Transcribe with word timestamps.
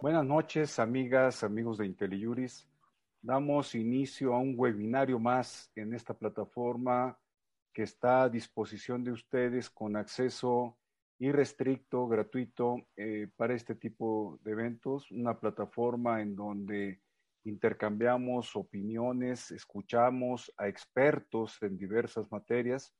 Buenas 0.00 0.24
noches, 0.24 0.78
amigas, 0.78 1.44
amigos 1.44 1.78
de 1.78 1.86
IntelliJuris. 1.86 2.66
Damos 3.20 3.74
inicio 3.74 4.34
a 4.34 4.38
un 4.38 4.54
webinario 4.56 5.18
más 5.18 5.70
en 5.76 5.92
esta 5.92 6.14
plataforma 6.14 7.18
que 7.72 7.82
está 7.82 8.22
a 8.22 8.28
disposición 8.28 9.04
de 9.04 9.12
ustedes 9.12 9.70
con 9.70 9.96
acceso 9.96 10.76
irrestricto, 11.18 12.08
gratuito 12.08 12.86
eh, 12.96 13.28
para 13.36 13.54
este 13.54 13.74
tipo 13.74 14.38
de 14.42 14.52
eventos, 14.52 15.10
una 15.10 15.38
plataforma 15.38 16.22
en 16.22 16.34
donde 16.34 17.00
intercambiamos 17.48 18.54
opiniones, 18.54 19.50
escuchamos 19.50 20.52
a 20.56 20.68
expertos 20.68 21.58
en 21.62 21.78
diversas 21.78 22.30
materias. 22.30 22.94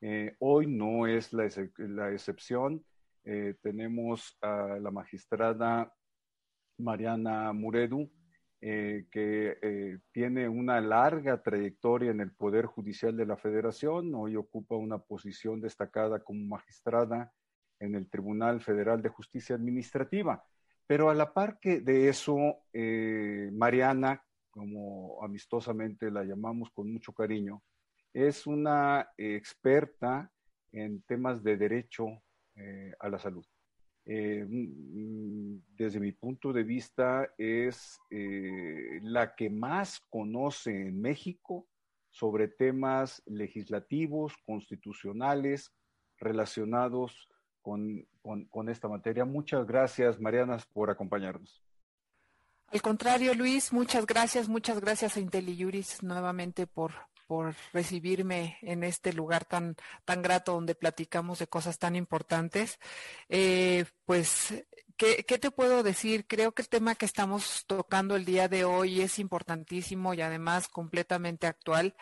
Eh, 0.00 0.34
hoy 0.40 0.66
no 0.66 1.06
es 1.06 1.32
la, 1.32 1.44
excepción. 1.44 2.84
Eh, 3.24 3.54
tenemos 3.62 4.36
a 4.40 4.78
la 4.80 4.90
magistrada 4.90 5.92
Mariana 6.78 7.52
Muredu, 7.52 8.10
eh, 8.60 9.06
que 9.10 10.00
tiene 10.12 10.48
una 10.48 10.80
larga 10.80 11.42
trayectoria 11.42 12.10
en 12.10 12.20
el 12.20 12.32
Poder 12.32 12.66
Judicial 12.66 13.16
de 13.16 13.26
la 13.26 13.36
Federación. 13.36 14.14
Hoy 14.14 14.36
ocupa 14.36 14.76
una 14.76 14.98
posición 14.98 15.60
destacada 15.60 16.24
como 16.24 16.44
magistrada 16.46 17.32
en 17.78 17.94
el 17.94 18.08
Tribunal 18.08 18.60
Federal 18.60 19.02
de 19.02 19.08
Justicia 19.08 19.56
Administrativa. 19.56 20.44
Pero 20.86 21.10
a 21.10 21.14
la 21.14 21.32
par 21.32 21.58
que 21.60 21.80
de 21.80 22.08
eso, 22.08 22.36
eh, 22.72 23.50
Mariana, 23.52 24.22
como 24.50 25.22
amistosamente 25.22 26.10
la 26.10 26.24
llamamos 26.24 26.70
con 26.70 26.92
mucho 26.92 27.12
cariño, 27.12 27.62
es 28.12 28.46
una 28.46 29.08
experta 29.16 30.30
en 30.72 31.02
temas 31.02 31.42
de 31.42 31.56
derecho 31.56 32.22
a 33.00 33.08
la 33.08 33.18
salud. 33.18 33.46
Eh, 34.04 34.44
mm, 34.48 35.58
desde 35.76 36.00
mi 36.00 36.12
punto 36.12 36.52
de 36.52 36.64
vista, 36.64 37.32
es 37.38 37.98
eh, 38.10 38.98
la 39.02 39.34
que 39.34 39.48
más 39.48 40.00
conoce 40.10 40.88
en 40.88 41.00
México 41.00 41.68
sobre 42.10 42.48
temas 42.48 43.22
legislativos, 43.26 44.34
constitucionales, 44.44 45.72
relacionados 46.18 47.28
con, 47.62 48.68
esta 48.68 48.88
materia. 48.88 49.24
Muchas 49.24 49.66
gracias, 49.66 50.20
Marianas, 50.20 50.66
por 50.66 50.90
acompañarnos. 50.90 51.62
Al 52.68 52.82
contrario, 52.82 53.34
Luis, 53.34 53.72
muchas 53.72 54.06
gracias, 54.06 54.48
muchas 54.48 54.80
gracias 54.80 55.16
a 55.16 55.20
IntelliJuris 55.20 56.02
nuevamente 56.02 56.66
por, 56.66 56.92
por 57.26 57.54
recibirme 57.72 58.56
en 58.62 58.82
este 58.82 59.12
lugar 59.12 59.44
tan, 59.44 59.76
tan 60.04 60.22
grato 60.22 60.52
donde 60.52 60.74
platicamos 60.74 61.38
de 61.38 61.46
cosas 61.46 61.78
tan 61.78 61.96
importantes. 61.96 62.78
Eh, 63.28 63.84
pues, 64.06 64.64
¿qué, 64.96 65.24
¿qué, 65.26 65.38
te 65.38 65.50
puedo 65.50 65.82
decir? 65.82 66.26
Creo 66.26 66.52
que 66.52 66.62
el 66.62 66.68
tema 66.70 66.94
que 66.94 67.04
estamos 67.04 67.64
tocando 67.66 68.16
el 68.16 68.24
día 68.24 68.48
de 68.48 68.64
hoy 68.64 69.02
es 69.02 69.18
importantísimo 69.18 70.14
y 70.14 70.22
además 70.22 70.68
completamente 70.68 71.46
actual 71.46 71.94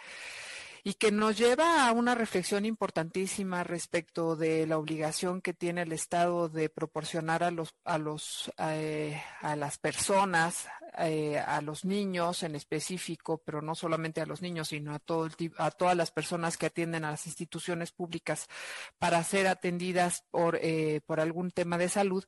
y 0.83 0.95
que 0.95 1.13
nos 1.13 1.37
lleva 1.37 1.87
a 1.87 1.93
una 1.93 2.15
reflexión 2.15 2.65
importantísima 2.65 3.65
respecto 3.65 4.37
de 4.37 4.67
la 4.67 4.79
obligación 4.79 5.43
que 5.43 5.53
tiene 5.53 5.83
el 5.83 5.93
Estado 5.93 6.49
de 6.49 6.69
proporcionar 6.69 7.43
a 7.43 7.51
los 7.51 7.75
a 7.85 7.99
los 7.99 8.51
eh, 8.59 9.21
a 9.41 9.57
las 9.57 9.79
personas 9.79 10.69
eh, 10.99 11.39
a 11.39 11.61
los 11.61 11.85
niños 11.85 12.43
en 12.43 12.55
específico 12.55 13.43
pero 13.45 13.63
no 13.63 13.75
solamente 13.75 14.21
a 14.21 14.27
los 14.27 14.43
niños 14.43 14.69
sino 14.69 14.95
a 14.95 14.99
todo 14.99 15.29
a 15.59 15.71
todas 15.71 15.97
las 15.97 16.11
personas 16.11 16.57
que 16.57 16.67
atienden 16.67 17.05
a 17.05 17.11
las 17.11 17.27
instituciones 17.27 17.93
públicas 17.93 18.47
para 18.99 19.23
ser 19.25 19.47
atendidas 19.49 20.25
por 20.31 20.59
eh, 20.63 21.01
por 21.07 21.21
algún 21.21 21.51
tema 21.51 21.79
de 21.79 21.89
salud 21.89 22.25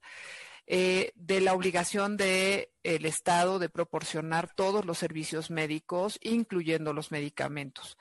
de 0.65 1.41
la 1.41 1.53
obligación 1.55 2.17
del 2.17 2.69
el 2.83 3.05
Estado 3.05 3.59
de 3.59 3.69
proporcionar 3.69 4.55
todos 4.55 4.87
los 4.87 4.97
servicios 4.97 5.51
médicos, 5.51 6.19
incluyendo 6.23 6.95
los 6.95 7.11
medicamentos. 7.11 7.99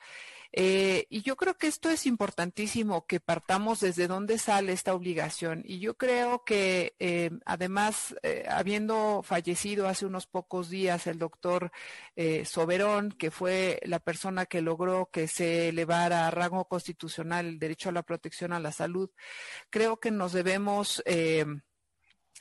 Eh, 0.52 1.06
y 1.08 1.22
yo 1.22 1.36
creo 1.36 1.56
que 1.56 1.66
esto 1.66 1.88
es 1.88 2.06
importantísimo, 2.06 3.06
que 3.06 3.20
partamos 3.20 3.80
desde 3.80 4.06
dónde 4.06 4.38
sale 4.38 4.72
esta 4.72 4.94
obligación. 4.94 5.62
Y 5.64 5.78
yo 5.78 5.94
creo 5.96 6.44
que 6.44 6.94
eh, 6.98 7.30
además, 7.46 8.14
eh, 8.22 8.44
habiendo 8.48 9.22
fallecido 9.22 9.88
hace 9.88 10.06
unos 10.06 10.26
pocos 10.26 10.68
días 10.68 11.06
el 11.06 11.18
doctor 11.18 11.72
Soberón, 12.44 13.12
que 13.12 13.30
fue 13.30 13.80
la 13.84 13.98
persona 13.98 14.46
que 14.46 14.60
logró 14.60 15.08
que 15.10 15.28
se 15.28 15.70
elevara 15.70 16.26
a 16.26 16.30
rango 16.30 16.66
constitucional 16.66 17.46
el 17.46 17.58
derecho 17.58 17.88
a 17.88 17.92
la 17.92 18.02
protección 18.02 18.52
a 18.52 18.60
la 18.60 18.72
salud, 18.72 19.10
creo 19.70 19.98
que 19.98 20.10
nos 20.10 20.32
debemos 20.32 21.02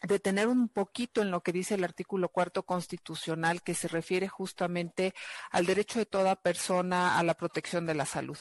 detener 0.01 0.47
un 0.47 0.69
poquito 0.69 1.22
en 1.22 1.31
lo 1.31 1.41
que 1.41 1.51
dice 1.51 1.75
el 1.75 1.84
artículo 1.84 2.29
cuarto 2.29 2.63
constitucional 2.63 3.62
que 3.62 3.73
se 3.73 3.88
refiere 3.88 4.28
justamente 4.28 5.13
al 5.51 5.66
derecho 5.66 6.00
de 6.00 6.06
toda 6.06 6.35
persona 6.35 7.17
a 7.19 7.23
la 7.23 7.35
protección 7.35 7.85
de 7.85 7.95
la 7.95 8.06
salud 8.06 8.38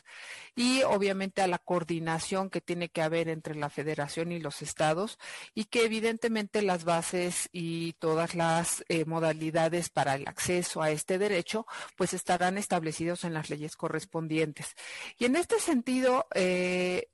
y 0.54 0.82
obviamente 0.82 1.42
a 1.42 1.46
la 1.46 1.58
coordinación 1.58 2.50
que 2.50 2.60
tiene 2.60 2.88
que 2.88 3.02
haber 3.02 3.28
entre 3.28 3.54
la 3.54 3.70
federación 3.70 4.32
y 4.32 4.40
los 4.40 4.62
estados 4.62 5.18
y 5.54 5.64
que 5.64 5.84
evidentemente 5.84 6.62
las 6.62 6.84
bases 6.84 7.48
y 7.52 7.94
todas 7.94 8.34
las 8.34 8.84
eh, 8.88 9.04
modalidades 9.04 9.90
para 9.90 10.14
el 10.14 10.26
acceso 10.28 10.82
a 10.82 10.90
este 10.90 11.18
derecho 11.18 11.66
pues 11.96 12.14
estarán 12.14 12.58
establecidos 12.58 13.24
en 13.24 13.34
las 13.34 13.50
leyes 13.50 13.76
correspondientes. 13.76 14.74
Y 15.18 15.24
en 15.26 15.36
este 15.36 15.58
sentido, 15.60 16.26
eh, 16.34 17.08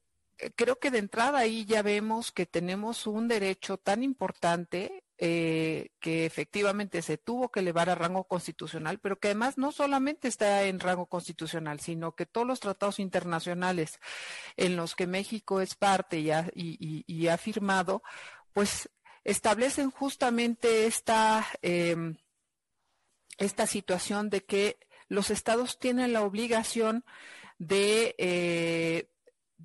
creo 0.54 0.78
que 0.78 0.90
de 0.90 0.98
entrada 0.98 1.38
ahí 1.38 1.64
ya 1.64 1.82
vemos 1.82 2.32
que 2.32 2.46
tenemos 2.46 3.06
un 3.06 3.28
derecho 3.28 3.78
tan 3.78 4.02
importante 4.02 5.04
eh, 5.18 5.92
que 5.98 6.26
efectivamente 6.26 7.00
se 7.00 7.16
tuvo 7.16 7.50
que 7.50 7.60
elevar 7.60 7.88
a 7.88 7.94
rango 7.94 8.24
constitucional, 8.24 8.98
pero 8.98 9.18
que 9.18 9.28
además 9.28 9.56
no 9.56 9.72
solamente 9.72 10.28
está 10.28 10.64
en 10.64 10.78
rango 10.78 11.06
constitucional, 11.06 11.80
sino 11.80 12.14
que 12.14 12.26
todos 12.26 12.46
los 12.46 12.60
tratados 12.60 12.98
internacionales 12.98 13.98
en 14.58 14.76
los 14.76 14.94
que 14.94 15.06
México 15.06 15.62
es 15.62 15.74
parte 15.74 16.18
y 16.18 16.30
ha, 16.32 16.50
y, 16.54 17.28
ha 17.28 17.38
firmado, 17.38 18.02
pues 18.52 18.90
establecen 19.24 19.90
justamente 19.90 20.86
esta, 20.86 21.46
em, 21.62 22.16
esta 23.38 23.66
situación 23.66 24.28
de 24.28 24.44
que 24.44 24.78
los 25.08 25.30
estados 25.30 25.78
tienen 25.78 26.12
la 26.12 26.22
obligación 26.22 27.04
de, 27.58 28.14
eh, 28.18 29.08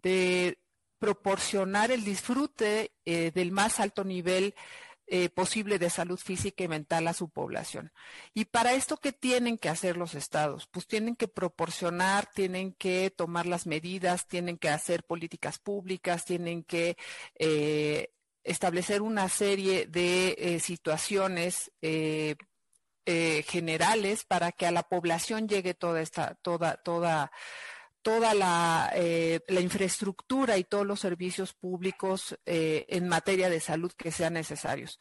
de 0.02 0.58
proporcionar 1.02 1.90
el 1.92 2.04
disfrute 2.04 2.94
eh, 3.06 3.32
del 3.34 3.52
más 3.52 3.80
alto 3.80 4.04
nivel 4.04 4.54
eh, 5.08 5.30
posible 5.30 5.80
de 5.80 5.90
salud 5.90 6.20
física 6.20 6.64
y 6.64 6.68
mental 6.68 7.08
a 7.08 7.14
su 7.14 7.28
población. 7.28 7.92
Y 8.36 8.46
para 8.46 8.74
esto, 8.74 8.98
¿qué 8.98 9.12
tienen 9.12 9.58
que 9.58 9.68
hacer 9.68 9.98
los 9.98 10.14
estados? 10.14 10.68
Pues 10.68 10.86
tienen 10.86 11.16
que 11.16 11.28
proporcionar, 11.28 12.30
tienen 12.32 12.74
que 12.74 13.10
tomar 13.10 13.48
las 13.48 13.66
medidas, 13.66 14.28
tienen 14.28 14.60
que 14.60 14.70
hacer 14.70 15.04
políticas 15.04 15.58
públicas, 15.58 16.24
tienen 16.24 16.64
que 16.64 16.98
eh, 17.40 18.14
establecer 18.44 19.02
una 19.02 19.28
serie 19.28 19.88
de 19.88 20.60
situaciones 20.64 21.72
generales 23.06 24.24
para 24.24 24.52
que 24.52 24.68
a 24.68 24.72
la 24.72 24.84
población 24.84 25.48
llegue 25.48 25.74
toda 25.74 26.02
esta, 26.02 26.36
toda, 26.36 26.78
toda 26.78 27.32
toda 28.02 28.92
eh, 28.96 29.42
la, 29.48 29.62
infraestructura 29.62 30.58
y 30.58 30.64
todos 30.64 30.86
los 30.86 31.00
servicios 31.00 31.54
públicos 31.54 32.38
eh, 32.46 32.86
en 32.90 33.08
materia 33.08 33.50
de 33.50 33.60
salud 33.60 33.92
que 33.94 34.12
sean 34.12 34.34
necesarios. 34.34 35.00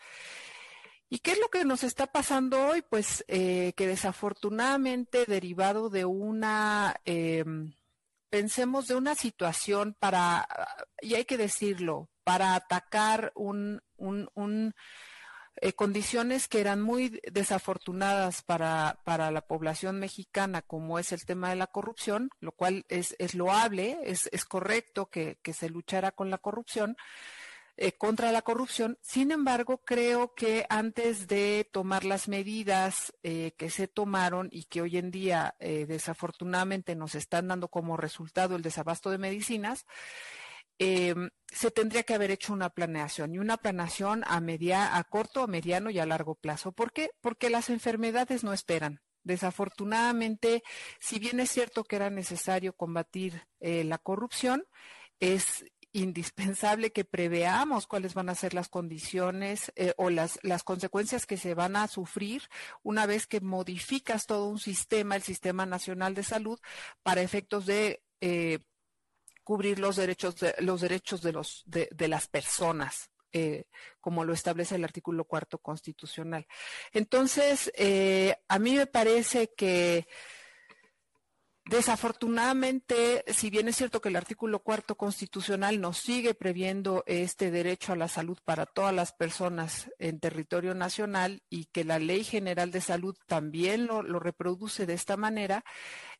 ¿Y 1.09 1.19
qué 1.19 1.33
es 1.33 1.41
lo 1.41 1.49
que 1.49 1.65
nos 1.65 1.83
está 1.83 2.07
pasando 2.07 2.67
hoy? 2.67 2.83
Pues 2.83 3.25
eh, 3.27 3.73
que 3.77 3.87
desafortunadamente 3.89 5.25
derivado 5.27 5.91
de 5.91 6.05
una, 6.05 6.95
em, 7.05 7.75
pensemos 8.29 8.87
de 8.87 8.95
una 8.95 9.17
situación 9.17 9.97
para, 9.99 10.47
y 11.01 11.15
hay 11.15 11.25
que 11.25 11.37
decirlo, 11.37 12.11
para 12.23 12.55
atacar 12.55 13.33
un, 13.35 13.83
un 13.97 14.75
eh, 15.57 15.73
condiciones 15.73 16.49
que 16.49 16.61
eran 16.61 16.81
muy 16.81 17.21
desafortunadas 17.31 18.43
para, 18.43 19.01
para, 19.05 19.31
la 19.31 19.43
población 19.43 19.99
mexicana, 19.99 20.63
como 20.63 20.99
es 20.99 21.13
el 21.13 21.25
tema 21.25 21.51
de 21.51 21.57
la 21.57 21.67
corrupción, 21.67 22.31
lo 22.41 22.53
cual 22.53 22.85
es, 22.89 23.15
es 23.19 23.35
loable, 23.35 23.99
es, 24.05 24.29
es 24.33 24.45
correcto 24.45 25.11
que, 25.11 25.39
que, 25.43 25.53
se 25.53 25.69
luchara 25.69 26.13
con 26.13 26.31
la 26.31 26.39
corrupción, 26.39 26.97
eh, 27.77 27.93
contra 27.93 28.33
la 28.33 28.43
corrupción. 28.43 28.97
Sin 29.03 29.33
embargo, 29.33 29.83
creo 29.85 30.35
que 30.35 30.67
antes 30.71 31.27
de 31.27 31.69
tomar 31.71 32.05
las 32.05 32.29
medidas 32.29 33.13
eh, 33.23 33.53
que 33.59 33.71
se 33.71 33.89
tomaron 33.89 34.49
y 34.53 34.65
que 34.65 34.81
hoy 34.81 34.97
en 34.97 35.11
día 35.11 35.57
desafortunadamente 35.59 36.95
nos 36.95 37.15
están 37.15 37.49
dando 37.49 37.69
como 37.69 37.97
resultado 37.97 38.57
el 38.57 38.63
desabasto 38.63 39.11
de 39.11 39.19
medicinas, 39.19 39.85
Em, 40.83 41.29
se 41.47 41.71
tendría 41.71 42.05
que 42.05 42.15
haber 42.15 42.31
hecho 42.31 42.55
una 42.55 42.71
planeación 42.71 43.35
y 43.35 43.39
una 43.39 43.59
planeación 43.59 44.25
a, 44.27 44.41
media, 44.41 44.97
a 44.97 45.05
corto, 45.05 45.43
a 45.43 45.47
mediano 45.47 45.91
y 45.91 45.99
a 45.99 46.07
largo 46.07 46.37
plazo. 46.37 46.73
¿Por 46.73 46.91
qué? 46.91 47.11
Porque 47.21 47.51
las 47.51 47.69
enfermedades 47.69 48.45
no 48.45 48.55
esperan. 48.55 49.03
Desafortunadamente, 49.23 50.63
si 50.99 51.19
bien 51.19 51.39
es 51.39 51.51
cierto 51.51 51.85
que 51.85 51.97
era 51.97 52.09
necesario 52.09 52.73
combatir 52.73 53.47
eh, 53.61 53.85
la 53.85 53.99
corrupción, 53.99 54.65
es 55.21 55.67
indispensable 55.93 56.93
que 56.93 57.05
preveamos 57.05 57.87
cuáles 57.87 58.15
van 58.15 58.31
a 58.31 58.35
ser 58.35 58.55
las 58.55 58.71
condiciones 58.71 59.73
eh, 59.77 59.93
o 59.99 60.09
las, 60.09 60.39
las 60.43 60.63
consecuencias 60.63 61.27
que 61.27 61.37
se 61.37 61.53
van 61.53 61.77
a 61.77 61.89
sufrir 61.89 62.45
una 62.83 63.05
vez 63.05 63.27
que 63.27 63.43
modificas 63.43 64.25
todo 64.25 64.47
un 64.47 64.59
sistema, 64.59 65.15
el 65.17 65.23
Sistema 65.23 65.67
Nacional 65.67 66.15
de 66.15 66.23
Salud, 66.23 66.59
para 67.03 67.21
efectos 67.21 67.67
de 67.67 68.03
eh, 68.23 68.61
cubrir 69.51 69.81
los 69.81 69.97
derechos 69.97 70.37
de, 70.37 70.55
los 70.61 70.81
derechos 70.81 71.23
de 71.23 71.33
los 71.33 71.65
de, 71.67 72.07
las 72.07 72.29
personas 72.29 73.11
eh, 73.33 73.65
como 74.01 74.25
lo 74.25 74.33
establece 74.33 74.77
el 74.77 74.85
artículo 74.85 75.25
cuarto 75.25 75.59
constitucional. 75.59 76.47
Entonces, 76.93 77.73
eh, 77.75 78.37
a 78.47 78.61
mí 78.61 78.77
me 78.77 78.87
parece 78.87 79.53
que 79.57 80.07
Desafortunadamente, 81.71 83.23
si 83.29 83.49
bien 83.49 83.69
es 83.69 83.77
cierto 83.77 84.01
que 84.01 84.09
el 84.09 84.17
artículo 84.17 84.59
cuarto 84.59 84.97
constitucional 84.97 85.81
nos 85.81 85.99
sigue 85.99 86.35
previendo 86.35 87.05
este 87.07 87.53
derecho 87.53 87.93
a 87.93 87.97
la 87.97 88.09
salud 88.09 88.39
para 88.45 88.67
todas 88.67 88.93
las 88.93 89.13
personas 89.13 89.89
en 90.01 90.19
territorio 90.19 90.75
nacional 90.75 91.45
y 91.49 91.67
que 91.67 91.85
la 91.85 92.01
Ley 92.01 92.25
General 92.25 92.73
de 92.73 92.81
Salud 92.81 93.17
también 93.29 93.87
lo, 93.87 94.03
reproduce 94.03 94.85
de 94.85 94.95
esta 94.95 95.17
manera, 95.17 95.65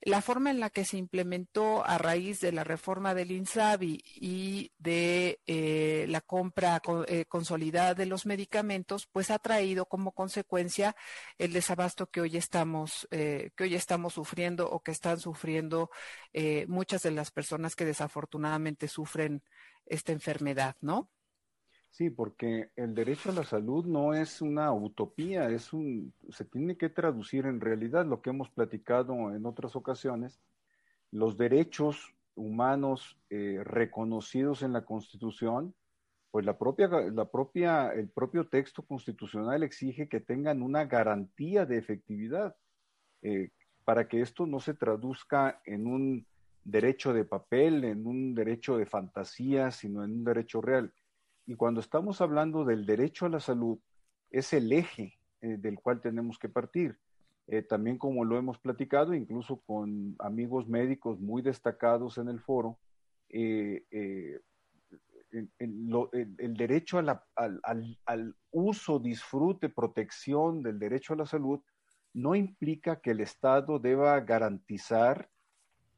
la 0.03 0.23
forma 0.23 0.53
en 0.53 0.61
la 0.61 0.71
que 0.71 0.85
se 0.85 0.99
implementó 0.99 1.85
a 1.85 1.99
raíz 1.99 2.39
de 2.39 2.53
la 2.53 2.63
reforma 2.63 3.13
del 3.13 3.33
INSABI 3.33 4.05
y 4.05 4.71
de 4.79 5.41
eh, 5.47 6.07
la 6.09 6.21
compra 6.21 6.81
eh, 7.09 7.25
consolidada 7.25 7.95
de 7.95 8.07
los 8.07 8.25
medicamentos, 8.25 9.09
pues 9.11 9.33
ha 9.33 9.41
traído 9.41 9.87
como 9.87 10.13
consecuencia 10.13 10.95
el 11.39 11.53
desabasto 11.53 12.07
que 12.07 12.21
hoy 12.21 12.37
estamos, 12.37 13.09
eh, 13.11 13.51
que 13.57 13.65
hoy 13.65 13.75
estamos 13.75 14.15
sufriendo 14.15 14.71
o 14.71 14.79
que 14.79 14.93
están 14.93 15.19
sufriendo 15.19 15.40
eh, 16.33 16.67
muchas 16.69 17.03
de 17.03 17.11
las 17.11 17.31
personas 17.31 17.77
que 17.77 17.85
desafortunadamente 17.85 18.89
sufren 18.89 19.43
esta 19.87 20.13
enfermedad, 20.13 20.77
¿no? 20.81 21.11
Sí, 21.91 22.09
porque 22.09 22.71
el 22.77 22.95
derecho 22.95 23.31
a 23.31 23.35
la 23.35 23.45
salud 23.45 23.85
no 23.85 24.15
es 24.15 24.41
una 24.41 24.73
utopía, 24.73 25.51
es 25.51 25.73
un, 25.73 26.15
se 26.31 26.45
tiene 26.45 26.77
que 26.77 26.89
traducir 26.89 27.47
en 27.47 27.61
realidad 27.61 28.07
lo 28.07 28.23
que 28.23 28.31
hemos 28.31 28.49
platicado 28.51 29.35
en 29.35 29.45
otras 29.45 29.75
ocasiones, 29.75 30.41
los 31.11 31.37
derechos 31.37 32.15
humanos 32.37 33.19
eh, 33.29 33.61
reconocidos 33.65 34.63
en 34.63 34.73
la 34.73 34.85
Constitución, 34.85 35.75
pues 36.31 36.47
la 36.47 36.57
propia, 36.57 36.89
la 36.89 37.29
propia, 37.29 37.93
el 37.93 38.09
propio 38.09 38.47
texto 38.49 38.83
constitucional 38.83 39.65
exige 39.65 40.09
que 40.09 40.21
tengan 40.21 40.63
una 40.63 40.85
garantía 40.85 41.67
de 41.67 41.79
efectividad 41.79 42.55
eh, 43.23 43.51
para 43.91 44.07
que 44.07 44.21
esto 44.21 44.47
no 44.47 44.61
se 44.61 44.73
traduzca 44.73 45.61
en 45.65 45.89
un 45.89 46.25
derecho 46.63 47.13
de 47.13 47.25
papel, 47.25 47.83
en 47.83 48.07
un 48.07 48.37
derecho 48.37 48.79
de 48.79 48.87
fantasía, 48.87 49.73
sino 49.73 50.05
en 50.05 50.13
un 50.13 50.23
derecho 50.23 50.61
real. 50.61 50.95
Y 51.45 51.57
cuando 51.57 51.81
estamos 51.81 52.21
hablando 52.21 52.65
del 52.65 52.87
derecho 52.87 53.27
a 53.27 53.31
la 53.31 53.41
salud, 53.41 53.81
es 54.31 54.53
el 54.53 54.71
eje 54.71 55.19
eh, 55.41 55.57
del 55.59 55.81
cual 55.81 56.01
tenemos 56.01 56.39
que 56.39 56.49
partir. 56.49 57.01
Eh, 57.49 57.63
también 57.63 57.99
como 57.99 58.25
lo 58.25 58.39
hemos 58.39 58.61
platicado, 58.61 59.13
incluso 59.13 59.57
con 59.67 60.15
amigos 60.21 60.69
médicos 60.69 61.19
muy 61.19 61.43
destacados 61.43 62.17
en 62.17 62.29
el 62.29 62.39
foro, 62.39 62.79
eh, 63.29 63.83
el, 65.59 66.55
derecho 66.57 66.99
al, 66.99 67.21
al, 68.05 68.37
uso, 68.53 69.01
disfrute, 69.01 69.69
protección 69.69 70.63
del 70.63 70.79
derecho 70.79 71.15
a 71.15 71.17
la 71.17 71.27
salud 71.27 71.61
no 72.13 72.35
implica 72.35 73.01
que 73.01 73.13
el 73.13 73.21
Estado 73.21 73.79
deba 73.79 74.19
garantizar 74.21 75.31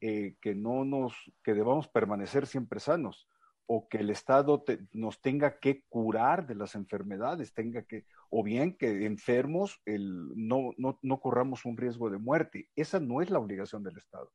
que 0.00 0.54
no 0.56 0.84
nos, 0.84 1.14
que 1.44 1.54
debamos 1.54 1.86
permanecer 1.86 2.48
siempre 2.48 2.80
sanos 2.80 3.28
o 3.66 3.88
que 3.88 3.98
el 3.98 4.10
Estado 4.10 4.64
nos 4.92 5.20
tenga 5.20 5.58
que 5.58 5.84
curar 5.88 6.46
de 6.46 6.56
las 6.56 6.74
enfermedades, 6.74 7.54
tenga 7.54 7.82
que, 7.84 8.04
o 8.28 8.42
bien 8.42 8.76
que 8.76 9.06
enfermos 9.06 9.80
el, 9.86 10.28
no, 10.34 10.72
no, 10.76 10.98
no 11.00 11.20
corramos 11.20 11.64
un 11.64 11.76
riesgo 11.76 12.10
de 12.10 12.18
muerte. 12.18 12.68
Esa 12.74 13.00
no 13.00 13.22
es 13.22 13.30
la 13.30 13.38
obligación 13.38 13.82
del 13.82 13.96
Estado. 13.96 14.30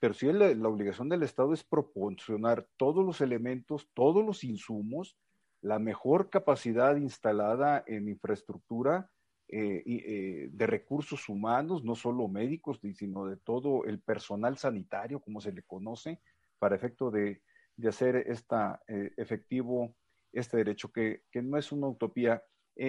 Pero 0.00 0.14
sí 0.14 0.32
la, 0.32 0.52
la, 0.54 0.68
obligación 0.68 1.08
del 1.08 1.22
Estado 1.22 1.52
es 1.52 1.62
proporcionar 1.62 2.66
todos 2.76 3.04
los 3.04 3.20
elementos, 3.20 3.88
todos 3.94 4.24
los 4.24 4.42
insumos, 4.42 5.16
la 5.60 5.78
mejor 5.78 6.28
capacidad 6.28 6.96
instalada 6.96 7.84
en 7.86 8.08
infraestructura 8.08 9.11
eh, 9.54 9.82
eh, 9.84 10.48
de 10.50 10.66
recursos 10.66 11.28
humanos, 11.28 11.84
no 11.84 11.94
solo 11.94 12.26
médicos, 12.26 12.80
sino 12.94 13.26
de 13.26 13.36
todo 13.36 13.84
el 13.84 14.00
personal 14.00 14.56
sanitario, 14.56 15.20
como 15.20 15.42
se 15.42 15.52
le 15.52 15.62
conoce, 15.62 16.22
para 16.58 16.74
efecto 16.74 17.10
de, 17.10 17.42
de 17.76 17.88
hacer 17.90 18.16
esta, 18.16 18.80
eh, 18.88 19.12
efectivo 19.18 19.94
este 20.32 20.56
derecho, 20.56 20.90
que, 20.90 21.24
que, 21.30 21.42
no 21.42 21.58
es 21.58 21.70
una 21.70 21.86
utopía. 21.86 22.42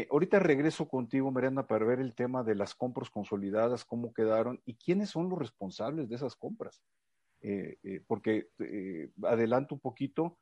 Ahorita 0.10 0.40
regreso 0.40 0.88
contigo, 0.88 1.30
Mariana, 1.32 1.68
para 1.68 1.84
ver 1.84 2.00
el 2.00 2.16
tema 2.16 2.46
de 2.46 2.56
las 2.56 2.74
compras 2.74 3.10
consolidadas, 3.10 3.84
cómo 3.84 4.14
quedaron 4.14 4.62
y 4.64 4.76
quiénes 4.76 5.10
son 5.10 5.28
los 5.28 5.38
responsables 5.38 6.08
de 6.08 6.16
esas 6.16 6.38
compras. 6.38 6.82
Porque 8.08 8.48
adelanto 9.22 9.76
un 9.76 9.82
poquito, 9.82 10.38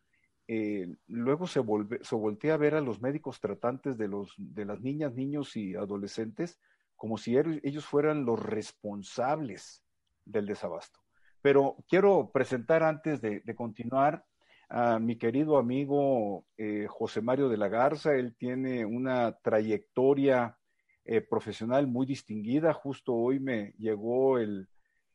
luego 1.07 1.47
se, 1.47 1.59
volve, 1.59 1.99
se 2.03 2.51
a 2.51 2.57
ver 2.57 2.75
a 2.75 2.81
los 2.81 3.01
médicos 3.01 3.39
tratantes 3.39 3.97
de, 3.97 4.07
los, 4.07 4.33
de 4.37 4.65
las 4.65 4.81
niñas, 4.81 5.13
niños 5.13 5.55
y 5.55 5.75
adolescentes 5.75 6.59
como 6.95 7.17
si 7.17 7.35
ellos 7.35 7.85
fueran 7.85 8.25
los 8.25 8.39
responsables 8.39 9.83
del 10.23 10.45
desabasto. 10.45 10.99
Pero 11.41 11.77
quiero 11.87 12.29
presentar 12.31 12.83
antes 12.83 13.21
de, 13.21 13.39
de 13.39 13.55
continuar 13.55 14.23
a 14.69 14.99
mi 14.99 15.17
querido 15.17 15.57
amigo 15.57 16.45
eh, 16.57 16.85
José 16.87 17.21
Mario 17.21 17.49
de 17.49 17.57
la 17.57 17.67
Garza. 17.67 18.13
Él 18.13 18.35
tiene 18.37 18.85
una 18.85 19.35
trayectoria 19.41 20.57
eh, 21.03 21.21
profesional 21.21 21.87
muy 21.87 22.05
distinguida. 22.05 22.71
Justo 22.73 23.13
hoy 23.13 23.39
me 23.39 23.73
llegó 23.79 24.37
el, 24.37 24.69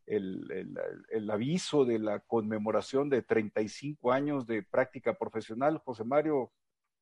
el, 0.07 0.77
el, 1.11 1.31
aviso 1.31 1.85
de 1.85 1.99
la 1.99 2.21
conmemoración 2.21 3.09
de 3.11 3.23
35 3.23 4.13
años 4.13 4.47
de 4.47 4.63
práctica 4.63 5.15
profesional. 5.15 5.79
José 5.85 6.05
Mario, 6.05 6.53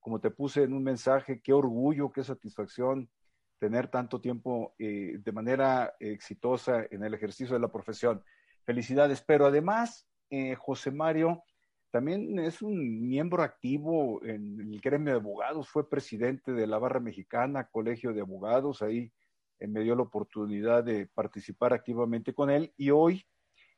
como 0.00 0.20
te 0.20 0.30
puse 0.30 0.62
en 0.62 0.72
un 0.72 0.82
mensaje, 0.82 1.40
qué 1.40 1.52
orgullo, 1.52 2.10
qué 2.10 2.24
satisfacción 2.24 3.10
tener 3.58 3.88
tanto 3.88 4.20
tiempo 4.20 4.74
eh, 4.78 5.18
de 5.18 5.32
manera 5.32 5.94
exitosa 6.00 6.86
en 6.90 7.04
el 7.04 7.14
ejercicio 7.14 7.54
de 7.54 7.60
la 7.60 7.72
profesión. 7.72 8.22
Felicidades, 8.64 9.22
pero 9.22 9.46
además, 9.46 10.08
eh, 10.30 10.55
José 10.55 10.90
Mario 10.90 11.44
también 11.90 12.40
es 12.40 12.60
un 12.60 13.08
miembro 13.08 13.43
activo 13.43 14.20
en 14.24 14.58
el 14.60 14.81
gremio 14.81 15.12
de 15.12 15.20
abogados, 15.20 15.69
fue 15.69 15.88
presidente 15.88 16.52
de 16.52 16.67
la 16.67 16.79
Barra 16.79 16.98
Mexicana, 16.98 17.69
Colegio 17.70 18.12
de 18.12 18.20
Abogados, 18.20 18.82
ahí 18.82 19.12
eh, 19.58 19.67
me 19.67 19.82
dio 19.82 19.94
la 19.94 20.03
oportunidad 20.03 20.84
de 20.84 21.06
participar 21.06 21.73
activamente 21.73 22.34
con 22.34 22.51
él 22.51 22.73
y 22.77 22.91
hoy 22.91 23.25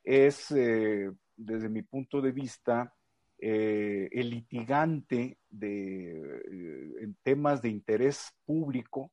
es, 0.03 0.51
eh, 0.53 1.11
desde 1.37 1.69
mi 1.69 1.83
punto 1.83 2.21
de 2.21 2.33
vista, 2.33 2.95
eh, 3.39 4.09
el 4.13 4.31
litigante 4.31 5.39
de, 5.49 6.41
en 7.01 7.17
temas 7.23 7.61
de 7.61 7.69
interés 7.69 8.33
público, 8.45 9.13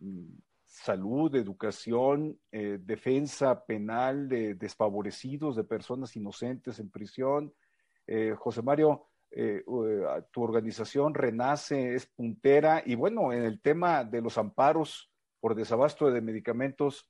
mm, 0.00 0.34
salud, 0.66 1.34
educación, 1.36 2.36
defensa 2.50 3.64
penal 3.64 4.28
de 4.28 4.54
desfavorecidos, 4.54 5.54
de 5.54 5.62
personas 5.62 6.16
inocentes 6.16 6.80
en 6.80 6.90
prisión, 6.90 7.54
José 8.36 8.60
Mario, 8.60 9.06
tu 10.32 10.42
organización 10.42 11.14
renace, 11.14 11.94
es 11.94 12.06
puntera 12.06 12.82
y 12.84 12.96
bueno, 12.96 13.32
en 13.32 13.44
el 13.44 13.60
tema 13.60 14.02
de 14.02 14.20
los 14.20 14.36
amparos 14.36 15.13
por 15.44 15.54
desabasto 15.54 16.10
de 16.10 16.22
medicamentos, 16.22 17.06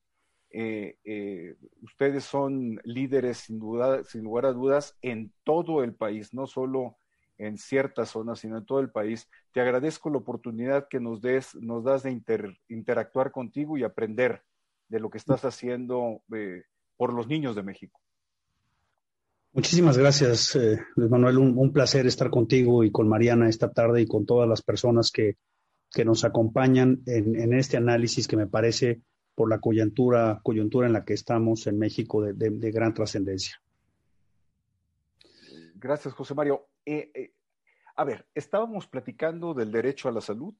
eh, 0.50 0.98
eh, 1.04 1.54
ustedes 1.82 2.24
son 2.24 2.80
líderes 2.82 3.36
sin, 3.38 3.60
duda, 3.60 4.02
sin 4.02 4.24
lugar 4.24 4.46
a 4.46 4.52
dudas 4.52 4.98
en 5.02 5.32
todo 5.44 5.84
el 5.84 5.94
país, 5.94 6.34
no 6.34 6.48
solo 6.48 6.96
en 7.38 7.58
ciertas 7.58 8.08
zonas, 8.08 8.40
sino 8.40 8.58
en 8.58 8.66
todo 8.66 8.80
el 8.80 8.90
país. 8.90 9.28
Te 9.52 9.60
agradezco 9.60 10.10
la 10.10 10.18
oportunidad 10.18 10.88
que 10.88 10.98
nos 10.98 11.22
des, 11.22 11.54
nos 11.54 11.84
das 11.84 12.02
de 12.02 12.10
inter, 12.10 12.58
interactuar 12.66 13.30
contigo 13.30 13.78
y 13.78 13.84
aprender 13.84 14.42
de 14.88 14.98
lo 14.98 15.10
que 15.10 15.18
estás 15.18 15.44
haciendo 15.44 16.20
eh, 16.34 16.64
por 16.96 17.12
los 17.12 17.28
niños 17.28 17.54
de 17.54 17.62
México. 17.62 18.00
Muchísimas 19.52 19.96
gracias, 19.96 20.58
Luis 20.96 21.08
Manuel. 21.08 21.38
Un, 21.38 21.72
placer 21.72 22.08
estar 22.08 22.30
contigo 22.30 22.82
y 22.82 22.90
con 22.90 23.06
Mariana 23.06 23.48
esta 23.48 23.70
tarde 23.70 24.02
y 24.02 24.08
con 24.08 24.26
todas 24.26 24.48
las 24.48 24.60
personas 24.60 25.12
que, 25.12 25.36
que 25.94 26.04
nos 26.04 26.24
acompañan 26.24 27.02
en, 27.06 27.54
este 27.54 27.76
análisis 27.76 28.28
que 28.28 28.36
me 28.36 28.46
parece 28.46 29.02
por 29.34 29.48
la 29.48 29.60
coyuntura, 29.60 30.40
coyuntura 30.42 30.86
en 30.86 30.92
la 30.92 31.04
que 31.04 31.14
estamos 31.14 31.66
en 31.66 31.78
México 31.78 32.22
de 32.22 32.70
gran 32.70 32.94
trascendencia. 32.94 33.60
Gracias, 35.84 36.14
José 36.14 36.34
Mario. 36.34 36.66
Eh, 36.86 37.10
eh, 37.14 37.34
a 37.94 38.04
ver, 38.04 38.26
estábamos 38.34 38.86
platicando 38.86 39.52
del 39.52 39.70
derecho 39.70 40.08
a 40.08 40.12
la 40.12 40.22
salud 40.22 40.54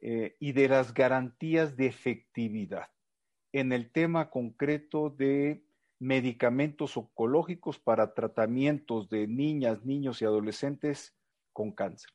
eh, 0.00 0.36
y 0.38 0.52
de 0.52 0.68
las 0.68 0.94
garantías 0.94 1.76
de 1.76 1.86
efectividad. 1.86 2.88
en 3.50 3.72
el 3.72 3.90
tema 3.90 4.30
concreto 4.30 5.10
de 5.10 5.64
medicamentos 5.98 6.96
oncológicos 6.96 7.80
para 7.80 8.14
tratamientos 8.14 9.08
de 9.08 9.26
niñas, 9.26 9.84
niños 9.84 10.22
y 10.22 10.26
adolescentes 10.26 11.16
con 11.52 11.72
cáncer. 11.72 12.12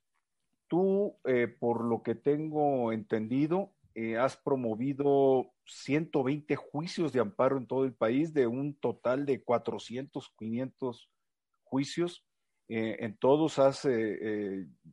Tú, 0.74 1.20
eh, 1.26 1.48
por 1.48 1.86
lo 1.86 2.02
que 2.02 2.16
tengo 2.16 2.92
entendido, 2.92 3.76
eh, 3.94 4.18
has 4.18 4.36
promovido 4.36 5.54
120 5.68 6.56
juicios 6.56 7.14
de 7.14 7.20
amparo 7.20 7.60
en 7.60 7.68
todo 7.68 7.86
el 7.86 7.94
país, 7.94 8.34
de 8.34 8.48
un 8.48 8.74
total 8.74 9.28
de 9.28 9.44
400, 9.44 10.34
500 10.36 11.12
juicios. 11.62 12.26
Eh, 12.70 12.98
en 13.02 13.16
todos 13.18 13.60
has, 13.60 13.88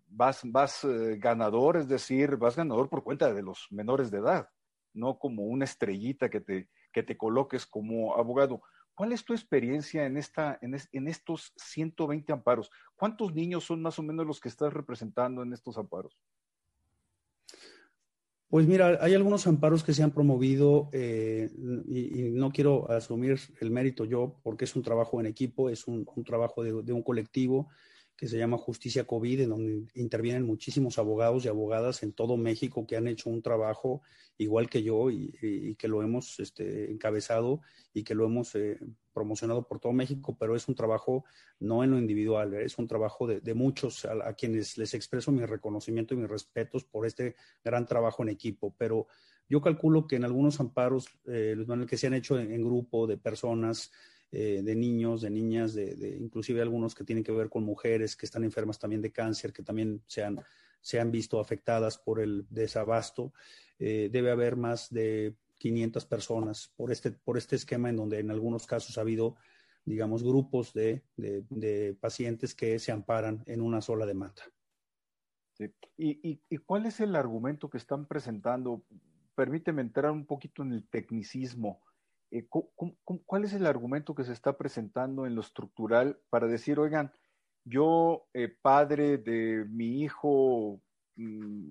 vas, 0.06 0.42
vas 0.44 0.86
ganador, 1.16 1.78
es 1.78 1.88
decir, 1.88 2.36
vas 2.36 2.56
ganador 2.56 2.90
por 2.90 3.02
cuenta 3.02 3.32
de 3.32 3.40
los 3.40 3.66
menores 3.70 4.10
de 4.10 4.18
edad, 4.18 4.50
no 4.92 5.18
como 5.18 5.44
una 5.44 5.64
estrellita 5.64 6.28
que 6.28 6.42
te, 6.42 6.68
que 6.92 7.02
te 7.02 7.16
coloques 7.16 7.64
como 7.64 8.18
abogado. 8.18 8.60
¿Cuál 9.00 9.12
es 9.12 9.24
tu 9.24 9.32
experiencia 9.32 10.04
en, 10.04 10.18
esta, 10.18 10.58
en, 10.60 10.76
en, 10.92 11.08
estos 11.08 11.54
120 11.56 12.34
amparos? 12.34 12.70
¿Cuántos 12.94 13.34
niños 13.34 13.64
son 13.64 13.80
más 13.80 13.98
o 13.98 14.02
menos 14.02 14.26
los 14.26 14.40
que 14.40 14.50
estás 14.50 14.74
representando 14.74 15.42
en 15.42 15.54
estos 15.54 15.78
amparos? 15.78 16.20
Pues 18.50 18.66
mira, 18.66 18.98
hay 19.00 19.14
algunos 19.14 19.46
amparos 19.46 19.82
que 19.82 19.94
se 19.94 20.02
han 20.02 20.10
promovido 20.10 20.90
eh, 20.92 21.48
y, 21.88 22.28
no 22.32 22.52
quiero 22.52 22.90
asumir 22.90 23.38
el 23.62 23.70
mérito 23.70 24.04
yo 24.04 24.38
porque 24.42 24.66
es 24.66 24.76
un 24.76 24.82
trabajo 24.82 25.18
en 25.18 25.24
equipo, 25.24 25.70
es 25.70 25.86
un, 25.86 26.04
trabajo 26.26 26.62
de, 26.62 26.92
un 26.92 27.02
colectivo 27.02 27.70
que 28.20 28.28
se 28.28 28.36
llama 28.36 28.58
Justicia 28.58 29.06
COVID, 29.06 29.40
en 29.40 29.48
donde 29.48 29.82
intervienen 29.94 30.44
muchísimos 30.44 30.98
abogados 30.98 31.46
y 31.46 31.48
abogadas 31.48 32.02
en 32.02 32.12
todo 32.12 32.36
México 32.36 32.86
que 32.86 32.98
han 32.98 33.08
hecho 33.08 33.30
un 33.30 33.40
trabajo 33.40 34.02
igual 34.36 34.68
que 34.68 34.82
yo 34.82 35.10
y, 35.10 35.74
que 35.78 35.88
lo 35.88 36.02
hemos 36.02 36.38
este, 36.38 36.90
encabezado 36.92 37.62
y 37.94 38.04
que 38.04 38.14
lo 38.14 38.26
hemos 38.26 38.54
eh, 38.56 38.78
promocionado 39.14 39.66
por 39.66 39.80
todo 39.80 39.94
México, 39.94 40.36
pero 40.38 40.54
es 40.54 40.68
un 40.68 40.74
trabajo 40.74 41.24
no 41.60 41.82
en 41.82 41.92
lo 41.92 41.98
individual, 41.98 42.52
es 42.52 42.76
un 42.76 42.86
trabajo 42.86 43.26
de, 43.26 43.54
muchos 43.54 44.04
a, 44.04 44.34
quienes 44.34 44.76
les 44.76 44.92
expreso 44.92 45.32
mi 45.32 45.46
reconocimiento 45.46 46.12
y 46.12 46.18
mis 46.18 46.28
respetos 46.28 46.84
por 46.84 47.06
este 47.06 47.36
gran 47.64 47.86
trabajo 47.86 48.22
en 48.22 48.28
equipo. 48.28 48.74
Pero 48.76 49.06
yo 49.48 49.62
calculo 49.62 50.06
que 50.06 50.16
en 50.16 50.24
algunos 50.24 50.60
amparos, 50.60 51.08
eh, 51.26 51.56
que 51.88 51.96
se 51.96 52.06
han 52.06 52.14
hecho 52.14 52.38
en 52.38 52.62
grupo 52.62 53.06
de 53.06 53.16
personas, 53.16 53.90
eh, 54.32 54.60
de 54.62 54.76
niños, 54.76 55.22
de 55.22 55.30
niñas, 55.30 55.74
de, 55.74 56.16
inclusive 56.20 56.62
algunos 56.62 56.94
que 56.94 57.02
tienen 57.02 57.24
que 57.24 57.32
ver 57.32 57.48
con 57.48 57.64
mujeres 57.64 58.14
que 58.14 58.26
están 58.26 58.44
enfermas 58.44 58.78
también 58.78 59.02
de 59.02 59.10
cáncer, 59.10 59.52
que 59.52 59.64
también 59.64 60.02
se 60.06 60.22
han, 60.22 60.40
se 60.80 61.00
han 61.00 61.10
visto 61.10 61.40
afectadas 61.40 61.98
por 61.98 62.20
el 62.20 62.46
desabasto. 62.48 63.32
Eh, 63.80 64.08
debe 64.12 64.30
haber 64.30 64.54
más 64.54 64.88
de 64.90 65.34
500 65.58 66.06
personas 66.06 66.72
por 66.76 66.92
este, 66.92 67.10
por 67.10 67.38
este 67.38 67.56
esquema 67.56 67.90
en 67.90 67.96
donde 67.96 68.20
en 68.20 68.30
algunos 68.30 68.66
casos 68.66 68.96
ha 68.98 69.00
habido, 69.00 69.34
digamos, 69.84 70.22
grupos 70.22 70.72
de, 70.74 71.02
de, 71.16 71.96
pacientes 72.00 72.54
que 72.54 72.78
se 72.78 72.92
amparan 72.92 73.42
en 73.46 73.60
una 73.60 73.80
sola 73.80 74.06
demanda. 74.06 74.42
¿Y, 75.96 76.30
y, 76.30 76.40
y 76.48 76.56
cuál 76.58 76.86
es 76.86 77.00
el 77.00 77.16
argumento 77.16 77.68
que 77.68 77.78
están 77.78 78.06
presentando? 78.06 78.84
Permíteme 79.34 79.82
entrar 79.82 80.12
un 80.12 80.24
poquito 80.24 80.62
en 80.62 80.72
el 80.72 80.86
tecnicismo. 80.88 81.80
Eh, 82.30 82.46
cuál 82.48 83.44
es 83.44 83.52
el 83.52 83.66
argumento 83.66 84.14
que 84.14 84.24
se 84.24 84.32
está 84.32 84.56
presentando 84.56 85.26
en 85.26 85.34
lo 85.34 85.40
estructural 85.40 86.20
para 86.30 86.46
decir, 86.46 86.78
oigan, 86.78 87.12
yo, 87.64 88.28
eh, 88.34 88.48
padre 88.62 89.18
de 89.18 89.66
mi 89.68 90.02
hijo 90.02 90.80
mm, 91.16 91.70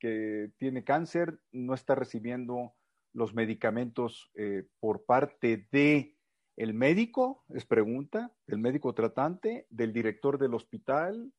que 0.00 0.52
tiene 0.58 0.84
cáncer, 0.84 1.38
no 1.52 1.74
está 1.74 1.94
recibiendo 1.94 2.74
los 3.12 3.34
medicamentos 3.34 4.30
eh, 4.34 4.66
por 4.80 5.04
parte 5.04 5.68
de 5.70 6.16
el 6.56 6.74
médico, 6.74 7.44
es 7.48 7.64
pregunta, 7.64 8.32
del 8.46 8.58
médico 8.58 8.94
tratante, 8.94 9.66
del 9.70 9.92
director 9.92 10.38
del 10.38 10.54
hospital, 10.54 11.32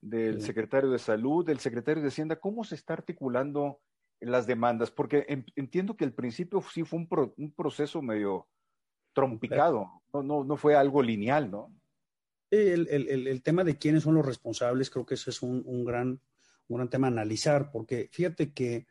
del 0.00 0.42
secretario 0.42 0.90
de 0.90 0.98
salud, 0.98 1.44
del 1.44 1.58
secretario 1.58 2.02
de 2.02 2.08
Hacienda, 2.08 2.36
¿cómo 2.36 2.64
se 2.64 2.74
está 2.74 2.94
articulando 2.94 3.80
las 4.20 4.46
demandas? 4.46 4.90
Porque 4.90 5.44
entiendo 5.56 5.96
que 5.96 6.04
al 6.04 6.12
principio 6.12 6.62
sí 6.62 6.84
fue 6.84 7.06
un, 7.36 7.52
proceso 7.52 8.02
medio 8.02 8.48
trompicado, 9.12 10.02
no, 10.12 10.22
no, 10.22 10.44
no, 10.44 10.56
fue 10.56 10.74
algo 10.74 11.02
lineal, 11.02 11.50
¿no? 11.50 11.74
El, 12.50 12.88
el, 12.88 13.26
el, 13.26 13.42
tema 13.42 13.62
de 13.62 13.76
quiénes 13.76 14.04
son 14.04 14.14
los 14.14 14.24
responsables, 14.24 14.88
creo 14.88 15.04
que 15.04 15.14
ese 15.14 15.30
es 15.30 15.42
un, 15.42 15.62
un, 15.66 15.84
gran, 15.84 16.20
un 16.68 16.88
tema 16.88 17.08
a 17.08 17.10
analizar, 17.10 17.70
porque 17.70 18.08
fíjate 18.10 18.52
que 18.52 18.86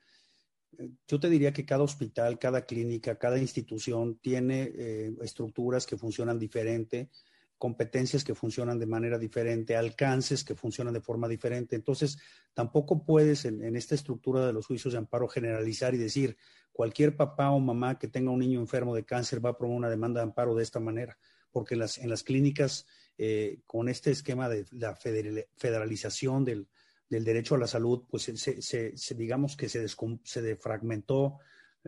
eh, 0.77 0.91
yo 1.07 1.19
te 1.19 1.29
diría 1.29 1.53
que 1.53 1.65
cada 1.65 1.83
hospital, 1.83 2.37
cada 2.37 2.65
clínica, 2.65 3.17
cada 3.17 3.39
institución 3.39 4.19
tiene 4.19 4.71
eh, 4.75 5.15
estructuras 5.21 5.87
que 5.87 5.97
funcionan 5.97 6.37
diferente 6.37 7.09
competencias 7.57 8.23
que 8.23 8.35
funcionan 8.35 8.79
de 8.79 8.85
manera 8.85 9.17
diferente, 9.17 9.75
alcances 9.75 10.43
que 10.43 10.55
funcionan 10.55 10.93
de 10.93 11.01
forma 11.01 11.27
diferente. 11.27 11.75
Entonces, 11.75 12.17
tampoco 12.53 13.03
puedes 13.03 13.45
en, 13.45 13.75
esta 13.75 13.95
estructura 13.95 14.45
de 14.45 14.53
los 14.53 14.67
juicios 14.67 14.93
de 14.93 14.99
amparo 14.99 15.27
generalizar 15.27 15.93
y 15.93 15.97
decir 15.97 16.37
cualquier 16.71 17.15
papá 17.15 17.51
o 17.51 17.59
mamá 17.59 17.97
que 17.97 18.07
tenga 18.07 18.31
un 18.31 18.39
niño 18.39 18.59
enfermo 18.59 18.95
de 18.95 19.05
cáncer 19.05 19.43
va 19.43 19.51
a 19.51 19.57
promover 19.57 19.79
una 19.79 19.89
demanda 19.89 20.21
de 20.21 20.25
amparo 20.25 20.53
de 20.55 20.63
esta 20.63 20.79
manera, 20.79 21.17
porque 21.51 21.73
en 21.73 21.79
las, 21.79 21.97
en 21.97 22.09
las 22.09 22.23
clínicas, 22.23 22.85
eh, 23.17 23.61
con 23.65 23.89
este 23.89 24.11
esquema 24.11 24.47
de 24.47 24.65
la 24.71 24.95
federalización 24.95 26.45
del, 26.45 26.67
derecho 27.09 27.55
a 27.55 27.57
la 27.57 27.67
salud, 27.67 28.03
pues 28.07 28.23
se, 28.23 29.15
digamos 29.15 29.57
que 29.57 29.69
se, 29.69 29.87
se 29.87 30.41
defragmentó 30.41 31.39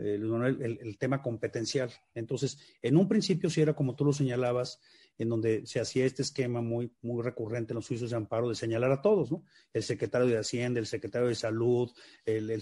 eh, 0.02 0.16
el, 0.16 0.98
tema 0.98 1.22
competencial. 1.22 1.92
Entonces, 2.14 2.58
en 2.82 2.96
un 2.96 3.08
principio 3.10 3.50
sí 3.50 3.62
era 3.62 3.74
como 3.74 3.96
tú 3.96 4.06
lo 4.06 4.14
señalabas, 4.14 4.80
en 5.20 5.30
donde 5.30 5.68
se 5.68 5.80
hacía 5.80 6.06
este 6.06 6.24
esquema 6.24 6.62
muy, 6.62 6.92
muy 7.02 7.22
recurrente 7.22 7.74
en 7.74 7.76
los 7.76 7.88
juicios 7.88 8.10
de 8.10 8.16
amparo 8.16 8.50
de 8.50 8.56
señalar 8.56 8.92
a 8.92 9.02
todos, 9.02 9.32
¿no? 9.32 9.44
El 9.74 9.84
secretario 9.84 10.28
de 10.28 10.38
Hacienda, 10.38 10.80
el 10.80 10.88
secretario 10.88 11.28
de 11.28 11.36
Salud, 11.36 11.92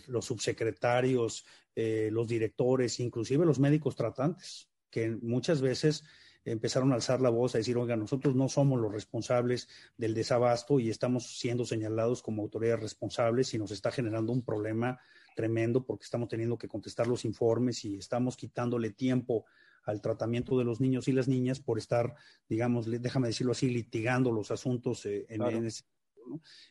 los 0.07 0.25
subsecretarios, 0.25 1.45
eh, 1.75 2.09
los 2.11 2.27
directores, 2.27 2.99
inclusive 2.99 3.45
los 3.45 3.59
médicos 3.59 3.95
tratantes, 3.95 4.69
que 4.89 5.11
muchas 5.21 5.61
veces 5.61 6.03
empezaron 6.43 6.91
a 6.91 6.95
alzar 6.95 7.21
la 7.21 7.29
voz 7.29 7.53
a 7.53 7.59
decir, 7.59 7.77
oiga, 7.77 7.95
nosotros 7.95 8.33
no 8.35 8.49
somos 8.49 8.81
los 8.81 8.91
responsables 8.91 9.67
del 9.95 10.15
desabasto 10.15 10.79
y 10.79 10.89
estamos 10.89 11.37
siendo 11.37 11.65
señalados 11.65 12.23
como 12.23 12.41
autoridades 12.41 12.81
responsables 12.81 13.53
y 13.53 13.59
nos 13.59 13.69
está 13.69 13.91
generando 13.91 14.33
un 14.33 14.43
problema 14.43 14.99
tremendo 15.35 15.85
porque 15.85 16.05
estamos 16.05 16.29
teniendo 16.29 16.57
que 16.57 16.67
contestar 16.67 17.05
los 17.05 17.23
informes 17.23 17.85
y 17.85 17.97
estamos 17.97 18.35
quitándole 18.35 18.89
tiempo 18.89 19.45
al 19.87 20.01
tratamiento 20.01 20.57
de 20.57 20.65
los 20.65 20.79
niños 20.79 21.07
y 21.07 21.13
las 21.13 21.27
niñas 21.27 21.59
por 21.59 21.77
estar, 21.77 22.13
digamos, 22.47 22.85
déjame 22.89 23.27
decirlo 23.27 23.53
así, 23.53 23.69
litigando 23.69 24.31
los 24.31 24.51
asuntos 24.51 25.05
eh, 25.05 25.25
en, 25.29 25.65
ese. 25.65 25.83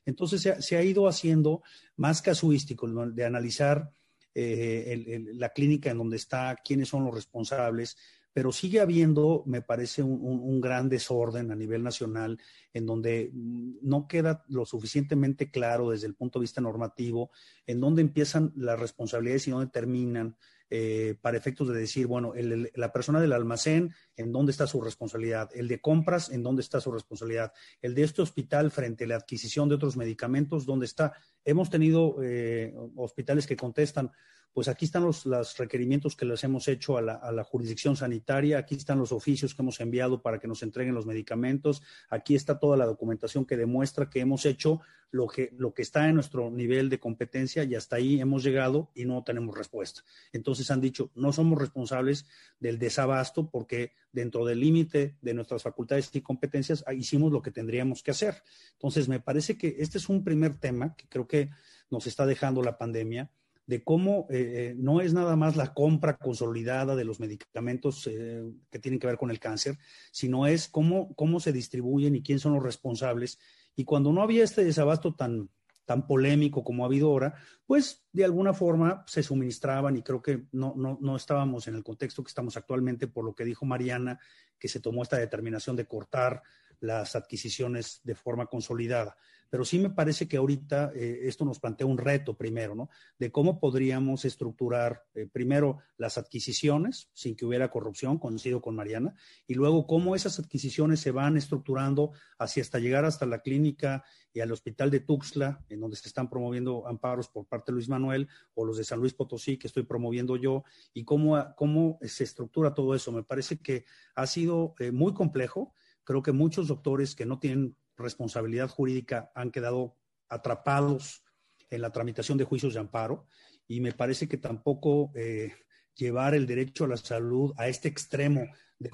Entonces 0.04 0.54
se 0.61 0.76
ha, 0.76 0.82
ido 0.82 1.08
haciendo 1.08 1.62
más 1.96 2.20
casuístico 2.20 2.87
de 2.87 3.25
analizar 3.25 3.90
eh, 4.35 5.25
la 5.32 5.49
clínica 5.49 5.90
en 5.90 5.99
donde 5.99 6.16
está, 6.16 6.56
quiénes 6.62 6.88
son 6.88 7.04
los 7.04 7.14
responsables, 7.14 7.96
pero 8.37 8.52
sigue 8.52 8.80
habiendo, 8.80 9.44
me 9.46 9.62
parece, 9.62 10.02
un, 10.02 10.61
gran 10.61 10.90
desorden 10.90 11.50
a 11.50 11.56
nivel 11.56 11.82
nacional 11.82 12.38
en 12.75 12.85
donde 12.85 13.30
mm, 13.32 13.76
no 13.80 14.06
queda 14.06 14.44
lo 14.49 14.66
suficientemente 14.66 15.50
claro 15.50 15.88
desde 15.88 16.06
el 16.06 16.14
punto 16.14 16.38
de 16.38 16.42
vista 16.42 16.61
normativo 16.61 17.30
en 17.66 17.80
dónde 17.80 18.02
empiezan 18.02 18.52
las 18.54 18.78
responsabilidades 18.78 19.49
y 19.49 19.52
dónde 19.52 19.70
terminan. 19.70 20.37
Eh, 20.68 21.14
para 21.20 21.37
efectos 21.37 21.68
de 21.68 21.78
decir, 21.78 22.06
bueno, 22.08 22.32
la 22.75 22.92
persona 22.92 23.20
del 23.20 23.32
almacén, 23.32 23.94
¿en 24.16 24.32
dónde 24.32 24.50
está 24.50 24.66
su 24.66 24.80
responsabilidad? 24.80 25.49
El 25.54 25.68
de 25.68 25.80
compras, 25.80 26.30
¿en 26.30 26.42
dónde 26.42 26.62
está 26.62 26.80
su 26.80 26.90
responsabilidad? 26.90 27.52
El 27.80 27.94
de 27.94 28.02
este 28.02 28.23
hospital 28.23 28.70
frente 28.73 29.04
a 29.04 29.08
la 29.08 29.16
adquisición 29.16 29.68
de 29.68 29.76
otros 29.76 29.96
medicamentos, 29.96 30.66
¿dónde 30.66 30.87
está? 30.87 31.12
Hemos 31.44 31.70
tenido 31.70 32.16
eh, 32.23 32.75
hospitales 32.96 33.46
que 33.46 33.56
contestan, 33.56 34.11
pues 34.56 34.68
aquí 34.68 34.87
están 34.87 35.04
los, 35.04 35.26
requerimientos 35.58 36.16
que 36.16 36.25
les 36.25 36.42
hemos 36.42 36.66
hecho 36.66 36.96
a 36.96 37.02
la, 37.02 37.44
jurisdicción 37.44 37.94
sanitaria, 37.94 38.56
aquí 38.56 38.75
están 38.75 38.99
los 38.99 39.12
oficios 39.12 39.54
que 39.54 39.61
hemos 39.61 39.78
enviado 39.80 40.23
para 40.23 40.38
que 40.38 40.49
nos 40.49 40.62
entreguen 40.62 40.94
los 40.94 41.04
medicamentos, 41.04 41.82
aquí 42.08 42.35
está 42.35 42.58
toda 42.58 42.78
la 42.78 42.87
documentación 42.87 43.44
que 43.44 43.58
demuestra 43.58 44.08
que 44.08 44.20
hemos 44.20 44.46
hecho 44.46 44.80
lo 45.11 45.26
que, 45.26 45.50
lo 45.58 45.75
que 45.75 45.82
está 45.82 46.08
en 46.08 46.14
nuestro 46.14 46.50
nivel 46.50 46.88
de 46.88 46.99
competencia 46.99 47.64
y 47.64 47.75
hasta 47.75 47.96
ahí 47.96 48.18
hemos 48.18 48.42
llegado 48.42 48.90
y 48.94 49.04
no 49.04 49.23
tenemos 49.25 49.54
respuesta. 49.54 50.00
Entonces 50.32 50.55
han 50.70 50.80
dicho, 50.80 51.10
no 51.14 51.32
somos 51.32 51.58
responsables 51.58 52.26
del 52.58 52.78
desabasto 52.78 53.50
porque 53.50 53.92
dentro 54.12 54.44
del 54.44 54.60
límite 54.60 55.16
de 55.20 55.34
nuestras 55.34 55.62
facultades 55.62 56.10
y 56.12 56.20
competencias 56.20 56.84
hicimos 56.96 57.32
lo 57.32 57.42
que 57.42 57.50
tendríamos 57.50 58.02
que 58.02 58.10
hacer. 58.10 58.42
Entonces 58.72 59.08
me 59.08 59.20
parece 59.20 59.56
que 59.56 59.76
este 59.78 59.98
es 59.98 60.08
un 60.08 60.25
primer 60.25 60.58
tema 60.58 60.94
que 60.96 61.08
creo 61.08 61.26
que 61.26 61.50
nos 61.90 62.06
está 62.06 62.26
dejando 62.26 62.62
la 62.62 62.78
pandemia 62.78 63.30
de 63.66 63.82
cómo 63.82 64.26
eh, 64.30 64.36
eh, 64.70 64.75
no 64.78 65.00
es 65.00 65.12
nada 65.12 65.34
más 65.34 65.56
la 65.56 65.75
compra 65.75 66.16
consolidada 66.16 66.94
de 66.94 67.04
los 67.04 67.18
medicamentos 67.18 68.06
eh, 68.06 68.44
que 68.70 68.78
tienen 68.78 69.00
que 69.00 69.08
ver 69.08 69.16
con 69.18 69.30
el 69.30 69.40
cáncer, 69.40 69.76
sino 70.12 70.46
es 70.46 70.68
cómo, 70.68 71.14
cómo 71.14 71.40
se 71.40 71.52
distribuyen 71.52 72.14
y 72.14 72.22
quiénes 72.22 72.42
son 72.42 72.54
los 72.54 72.62
responsables. 72.62 73.38
Y 73.75 73.84
cuando 73.84 74.12
no 74.12 74.22
había 74.22 74.44
este 74.44 74.64
desabasto 74.64 75.14
tan, 75.14 75.50
tan 75.86 76.06
polémico 76.06 76.62
como 76.62 76.84
ha 76.84 76.86
habido 76.86 77.08
ahora, 77.08 77.34
pues 77.64 78.06
de 78.12 78.24
alguna 78.24 78.52
forma 78.52 79.04
se 79.06 79.22
suministraban 79.22 79.96
y 79.96 80.02
creo 80.02 80.20
que 80.20 80.46
no, 80.52 80.74
no, 80.76 80.98
no 81.00 81.16
estábamos 81.16 81.68
en 81.68 81.76
el 81.76 81.84
contexto 81.84 82.22
que 82.22 82.28
estamos 82.28 82.56
actualmente 82.56 83.06
por 83.06 83.24
lo 83.24 83.34
que 83.34 83.44
dijo 83.44 83.64
Mariana, 83.64 84.18
que 84.58 84.68
se 84.68 84.80
tomó 84.80 85.02
esta 85.02 85.16
determinación 85.16 85.76
de 85.76 85.86
cortar 85.86 86.42
las 86.80 87.16
adquisiciones 87.16 88.00
de 88.04 88.14
forma 88.14 88.47
consolidada. 88.47 89.16
Pero 89.49 89.64
sí 89.64 89.78
me 89.78 89.90
parece 89.90 90.26
que 90.26 90.37
ahorita 90.37 90.92
eh, 90.95 91.21
esto 91.23 91.45
nos 91.45 91.61
plantea 91.61 91.87
un 91.87 91.99
reto 91.99 92.37
primero, 92.37 92.75
¿no? 92.75 92.88
De 93.18 93.30
cómo 93.30 93.61
podríamos 93.61 94.25
estructurar 94.25 95.04
eh, 95.14 95.28
primero 95.33 95.78
las 95.97 96.18
adquisiciones 96.18 97.11
sin 97.12 97.37
que 97.37 97.47
hubiera 97.47 97.71
corrupción, 97.71 98.18
coincido 98.18 98.61
con 98.61 98.75
Mariana, 98.75 99.14
y 99.47 99.54
luego 99.54 99.87
cómo 99.87 100.16
esas 100.16 100.38
adquisiciones 100.40 101.00
se 101.00 101.12
van 101.12 101.37
estructurando 101.37 102.11
hacia 102.38 102.62
hasta 102.62 102.78
llegar 102.80 103.04
hasta 103.04 103.25
la 103.25 103.40
clínica 103.40 104.04
y 104.33 104.40
al 104.40 104.52
hospital 104.52 104.90
de 104.90 105.00
Tuxtla, 105.00 105.64
en 105.68 105.80
donde 105.80 105.97
se 105.97 106.09
están 106.09 106.28
promoviendo 106.28 106.87
amparos 106.87 107.28
por 107.28 107.47
parte 107.47 107.71
de 107.71 107.76
Luis 107.76 107.88
Manuel, 107.88 108.28
o 108.54 108.64
los 108.64 108.76
de 108.76 108.85
San 108.85 108.99
Luis 108.99 109.14
Potosí, 109.14 109.56
que 109.59 109.68
estoy 109.68 109.85
promoviendo 109.85 110.37
yo, 110.37 110.64
y 110.92 111.04
cómo, 111.04 111.42
cómo 111.56 111.99
se 112.02 112.25
estructura 112.25 112.75
todo 112.75 112.95
eso. 112.95 113.12
Me 113.12 113.23
parece 113.23 113.59
que 113.59 113.85
ha 114.14 114.26
sido 114.26 114.75
eh, 114.80 114.90
muy 114.90 115.14
complejo 115.14 115.73
Creo 116.06 116.22
que 116.22 116.30
muchos 116.30 116.68
doctores 116.68 117.16
que 117.16 117.26
no 117.26 117.40
tienen 117.40 117.76
responsabilidad 117.96 118.68
jurídica 118.68 119.32
han 119.34 119.50
quedado 119.50 119.96
atrapados 120.28 121.25
en 121.68 121.80
la 121.80 121.90
tramitación 121.90 122.38
de 122.38 122.44
juicios 122.44 122.75
de 122.75 122.80
amparo 122.80 123.26
y 123.66 123.80
me 123.80 123.90
parece 123.90 124.28
que 124.28 124.36
tampoco 124.36 125.10
eh, 125.16 125.52
llevar 125.96 126.36
el 126.36 126.46
derecho 126.46 126.84
a 126.84 126.88
la 126.88 126.96
salud 126.96 127.52
a 127.56 127.66
este 127.66 127.88
extremo 127.88 128.46
de 128.78 128.90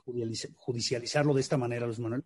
judicializarlo 0.57 1.35
de 1.35 1.43
esta 1.43 1.59
manera, 1.59 1.85
Luis 1.85 1.99
Manuel, 1.99 2.25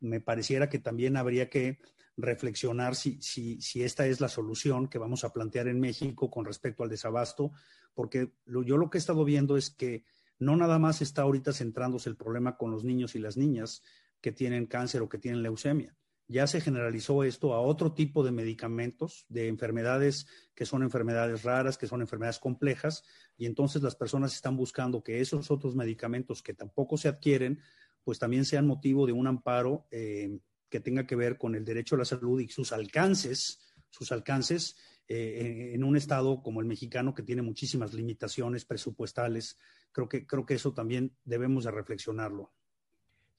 me 0.00 0.22
pareciera 0.22 0.70
que 0.70 0.78
también 0.78 1.18
habría 1.18 1.50
que 1.50 1.78
reflexionar 2.16 2.94
si, 2.94 3.20
si, 3.20 3.60
si, 3.60 3.82
esta 3.82 4.06
es 4.06 4.22
la 4.22 4.28
solución 4.28 4.88
que 4.88 4.98
vamos 4.98 5.24
a 5.24 5.32
plantear 5.34 5.68
en 5.68 5.78
México 5.78 6.30
con 6.30 6.46
respecto 6.46 6.84
al 6.84 6.88
desabasto, 6.88 7.52
porque 7.92 8.32
yo 8.46 8.78
lo 8.78 8.88
que 8.88 8.96
he 8.96 9.00
estado 9.00 9.26
viendo 9.26 9.58
es 9.58 9.68
que 9.68 10.04
no 10.38 10.56
nada 10.56 10.78
más 10.78 11.02
está 11.02 11.22
ahorita 11.22 11.52
centrándose 11.52 12.08
el 12.08 12.16
problema 12.16 12.56
con 12.56 12.70
los 12.70 12.82
niños 12.82 13.14
y 13.14 13.18
las 13.18 13.36
niñas, 13.36 13.82
que 14.22 14.32
tienen 14.32 14.66
cáncer 14.66 15.02
o 15.02 15.08
que 15.10 15.18
tienen 15.18 15.42
leucemia. 15.42 15.94
Ya 16.28 16.46
se 16.46 16.62
generalizó 16.62 17.24
esto 17.24 17.52
a 17.52 17.60
otro 17.60 17.92
tipo 17.92 18.24
de 18.24 18.30
medicamentos, 18.30 19.26
de 19.28 19.48
enfermedades 19.48 20.26
que 20.54 20.64
son 20.64 20.82
enfermedades 20.82 21.42
raras, 21.42 21.76
que 21.76 21.86
son 21.86 22.00
enfermedades 22.00 22.38
complejas, 22.38 23.04
y 23.36 23.44
entonces 23.44 23.82
las 23.82 23.96
personas 23.96 24.34
están 24.34 24.56
buscando 24.56 25.02
que 25.02 25.20
esos 25.20 25.50
otros 25.50 25.74
medicamentos 25.74 26.42
que 26.42 26.54
tampoco 26.54 26.96
se 26.96 27.08
adquieren, 27.08 27.60
pues 28.02 28.18
también 28.18 28.46
sean 28.46 28.66
motivo 28.66 29.06
de 29.06 29.12
un 29.12 29.26
amparo 29.26 29.86
eh, 29.90 30.38
que 30.70 30.80
tenga 30.80 31.06
que 31.06 31.16
ver 31.16 31.36
con 31.36 31.54
el 31.54 31.66
derecho 31.66 31.96
a 31.96 31.98
la 31.98 32.04
salud 32.06 32.40
y 32.40 32.48
sus 32.48 32.72
alcances, 32.72 33.60
sus 33.90 34.10
alcances 34.10 34.76
eh, 35.08 35.72
en 35.74 35.84
un 35.84 35.96
estado 35.96 36.42
como 36.42 36.60
el 36.60 36.66
mexicano 36.66 37.12
que 37.12 37.22
tiene 37.22 37.42
muchísimas 37.42 37.92
limitaciones 37.92 38.64
presupuestales. 38.64 39.58
Creo 39.90 40.08
que, 40.08 40.26
creo 40.26 40.46
que 40.46 40.54
eso 40.54 40.72
también 40.72 41.14
debemos 41.24 41.64
de 41.64 41.72
reflexionarlo. 41.72 42.54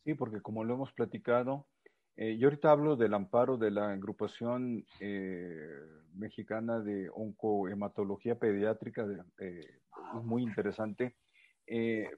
Sí, 0.03 0.15
porque 0.15 0.41
como 0.41 0.63
lo 0.63 0.73
hemos 0.73 0.91
platicado, 0.91 1.67
eh, 2.15 2.37
yo 2.37 2.47
ahorita 2.47 2.71
hablo 2.71 2.95
del 2.95 3.13
amparo 3.13 3.57
de 3.57 3.71
la 3.71 3.91
agrupación 3.91 4.85
eh, 4.99 5.79
mexicana 6.13 6.79
de 6.79 7.09
oncohematología 7.09 8.37
pediátrica, 8.37 9.07
eh, 9.39 9.79
es 10.17 10.23
muy 10.23 10.43
interesante, 10.43 11.15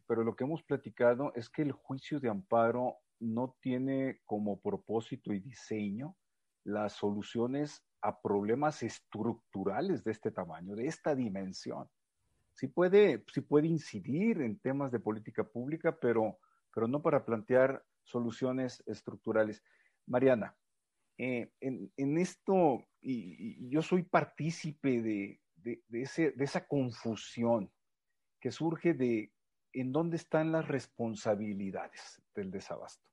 pero 0.08 0.24
lo 0.24 0.36
que 0.36 0.44
hemos 0.44 0.64
platicado 0.64 1.32
es 1.36 1.50
que 1.50 1.62
el 1.62 1.72
juicio 1.72 2.20
de 2.20 2.30
amparo 2.30 2.98
no 3.20 3.56
tiene 3.62 4.20
como 4.26 4.60
propósito 4.60 5.32
y 5.32 5.40
diseño 5.40 6.18
las 6.64 6.94
soluciones 6.94 7.86
a 8.02 8.20
problemas 8.20 8.82
estructurales 8.82 10.04
de 10.04 10.12
este 10.12 10.32
tamaño, 10.32 10.76
de 10.76 10.88
esta 10.88 11.14
dimensión. 11.14 11.88
Sí 12.54 12.68
puede, 12.68 13.24
sí 13.32 13.42
puede 13.42 13.68
incidir 13.68 14.42
en 14.42 14.60
temas 14.60 14.92
de 14.92 15.00
política 15.00 15.44
pública, 15.44 15.96
pero 15.96 16.40
pero 16.76 16.90
no 16.90 17.02
para 17.02 17.26
plantear 17.26 17.84
soluciones 18.04 18.84
estructurales. 18.86 19.64
Mariana, 20.06 20.56
eh, 21.18 21.50
en, 21.62 22.18
esto, 22.18 22.86
y, 23.02 23.70
yo 23.70 23.82
soy 23.82 24.04
partícipe 24.04 25.02
de, 25.02 25.40
esa 26.38 26.68
confusión 26.68 27.72
que 28.40 28.52
surge 28.52 28.94
de 28.94 29.32
en 29.72 29.92
dónde 29.94 30.18
están 30.18 30.52
las 30.52 30.68
responsabilidades 30.68 32.22
del 32.36 32.52
desabasto. 32.52 33.10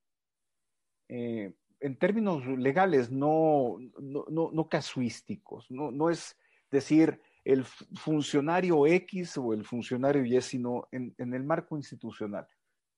Eh, 1.08 1.54
en 1.80 1.98
términos 1.98 2.44
legales, 2.46 3.10
no, 3.10 3.78
no, 4.00 4.68
casuísticos, 4.68 5.70
no, 5.70 6.10
es 6.10 6.36
decir 6.70 7.20
el 7.44 7.64
funcionario 7.64 8.86
X 8.86 9.36
o 9.38 9.52
el 9.52 9.64
funcionario 9.64 10.24
Y, 10.24 10.40
sino 10.40 10.88
en 10.90 11.34
el 11.34 11.44
marco 11.44 11.76
institucional 11.76 12.46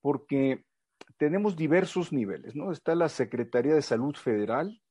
porque 0.04 0.62
tenemos 1.16 1.56
diversos 1.56 2.12
niveles, 2.12 2.54
¿no? 2.54 2.72
Está 2.72 2.94
la 2.94 3.08
Secretaría 3.08 3.74
de 3.74 3.80
Salud 3.80 4.14
Federal 4.14 4.82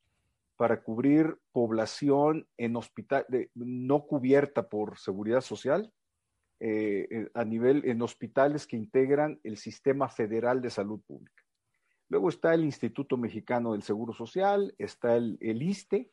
para 0.55 0.81
cubrir 0.81 1.37
población 1.51 2.47
en 2.57 2.75
hospital, 2.75 3.23
no 3.53 4.07
cubierta 4.07 4.69
por 4.69 4.97
seguridad 4.97 5.41
social, 5.41 5.93
eh, 6.59 7.07
eh, 7.11 7.29
a 7.35 7.45
nivel 7.45 7.83
en 7.85 8.01
hospitales 8.01 8.65
que 8.65 8.75
integran 8.75 9.39
el 9.43 9.57
sistema 9.57 10.09
federal 10.09 10.63
de 10.63 10.71
salud 10.71 10.99
pública. 11.05 11.43
Luego 12.09 12.29
está 12.29 12.55
el 12.55 12.63
Instituto 12.63 13.15
Mexicano 13.15 13.73
del 13.73 13.83
Seguro 13.83 14.13
Social, 14.13 14.73
está 14.79 15.15
el, 15.15 15.37
el 15.41 15.61
ISTE, 15.61 16.09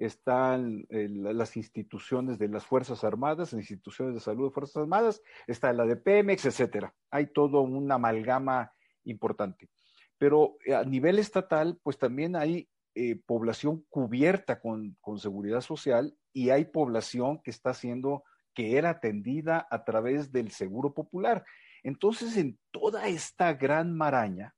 están 0.00 0.86
las 0.88 1.58
instituciones 1.58 2.38
de 2.38 2.48
las 2.48 2.64
Fuerzas 2.64 3.04
Armadas, 3.04 3.52
instituciones 3.52 4.14
de 4.14 4.20
salud 4.20 4.48
de 4.48 4.54
Fuerzas 4.54 4.78
Armadas, 4.78 5.22
está 5.46 5.72
la 5.74 5.84
de 5.84 5.96
Pemex, 5.96 6.46
etcétera. 6.46 6.94
Hay 7.10 7.26
todo 7.26 7.60
una 7.60 7.96
amalgama 7.96 8.72
importante. 9.04 9.68
Pero 10.16 10.56
eh, 10.64 10.74
a 10.74 10.84
nivel 10.84 11.18
estatal, 11.18 11.78
pues 11.82 11.98
también 11.98 12.34
hay 12.34 12.68
eh, 12.94 13.20
población 13.26 13.84
cubierta 13.90 14.58
con, 14.60 14.96
con, 15.02 15.18
seguridad 15.18 15.60
social 15.60 16.16
y 16.32 16.48
hay 16.48 16.64
población 16.64 17.42
que 17.42 17.50
está 17.50 17.74
siendo, 17.74 18.24
que 18.54 18.78
era 18.78 18.90
atendida 18.90 19.66
a 19.70 19.84
través 19.84 20.32
del 20.32 20.50
seguro 20.50 20.94
popular. 20.94 21.44
Entonces, 21.82 22.38
en 22.38 22.58
toda 22.70 23.06
esta 23.06 23.52
gran 23.52 23.94
maraña, 23.94 24.54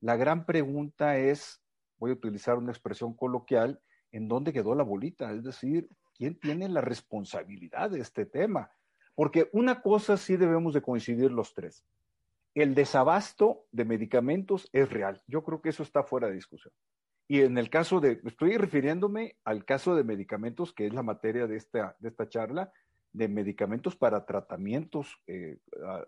la 0.00 0.14
gran 0.14 0.46
pregunta 0.46 1.18
es, 1.18 1.60
voy 1.96 2.12
a 2.12 2.14
utilizar 2.14 2.58
una 2.58 2.70
expresión 2.70 3.14
coloquial, 3.14 3.80
en 4.12 4.28
dónde 4.28 4.52
quedó 4.52 4.74
la 4.74 4.82
bolita, 4.84 5.32
es 5.32 5.44
decir, 5.44 5.88
quién 6.16 6.38
tiene 6.38 6.68
la 6.68 6.80
responsabilidad 6.80 7.90
de 7.90 8.00
este 8.00 8.26
tema. 8.26 8.70
Porque 9.14 9.48
una 9.52 9.82
cosa 9.82 10.16
sí 10.16 10.36
debemos 10.36 10.74
de 10.74 10.82
coincidir 10.82 11.30
los 11.30 11.54
tres. 11.54 11.84
El 12.54 12.74
desabasto 12.74 13.66
de 13.72 13.84
medicamentos 13.84 14.68
es 14.72 14.88
real. 14.90 15.22
Yo 15.26 15.42
creo 15.44 15.60
que 15.60 15.70
eso 15.70 15.82
está 15.82 16.02
fuera 16.02 16.28
de 16.28 16.34
discusión. 16.34 16.72
Y 17.28 17.42
en 17.42 17.58
el 17.58 17.68
caso 17.68 18.00
de, 18.00 18.20
estoy 18.24 18.56
refiriéndome 18.56 19.36
al 19.44 19.64
caso 19.64 19.94
de 19.94 20.02
medicamentos, 20.02 20.72
que 20.72 20.86
es 20.86 20.94
la 20.94 21.02
materia 21.02 21.46
de 21.46 21.56
esta, 21.56 21.96
de 21.98 22.08
esta 22.08 22.28
charla, 22.28 22.72
de 23.12 23.28
medicamentos 23.28 23.96
para 23.96 24.24
tratamientos 24.24 25.20
eh, 25.26 25.58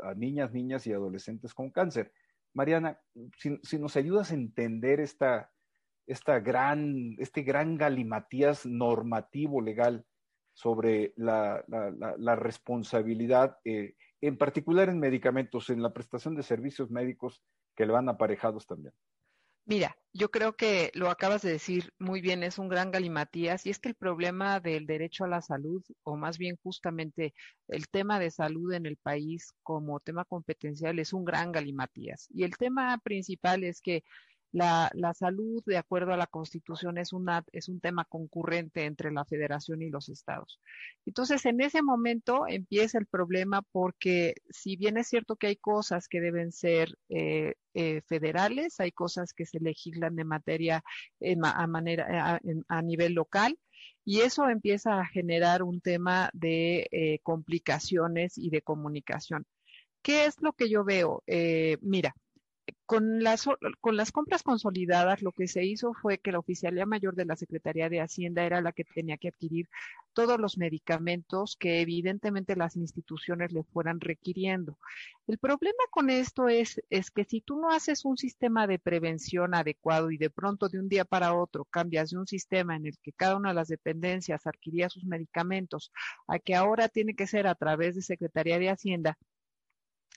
a, 0.02 0.14
niñas, 0.14 0.52
niñas 0.52 0.86
y 0.86 0.92
adolescentes 0.92 1.52
con 1.52 1.70
cáncer. 1.70 2.12
Mariana, 2.54 2.98
si, 3.36 3.58
si 3.62 3.78
nos 3.78 3.96
ayudas 3.96 4.30
a 4.30 4.34
entender 4.34 5.00
esta, 5.00 5.50
esta 6.10 6.40
gran, 6.40 7.14
este 7.18 7.42
gran 7.42 7.76
galimatías 7.76 8.66
normativo 8.66 9.60
legal 9.60 10.04
sobre 10.52 11.12
la, 11.16 11.64
responsabilidad, 12.36 13.58
eh, 13.64 13.94
en 14.20 14.36
particular 14.36 14.88
en 14.88 14.98
medicamentos, 14.98 15.70
en 15.70 15.82
la 15.82 15.92
prestación 15.92 16.34
de 16.34 16.42
servicios 16.42 16.90
médicos 16.90 17.42
que 17.76 17.86
le 17.86 17.92
van 17.92 18.08
aparejados 18.08 18.66
también. 18.66 18.92
Mira, 19.66 19.96
yo 20.12 20.32
creo 20.32 20.56
que 20.56 20.90
lo 20.94 21.10
acabas 21.10 21.42
de 21.42 21.52
decir 21.52 21.92
muy 22.00 22.20
bien, 22.20 22.42
es 22.42 22.58
un 22.58 22.68
gran 22.68 22.90
galimatías, 22.90 23.64
y 23.64 23.70
es 23.70 23.78
que 23.78 23.90
el 23.90 23.94
problema 23.94 24.58
del 24.58 24.86
derecho 24.86 25.24
a 25.24 25.28
la 25.28 25.42
salud, 25.42 25.84
o 26.02 26.16
más 26.16 26.38
bien 26.38 26.58
justamente 26.60 27.34
el 27.68 27.88
tema 27.88 28.18
de 28.18 28.32
salud 28.32 28.72
en 28.72 28.84
el 28.84 28.96
país 28.96 29.52
como 29.62 30.00
tema 30.00 30.24
competencial, 30.24 30.98
es 30.98 31.12
un 31.12 31.24
gran 31.24 31.52
galimatías. 31.52 32.26
Y 32.30 32.42
el 32.42 32.56
tema 32.56 32.98
principal 32.98 33.62
es 33.62 33.80
que 33.80 34.02
la, 34.52 34.90
la, 34.94 35.14
salud, 35.14 35.62
de 35.64 35.76
acuerdo 35.76 36.12
a 36.12 36.16
la 36.16 36.26
Constitución, 36.26 36.98
es, 36.98 37.12
una, 37.12 37.44
es 37.52 37.68
un 37.68 37.80
tema 37.80 38.04
concurrente 38.04 38.84
entre 38.84 39.12
la 39.12 39.24
federación 39.24 39.82
y 39.82 39.90
los 39.90 40.08
estados. 40.08 40.60
Entonces, 41.06 41.46
en 41.46 41.60
ese 41.60 41.82
momento 41.82 42.46
empieza 42.48 42.98
el 42.98 43.06
problema 43.06 43.62
porque 43.70 44.34
si 44.50 44.76
bien 44.76 44.96
es 44.96 45.08
cierto 45.08 45.36
que 45.36 45.48
hay 45.48 45.56
cosas 45.56 46.08
que 46.08 46.20
deben 46.20 46.52
ser 46.52 46.96
eh, 47.08 47.54
eh, 47.74 48.00
federales, 48.02 48.80
hay 48.80 48.90
cosas 48.90 49.32
que 49.32 49.46
se 49.46 49.60
legislan 49.60 50.16
de 50.16 50.24
materia 50.24 50.82
a, 51.42 51.66
manera, 51.66 52.40
a, 52.68 52.82
nivel 52.82 53.14
local, 53.14 53.56
y 54.04 54.20
eso 54.20 54.48
empieza 54.48 55.00
a 55.00 55.06
generar 55.06 55.62
un 55.62 55.80
tema 55.80 56.30
de 56.32 56.88
eh, 56.90 57.20
complicaciones 57.22 58.36
y 58.36 58.50
de 58.50 58.62
comunicación. 58.62 59.46
¿Qué 60.02 60.24
es 60.24 60.40
lo 60.40 60.54
que 60.54 60.68
yo 60.68 60.82
veo? 60.82 61.22
mira, 61.82 62.14
con 62.86 63.22
las, 63.22 63.46
con 63.80 63.96
las 63.96 64.12
compras 64.12 64.42
consolidadas, 64.42 65.22
lo 65.22 65.32
que 65.32 65.48
se 65.48 65.64
hizo 65.64 65.94
fue 65.94 66.18
que 66.18 66.32
la 66.32 66.38
oficialía 66.38 66.86
mayor 66.86 67.14
de 67.14 67.24
la 67.24 67.36
Secretaría 67.36 67.88
de 67.88 68.00
Hacienda 68.00 68.44
era 68.44 68.60
la 68.60 68.72
que 68.72 68.84
tenía 68.84 69.16
que 69.16 69.28
adquirir 69.28 69.68
todos 70.12 70.38
los 70.38 70.58
medicamentos 70.58 71.56
que 71.56 71.80
evidentemente 71.80 72.56
las 72.56 72.76
instituciones 72.76 73.52
le 73.52 73.62
fueran 73.64 74.00
requiriendo. 74.00 74.78
El 75.26 75.38
problema 75.38 75.78
con 75.90 76.10
esto 76.10 76.48
es, 76.48 76.80
es 76.90 77.10
que 77.10 77.24
si 77.24 77.40
tú 77.40 77.60
no 77.60 77.70
haces 77.70 78.04
un 78.04 78.16
sistema 78.16 78.66
de 78.66 78.78
prevención 78.78 79.54
adecuado 79.54 80.10
y 80.10 80.18
de 80.18 80.30
pronto 80.30 80.68
de 80.68 80.80
un 80.80 80.88
día 80.88 81.04
para 81.04 81.34
otro 81.34 81.64
cambias 81.64 82.10
de 82.10 82.18
un 82.18 82.26
sistema 82.26 82.76
en 82.76 82.86
el 82.86 82.98
que 82.98 83.12
cada 83.12 83.36
una 83.36 83.50
de 83.50 83.54
las 83.54 83.68
dependencias 83.68 84.46
adquiría 84.46 84.88
sus 84.88 85.04
medicamentos 85.04 85.92
a 86.26 86.38
que 86.38 86.54
ahora 86.54 86.88
tiene 86.88 87.14
que 87.14 87.26
ser 87.26 87.46
a 87.46 87.54
través 87.54 87.94
de 87.94 88.02
Secretaría 88.02 88.58
de 88.58 88.70
Hacienda, 88.70 89.16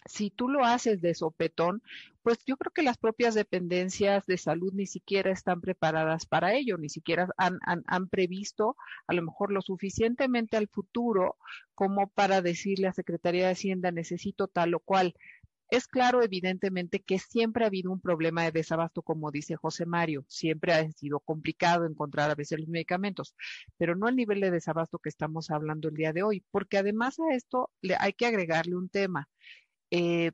si 0.05 0.29
tú 0.29 0.49
lo 0.49 0.65
haces 0.65 1.01
de 1.01 1.13
sopetón, 1.13 1.81
pues 2.23 2.39
yo 2.45 2.57
creo 2.57 2.71
que 2.71 2.83
las 2.83 2.97
propias 2.97 3.35
dependencias 3.35 4.25
de 4.25 4.37
salud 4.37 4.71
ni 4.73 4.85
siquiera 4.85 5.31
están 5.31 5.61
preparadas 5.61 6.25
para 6.25 6.53
ello, 6.53 6.77
ni 6.77 6.89
siquiera 6.89 7.29
han, 7.37 7.59
han, 7.61 8.07
previsto 8.07 8.77
a 9.07 9.13
lo 9.13 9.21
mejor 9.21 9.51
lo 9.51 9.61
suficientemente 9.61 10.55
al 10.55 10.67
futuro 10.67 11.37
como 11.75 12.07
para 12.07 12.41
decirle 12.41 12.87
a 12.87 12.93
Secretaría 12.93 13.45
de 13.45 13.51
Hacienda 13.51 13.91
necesito 13.91 14.47
tal 14.47 14.73
o 14.73 14.79
cual. 14.79 15.15
Es 15.69 15.87
claro, 15.87 16.21
evidentemente, 16.21 16.99
que 16.99 17.17
siempre 17.17 17.63
ha 17.63 17.67
habido 17.67 17.91
un 17.91 17.99
problema 17.99 18.43
de 18.43 18.51
desabasto, 18.51 19.01
como 19.01 19.31
dice 19.31 19.55
José 19.55 19.87
Mario. 19.87 20.23
Siempre 20.27 20.71
ha 20.71 20.91
sido 20.91 21.19
complicado 21.19 21.85
encontrar 21.85 22.29
a 22.29 22.35
veces 22.35 22.59
los 22.59 22.69
medicamentos, 22.69 23.33
pero 23.77 23.95
no 23.95 24.05
al 24.05 24.15
nivel 24.15 24.39
de 24.39 24.51
desabasto 24.51 24.99
que 24.99 25.09
estamos 25.09 25.49
hablando 25.49 25.89
el 25.89 25.95
día 25.95 26.13
de 26.13 26.21
hoy, 26.21 26.43
porque 26.51 26.77
además 26.77 27.19
a 27.19 27.33
esto 27.33 27.71
le 27.81 27.95
hay 27.99 28.13
que 28.13 28.27
agregarle 28.27 28.75
un 28.75 28.87
tema. 28.87 29.29
Eh, 29.95 30.31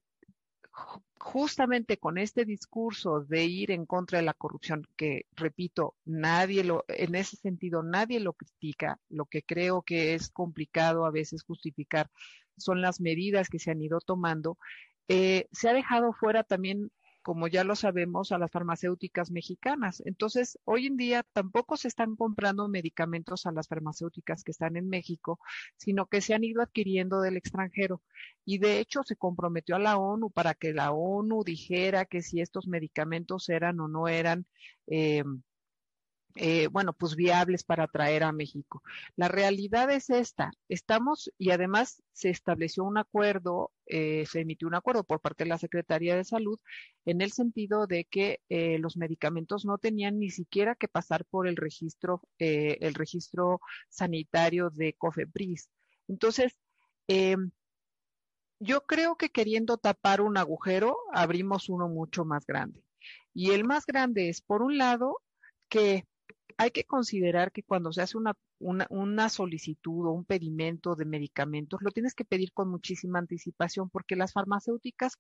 justamente 1.20 1.98
con 1.98 2.18
este 2.18 2.46
discurso 2.46 3.20
de 3.20 3.44
ir 3.44 3.72
en 3.72 3.86
contra 3.86 4.20
de 4.20 4.24
la 4.24 4.34
corrupción, 4.34 4.88
que 4.96 5.26
repito, 5.36 5.96
nadie 6.06 6.64
lo, 6.64 6.86
en 6.88 7.14
ese 7.16 7.36
sentido, 7.36 7.84
nadie 7.84 8.22
lo 8.22 8.32
critica, 8.32 9.02
lo 9.10 9.26
que 9.26 9.44
creo 9.44 9.82
que 9.82 10.14
es 10.14 10.30
complicado 10.30 11.06
a 11.06 11.12
veces 11.12 11.44
justificar 11.44 12.10
son 12.58 12.82
las 12.82 13.02
medidas 13.02 13.50
que 13.50 13.60
se 13.60 13.72
han 13.72 13.82
ido 13.82 14.00
tomando, 14.00 14.58
eh, 15.10 15.50
se 15.52 15.68
ha 15.68 15.74
dejado 15.74 16.14
fuera 16.14 16.44
también 16.46 16.90
como 17.22 17.48
ya 17.48 17.64
lo 17.64 17.76
sabemos, 17.76 18.32
a 18.32 18.38
las 18.38 18.52
farmacéuticas 18.52 19.32
mexicanas. 19.32 20.02
Entonces, 20.06 20.60
hoy 20.66 20.88
en 20.88 20.98
día 20.98 21.26
tampoco 21.34 21.78
se 21.78 21.88
están 21.88 22.16
comprando 22.16 22.68
medicamentos 22.68 23.46
a 23.46 23.52
las 23.52 23.68
farmacéuticas 23.68 24.44
que 24.44 24.52
están 24.52 24.78
en 24.78 24.90
México, 24.90 25.40
sino 25.78 26.08
que 26.08 26.22
se 26.22 26.34
han 26.34 26.44
ido 26.44 26.62
adquiriendo 26.62 27.22
del 27.22 27.38
extranjero. 27.38 28.02
Y 28.46 28.60
de 28.60 28.80
hecho, 28.80 29.04
se 29.04 29.16
comprometió 29.16 29.76
a 29.76 29.80
la 29.80 29.98
ONU 29.98 30.32
para 30.32 30.54
que 30.54 30.74
la 30.74 30.92
ONU 30.92 31.44
dijera 31.44 32.06
que 32.06 32.22
si 32.22 32.42
estos 32.42 32.68
medicamentos 32.68 33.50
eran 33.50 33.80
o 33.80 33.88
no 33.88 34.08
eran 34.08 34.46
eh, 34.88 35.24
eh, 36.36 36.68
bueno, 36.68 36.94
pues 36.94 37.16
viables 37.16 37.64
para 37.64 37.88
traer 37.88 38.24
a 38.24 38.32
México. 38.32 38.84
La 39.16 39.28
realidad 39.28 39.92
es 39.92 40.10
esta. 40.10 40.52
Estamos, 40.70 41.32
y 41.38 41.52
además 41.52 42.04
se 42.14 42.30
estableció 42.30 42.84
un 42.84 42.98
acuerdo, 42.98 43.72
eh, 43.88 44.26
se 44.28 44.42
emitió 44.42 44.68
un 44.68 44.76
acuerdo 44.76 45.04
por 45.04 45.22
parte 45.22 45.44
de 45.44 45.50
la 45.50 45.58
Secretaría 45.58 46.16
de 46.16 46.24
Salud 46.24 46.60
en 47.06 47.22
el 47.22 47.32
sentido 47.32 47.88
de 47.88 48.06
que 48.06 48.42
eh, 48.50 48.78
los 48.80 48.96
medicamentos 48.96 49.66
no 49.66 49.78
tenían 49.80 50.20
ni 50.20 50.30
siquiera 50.30 50.76
que 50.76 50.88
pasar 50.88 51.26
por 51.26 51.48
el 51.48 51.56
registro, 51.56 52.22
el 52.38 52.94
registro 52.94 53.60
sanitario 53.90 54.70
de 54.70 54.94
COFEPRIS. 54.94 55.70
Entonces, 56.08 56.56
yo 58.60 58.86
creo 58.86 59.16
que 59.16 59.30
queriendo 59.30 59.78
tapar 59.78 60.22
un 60.22 60.38
agujero, 60.38 60.98
abrimos 61.14 61.70
uno 61.70 61.88
mucho 61.90 62.26
más 62.26 62.46
grande. 62.46 62.84
Y 63.34 63.52
el 63.52 63.64
más 63.64 63.86
grande 63.86 64.30
es, 64.30 64.42
por 64.42 64.62
un 64.62 64.78
lado, 64.78 65.22
que 65.70 66.06
hay 66.58 66.72
que 66.72 66.86
considerar 66.86 67.52
que 67.52 67.64
cuando 67.64 67.92
se 67.94 68.02
hace 68.02 68.18
una, 68.18 68.36
una, 68.60 69.30
solicitud 69.30 70.08
o 70.08 70.12
un 70.12 70.26
pedimento 70.26 70.96
de 70.96 71.06
medicamentos, 71.06 71.82
lo 71.82 71.92
tienes 71.92 72.14
que 72.14 72.26
pedir 72.26 72.52
con 72.54 72.70
muchísima 72.70 73.20
anticipación 73.20 73.90
porque 73.90 74.16
las 74.16 74.34
farmacéuticas 74.34 75.18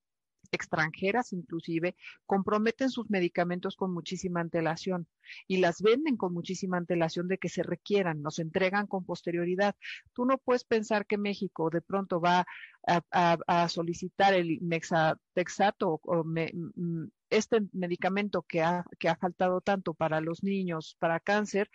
extranjeras 0.52 1.34
inclusive 1.34 1.96
comprometen 2.26 2.89
sus 2.89 3.10
medicamentos 3.10 3.76
con 3.76 3.94
muchísima 3.94 4.39
antelación 4.39 5.08
y 5.48 5.58
las 5.58 5.82
venden 5.82 6.18
con 6.18 6.34
muchísima 6.34 6.78
antelación 6.78 7.28
de 7.28 7.38
que 7.38 7.50
se 7.50 7.63
requieran, 7.63 8.22
nos 8.22 8.39
entregan 8.39 8.88
con 8.88 9.06
posterioridad. 9.06 9.76
Tú 10.13 10.26
no 10.26 10.38
puedes 10.38 10.63
pensar 10.63 11.06
que 11.06 11.18
México 11.18 11.70
de 11.70 11.82
pronto 11.82 12.20
va 12.20 12.46
a, 12.88 13.70
solicitar 13.70 14.34
el 14.34 14.60
mexatexato 14.62 16.00
o 16.04 16.24
mm, 16.24 17.10
este 17.30 17.62
medicamento 17.74 18.44
que 18.44 18.62
ha, 18.62 18.86
que 18.98 19.10
ha 19.10 19.15
faltado 19.15 19.62
tanto 19.62 19.94
para 19.94 20.22
los 20.22 20.44
niños, 20.44 20.96
para 21.00 21.20
cáncer, 21.20 21.70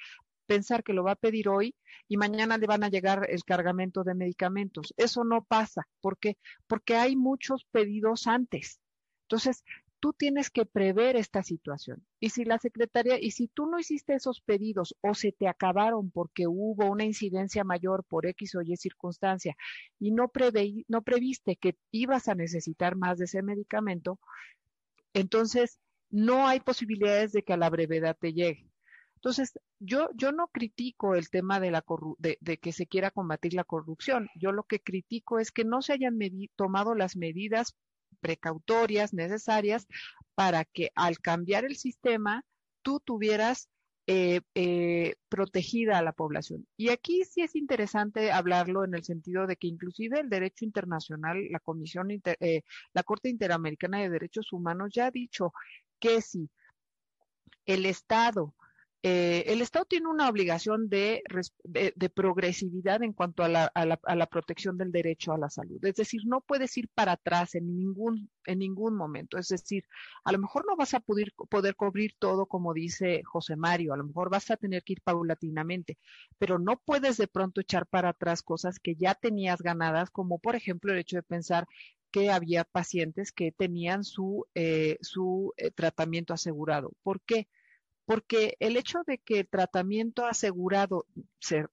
pensar 0.47 0.85
que 0.85 0.93
lo 0.93 1.05
va 1.05 1.13
a 1.13 1.17
pedir 1.17 1.49
hoy 1.49 1.75
y 2.09 2.17
mañana 2.17 2.59
le 2.59 2.67
van 2.67 2.85
a 2.85 2.89
llegar 2.89 3.27
el 3.31 3.45
cargamento 3.45 4.05
de 4.05 4.15
medicamentos. 4.15 4.95
Eso 4.97 5.25
no 5.25 5.45
pasa. 5.45 5.89
¿Por 6.01 6.19
qué? 6.19 6.37
Porque 6.67 6.97
hay 6.97 7.17
muchos 7.17 7.65
pedidos 7.71 8.27
antes. 8.27 8.81
Entonces, 9.23 9.65
tú 10.05 10.13
tienes 10.13 10.51
que 10.51 10.67
prever 10.67 11.17
esta 11.17 11.43
situación. 11.43 12.05
Y 12.21 12.29
si 12.29 12.45
la 12.45 12.59
secretaria, 12.59 13.19
y 13.19 13.31
si 13.31 13.49
tú 13.49 13.65
no 13.65 13.79
hiciste 13.79 14.15
esos 14.15 14.43
pedidos 14.43 14.95
o 15.01 15.15
se 15.15 15.33
te 15.33 15.49
acabaron 15.49 16.11
porque 16.11 16.47
hubo 16.47 16.91
una 16.91 17.05
incidencia 17.05 17.65
mayor 17.65 18.05
por 18.05 18.27
X 18.27 18.55
o 18.55 18.61
Y 18.61 18.77
circunstancia 18.77 19.57
y 19.99 20.11
no, 20.11 20.31
no 20.89 21.03
previste 21.03 21.57
que 21.57 21.79
ibas 21.91 22.29
a 22.29 22.35
necesitar 22.35 22.97
más 22.97 23.17
de 23.17 23.25
ese 23.25 23.43
medicamento, 23.43 24.21
entonces 25.15 25.79
no 26.11 26.47
hay 26.47 26.61
posibilidades 26.61 27.33
de 27.33 27.43
que 27.43 27.55
a 27.55 27.57
la 27.57 27.71
brevedad 27.71 28.17
te 28.21 28.33
llegue. 28.33 28.69
Entonces, 29.17 29.59
yo, 29.79 30.11
yo 30.15 30.33
no 30.33 30.49
critico 30.49 31.15
el 31.15 31.31
tema 31.31 31.59
de, 31.59 31.71
la 31.71 31.83
de, 32.19 32.59
que 32.59 32.73
se 32.73 32.87
quiera 32.87 33.11
combatir 33.11 33.55
la 33.55 33.65
corrupción. 33.65 34.29
Yo 34.35 34.53
lo 34.53 34.65
que 34.65 34.81
critico 34.81 35.39
es 35.39 35.51
que 35.51 35.65
no 35.65 35.81
se 35.81 35.95
hayan 35.95 36.19
tomado 36.57 36.95
las 36.95 37.17
medidas 37.17 37.75
precautorias 38.21 39.15
necesarias 39.15 39.87
para 40.35 40.67
que 40.67 40.91
al 40.95 41.21
cambiar 41.21 41.65
el 41.65 41.77
sistema 41.77 42.45
tú 42.83 43.01
tuvieras 43.01 43.71
eh, 44.07 44.43
eh, 44.55 45.15
protegida 45.31 45.99
a 45.99 46.03
la 46.03 46.13
población. 46.13 46.67
Y 46.77 46.91
aquí 46.91 47.25
sí 47.25 47.41
es 47.41 47.57
interesante 47.57 48.33
hablarlo 48.33 48.85
en 48.85 48.95
el 48.95 49.03
sentido 49.03 49.47
de 49.47 49.57
que 49.57 49.67
inclusive 49.67 50.21
el 50.21 50.29
derecho 50.29 50.67
internacional, 50.67 51.49
la 51.51 51.59
Comisión, 51.61 52.09
eh, 52.11 52.63
la 52.93 53.03
Corte 53.03 53.31
Interamericana 53.31 54.01
de 54.01 54.11
Derechos 54.11 54.53
Humanos 54.53 54.91
ya 54.93 55.07
ha 55.07 55.11
dicho 55.11 55.55
que 55.99 56.21
si 56.21 56.51
el 57.65 57.87
Estado 57.87 58.55
eh, 59.07 59.53
el 59.53 59.61
Estado 59.61 59.85
tiene 59.85 60.09
una 60.09 60.31
obligación 60.31 60.89
de, 60.89 61.23
progresividad 62.15 63.03
en 63.03 63.13
cuanto 63.13 63.45
a 63.45 63.51
la, 63.51 64.27
protección 64.31 64.79
del 64.79 64.93
derecho 64.93 65.33
a 65.33 65.39
la 65.39 65.51
salud. 65.51 65.85
Es 65.85 65.97
decir, 65.97 66.23
no 66.25 66.41
puedes 66.41 66.75
ir 66.79 66.89
para 66.89 67.13
atrás 67.13 67.55
en 67.55 67.67
ningún, 67.77 68.31
en 68.47 68.61
ningún 68.61 68.97
momento. 68.97 69.37
Es 69.37 69.49
decir, 69.49 69.85
a 70.25 70.33
lo 70.33 70.39
mejor 70.39 70.65
no 70.67 70.75
vas 70.75 70.95
a 70.95 71.01
poder, 71.01 71.35
poder 71.51 71.77
cubrir 71.77 72.15
todo 72.19 72.47
como 72.47 72.73
dice 72.73 73.21
José 73.25 73.57
Mario, 73.57 73.93
a 73.93 73.99
lo 73.99 74.05
mejor 74.05 74.31
vas 74.31 74.51
a 74.51 74.57
tener 74.57 74.83
que 74.83 74.95
ir 74.95 75.03
paulatinamente, 75.03 75.99
pero 76.39 76.59
no 76.59 76.81
puedes 76.83 77.19
de 77.19 77.29
pronto 77.29 77.61
echar 77.61 77.87
para 77.87 78.09
atrás 78.09 78.41
cosas 78.41 78.79
que 78.79 78.95
ya 78.95 79.15
tenías 79.15 79.61
ganadas, 79.61 80.09
como 80.09 80.39
por 80.39 80.57
ejemplo 80.57 80.93
el 80.93 81.01
hecho 81.01 81.17
de 81.17 81.23
pensar 81.23 81.67
que 82.11 82.31
había 82.31 82.65
pacientes 82.65 83.33
que 83.33 83.53
tenían 83.53 84.03
su, 84.03 84.47
eh, 84.55 84.97
su 85.03 85.53
eh, 85.59 85.71
tratamiento 85.73 86.33
asegurado. 86.33 86.93
¿Por 87.03 87.21
qué? 87.21 87.49
Porque 88.07 88.57
el 88.61 88.77
hecho 88.77 89.03
de 89.07 89.19
que 89.19 89.41
el 89.41 89.49
tratamiento 89.49 90.27
asegurado 90.27 91.07
se, 91.39 91.67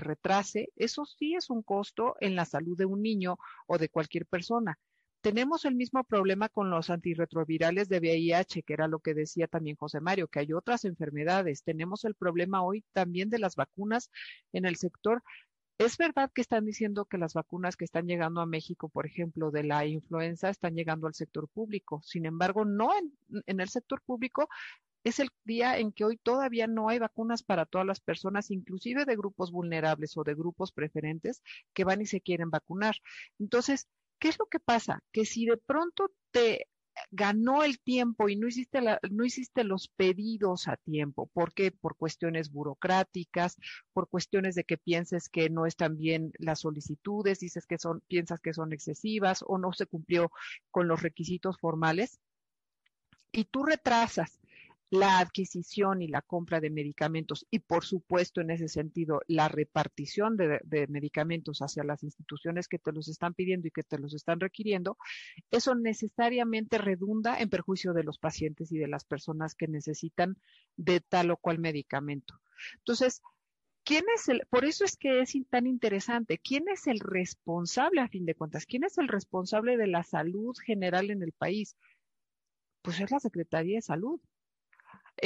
retrase, 0.00 0.70
eso 0.76 1.04
sí 1.04 1.34
es 1.34 1.50
un 1.50 1.62
costo 1.62 2.16
en 2.20 2.36
la 2.36 2.44
salud 2.44 2.76
de 2.76 2.86
un 2.86 3.02
niño 3.02 3.38
o 3.66 3.78
de 3.78 3.88
cualquier 3.88 4.26
persona. 4.26 4.78
Tenemos 5.20 5.64
el 5.64 5.74
mismo 5.74 6.04
problema 6.04 6.48
con 6.50 6.70
los 6.70 6.90
antirretrovirales 6.90 7.88
de 7.88 7.98
VIH, 7.98 8.62
que 8.62 8.72
era 8.74 8.88
lo 8.88 8.98
que 8.98 9.14
decía 9.14 9.46
también 9.46 9.76
José 9.76 10.00
Mario, 10.00 10.28
que 10.28 10.40
hay 10.40 10.52
otras 10.52 10.84
enfermedades. 10.84 11.62
Tenemos 11.62 12.04
el 12.04 12.14
problema 12.14 12.62
hoy 12.62 12.84
también 12.92 13.30
de 13.30 13.38
las 13.38 13.56
vacunas 13.56 14.10
en 14.52 14.66
el 14.66 14.76
sector. 14.76 15.22
Es 15.78 15.96
verdad 15.96 16.30
que 16.32 16.42
están 16.42 16.66
diciendo 16.66 17.06
que 17.06 17.18
las 17.18 17.32
vacunas 17.34 17.76
que 17.76 17.86
están 17.86 18.06
llegando 18.06 18.42
a 18.42 18.46
México, 18.46 18.90
por 18.90 19.06
ejemplo, 19.06 19.50
de 19.50 19.64
la 19.64 19.86
influenza, 19.86 20.50
están 20.50 20.74
llegando 20.74 21.06
al 21.06 21.14
sector 21.14 21.48
público. 21.48 22.00
Sin 22.04 22.26
embargo, 22.26 22.66
no 22.66 22.90
en 23.46 23.60
el 23.60 23.68
sector 23.70 24.02
público 24.02 24.48
es 25.04 25.20
el 25.20 25.28
día 25.44 25.78
en 25.78 25.92
que 25.92 26.04
hoy 26.04 26.16
todavía 26.16 26.66
no 26.66 26.88
hay 26.88 26.98
vacunas 26.98 27.42
para 27.42 27.66
todas 27.66 27.86
las 27.86 28.00
personas, 28.00 28.50
inclusive 28.50 29.04
de 29.04 29.16
grupos 29.16 29.52
vulnerables 29.52 30.16
o 30.16 30.24
de 30.24 30.34
grupos 30.34 30.72
preferentes 30.72 31.42
que 31.74 31.84
van 31.84 32.00
y 32.00 32.06
se 32.06 32.22
quieren 32.22 32.50
vacunar. 32.50 32.96
Entonces, 33.38 33.86
¿qué 34.18 34.28
es 34.28 34.38
lo 34.38 34.46
que 34.46 34.60
pasa? 34.60 35.02
Que 35.12 35.26
si 35.26 35.44
de 35.44 35.58
pronto 35.58 36.10
te 36.30 36.68
ganó 37.10 37.64
el 37.64 37.80
tiempo 37.80 38.28
y 38.28 38.36
no 38.36 38.48
hiciste, 38.48 38.80
no 39.10 39.24
hiciste 39.24 39.64
los 39.64 39.88
pedidos 39.88 40.68
a 40.68 40.76
tiempo. 40.76 41.26
¿Por 41.32 41.52
qué? 41.52 41.70
Por 41.70 41.96
cuestiones 41.96 42.50
burocráticas, 42.50 43.56
por 43.92 44.08
cuestiones 44.08 44.54
de 44.54 44.64
que 44.64 44.78
pienses 44.78 45.28
que 45.28 45.50
no 45.50 45.66
están 45.66 45.98
bien 45.98 46.32
las 46.38 46.60
solicitudes, 46.60 47.40
dices 47.40 47.66
que 47.66 47.78
son, 47.78 48.00
piensas 48.08 48.40
que 48.40 48.54
son 48.54 48.72
excesivas 48.72 49.44
o 49.46 49.58
no 49.58 49.72
se 49.72 49.86
cumplió 49.86 50.30
con 50.70 50.88
los 50.88 51.02
requisitos 51.02 51.58
formales 51.58 52.20
y 53.32 53.44
tú 53.44 53.64
retrasas 53.64 54.38
la 54.94 55.18
adquisición 55.18 56.02
y 56.02 56.08
la 56.08 56.22
compra 56.22 56.60
de 56.60 56.70
medicamentos 56.70 57.46
y, 57.50 57.58
por 57.58 57.84
supuesto, 57.84 58.40
en 58.40 58.50
ese 58.50 58.68
sentido, 58.68 59.22
la 59.26 59.48
repartición 59.48 60.36
de, 60.36 60.86
medicamentos 60.88 61.58
hacia 61.60 61.82
las 61.82 62.04
instituciones 62.04 62.68
que 62.68 62.78
te 62.78 62.92
los 62.92 63.08
están 63.08 63.34
pidiendo 63.34 63.66
y 63.66 63.72
que 63.72 63.82
te 63.82 63.98
los 63.98 64.14
están 64.14 64.38
requiriendo, 64.38 64.96
eso 65.50 65.74
necesariamente 65.74 66.78
redunda 66.78 67.40
en 67.40 67.50
perjuicio 67.50 67.92
de 67.92 68.04
los 68.04 68.18
pacientes 68.18 68.70
y 68.70 68.78
de 68.78 68.86
las 68.86 69.04
personas 69.04 69.56
que 69.56 69.66
necesitan 69.66 70.36
de 70.76 71.00
tal 71.00 71.32
o 71.32 71.36
cual 71.38 71.58
medicamento. 71.58 72.40
Entonces, 72.78 73.20
¿quién 73.82 74.04
es 74.14 74.28
el, 74.28 74.46
por 74.48 74.64
eso 74.64 74.84
es 74.84 74.96
que 74.96 75.22
es 75.22 75.34
tan 75.50 75.66
interesante, 75.66 76.38
quién 76.38 76.68
es 76.68 76.86
el 76.86 77.00
responsable 77.00 78.00
a 78.00 78.08
fin 78.08 78.26
de 78.26 78.36
cuentas? 78.36 78.64
¿Quién 78.64 78.84
es 78.84 78.96
el 78.98 79.08
responsable 79.08 79.76
de 79.76 79.88
la 79.88 80.04
salud 80.04 80.56
general 80.64 81.10
en 81.10 81.24
el 81.24 81.32
país? 81.32 81.76
Pues 82.82 83.00
es 83.00 83.10
la 83.10 83.18
Secretaría 83.18 83.78
de 83.78 83.82
Salud. 83.82 84.20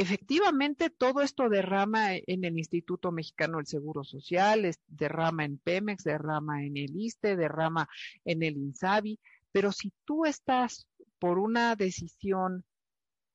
Efectivamente, 0.00 0.90
todo 0.90 1.22
esto 1.22 1.48
derrama 1.48 2.14
en 2.14 2.44
el 2.44 2.56
Instituto 2.56 3.10
Mexicano 3.10 3.56
del 3.56 3.66
Seguro 3.66 4.04
Social, 4.04 4.70
derrama 4.86 5.44
en 5.44 5.58
Pemex, 5.58 6.04
derrama 6.04 6.62
en 6.62 6.76
el 6.76 6.94
ISTE, 6.94 7.34
derrama 7.34 7.88
en 8.24 8.44
el 8.44 8.56
INSABI, 8.56 9.18
pero 9.50 9.72
si 9.72 9.92
tú 10.04 10.24
estás 10.24 10.86
por 11.18 11.40
una 11.40 11.74
decisión, 11.74 12.64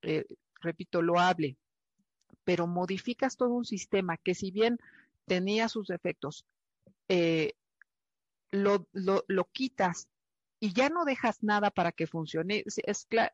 eh, 0.00 0.24
repito, 0.62 1.02
loable, 1.02 1.58
pero 2.44 2.66
modificas 2.66 3.36
todo 3.36 3.50
un 3.50 3.66
sistema 3.66 4.16
que 4.16 4.34
si 4.34 4.50
bien 4.50 4.78
tenía 5.26 5.68
sus 5.68 5.88
defectos, 5.88 6.46
eh, 7.08 7.52
lo, 8.52 8.88
lo, 8.94 9.44
quitas 9.52 10.08
y 10.64 10.72
ya 10.72 10.88
no 10.88 11.04
dejas 11.04 11.42
nada 11.42 11.70
para 11.70 11.92
que 11.92 12.06
funcione. 12.06 12.64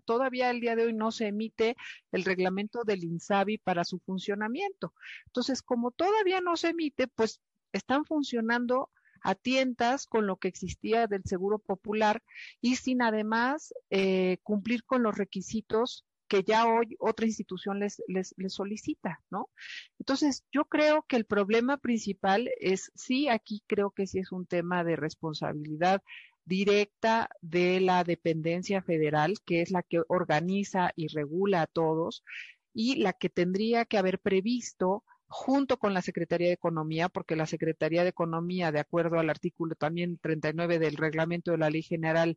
Todavía 0.04 0.50
el 0.50 0.58
día 0.58 0.74
de 0.74 0.86
hoy 0.86 0.92
no 0.92 1.12
se 1.12 1.28
emite 1.28 1.76
el 2.10 2.24
reglamento 2.24 2.82
del 2.82 3.04
INSABI 3.04 3.58
para 3.58 3.84
su 3.84 4.00
funcionamiento. 4.00 4.92
Entonces, 5.26 5.62
como 5.62 5.92
todavía 5.92 6.40
no 6.40 6.56
se 6.56 6.70
emite, 6.70 7.06
pues 7.06 7.40
están 7.72 8.04
funcionando 8.04 8.90
a 9.22 9.36
tientas 9.36 10.08
con 10.08 10.26
lo 10.26 10.38
que 10.38 10.48
existía 10.48 11.06
del 11.06 11.22
Seguro 11.22 11.60
Popular 11.60 12.20
y 12.60 12.74
sin 12.74 13.00
además 13.00 13.72
eh, 13.90 14.38
cumplir 14.42 14.82
con 14.82 15.04
los 15.04 15.16
requisitos 15.16 16.04
que 16.26 16.42
ya 16.42 16.66
hoy 16.66 16.96
otra 17.00 17.26
institución 17.26 17.80
les, 17.80 18.02
les, 18.06 18.34
les, 18.38 18.54
solicita, 18.54 19.20
¿no? 19.30 19.50
Entonces, 19.98 20.44
yo 20.52 20.64
creo 20.64 21.02
que 21.02 21.16
el 21.16 21.26
problema 21.26 21.76
principal 21.76 22.48
es, 22.60 22.92
sí, 22.94 23.28
aquí 23.28 23.64
creo 23.66 23.90
que 23.90 24.06
sí 24.06 24.20
es 24.20 24.30
un 24.30 24.46
tema 24.46 24.84
de 24.84 24.94
responsabilidad 24.94 26.02
directa 26.44 27.28
de 27.40 27.80
la 27.80 28.04
dependencia 28.04 28.82
federal, 28.82 29.36
que 29.44 29.62
es 29.62 29.70
la 29.70 29.82
que 29.82 30.02
organiza 30.08 30.92
y 30.96 31.08
regula 31.08 31.62
a 31.62 31.66
todos, 31.66 32.24
y 32.72 32.96
la 32.96 33.12
que 33.12 33.28
tendría 33.28 33.84
que 33.84 33.98
haber 33.98 34.18
previsto 34.18 35.04
junto 35.28 35.78
con 35.78 35.94
la 35.94 36.02
Secretaría 36.02 36.48
de 36.48 36.54
Economía, 36.54 37.08
porque 37.08 37.36
la 37.36 37.46
Secretaría 37.46 38.02
de 38.02 38.10
Economía, 38.10 38.72
de 38.72 38.80
acuerdo 38.80 39.18
al 39.18 39.30
artículo 39.30 39.76
también 39.76 40.18
39 40.18 40.78
del 40.80 40.96
reglamento 40.96 41.52
de 41.52 41.58
la 41.58 41.70
Ley 41.70 41.82
General 41.82 42.36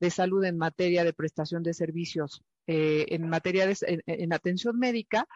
de 0.00 0.10
Salud 0.10 0.42
en 0.44 0.56
materia 0.56 1.04
de 1.04 1.12
prestación 1.12 1.62
de 1.62 1.74
servicios, 1.74 2.42
eh, 2.66 3.06
en 3.10 3.28
materia 3.28 3.66
de 3.66 3.76
en 4.06 4.32
atención 4.32 4.78
médica, 4.78 5.28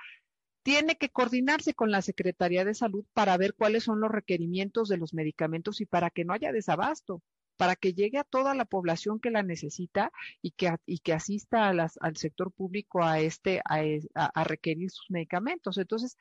tiene 0.62 0.96
que 0.96 1.10
coordinarse 1.10 1.74
con 1.74 1.90
la 1.90 2.00
Secretaría 2.00 2.64
de 2.64 2.74
Salud 2.74 3.04
para 3.12 3.36
ver 3.36 3.54
cuáles 3.54 3.84
son 3.84 4.00
los 4.00 4.10
requerimientos 4.10 4.88
de 4.88 4.96
los 4.96 5.12
medicamentos 5.12 5.82
y 5.82 5.86
para 5.86 6.08
que 6.08 6.24
no 6.24 6.32
haya 6.32 6.52
desabasto 6.52 7.22
para 7.56 7.76
que 7.76 7.94
llegue 7.94 8.18
a 8.18 8.24
toda 8.24 8.54
la 8.54 8.64
población 8.64 9.20
que 9.20 9.30
la 9.30 9.42
necesita 9.42 10.12
y 10.42 10.52
que, 10.52 10.74
y 10.86 10.98
que 10.98 11.12
asista 11.12 11.68
al 11.68 12.16
sector 12.16 12.52
público 12.52 13.02
a, 13.02 13.20
este, 13.20 13.60
a, 13.64 14.44
requerir 14.44 14.90
sus 14.90 15.10
medicamentos. 15.10 15.78
Entonces, 15.78 16.16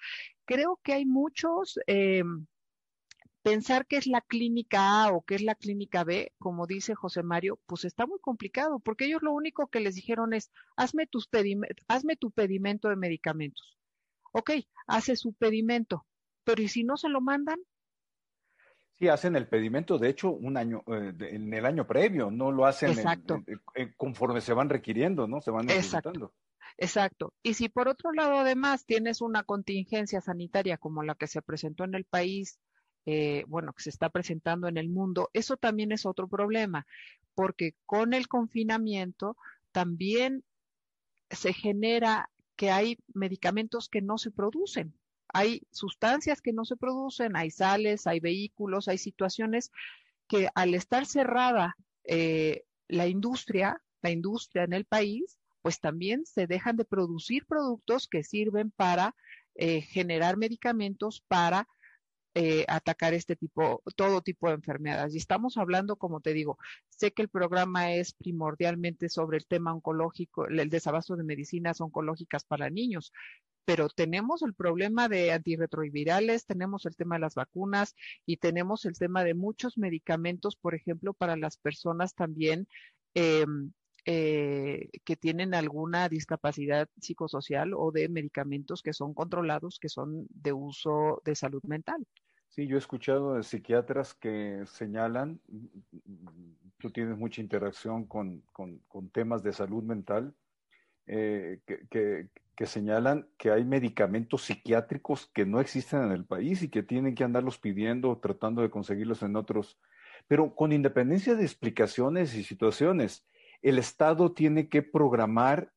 creo 0.45 0.79
que 0.83 0.93
hay 0.93 1.05
muchos... 1.05 1.79
Eh, 1.87 2.23
pensar 3.43 3.85
que 3.85 3.97
es 3.97 4.07
la 4.07 4.21
clínica 4.21 5.03
A 5.03 5.11
o 5.11 5.21
que 5.21 5.35
es 5.35 5.41
la 5.41 5.55
clínica 5.55 6.05
B, 6.05 6.31
como 6.39 6.65
dice 6.65 6.95
José 6.95 7.23
Mario, 7.23 7.59
pues 7.65 7.83
está 7.83 8.05
muy 8.07 8.19
complicado, 8.19 8.79
porque 8.79 9.05
ellos 9.05 9.21
lo 9.21 9.33
único 9.33 9.67
que 9.67 9.81
les 9.81 9.95
dijeron 9.95 10.33
es, 10.33 10.49
hazme, 10.77 11.07
tus 11.07 11.29
hazme 11.89 12.15
tu 12.15 12.31
pedimento 12.31 12.87
de 12.87 12.95
medicamentos. 12.95 13.77
Ok, 14.31 14.51
hace 14.87 15.17
su 15.17 15.33
pedimento, 15.33 16.05
pero 16.45 16.63
¿y 16.63 16.69
si 16.69 16.83
no 16.83 16.95
se 16.95 17.09
lo 17.09 17.19
mandan? 17.19 17.59
Hacen 19.07 19.35
el 19.35 19.47
pedimento, 19.47 19.97
de 19.97 20.09
hecho, 20.09 20.31
un 20.31 20.57
año, 20.57 20.83
eh, 20.87 21.13
en 21.31 21.53
el 21.53 21.65
año 21.65 21.85
previo, 21.85 22.31
no 22.31 22.51
lo 22.51 22.65
hacen 22.65 22.95
conforme 23.97 24.41
se 24.41 24.53
van 24.53 24.69
requiriendo, 24.69 25.27
¿no? 25.27 25.41
Se 25.41 25.51
van 25.51 25.65
necesitando. 25.65 26.33
Exacto. 26.77 27.33
Y 27.43 27.53
si 27.53 27.69
por 27.69 27.87
otro 27.87 28.11
lado 28.13 28.39
además 28.39 28.85
tienes 28.85 29.21
una 29.21 29.43
contingencia 29.43 30.21
sanitaria 30.21 30.77
como 30.77 31.03
la 31.03 31.15
que 31.15 31.27
se 31.27 31.41
presentó 31.41 31.83
en 31.83 31.95
el 31.95 32.05
país, 32.05 32.59
eh, 33.05 33.43
bueno, 33.47 33.73
que 33.73 33.83
se 33.83 33.89
está 33.89 34.09
presentando 34.09 34.67
en 34.67 34.77
el 34.77 34.89
mundo, 34.89 35.29
eso 35.33 35.57
también 35.57 35.91
es 35.91 36.05
otro 36.05 36.27
problema, 36.27 36.87
porque 37.35 37.75
con 37.85 38.13
el 38.13 38.27
confinamiento 38.27 39.37
también 39.71 40.43
se 41.29 41.53
genera 41.53 42.29
que 42.55 42.71
hay 42.71 42.97
medicamentos 43.13 43.89
que 43.89 44.01
no 44.01 44.17
se 44.17 44.31
producen 44.31 44.93
hay 45.33 45.63
sustancias 45.71 46.41
que 46.41 46.53
no 46.53 46.63
se 46.63 46.77
producen, 46.77 47.35
hay 47.35 47.51
sales, 47.51 48.07
hay 48.07 48.19
vehículos, 48.19 48.87
hay 48.87 48.99
situaciones 48.99 49.71
que 50.27 50.47
al 50.55 50.73
estar 50.75 51.05
cerrada 51.05 51.75
eh, 52.03 52.63
la 52.87 53.07
industria, 53.07 53.81
la 54.01 54.11
industria 54.11 54.63
en 54.63 54.73
el 54.73 54.85
país, 54.85 55.39
pues 55.61 55.79
también 55.79 56.25
se 56.25 56.45
dejan 56.45 56.77
de 56.77 56.85
producir 56.85 57.45
productos 57.45 58.07
que 58.07 58.23
sirven 58.23 58.71
para 58.71 59.15
eh, 59.55 59.81
generar 59.81 60.37
medicamentos 60.37 61.23
para 61.27 61.67
eh, 62.35 62.65
atacar 62.67 63.13
este 63.13 63.35
tipo, 63.35 63.83
todo 63.95 64.21
tipo 64.21 64.47
de 64.47 64.55
enfermedades. 64.55 65.13
Y 65.13 65.19
estamos 65.19 65.57
hablando, 65.57 65.95
como 65.95 66.19
te 66.19 66.33
digo, 66.33 66.57
sé 66.89 67.11
que 67.11 67.21
el 67.21 67.29
programa 67.29 67.93
es 67.93 68.13
primordialmente 68.13 69.09
sobre 69.09 69.37
el 69.37 69.45
tema 69.45 69.73
oncológico, 69.73 70.47
el 70.47 70.69
desabasto 70.69 71.15
de 71.15 71.23
medicinas 71.23 71.79
oncológicas 71.79 72.43
para 72.43 72.69
niños, 72.69 73.13
pero 73.65 73.89
tenemos 73.89 74.41
el 74.41 74.53
problema 74.53 75.09
de 75.09 75.31
antirretrovirales, 75.31 76.45
tenemos 76.45 76.85
el 76.85 76.95
tema 76.95 77.15
de 77.15 77.21
las 77.21 77.35
vacunas 77.35 77.95
y 78.25 78.37
tenemos 78.37 78.85
el 78.85 78.97
tema 78.97 79.23
de 79.23 79.33
muchos 79.33 79.77
medicamentos, 79.77 80.55
por 80.55 80.75
ejemplo, 80.75 81.13
para 81.13 81.37
las 81.37 81.57
personas 81.57 82.15
también 82.15 82.67
em, 83.13 83.71
eh, 84.05 84.89
que 85.05 85.15
tienen 85.15 85.53
alguna 85.53 86.09
discapacidad 86.09 86.89
psicosocial 86.99 87.73
o 87.73 87.91
de 87.91 88.09
medicamentos 88.09 88.81
que 88.81 88.91
son 88.91 89.13
controlados, 89.13 89.79
que 89.79 89.87
son 89.87 90.27
de 90.29 90.51
uso 90.51 91.21
de 91.23 91.35
salud 91.35 91.63
mental. 91.63 92.05
Sí, 92.49 92.67
yo 92.67 92.75
he 92.75 92.79
escuchado 92.79 93.33
de 93.33 93.43
psiquiatras 93.43 94.13
que 94.13 94.63
señalan, 94.67 95.39
tú 96.77 96.91
tienes 96.91 97.17
mucha 97.17 97.41
interacción 97.41 98.05
con, 98.05 98.43
con, 98.51 99.09
temas 99.09 99.41
de 99.41 99.53
salud 99.53 99.81
mental, 99.83 100.35
eh, 101.07 101.59
que, 101.65 102.29
que 102.55 102.65
señalan 102.65 103.27
que 103.37 103.51
hay 103.51 103.63
medicamentos 103.63 104.43
psiquiátricos 104.43 105.29
que 105.33 105.45
no 105.45 105.59
existen 105.59 106.03
en 106.03 106.11
el 106.11 106.25
país 106.25 106.61
y 106.61 106.69
que 106.69 106.83
tienen 106.83 107.15
que 107.15 107.23
andarlos 107.23 107.57
pidiendo, 107.57 108.17
tratando 108.19 108.61
de 108.61 108.69
conseguirlos 108.69 109.23
en 109.23 109.35
otros. 109.35 109.79
Pero 110.27 110.55
con 110.55 110.71
independencia 110.71 111.35
de 111.35 111.43
explicaciones 111.43 112.35
y 112.35 112.43
situaciones, 112.43 113.27
el 113.61 113.79
Estado 113.79 114.33
tiene 114.33 114.69
que 114.69 114.81
programar 114.81 115.71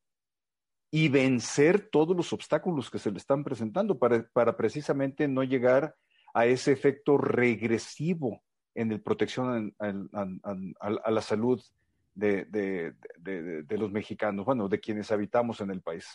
y 0.91 1.09
vencer 1.09 1.89
todos 1.89 2.15
los 2.15 2.31
obstáculos 2.31 2.89
que 2.89 2.99
se 2.99 3.11
le 3.11 3.17
están 3.17 3.43
presentando 3.43 3.97
para, 3.97 4.27
para 4.29 4.55
precisamente 4.55 5.27
no 5.27 5.43
llegar 5.43 5.95
a 6.33 6.45
ese 6.45 6.71
efecto 6.71 7.17
regresivo 7.17 8.43
en 8.75 8.91
la 8.91 8.99
protección 8.99 9.75
a, 9.79 11.11
la 11.11 11.21
salud 11.21 11.61
de, 12.17 12.93
de, 13.19 13.77
los 13.77 13.91
mexicanos, 13.91 14.45
bueno, 14.45 14.67
de 14.67 14.79
quienes 14.79 15.11
habitamos 15.11 15.61
en 15.61 15.71
el 15.71 15.81
país. 15.81 16.05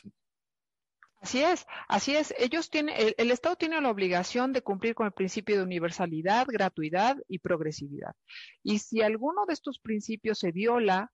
Así 1.20 1.40
es, 1.40 1.66
así 1.86 2.16
es. 2.16 2.34
Ellos 2.36 2.68
tienen, 2.68 2.96
el, 3.16 3.30
Estado 3.30 3.54
tiene 3.54 3.80
la 3.80 3.90
obligación 3.90 4.52
de 4.52 4.62
cumplir 4.62 4.96
con 4.96 5.06
el 5.06 5.12
principio 5.12 5.56
de 5.56 5.62
universalidad, 5.62 6.46
gratuidad 6.48 7.16
y 7.28 7.38
progresividad. 7.38 8.16
Y 8.64 8.80
si 8.80 9.02
alguno 9.02 9.46
de 9.46 9.54
estos 9.54 9.78
principios 9.78 10.40
se 10.40 10.50
viola 10.50 11.12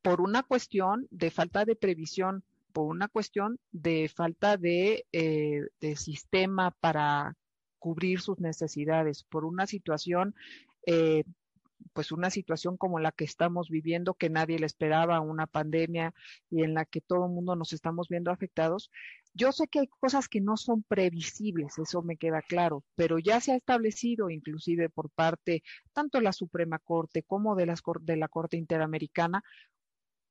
por 0.00 0.22
una 0.22 0.42
cuestión 0.42 1.06
de 1.10 1.30
falta 1.30 1.66
de 1.66 1.76
previsión, 1.76 2.42
por 2.72 2.86
una 2.86 3.08
cuestión 3.08 3.58
de 3.70 4.08
falta 4.08 4.56
de, 4.56 5.04
eh, 5.12 5.66
de 5.80 5.96
sistema 5.96 6.70
para 6.70 7.36
cubrir 7.78 8.20
sus 8.20 8.40
necesidades, 8.40 9.24
por 9.24 9.44
una 9.44 9.66
situación 9.66 10.34
eh, 10.86 11.24
pues 11.92 12.12
una 12.12 12.30
situación 12.30 12.76
como 12.76 12.98
la 12.98 13.12
que 13.12 13.24
estamos 13.24 13.68
viviendo, 13.68 14.14
que 14.14 14.30
nadie 14.30 14.58
le 14.58 14.66
esperaba, 14.66 15.20
una 15.20 15.46
pandemia 15.46 16.14
y 16.50 16.62
en 16.62 16.74
la 16.74 16.84
que 16.84 17.00
todo 17.00 17.26
el 17.26 17.32
mundo 17.32 17.56
nos 17.56 17.72
estamos 17.72 18.08
viendo 18.08 18.30
afectados. 18.30 18.90
Yo 19.34 19.52
sé 19.52 19.68
que 19.68 19.80
hay 19.80 19.86
cosas 19.86 20.28
que 20.28 20.40
no 20.40 20.56
son 20.56 20.82
previsibles, 20.82 21.78
eso 21.78 22.02
me 22.02 22.16
queda 22.16 22.42
claro, 22.42 22.84
pero 22.94 23.18
ya 23.18 23.40
se 23.40 23.52
ha 23.52 23.56
establecido 23.56 24.30
inclusive 24.30 24.88
por 24.88 25.10
parte 25.10 25.62
tanto 25.92 26.18
de 26.18 26.24
la 26.24 26.32
Suprema 26.32 26.78
Corte 26.78 27.22
como 27.22 27.54
de, 27.54 27.66
las, 27.66 27.82
de 28.02 28.16
la 28.16 28.28
Corte 28.28 28.56
Interamericana 28.56 29.42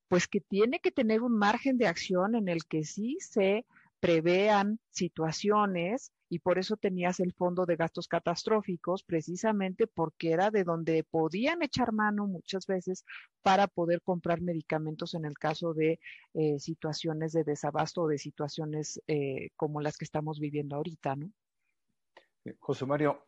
pues 0.08 0.28
que 0.28 0.42
tiene 0.42 0.80
que 0.80 0.92
tener 0.92 1.22
un 1.22 1.38
margen 1.38 1.78
de 1.78 1.88
acción 1.88 2.36
en 2.36 2.48
el 2.48 2.66
que 2.66 2.84
sí 2.84 3.18
se 3.20 3.66
prevean 4.06 4.80
situaciones 4.92 6.12
y 6.30 6.38
por 6.38 6.60
eso 6.60 6.78
tenías 6.78 7.20
el 7.20 7.34
fondo 7.34 7.66
de 7.66 7.76
gastos 7.76 8.08
catastróficos, 8.08 9.04
precisamente 9.04 9.88
porque 9.88 10.32
era 10.32 10.52
de 10.52 10.64
donde 10.64 11.04
podían 11.04 11.64
echar 11.64 11.92
mano 11.92 12.28
muchas 12.28 12.68
veces 12.68 13.04
para 13.42 13.66
poder 13.68 14.04
comprar 14.04 14.42
medicamentos 14.42 15.16
en 15.16 15.26
el 15.26 15.34
caso 15.40 15.74
de 15.74 16.00
eh, 16.36 16.60
situaciones 16.60 17.32
de 17.32 17.44
desabasto 17.44 18.04
o 18.04 18.08
de 18.08 18.20
situaciones 18.20 19.02
eh, 19.08 19.50
como 19.56 19.82
las 19.82 19.98
que 19.98 20.06
estamos 20.06 20.40
viviendo 20.40 20.76
ahorita, 20.76 21.16
¿no? 21.16 21.32
Eh, 22.46 22.56
José 22.60 22.86
Mario, 22.86 23.26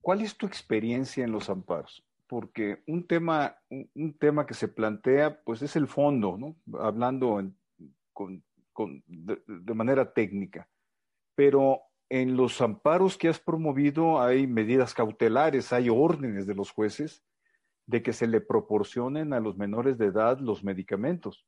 ¿cuál 0.00 0.22
es 0.22 0.36
tu 0.36 0.44
experiencia 0.46 1.24
en 1.24 1.30
los 1.30 1.48
amparos? 1.50 2.04
Porque 2.26 2.82
un 2.88 3.06
tema, 3.06 3.58
un, 3.70 4.18
tema 4.18 4.44
que 4.44 4.54
se 4.54 4.66
plantea, 4.66 5.40
pues 5.44 5.62
es 5.62 5.76
el 5.76 5.86
fondo, 5.86 6.36
¿no? 6.36 6.56
Hablando 6.80 7.40
con 8.12 8.45
de, 9.06 9.74
manera 9.74 10.12
técnica. 10.12 10.68
Pero 11.34 11.80
en 12.08 12.36
los 12.36 12.60
amparos 12.60 13.16
que 13.16 13.28
has 13.28 13.40
promovido 13.40 14.20
hay 14.20 14.46
medidas 14.46 14.94
cautelares, 14.94 15.72
hay 15.72 15.88
órdenes 15.90 16.46
de 16.46 16.54
los 16.54 16.70
jueces 16.70 17.24
de 17.86 18.02
que 18.02 18.12
se 18.12 18.26
le 18.26 18.40
proporcionen 18.40 19.32
a 19.32 19.40
los 19.40 19.56
menores 19.56 19.98
de 19.98 20.06
edad 20.06 20.38
los 20.40 20.64
medicamentos. 20.64 21.46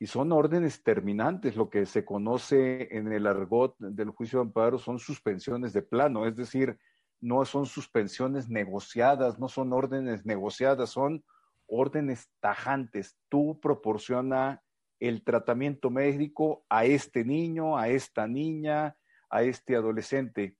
Y 0.00 0.06
son 0.06 0.32
órdenes 0.32 0.82
terminantes, 0.82 1.56
lo 1.56 1.70
que 1.70 1.84
se 1.86 2.04
conoce 2.04 2.96
en 2.96 3.12
el 3.12 3.26
argot 3.26 3.74
del 3.78 4.10
juicio 4.10 4.38
de 4.38 4.46
amparo 4.46 4.78
son 4.78 4.98
suspensiones 4.98 5.72
de 5.72 5.82
plano, 5.82 6.26
es 6.26 6.36
decir, 6.36 6.78
no 7.20 7.44
son 7.44 7.66
suspensiones 7.66 8.48
negociadas, 8.48 9.38
no 9.38 9.48
son 9.48 9.72
órdenes 9.72 10.24
negociadas, 10.24 10.90
son 10.90 11.24
órdenes 11.66 12.30
tajantes. 12.40 13.16
Tú 13.28 13.58
proporciona 13.60 14.62
el 15.00 15.22
tratamiento 15.22 15.90
médico 15.90 16.64
a 16.68 16.84
este 16.84 17.24
niño, 17.24 17.76
a 17.76 17.88
esta 17.88 18.26
niña, 18.26 18.96
a 19.30 19.42
este 19.42 19.76
adolescente. 19.76 20.56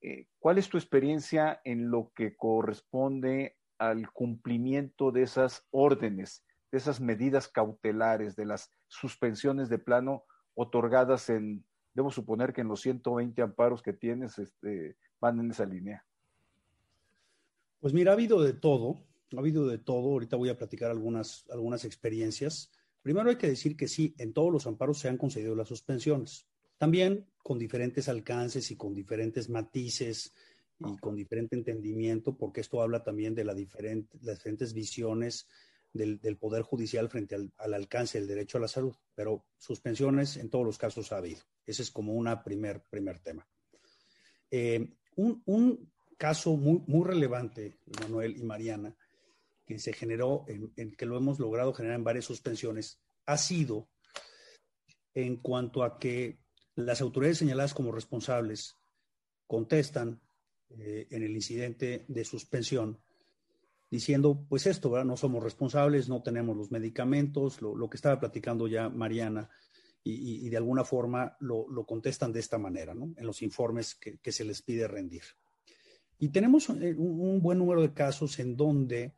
Eh, 0.00 0.26
¿Cuál 0.38 0.58
es 0.58 0.68
tu 0.68 0.78
experiencia 0.78 1.60
en 1.64 1.90
lo 1.90 2.12
que 2.14 2.36
corresponde 2.36 3.56
al 3.78 4.10
cumplimiento 4.12 5.10
de 5.12 5.22
esas 5.22 5.66
órdenes, 5.70 6.44
de 6.70 6.78
esas 6.78 7.00
medidas 7.00 7.48
cautelares, 7.48 8.36
de 8.36 8.46
las 8.46 8.70
suspensiones 8.88 9.68
de 9.68 9.78
plano 9.78 10.24
otorgadas 10.54 11.28
en, 11.30 11.64
debo 11.94 12.10
suponer 12.10 12.52
que 12.52 12.62
en 12.62 12.68
los 12.68 12.80
120 12.80 13.42
amparos 13.42 13.82
que 13.82 13.92
tienes 13.92 14.38
este, 14.38 14.96
van 15.20 15.40
en 15.40 15.50
esa 15.50 15.66
línea? 15.66 16.04
Pues 17.80 17.92
mira, 17.92 18.12
ha 18.12 18.14
habido 18.14 18.40
de 18.42 18.52
todo, 18.52 19.02
ha 19.36 19.40
habido 19.40 19.66
de 19.66 19.78
todo. 19.78 20.12
Ahorita 20.12 20.36
voy 20.36 20.48
a 20.48 20.56
platicar 20.56 20.90
algunas, 20.90 21.44
algunas 21.50 21.84
experiencias. 21.84 22.70
Primero 23.02 23.30
hay 23.30 23.36
que 23.36 23.48
decir 23.48 23.76
que 23.76 23.88
sí, 23.88 24.14
en 24.18 24.32
todos 24.32 24.52
los 24.52 24.66
amparos 24.66 24.98
se 24.98 25.08
han 25.08 25.18
concedido 25.18 25.54
las 25.54 25.68
suspensiones. 25.68 26.46
También 26.78 27.26
con 27.42 27.58
diferentes 27.58 28.08
alcances 28.08 28.70
y 28.70 28.76
con 28.76 28.94
diferentes 28.94 29.48
matices 29.48 30.32
y 30.78 30.96
con 30.98 31.14
diferente 31.16 31.56
entendimiento, 31.56 32.36
porque 32.36 32.60
esto 32.60 32.80
habla 32.80 33.02
también 33.02 33.34
de 33.34 33.44
la 33.44 33.52
las 33.52 34.38
diferentes 34.38 34.72
visiones 34.72 35.48
del, 35.92 36.36
Poder 36.38 36.62
Judicial 36.62 37.08
frente 37.08 37.34
al, 37.34 37.74
alcance 37.74 38.18
del 38.18 38.28
derecho 38.28 38.58
a 38.58 38.62
la 38.62 38.68
salud. 38.68 38.94
Pero 39.14 39.44
suspensiones 39.58 40.36
en 40.36 40.50
todos 40.50 40.64
los 40.64 40.78
casos 40.78 41.12
ha 41.12 41.18
habido. 41.18 41.42
Ese 41.66 41.82
es 41.82 41.90
como 41.90 42.14
un 42.14 42.28
primer, 42.44 42.82
primer 42.88 43.18
tema. 43.20 43.46
Eh, 44.50 44.94
un, 45.16 45.90
caso 46.18 46.56
muy, 46.56 46.84
muy 46.86 47.04
relevante, 47.04 47.78
Manuel 48.00 48.36
y 48.36 48.44
Mariana, 48.44 48.96
se 49.78 49.92
generó, 49.92 50.44
en, 50.48 50.92
que 50.96 51.06
lo 51.06 51.16
hemos 51.16 51.38
logrado 51.38 51.72
generar 51.72 51.98
en 51.98 52.04
varias 52.04 52.24
suspensiones, 52.24 53.00
ha 53.26 53.36
sido 53.38 53.88
en 55.14 55.36
cuanto 55.36 55.82
a 55.84 55.98
que 55.98 56.40
las 56.74 57.00
autoridades 57.00 57.38
señaladas 57.38 57.74
como 57.74 57.92
responsables 57.92 58.76
contestan 59.46 60.20
eh, 60.70 61.06
en 61.10 61.22
el 61.22 61.32
incidente 61.32 62.04
de 62.08 62.24
suspensión 62.24 62.98
diciendo, 63.92 64.46
pues 64.48 64.66
esto. 64.66 65.04
No 65.04 65.18
somos 65.18 65.44
responsables, 65.44 66.08
no 66.08 66.22
tenemos 66.22 66.56
los 66.56 66.70
medicamentos, 66.70 67.60
lo, 67.60 67.90
que 67.90 67.98
estaba 67.98 68.18
platicando 68.18 68.66
ya 68.66 68.88
Mariana, 68.88 69.50
y, 70.02 70.48
de 70.48 70.56
alguna 70.56 70.82
forma 70.82 71.36
lo, 71.40 71.66
contestan 71.86 72.32
de 72.32 72.40
esta 72.40 72.56
manera. 72.56 72.92
En 72.92 73.26
los 73.26 73.42
informes 73.42 73.94
que, 73.94 74.32
se 74.32 74.44
les 74.46 74.62
pide 74.62 74.88
rendir. 74.88 75.22
Y 76.18 76.30
tenemos 76.30 76.70
eh, 76.70 76.94
un, 76.96 77.42
buen 77.42 77.58
número 77.58 77.82
de 77.82 77.92
casos 77.92 78.38
en 78.38 78.56
donde 78.56 79.14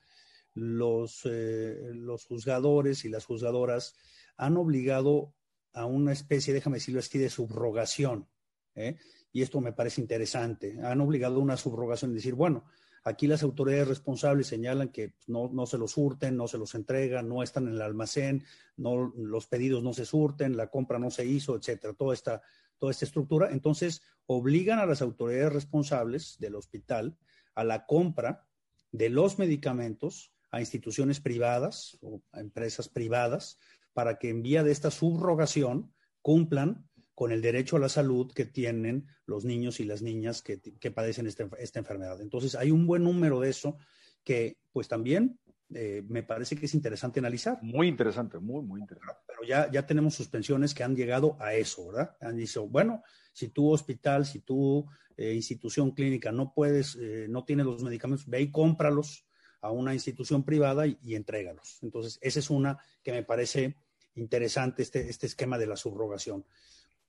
los, 0.55 1.23
eh, 1.25 1.91
los 1.93 2.25
juzgadores 2.25 3.05
y 3.05 3.09
las 3.09 3.27
juzgadoras 3.27 3.95
han 4.37 4.57
obligado 4.57 5.35
a 5.73 5.87
una 5.87 6.13
especie, 6.13 6.55
déjame 6.55 6.77
decirlo 6.77 7.01
así, 7.01 7.19
de 7.19 7.29
subrogación. 7.29 8.29
¿eh? 8.75 8.97
Y 9.33 9.43
esto 9.43 9.61
me 9.61 9.73
parece 9.73 10.01
interesante. 10.01 10.79
Han 10.83 11.01
obligado 11.01 11.37
a 11.37 11.43
una 11.43 11.57
subrogación 11.57 12.13
y 12.13 12.15
decir, 12.15 12.35
bueno, 12.35 12.65
aquí 13.03 13.27
las 13.27 13.43
autoridades 13.43 13.89
responsables 13.89 14.47
señalan 14.47 14.91
que 14.91 15.15
no, 15.27 15.51
no, 15.53 15.67
se 15.67 15.77
los 15.77 15.93
surten, 15.93 16.37
no 16.37 16.47
se 16.47 16.59
los 16.59 16.75
entregan, 16.77 17.29
no 17.29 17.43
están 17.43 17.67
en 17.67 17.75
el 17.75 17.83
almacén, 17.83 18.45
no, 18.77 19.13
los 19.17 19.47
pedidos 19.47 19.83
no 19.83 19.93
se 19.93 20.07
surten, 20.07 20.57
la 20.57 20.69
compra 20.69 20.99
no 21.01 21.11
se 21.11 21.27
hizo, 21.27 21.57
etcétera, 21.57 21.95
toda 21.95 22.15
esta, 22.15 22.43
toda 22.79 22.93
esta 22.93 23.05
estructura. 23.05 23.51
Entonces, 23.51 24.03
obligan 24.27 24.79
a 24.79 24.87
las 24.87 25.03
autoridades 25.03 25.53
responsables 25.53 26.39
del 26.39 26.55
hospital 26.55 27.17
a 27.55 27.65
la 27.65 27.87
compra 27.87 28.47
de 28.93 29.09
los 29.11 29.39
medicamentos 29.39 30.34
a 30.55 30.61
instituciones 30.61 31.21
privadas 31.21 31.99
o 32.01 32.23
a 32.33 32.41
empresas 32.41 32.89
privadas 32.89 33.59
para 33.93 34.19
que 34.19 34.29
en 34.29 34.43
vía 34.43 34.63
de 34.63 34.71
esta 34.71 34.91
subrogación 34.91 35.93
cumplan 36.23 36.89
con 37.15 37.33
el 37.33 37.43
derecho 37.43 37.77
a 37.77 37.81
la 37.81 37.89
salud 37.89 38.33
que 38.33 38.45
tienen 38.45 39.07
los 39.27 39.45
niños 39.45 39.81
y 39.81 39.85
las 39.85 40.03
niñas 40.03 40.43
que, 40.43 40.59
padecen 40.91 41.27
esta, 41.27 41.49
esta, 41.59 41.79
enfermedad. 41.79 42.21
Entonces, 42.21 42.55
hay 42.55 42.71
un 42.71 42.87
buen 42.87 43.05
número 43.05 43.41
de 43.41 43.51
eso 43.51 43.79
que, 44.25 44.59
pues 44.73 44.89
también 44.89 45.39
eh, 45.75 46.03
me 46.09 46.23
parece 46.23 46.57
que 46.57 46.67
es 46.67 46.75
interesante 46.75 47.21
analizar. 47.21 47.59
Muy 47.63 47.89
interesante, 47.89 48.39
muy, 48.39 48.63
muy 48.63 48.81
interesante. 48.81 49.21
Pero 49.27 49.43
ya, 49.47 49.71
ya 49.71 49.87
tenemos 49.87 50.15
suspensiones 50.15 50.75
que 50.75 50.85
han 50.85 50.97
llegado 50.97 51.37
a 51.41 51.55
eso, 51.55 51.89
¿verdad? 51.89 52.17
Han 52.21 52.37
dicho, 52.37 52.67
bueno, 52.69 53.03
si 53.33 53.49
tu 53.49 53.71
hospital, 53.73 54.25
si 54.25 54.41
tu 54.41 54.87
eh, 55.17 55.35
institución 55.35 55.93
clínica 55.93 56.33
no 56.33 56.53
puedes, 56.53 56.97
eh, 57.01 57.27
no 57.29 57.45
tienes 57.45 57.67
los 57.67 57.83
medicamentos, 57.83 58.27
ve 58.29 58.43
y 58.43 58.51
cómpralos 58.51 59.27
a 59.65 59.71
una 59.71 59.95
institución 59.95 60.45
privada 60.45 60.87
y, 60.87 61.15
entrégalos. 61.15 61.79
Entonces, 61.83 62.19
esa 62.21 62.39
es 62.39 62.51
una 62.51 62.79
que 63.03 63.13
me 63.13 63.23
parece 63.23 63.77
interesante, 64.15 64.83
este, 64.83 65.09
este 65.09 65.27
esquema 65.27 65.59
de 65.59 65.67
la 65.67 65.77
subrogación. 65.77 66.45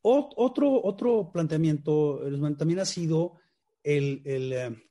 otro, 0.01 0.81
otro 0.83 1.31
planteamiento 1.33 2.21
también 2.57 2.79
ha 2.79 2.85
sido 2.85 3.33
el, 3.83 4.21
el 4.25 4.53
eh, 4.53 4.83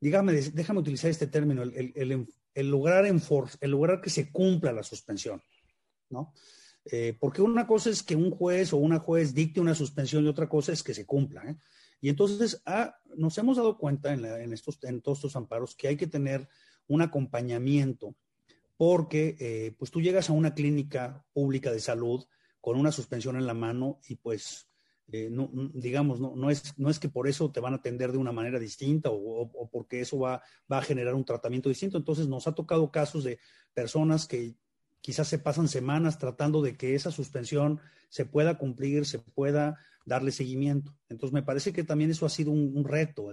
dígame, 0.00 0.32
déjame 0.32 0.80
utilizar 0.80 1.10
este 1.10 1.26
término, 1.26 1.62
el, 1.62 1.92
el, 1.94 2.26
el 2.54 2.70
lograr, 2.70 3.04
el 3.04 3.70
lograr 3.70 4.00
que 4.00 4.10
se 4.10 4.32
cumpla 4.32 4.72
la 4.72 4.82
suspensión, 4.82 5.42
¿no? 6.08 6.32
Eh, 6.86 7.16
porque 7.20 7.42
una 7.42 7.66
cosa 7.66 7.90
es 7.90 8.02
que 8.02 8.16
un 8.16 8.30
juez 8.30 8.72
o 8.72 8.78
una 8.78 8.98
juez 8.98 9.34
dicte 9.34 9.60
una 9.60 9.74
suspensión 9.74 10.24
y 10.24 10.28
otra 10.28 10.48
cosa 10.48 10.72
es 10.72 10.82
que 10.82 10.94
se 10.94 11.04
cumpla. 11.04 11.42
¿eh? 11.44 11.56
Y 12.00 12.08
entonces 12.08 12.62
ah, 12.64 12.96
nos 13.16 13.36
hemos 13.36 13.58
dado 13.58 13.76
cuenta 13.76 14.12
en, 14.14 14.24
en, 14.24 14.52
estos, 14.52 14.78
en 14.82 15.02
todos 15.02 15.18
estos 15.18 15.36
amparos 15.36 15.76
que 15.76 15.88
hay 15.88 15.96
que 15.96 16.06
tener 16.06 16.48
un 16.90 17.02
acompañamiento, 17.02 18.16
porque 18.76 19.36
eh, 19.38 19.74
pues 19.78 19.90
tú 19.90 20.00
llegas 20.00 20.28
a 20.28 20.32
una 20.32 20.54
clínica 20.54 21.24
pública 21.32 21.70
de 21.70 21.78
salud 21.78 22.24
con 22.60 22.76
una 22.76 22.90
suspensión 22.90 23.36
en 23.36 23.46
la 23.46 23.54
mano 23.54 24.00
y 24.08 24.16
pues 24.16 24.68
eh, 25.12 25.28
no, 25.30 25.50
digamos, 25.72 26.20
no, 26.20 26.34
no, 26.34 26.50
es, 26.50 26.76
no 26.78 26.90
es 26.90 26.98
que 26.98 27.08
por 27.08 27.28
eso 27.28 27.52
te 27.52 27.60
van 27.60 27.74
a 27.74 27.76
atender 27.76 28.10
de 28.10 28.18
una 28.18 28.32
manera 28.32 28.58
distinta 28.58 29.08
o, 29.12 29.68
porque 29.70 30.00
eso 30.00 30.18
va, 30.18 30.42
va, 30.70 30.78
a 30.78 30.82
generar 30.82 31.14
un 31.14 31.24
tratamiento 31.24 31.68
distinto. 31.68 31.96
Entonces 31.96 32.26
nos 32.26 32.48
ha 32.48 32.54
tocado 32.54 32.90
casos 32.90 33.22
de 33.22 33.38
personas 33.72 34.26
que 34.26 34.56
quizás 35.00 35.28
se 35.28 35.38
pasan 35.38 35.68
semanas 35.68 36.18
tratando 36.18 36.60
de 36.60 36.76
que 36.76 36.96
esa 36.96 37.12
suspensión 37.12 37.80
se 38.08 38.24
pueda 38.24 38.58
cumplir, 38.58 39.06
se 39.06 39.20
pueda 39.20 39.78
darle 40.04 40.32
seguimiento. 40.32 40.96
Entonces 41.08 41.32
me 41.32 41.42
parece 41.42 41.72
que 41.72 41.84
también 41.84 42.10
eso 42.10 42.26
ha 42.26 42.30
sido 42.30 42.50
un, 42.50 42.84
reto, 42.84 43.30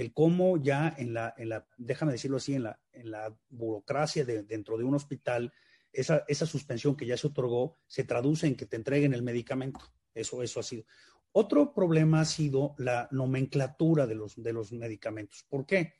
el, 0.00 0.12
cómo 0.12 0.56
ya 0.56 0.94
en 0.96 1.14
la, 1.14 1.34
déjame 1.76 2.12
decirlo 2.12 2.38
así, 2.38 2.54
en 2.54 2.64
la, 2.64 3.36
burocracia 3.48 4.24
de, 4.24 4.42
dentro 4.42 4.76
de 4.76 4.84
un 4.84 4.94
hospital, 4.94 5.52
esa, 5.92 6.24
esa 6.28 6.46
suspensión 6.46 6.96
que 6.96 7.06
ya 7.06 7.16
se 7.16 7.26
otorgó 7.26 7.78
se 7.86 8.04
traduce 8.04 8.46
en 8.46 8.56
que 8.56 8.66
te 8.66 8.76
entreguen 8.76 9.14
el 9.14 9.22
medicamento. 9.22 9.80
Eso, 10.14 10.42
eso 10.42 10.60
ha 10.60 10.62
sido. 10.62 10.84
Otro 11.32 11.72
problema 11.72 12.20
ha 12.20 12.24
sido 12.24 12.74
la 12.78 13.08
nomenclatura 13.12 14.06
de 14.06 14.16
los, 14.16 14.40
de 14.40 14.52
los 14.52 14.72
medicamentos. 14.72 15.44
¿Por 15.48 15.64
qué? 15.64 15.94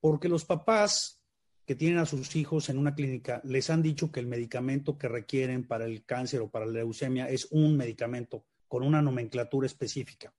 Porque 0.00 0.28
los 0.28 0.44
papás 0.44 1.22
que 1.66 1.74
tienen 1.74 1.98
a 1.98 2.06
sus 2.06 2.34
hijos 2.36 2.68
en 2.68 2.78
una 2.78 2.94
clínica 2.94 3.40
les 3.44 3.70
han 3.70 3.82
dicho 3.82 4.10
que 4.10 4.20
el 4.20 4.26
medicamento 4.26 4.98
que 4.98 5.08
requieren 5.08 5.66
para 5.66 5.84
el 5.84 6.04
cáncer 6.04 6.40
o 6.40 6.50
para 6.50 6.66
la 6.66 6.72
leucemia 6.72 7.28
es 7.28 7.48
un 7.50 7.76
medicamento 7.76 8.44
con 8.66 8.82
una 8.82 9.02
nomenclatura 9.02 9.66
específica. 9.66 10.34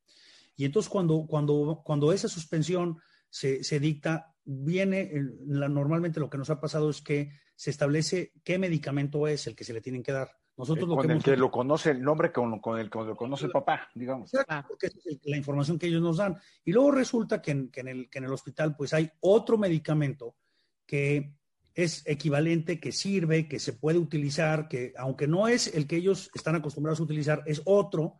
Y 0.55 0.65
entonces 0.65 0.89
cuando, 0.89 1.25
cuando, 1.27 1.81
cuando 1.83 2.11
esa 2.11 2.27
suspensión 2.27 2.97
se, 3.29 3.63
se 3.63 3.79
dicta, 3.79 4.35
viene, 4.45 5.11
normalmente 5.45 6.19
lo 6.19 6.29
que 6.29 6.37
nos 6.37 6.49
ha 6.49 6.59
pasado 6.59 6.89
es 6.89 7.01
que 7.01 7.31
se 7.55 7.69
establece 7.69 8.33
qué 8.43 8.57
medicamento 8.57 9.27
es 9.27 9.47
el 9.47 9.55
que 9.55 9.63
se 9.63 9.73
le 9.73 9.81
tienen 9.81 10.03
que 10.03 10.11
dar. 10.11 10.29
Nosotros 10.55 10.87
lo 10.87 10.95
con 10.95 11.07
que 11.07 11.13
el 11.13 11.23
que 11.23 11.35
lo 11.35 11.49
conoce, 11.49 11.91
el 11.91 12.03
nombre 12.03 12.31
con, 12.31 12.59
con 12.59 12.79
el 12.79 12.89
que 12.89 12.99
lo 12.99 13.15
conoce 13.15 13.45
el 13.45 13.51
papá, 13.51 13.89
digamos. 13.95 14.31
Exacto, 14.31 14.67
porque 14.69 14.87
es 14.87 15.19
la 15.23 15.37
información 15.37 15.79
que 15.79 15.87
ellos 15.87 16.01
nos 16.01 16.17
dan. 16.17 16.37
Y 16.63 16.71
luego 16.71 16.91
resulta 16.91 17.41
que 17.41 17.51
en, 17.51 17.71
que 17.71 17.79
en, 17.79 17.87
el, 17.87 18.09
que 18.09 18.19
en 18.19 18.25
el 18.25 18.33
hospital 18.33 18.75
pues 18.75 18.93
hay 18.93 19.09
otro 19.21 19.57
medicamento 19.57 20.35
que 20.85 21.33
es 21.73 22.03
equivalente, 22.05 22.79
que 22.79 22.91
sirve, 22.91 23.47
que 23.47 23.59
se 23.59 23.73
puede 23.73 23.97
utilizar, 23.97 24.67
que 24.67 24.93
aunque 24.95 25.27
no 25.27 25.47
es 25.47 25.73
el 25.73 25.87
que 25.87 25.95
ellos 25.95 26.29
están 26.35 26.55
acostumbrados 26.55 26.99
a 26.99 27.03
utilizar, 27.03 27.41
es 27.47 27.63
otro 27.65 28.19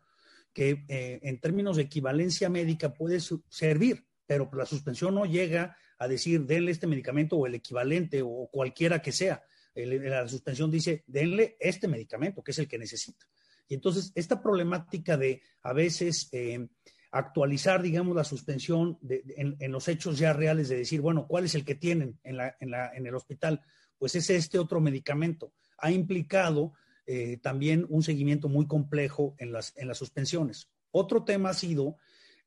que 0.54 0.86
eh, 0.88 1.20
en 1.24 1.39
términos 1.39 1.78
de 1.78 1.84
equivalencia 1.84 2.49
médica 2.49 2.93
puede 2.93 3.20
servir, 3.49 4.06
pero 4.26 4.49
la 4.54 4.66
suspensión 4.66 5.16
no 5.16 5.26
llega 5.26 5.76
a 5.97 6.08
decir 6.08 6.45
denle 6.45 6.72
este 6.72 6.88
medicamento 6.88 7.38
o 7.38 7.47
el 7.47 7.56
equivalente 7.56 8.22
o 8.24 8.49
cualquiera 8.51 9.01
que 9.01 9.12
sea. 9.12 9.43
la 9.76 10.28
suspensión 10.28 10.70
dice 10.70 11.04
denle 11.08 11.58
este 11.60 11.88
medicamento, 11.88 12.43
que 12.43 12.51
es 12.51 12.60
el 12.60 12.68
que 12.68 12.78
necesita. 12.78 13.26
Y 13.68 13.76
entonces, 13.76 14.12
esta 14.16 14.41
problemática 14.41 15.18
de 15.18 15.41
a 15.62 15.74
veces 15.74 16.30
eh, 16.32 16.68
actualizar, 17.12 17.82
digamos, 17.82 18.16
la 18.16 18.24
suspensión 18.24 18.99
en, 19.10 19.72
los 19.72 19.88
hechos 19.88 20.18
ya 20.18 20.34
reales 20.34 20.70
de 20.70 20.78
decir, 20.78 21.01
bueno, 21.01 21.28
¿cuál 21.28 21.45
es 21.45 21.56
el 21.56 21.64
que 21.64 21.76
tienen 21.76 22.20
en, 22.24 22.38
la, 22.38 22.56
en, 22.60 22.72
la, 22.72 22.91
en 22.93 23.06
el 23.06 23.16
hospital? 23.16 23.62
Pues 23.97 24.16
es 24.16 24.30
este 24.30 24.60
otro 24.60 24.82
medicamento. 24.82 25.54
Ha 25.78 25.91
implicado 25.91 26.74
eh, 27.06 27.38
también 27.38 27.86
un 27.89 28.04
seguimiento 28.04 28.49
muy 28.49 28.68
complejo 28.68 29.36
en 29.38 29.51
las, 29.51 29.74
en 29.78 29.88
las 29.88 29.97
suspensiones. 29.97 30.70
Otro 30.91 31.24
tema 31.24 31.49
ha 31.49 31.54
sido 31.54 31.97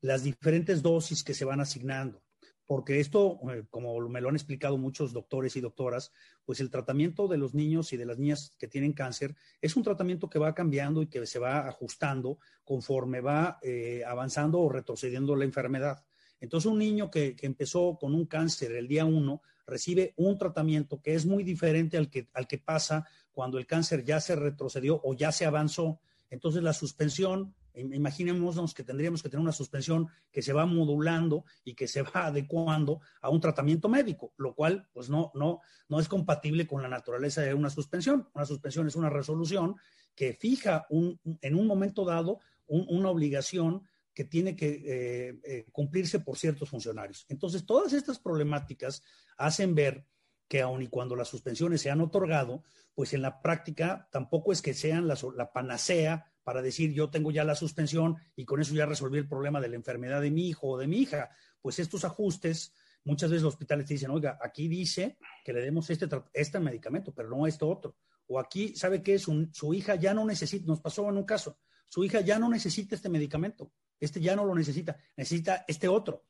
las 0.01 0.23
diferentes 0.23 0.83
dosis 0.83 1.25
que 1.25 1.35
se 1.35 1.45
van 1.45 1.61
asignando, 1.61 2.23
porque 2.67 3.01
esto, 3.01 3.39
eh, 3.53 3.65
como 3.71 3.99
me 4.09 4.21
lo 4.21 4.29
han 4.29 4.35
explicado 4.35 4.79
muchos 4.79 5.13
doctores 5.13 5.57
y 5.57 5.61
doctoras, 5.61 6.13
pues 6.45 6.61
el 6.61 6.71
tratamiento 6.71 7.29
de 7.29 7.39
los 7.39 7.55
niños 7.55 7.93
y 7.93 7.97
de 7.97 8.07
las 8.07 8.19
niñas 8.19 8.55
que 8.59 8.69
tienen 8.69 8.93
cáncer 8.93 9.35
es 9.61 9.77
un 9.77 9.83
tratamiento 9.83 10.29
que 10.29 10.39
va 10.39 10.55
cambiando 10.55 11.03
y 11.03 11.09
que 11.09 11.27
se 11.27 11.39
va 11.39 11.67
ajustando 11.67 12.39
conforme 12.65 13.21
va 13.21 13.59
eh, 13.63 14.03
avanzando 14.07 14.61
o 14.61 14.69
retrocediendo 14.69 15.37
la 15.37 15.45
enfermedad. 15.45 16.05
Entonces, 16.41 16.71
un 16.71 16.79
niño 16.79 17.11
que, 17.11 17.37
empezó 17.43 17.97
con 17.99 18.15
un 18.15 18.27
cáncer 18.27 18.73
el 18.73 18.89
día 18.89 19.05
uno 19.05 19.43
recibe 19.67 20.15
un 20.17 20.39
tratamiento 20.39 21.01
que 21.03 21.15
es 21.15 21.27
muy 21.27 21.43
diferente 21.43 21.97
al 21.97 22.09
que, 22.09 22.29
al 22.35 22.47
que 22.47 22.59
pasa 22.59 23.07
cuando 23.33 23.59
el 23.59 23.67
cáncer 23.67 24.05
ya 24.05 24.21
se 24.21 24.37
retrocedió 24.37 25.01
o 25.03 25.15
ya 25.15 25.33
se 25.33 25.45
avanzó. 25.45 26.01
Entonces 26.31 26.63
la 26.63 26.73
suspensión, 26.73 27.55
imaginémonos 27.75 28.75
que 28.75 28.85
tendríamos 28.85 29.23
que 29.23 29.29
tener 29.29 29.43
una 29.43 29.53
suspensión 29.53 30.09
que 30.31 30.43
se 30.43 30.53
va 30.53 30.67
modulando 30.67 31.45
y 31.65 31.75
que 31.75 31.89
se 31.89 32.03
va 32.03 32.11
adecuando 32.27 33.01
a 33.21 33.31
un 33.31 33.41
tratamiento 33.41 33.89
médico, 33.89 34.33
lo 34.37 34.55
cual 34.55 34.89
pues 34.93 35.09
no, 35.09 35.33
no, 35.35 35.61
no 35.89 36.01
es 36.01 36.09
compatible 36.09 36.67
con 36.67 36.83
la 36.83 36.89
naturaleza 36.89 37.43
de 37.43 37.55
una 37.55 37.71
suspensión. 37.71 38.29
Una 38.35 38.45
suspensión 38.45 38.87
es 38.87 38.97
una 38.97 39.11
resolución 39.11 39.77
que 40.15 40.33
fija 40.33 40.87
un, 40.91 41.21
en 41.43 41.55
un 41.55 41.67
momento 41.67 42.05
dado 42.05 42.41
una 42.69 43.11
obligación 43.11 43.83
que 44.17 44.25
tiene 44.25 44.57
que 44.57 44.83
eh, 44.87 45.41
eh, 45.45 45.67
cumplirse 45.71 46.21
por 46.21 46.39
ciertos 46.39 46.71
funcionarios. 46.71 47.27
Entonces, 47.29 47.67
todas 47.67 47.93
estas 47.93 48.19
problemáticas 48.19 49.03
hacen 49.37 49.75
ver 49.75 50.07
que 50.49 50.63
aun 50.63 50.81
y 50.81 50.89
cuando 50.89 51.15
las 51.15 51.29
suspensiones 51.29 51.83
se 51.83 51.91
han 51.91 52.01
otorgado, 52.01 52.65
pues 52.95 53.13
en 53.13 53.21
la 53.21 53.43
práctica 53.43 54.09
tampoco 54.11 54.53
es 54.53 54.63
que 54.63 54.73
sean 54.73 55.07
la, 55.07 55.53
panacea 55.53 56.33
para 56.45 56.63
decir 56.63 56.95
yo 56.95 57.11
tengo 57.11 57.31
ya 57.31 57.45
la 57.45 57.55
suspensión 57.55 58.17
y 58.35 58.47
con 58.47 58.59
eso 58.59 58.75
ya 58.75 58.87
resolví 58.87 59.19
el 59.19 59.29
problema 59.29 59.61
de 59.61 59.69
la 59.69 59.77
enfermedad 59.77 60.23
de 60.23 60.31
mi 60.31 60.49
hijo 60.49 60.69
o 60.69 60.79
de 60.79 60.87
mi 60.87 61.01
hija. 61.01 61.29
Pues 61.61 61.79
estos 61.79 62.07
ajustes, 62.07 62.73
muchas 63.05 63.29
veces 63.29 63.43
los 63.43 63.53
hospitales 63.53 63.85
te 63.85 63.95
dicen, 63.95 64.13
oiga, 64.13 64.39
aquí 64.41 64.67
dice 64.67 65.19
que 65.45 65.53
le 65.53 65.61
demos 65.61 65.91
este, 65.91 66.09
este 66.33 66.59
medicamento, 66.59 67.13
pero 67.13 67.29
no 67.29 67.47
esto 67.47 67.69
otro. 67.69 67.97
O 68.29 68.41
aquí, 68.41 68.75
¿sabe 68.75 69.03
qué? 69.03 69.19
Su, 69.19 69.51
su 69.53 69.75
hija 69.75 69.97
ya 69.97 70.15
no 70.15 70.25
necesita, 70.25 70.65
nos 70.67 70.81
pasó 70.81 71.07
en 71.11 71.19
un 71.19 71.25
caso, 71.25 71.59
su 71.87 72.03
hija 72.03 72.23
ya 72.23 72.39
no 72.39 72.49
necesita 72.49 72.95
este 72.95 73.11
medicamento, 73.11 73.71
este 74.01 74.21
ya 74.21 74.37
no 74.37 74.45
lo 74.45 74.55
necesita, 74.55 74.97
necesita 75.17 75.65
este 75.69 75.89
otro. 75.89 76.25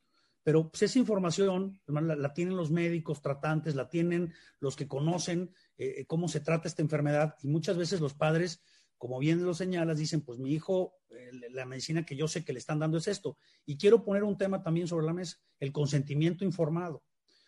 Pero 0.47 0.71
pues, 0.71 0.83
esa 0.83 1.01
información 1.01 1.81
la, 1.89 2.33
tienen 2.33 2.57
los 2.57 2.71
médicos 2.71 3.21
tratantes, 3.21 3.75
la 3.75 3.89
tienen 3.89 4.33
los 4.61 4.77
que 4.77 4.87
conocen 4.87 5.53
eh, 5.77 6.07
cómo 6.07 6.29
se 6.29 6.39
trata 6.39 6.69
esta 6.69 6.83
enfermedad 6.83 7.35
y 7.43 7.49
muchas 7.49 7.77
veces 7.77 8.01
los 8.01 8.14
padres, 8.14 8.62
como 8.97 9.19
bien 9.19 9.45
lo 9.45 9.55
señalas, 9.55 9.99
dicen, 9.99 10.21
pues 10.21 10.39
mi 10.39 10.53
hijo, 10.53 10.95
eh, 11.11 11.33
la 11.51 11.67
medicina 11.67 12.07
que 12.07 12.14
yo 12.14 12.29
sé 12.29 12.45
que 12.45 12.53
le 12.53 12.61
están 12.61 12.79
dando 12.79 12.99
es 12.99 13.09
esto. 13.09 13.39
Y 13.64 13.77
quiero 13.77 14.05
poner 14.05 14.23
un 14.23 14.39
tema 14.39 14.62
también 14.62 14.87
sobre 14.87 15.07
la 15.07 15.12
mesa, 15.12 15.37
el 15.59 15.73
consentimiento 15.73 16.45
informado, 16.45 17.03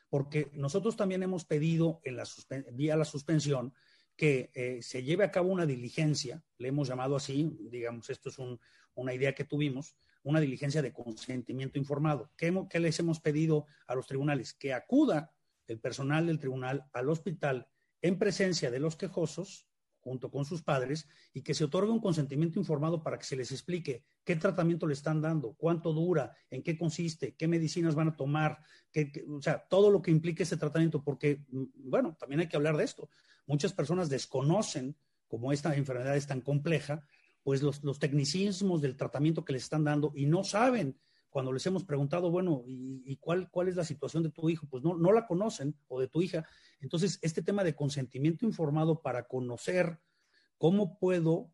porque 0.08 0.50
nosotros 0.54 0.96
también 0.96 1.22
hemos 1.22 1.44
pedido 1.44 2.00
en 2.02 2.16
la 2.16 2.24
vía 2.72 2.96
la 2.96 3.04
suspensión 3.04 3.74
que 4.16 4.50
eh, 4.54 4.82
se 4.82 5.04
lleve 5.04 5.22
a 5.22 5.30
cabo 5.30 5.50
una 5.50 5.66
diligencia, 5.66 6.42
le 6.58 6.68
hemos 6.68 6.88
llamado 6.88 7.14
así, 7.14 7.56
digamos, 7.70 8.10
esto 8.10 8.30
es 8.30 8.38
una 8.94 9.14
idea 9.14 9.36
que 9.36 9.44
tuvimos, 9.44 9.94
una 10.22 10.40
diligencia 10.40 10.82
de 10.82 10.92
consentimiento 10.92 11.78
informado. 11.78 12.30
¿Qué, 12.36 12.80
les 12.80 12.98
hemos 12.98 13.20
pedido 13.20 13.66
a 13.86 13.94
los 13.94 14.06
tribunales? 14.06 14.54
Que 14.54 14.74
acuda 14.74 15.32
el 15.66 15.80
personal 15.80 16.26
del 16.26 16.38
tribunal 16.38 16.84
al 16.92 17.08
hospital 17.08 17.68
en 18.02 18.18
presencia 18.18 18.70
de 18.70 18.78
los 18.78 18.96
quejosos, 18.96 19.66
junto 20.00 20.30
con 20.30 20.44
sus 20.44 20.62
padres, 20.62 21.08
y 21.34 21.42
que 21.42 21.54
se 21.54 21.64
otorgue 21.64 21.90
un 21.90 22.00
consentimiento 22.00 22.58
informado 22.58 23.02
para 23.02 23.18
que 23.18 23.24
se 23.24 23.36
les 23.36 23.52
explique 23.52 24.04
qué 24.24 24.36
tratamiento 24.36 24.86
le 24.86 24.94
están 24.94 25.20
dando, 25.20 25.54
cuánto 25.54 25.92
dura, 25.92 26.34
en 26.50 26.62
qué 26.62 26.78
consiste, 26.78 27.34
qué 27.34 27.48
medicinas 27.48 27.94
van 27.94 28.08
a 28.08 28.16
tomar, 28.16 28.60
o 29.28 29.42
sea, 29.42 29.66
todo 29.68 29.90
lo 29.90 30.00
que 30.00 30.10
implique 30.10 30.44
ese 30.44 30.56
tratamiento, 30.56 31.02
porque, 31.02 31.44
mm, 31.48 31.90
bueno, 31.90 32.16
también 32.18 32.40
hay 32.40 32.48
que 32.48 32.56
hablar 32.56 32.76
de 32.76 32.84
esto. 32.84 33.10
Muchas 33.46 33.72
personas 33.72 34.08
desconocen, 34.08 34.96
como 35.26 35.52
esta 35.52 35.74
enfermedad 35.76 36.16
es 36.16 36.26
tan 36.26 36.40
compleja, 36.40 37.04
pues 37.48 37.62
los, 37.62 37.98
tecnicismos 37.98 38.82
del 38.82 38.94
tratamiento 38.94 39.42
que 39.42 39.54
les 39.54 39.62
están 39.62 39.82
dando 39.82 40.12
y 40.14 40.26
no 40.26 40.44
saben 40.44 40.98
cuando 41.30 41.50
les 41.50 41.64
hemos 41.64 41.82
preguntado, 41.82 42.30
bueno, 42.30 42.62
¿y, 42.66 43.16
cuál, 43.16 43.50
cuál 43.50 43.68
es 43.68 43.76
la 43.76 43.84
situación 43.84 44.22
de 44.22 44.28
tu 44.28 44.50
hijo? 44.50 44.66
Pues 44.68 44.84
no, 44.84 44.98
no 44.98 45.12
la 45.12 45.26
conocen 45.26 45.74
o 45.86 45.98
de 45.98 46.08
tu 46.08 46.20
hija. 46.20 46.46
Entonces, 46.78 47.18
este 47.22 47.40
tema 47.40 47.64
de 47.64 47.74
consentimiento 47.74 48.44
informado 48.44 49.00
para 49.00 49.26
conocer 49.26 49.98
cómo 50.58 50.98
puedo 50.98 51.50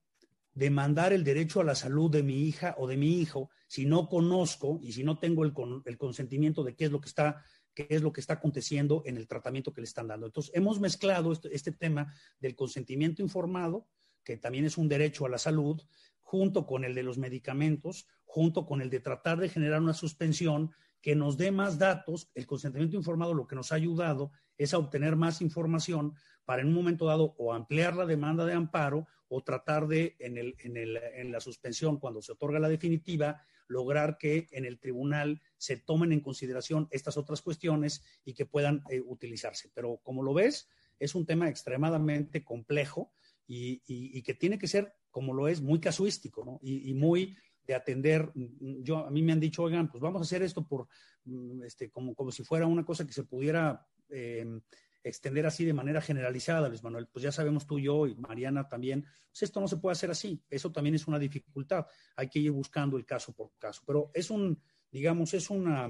demandar 0.53 1.12
el 1.12 1.22
derecho 1.22 1.61
a 1.61 1.64
la 1.64 1.76
salud 1.76 2.11
de 2.11 2.24
mi 2.24 2.42
hija 2.42 2.74
o 2.76 2.88
de 2.88 2.97
mi 2.97 3.20
hijo 3.20 3.51
si 3.68 3.86
no 3.86 4.09
conozco 4.09 4.80
y 4.82 4.95
si 4.95 5.05
no 5.05 5.20
tengo 5.20 5.45
el, 5.45 5.55
el 5.84 5.97
consentimiento 5.97 6.64
de 6.64 6.74
qué 6.74 6.86
es 6.86 6.90
lo 6.90 7.01
que 7.01 7.09
está 7.09 7.45
qué 7.72 7.86
es 7.88 8.03
lo 8.03 8.12
que 8.12 8.20
está 8.20 8.34
aconteciendo 8.34 9.05
en 9.07 9.16
el 9.16 9.28
tratamiento 9.28 9.72
que 9.72 9.80
le 9.80 9.86
están 9.86 10.09
dando. 10.09 10.26
Entonces, 10.26 10.51
hemos 10.57 10.80
mezclado 10.80 11.32
este, 11.32 11.55
este 11.55 11.70
tema 11.70 12.12
del 12.40 12.57
consentimiento 12.57 13.22
informado 13.22 13.86
que 14.25 14.37
también 14.37 14.64
es 14.64 14.79
un 14.79 14.89
derecho 14.89 15.27
a 15.27 15.29
la 15.29 15.39
salud, 15.39 15.81
junto 16.20 16.66
con 16.66 16.85
el 16.85 16.95
de 16.95 17.03
los 17.03 17.18
medicamentos, 17.18 18.07
junto 18.25 18.66
con 18.66 18.81
el 18.81 18.91
de 18.91 19.01
tratar 19.01 19.39
de 19.39 19.49
generar 19.49 19.81
una 19.81 19.95
suspensión 19.95 20.72
que 21.01 21.14
nos 21.14 21.37
dé 21.37 21.53
más 21.53 21.79
datos. 21.79 22.31
El 22.35 22.47
consentimiento 22.47 22.97
informado 22.97 23.35
lo 23.35 23.47
que 23.47 23.55
nos 23.55 23.70
ha 23.70 23.77
ayudado 23.77 24.33
es 24.57 24.75
a 24.75 24.79
obtener 24.79 25.16
más 25.16 25.43
información 25.43 26.14
para 26.45 26.62
en 26.62 26.68
un 26.68 26.75
momento 26.75 27.07
dado 27.07 27.35
o 27.39 27.53
ampliar 27.53 27.95
la 27.95 28.07
demanda 28.07 28.45
de 28.47 28.55
amparo 28.55 29.07
o 29.29 29.43
tratar 29.43 29.87
de, 29.87 30.16
en, 30.18 30.39
el, 30.39 30.57
en, 30.59 30.77
el, 30.77 30.97
en 30.97 31.31
la 31.31 31.41
suspensión, 31.41 31.99
cuando 31.99 32.22
se 32.22 32.33
otorga 32.33 32.59
la 32.59 32.68
definitiva, 32.68 33.43
lograr 33.68 34.18
que 34.18 34.49
en 34.53 34.64
el 34.64 34.79
tribunal 34.79 35.41
se 35.57 35.77
tomen 35.77 36.12
en 36.12 36.20
consideración 36.20 36.89
estas 36.91 37.16
otras 37.16 37.43
cuestiones 37.43 38.03
y 38.25 38.35
que 38.35 38.47
puedan 38.47 38.83
eh, 38.91 39.01
utilizarse. 39.01 39.70
Pero 39.75 40.01
como 40.03 40.22
lo 40.22 40.35
ves, 40.35 40.68
es 40.99 41.14
un 41.14 41.27
tema 41.27 41.49
extremadamente 41.49 42.45
complejo 42.45 43.12
y, 43.47 44.22
que 44.22 44.34
tiene 44.34 44.59
que 44.59 44.68
ser, 44.68 44.95
como 45.11 45.34
lo 45.34 45.49
es, 45.49 45.61
muy 45.61 45.80
casuístico, 45.80 46.45
¿no? 46.45 46.59
Y, 46.62 46.95
muy 46.95 47.36
de 47.66 47.74
atender, 47.74 48.30
yo, 48.34 48.99
a 48.99 49.11
mí 49.11 49.22
me 49.22 49.32
han 49.32 49.40
dicho, 49.40 49.62
oigan, 49.62 49.90
pues 49.90 50.01
vamos 50.01 50.20
a 50.20 50.24
hacer 50.24 50.42
esto 50.42 50.66
por, 50.66 50.86
mm, 51.24 51.62
este, 51.64 51.90
como, 51.90 52.14
como 52.14 52.30
si 52.30 52.45
fuera 52.45 52.66
una 52.66 52.84
cosa 52.84 53.07
que 53.07 53.12
se 53.12 53.24
pudiera 53.24 53.86
em, 54.11 54.61
extender 55.03 55.47
así 55.47 55.64
de 55.64 55.72
manera 55.72 56.01
generalizada, 56.01 56.68
Luis 56.68 56.82
Manuel, 56.82 57.09
pues 57.09 57.22
ya 57.22 57.32
sabemos 57.32 57.66
tú, 57.66 57.78
yo 57.78 58.07
y 58.07 58.14
Mariana 58.16 58.68
también, 58.68 59.03
pues 59.30 59.42
esto 59.42 59.61
no 59.61 59.68
se 59.68 59.76
puede 59.76 59.92
hacer 59.92 60.11
así, 60.11 60.42
eso 60.49 60.72
también 60.72 60.95
es 60.95 61.07
una 61.07 61.18
dificultad, 61.18 61.86
hay 62.16 62.28
que 62.28 62.38
ir 62.38 62.51
buscando 62.51 62.97
el 62.97 63.05
caso 63.05 63.34
por 63.34 63.53
caso, 63.59 63.82
pero 63.86 64.11
es 64.14 64.30
un, 64.30 64.61
digamos, 64.90 65.34
es 65.34 65.51
una, 65.51 65.88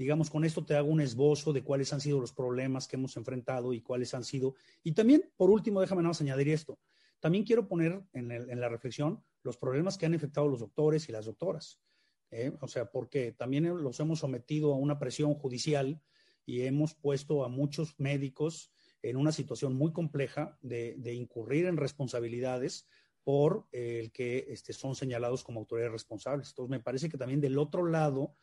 digamos, 0.00 0.30
con 0.30 0.46
esto 0.46 0.64
te 0.64 0.74
hago 0.76 0.88
un 0.88 1.02
esbozo 1.02 1.52
de 1.52 1.62
cuáles 1.62 1.92
han 1.92 2.00
sido 2.00 2.22
los 2.22 2.32
problemas 2.32 2.88
que 2.88 2.96
hemos 2.96 3.18
enfrentado 3.18 3.74
y 3.74 3.82
cuáles 3.82 4.14
han 4.14 4.24
sido. 4.24 4.54
Y 4.82 4.92
también, 4.92 5.30
por 5.36 5.50
último, 5.50 5.78
déjame 5.78 6.00
nada 6.00 6.08
más 6.08 6.22
añadir 6.22 6.48
esto. 6.48 6.78
También 7.18 7.44
quiero 7.44 7.68
poner 7.68 8.02
en, 8.14 8.58
la 8.58 8.70
reflexión 8.70 9.22
los 9.42 9.58
problemas 9.58 9.98
que 9.98 10.06
han 10.06 10.14
afectado 10.14 10.48
los 10.48 10.60
doctores 10.60 11.06
y 11.10 11.12
las 11.12 11.26
doctoras. 11.26 11.82
¿eh? 12.30 12.50
O 12.62 12.66
sea, 12.66 12.90
porque 12.90 13.32
también 13.32 13.68
los 13.82 14.00
hemos 14.00 14.20
sometido 14.20 14.72
a 14.72 14.76
una 14.76 14.98
presión 14.98 15.34
judicial 15.34 16.00
y 16.46 16.62
hemos 16.62 16.94
puesto 16.94 17.44
a 17.44 17.50
muchos 17.50 17.94
médicos 17.98 18.72
en 19.02 19.18
una 19.18 19.32
situación 19.32 19.74
muy 19.74 19.92
compleja 19.92 20.56
de, 20.62 20.96
incurrir 21.12 21.66
en 21.66 21.76
responsabilidades 21.76 22.86
por 23.22 23.66
el 23.70 24.12
que 24.12 24.46
este, 24.48 24.72
son 24.72 24.94
señalados 24.94 25.44
como 25.44 25.60
autoridades 25.60 25.92
responsables. 25.92 26.48
Entonces, 26.48 26.70
me 26.70 26.80
parece 26.80 27.10
que 27.10 27.18
también 27.18 27.42
del 27.42 27.58
otro 27.58 27.84
lado 27.84 28.34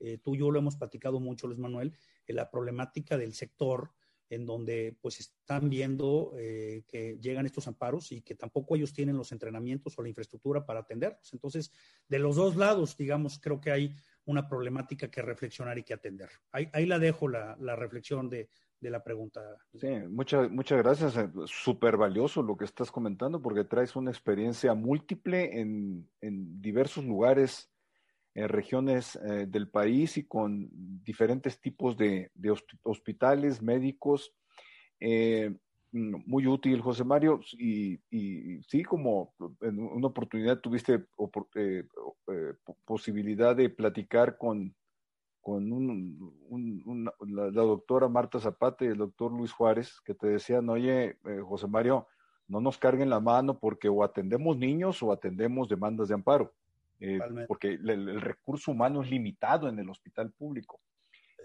eh, 0.00 0.18
tú 0.18 0.34
y 0.34 0.38
yo 0.38 0.50
lo 0.50 0.58
hemos 0.58 0.76
platicado 0.76 1.20
mucho, 1.20 1.46
Luis 1.46 1.58
Manuel, 1.58 1.92
la 2.26 2.50
problemática 2.50 3.16
del 3.16 3.34
sector 3.34 3.90
en 4.28 4.44
donde 4.44 4.96
pues 5.00 5.20
están 5.20 5.68
viendo 5.70 6.32
eh, 6.36 6.84
que 6.88 7.18
llegan 7.20 7.46
estos 7.46 7.68
amparos 7.68 8.10
y 8.12 8.22
que 8.22 8.34
tampoco 8.34 8.74
ellos 8.74 8.92
tienen 8.92 9.16
los 9.16 9.32
entrenamientos 9.32 9.96
o 9.98 10.02
la 10.02 10.08
infraestructura 10.08 10.66
para 10.66 10.80
atenderlos. 10.80 11.32
Entonces, 11.32 11.72
de 12.08 12.18
los 12.18 12.36
dos 12.36 12.56
lados, 12.56 12.96
digamos, 12.96 13.38
creo 13.38 13.60
que 13.60 13.70
hay 13.70 13.94
una 14.24 14.48
problemática 14.48 15.08
que 15.08 15.22
reflexionar 15.22 15.78
y 15.78 15.84
que 15.84 15.94
atender. 15.94 16.28
Ahí, 16.50 16.68
ahí 16.72 16.86
la 16.86 16.98
dejo 16.98 17.28
la, 17.28 17.56
la 17.60 17.76
reflexión 17.76 18.28
de, 18.28 18.48
de, 18.80 18.90
la 18.90 19.04
pregunta. 19.04 19.40
Sí, 19.74 19.88
muchas, 20.08 20.50
muchas 20.50 20.78
gracias. 20.78 21.16
Eh, 21.16 21.30
súper 21.46 21.96
valioso 21.96 22.42
lo 22.42 22.56
que 22.56 22.64
estás 22.64 22.90
comentando 22.90 23.40
porque 23.40 23.62
traes 23.62 23.94
una 23.94 24.10
experiencia 24.10 24.74
múltiple 24.74 25.60
en, 25.60 26.10
en 26.20 26.60
diversos 26.60 27.04
lugares 27.04 27.70
en 28.36 28.48
regiones 28.48 29.16
eh, 29.16 29.46
del 29.48 29.68
país 29.68 30.18
y 30.18 30.26
con 30.26 30.68
diferentes 31.02 31.58
tipos 31.60 31.96
de, 31.96 32.30
de 32.34 32.54
hospitales, 32.84 33.62
médicos. 33.62 34.34
Eh, 35.00 35.56
muy 35.92 36.46
útil, 36.46 36.82
José 36.82 37.04
Mario, 37.04 37.40
y, 37.52 37.98
y, 38.10 38.62
sí, 38.64 38.82
como 38.82 39.32
en 39.62 39.80
una 39.80 40.08
oportunidad 40.08 40.60
tuviste 40.60 41.06
eh, 41.54 41.84
eh, 42.28 42.54
posibilidad 42.84 43.56
de 43.56 43.70
platicar 43.70 44.36
con, 44.36 44.74
con 45.40 45.72
un, 45.72 47.10
la, 47.20 47.50
la, 47.50 47.62
doctora 47.62 48.08
Marta 48.08 48.38
Zapata 48.38 48.84
y 48.84 48.88
el 48.88 48.98
doctor 48.98 49.32
Luis 49.32 49.52
Juárez, 49.52 50.00
que 50.04 50.14
te 50.14 50.26
decían, 50.26 50.68
oye, 50.68 51.16
eh, 51.24 51.40
José 51.42 51.66
Mario, 51.66 52.06
no 52.48 52.60
nos 52.60 52.76
carguen 52.76 53.10
la 53.10 53.20
mano 53.20 53.58
porque 53.58 53.88
o 53.88 54.04
atendemos 54.04 54.56
niños 54.58 55.02
o 55.02 55.12
atendemos 55.12 55.68
demandas 55.68 56.08
de 56.08 56.14
amparo. 56.14 56.52
Eh, 57.00 57.18
porque 57.46 57.68
el, 57.68 57.90
el, 57.90 58.20
recurso 58.20 58.72
humano 58.72 59.02
es 59.02 59.10
limitado 59.10 59.68
en 59.68 59.78
el 59.78 59.88
hospital 59.90 60.32
público. 60.32 60.80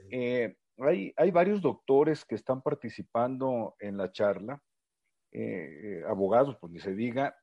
Eh, 0.09 0.55
hay, 0.77 1.13
hay, 1.15 1.31
varios 1.31 1.61
doctores 1.61 2.23
que 2.25 2.35
están 2.35 2.61
participando 2.61 3.75
en 3.79 3.97
la 3.97 4.11
charla, 4.11 4.61
eh, 5.33 6.01
eh 6.01 6.03
abogados, 6.07 6.57
pues 6.59 6.71
ni 6.71 6.79
se 6.79 6.93
diga, 6.93 7.35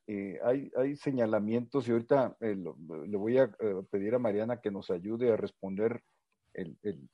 hay, 0.43 0.71
hay, 0.75 0.95
señalamientos 0.95 1.87
y 1.87 1.91
ahorita 1.91 2.35
lo, 2.39 2.75
le 3.05 3.17
voy 3.17 3.37
a 3.37 3.49
pedir 3.89 4.15
a 4.15 4.19
Mariana 4.19 4.59
que 4.59 4.71
nos 4.71 4.89
ayude 4.89 5.31
a 5.31 5.37
responder 5.37 6.01
el, 6.53 6.77
el 6.81 7.09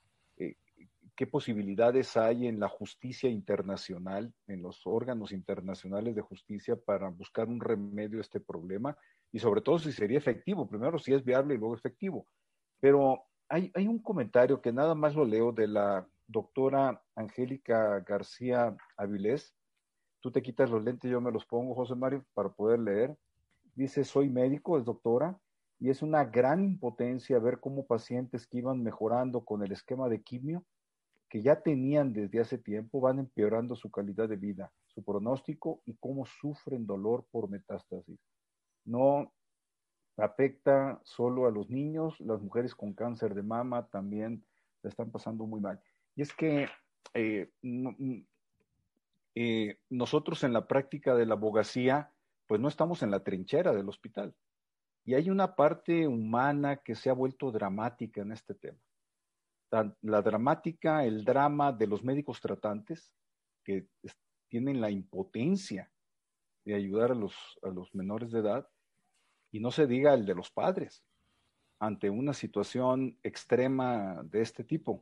qué 1.16 1.28
posibilidades 1.28 2.18
hay 2.18 2.48
en 2.48 2.60
la 2.60 2.68
justicia 2.68 3.30
internacional, 3.30 4.34
en 4.48 4.62
los 4.62 4.86
órganos 4.86 5.32
internacionales 5.32 6.16
de 6.16 6.22
justicia 6.22 6.76
para 6.76 7.10
buscar 7.10 7.48
un 7.48 7.62
remedio 7.62 8.18
a 8.18 8.22
este 8.22 8.40
problema 8.40 8.98
y 9.32 9.40
sobre 9.40 9.62
todo 9.62 9.80
si 9.80 9.92
sería 9.92 10.18
efectivo, 10.18 10.68
primero 10.68 10.98
si 10.98 11.14
es 11.14 11.24
viable 11.24 11.56
y 11.56 11.58
luego 11.58 11.76
efectivo. 11.76 12.26
Pero 12.80 13.26
hay, 13.50 13.72
un 13.88 14.00
comentario 14.00 14.62
que 14.62 14.72
nada 14.72 14.96
más 14.96 15.16
lo 15.16 15.26
leo 15.26 15.52
de 15.52 15.68
la 15.68 16.08
doctora 16.28 17.04
Angélica 17.16 18.00
García 18.00 18.76
Avilés. 18.98 19.54
Tú 20.20 20.32
te 20.32 20.42
quitas 20.42 20.70
los 20.70 20.84
lentes, 20.84 21.12
yo 21.12 21.22
me 21.22 21.32
los 21.32 21.46
pongo, 21.46 21.76
José 21.76 21.96
Mario, 21.96 22.26
para 22.34 22.50
poder 22.50 22.80
leer. 22.80 23.16
Dice, 23.76 24.04
soy 24.04 24.30
médico, 24.30 24.78
es 24.78 24.86
doctora, 24.86 25.38
y 25.80 25.90
es 25.90 26.02
una 26.02 26.24
gran 26.24 26.64
impotencia 26.64 27.38
ver 27.38 27.60
cómo 27.60 27.86
pacientes 27.86 28.48
que 28.48 28.60
iban 28.60 28.82
mejorando 28.82 29.44
con 29.44 29.64
el 29.64 29.72
esquema 29.72 30.08
de 30.08 30.22
quimio, 30.22 30.66
que 31.30 31.42
ya 31.42 31.62
tenían 31.62 32.14
desde 32.14 32.40
hace 32.40 32.58
tiempo, 32.58 33.02
van 33.02 33.20
empeorando 33.20 33.76
su 33.76 33.92
calidad 33.92 34.30
de 34.30 34.38
vida, 34.38 34.72
su 34.88 35.04
pronóstico 35.04 35.82
y 35.86 35.96
cómo 35.96 36.26
sufren 36.26 36.88
dolor 36.88 37.26
por 37.30 37.50
metástasis 37.50 38.18
no 38.86 39.34
afecta 40.18 41.00
solo 41.04 41.48
a 41.48 41.52
los 41.52 41.70
niños, 41.70 42.20
las 42.20 42.42
mujeres 42.42 42.74
con 42.74 42.94
cáncer 42.94 43.34
de 43.36 43.44
mama 43.44 43.88
también 43.88 44.46
la 44.82 44.90
están 44.90 45.12
pasando 45.12 45.46
muy 45.46 45.60
mal. 45.60 45.82
Y 46.16 46.22
es 46.22 46.34
que 46.34 46.70
eh, 47.14 47.52
no, 47.62 47.96
eh, 49.36 49.78
nosotros 49.90 50.44
en 50.44 50.54
la 50.54 50.68
práctica 50.68 51.16
de 51.16 51.26
la 51.26 51.34
abogacía, 51.34 52.12
pues 52.48 52.62
no 52.62 52.68
estamos 52.68 53.04
en 53.04 53.12
la 53.12 53.24
trinchera 53.24 53.74
del 53.74 53.90
hospital. 53.90 54.34
Y 55.04 55.14
hay 55.14 55.30
una 55.30 55.56
parte 55.56 56.08
humana 56.08 56.78
que 56.78 56.96
se 56.96 57.10
ha 57.10 57.14
vuelto 57.14 57.52
dramática 57.52 58.22
en 58.22 58.32
este 58.32 58.56
tema. 58.56 58.80
La, 59.72 59.94
la 60.02 60.22
dramática, 60.22 61.04
el 61.04 61.26
drama 61.26 61.74
de 61.74 61.88
los 61.88 62.04
médicos 62.04 62.40
tratantes 62.40 63.14
que 63.64 63.88
tienen 64.48 64.80
la 64.80 64.90
impotencia 64.90 65.92
de 66.64 66.76
ayudar 66.76 67.12
a 67.12 67.16
los, 67.16 67.36
a 67.62 67.68
los 67.70 67.94
menores 67.94 68.32
de 68.32 68.40
edad 68.40 68.68
y 69.56 69.62
no 69.62 69.72
se 69.72 69.88
diga 69.88 70.14
el 70.14 70.26
de 70.26 70.36
los 70.36 70.52
padres 70.52 71.02
ante 71.80 72.10
una 72.10 72.34
situación 72.34 73.18
extrema 73.24 74.22
de 74.24 74.42
este 74.42 74.66
tipo. 74.66 75.02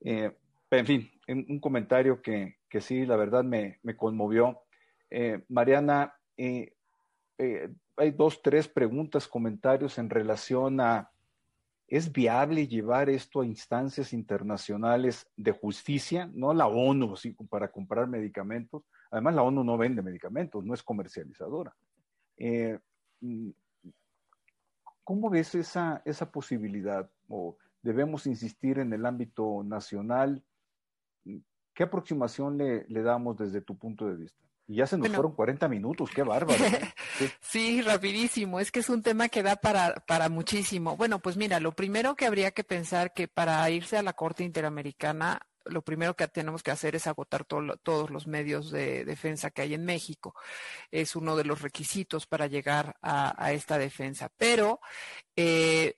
Eh, 0.00 0.30
en 0.70 0.86
fin, 0.86 1.10
un 1.26 1.58
comentario 1.58 2.22
que, 2.22 2.58
que, 2.68 2.80
sí, 2.80 3.04
la 3.04 3.16
verdad 3.16 3.42
me, 3.42 3.80
me 3.82 3.96
conmovió. 3.96 4.62
Eh, 5.10 5.42
Mariana, 5.48 6.14
eh, 6.36 6.76
hay 7.96 8.10
dos, 8.12 8.40
tres 8.40 8.68
preguntas, 8.68 9.26
comentarios 9.26 9.98
en 9.98 10.10
relación 10.10 10.80
a, 10.80 11.10
¿es 11.88 12.12
viable 12.12 12.68
llevar 12.68 13.10
esto 13.10 13.40
a 13.40 13.46
instancias 13.46 14.12
internacionales 14.12 15.28
de 15.36 15.50
justicia? 15.50 16.30
No 16.32 16.54
la 16.54 16.68
ONU, 16.68 17.14
así 17.14 17.32
para 17.50 17.72
comprar 17.72 18.06
medicamentos. 18.06 18.84
Además, 19.10 19.34
la 19.34 19.42
ONU 19.42 19.64
no 19.64 19.76
vende 19.76 20.02
medicamentos, 20.02 20.64
no 20.64 20.72
es 20.72 20.84
comercializadora. 20.84 21.74
Eh, 25.02 25.04
¿Cómo 25.04 25.30
ves 25.30 25.54
esa, 25.54 26.02
esa 26.04 26.30
posibilidad? 26.30 27.10
¿O 27.28 27.56
debemos 27.82 28.26
insistir 28.26 28.78
en 28.78 28.92
el 28.92 29.06
ámbito 29.06 29.62
nacional? 29.64 30.42
¿Qué 31.74 31.82
aproximación 31.82 32.58
le, 32.58 32.84
le 32.88 33.02
damos 33.02 33.38
desde 33.38 33.60
tu 33.60 33.76
punto 33.76 34.06
de 34.06 34.16
vista? 34.16 34.42
Y 34.68 34.76
ya 34.76 34.86
se 34.86 34.96
nos 34.96 35.02
bueno, 35.02 35.14
fueron 35.16 35.32
40 35.32 35.68
minutos, 35.68 36.10
qué 36.14 36.22
bárbaro. 36.22 36.62
Sí. 37.18 37.26
sí. 37.40 37.82
rapidísimo. 37.82 38.60
Es 38.60 38.70
que 38.70 38.80
es 38.80 38.88
un 38.88 39.02
tema 39.02 39.28
que 39.28 39.42
da 39.42 39.56
para, 39.56 39.94
para 40.06 40.28
muchísimo. 40.28 40.96
Bueno, 40.96 41.18
pues 41.18 41.36
mira, 41.36 41.60
lo 41.60 41.72
primero 41.72 42.14
que 42.14 42.26
habría 42.26 42.52
que 42.52 42.64
pensar 42.64 43.12
que 43.12 43.28
para 43.28 43.68
irse 43.70 43.96
a 43.96 44.02
la 44.02 44.12
Corte 44.12 44.44
Interamericana 44.44 45.40
lo 45.66 45.82
primero 45.82 46.14
que 46.16 46.28
tenemos 46.28 46.62
que 46.62 46.70
hacer 46.70 46.96
es 46.96 47.06
agotar 47.06 47.44
todo, 47.44 47.76
todos 47.76 48.10
los 48.10 48.26
medios 48.26 48.70
de 48.70 49.04
defensa 49.04 49.50
que 49.50 49.62
hay 49.62 49.74
en 49.74 49.84
México. 49.84 50.34
Es 50.90 51.16
uno 51.16 51.36
de 51.36 51.44
los 51.44 51.62
requisitos 51.62 52.26
para 52.26 52.46
llegar 52.46 52.96
a 53.02 53.52
esta 53.52 53.78
defensa. 53.78 54.30
Pero 54.36 54.80
eh, 55.34 55.94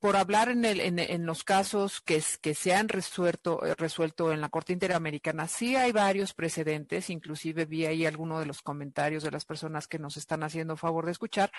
por 0.00 0.16
hablar 0.16 0.48
en, 0.48 0.64
el, 0.64 0.80
en, 0.80 1.26
los 1.26 1.44
casos 1.44 2.00
que, 2.00 2.22
se 2.22 2.74
han 2.74 2.88
resuelto, 2.88 3.64
eh, 3.66 3.74
resuelto 3.74 4.32
en 4.32 4.40
la 4.40 4.48
Corte 4.48 4.72
Interamericana, 4.72 5.46
sí 5.46 5.76
hay 5.76 5.92
varios 5.92 6.32
precedentes, 6.32 7.10
inclusive 7.10 7.66
vi 7.66 7.84
ahí 7.84 8.06
algunos 8.06 8.40
de 8.40 8.46
los 8.46 8.62
comentarios 8.62 9.22
de 9.22 9.30
las 9.30 9.44
personas 9.44 9.88
que 9.88 9.98
nos 9.98 10.16
están 10.16 10.42
haciendo 10.42 10.76
favor 10.76 11.04
de 11.04 11.12
escuchar, 11.12 11.52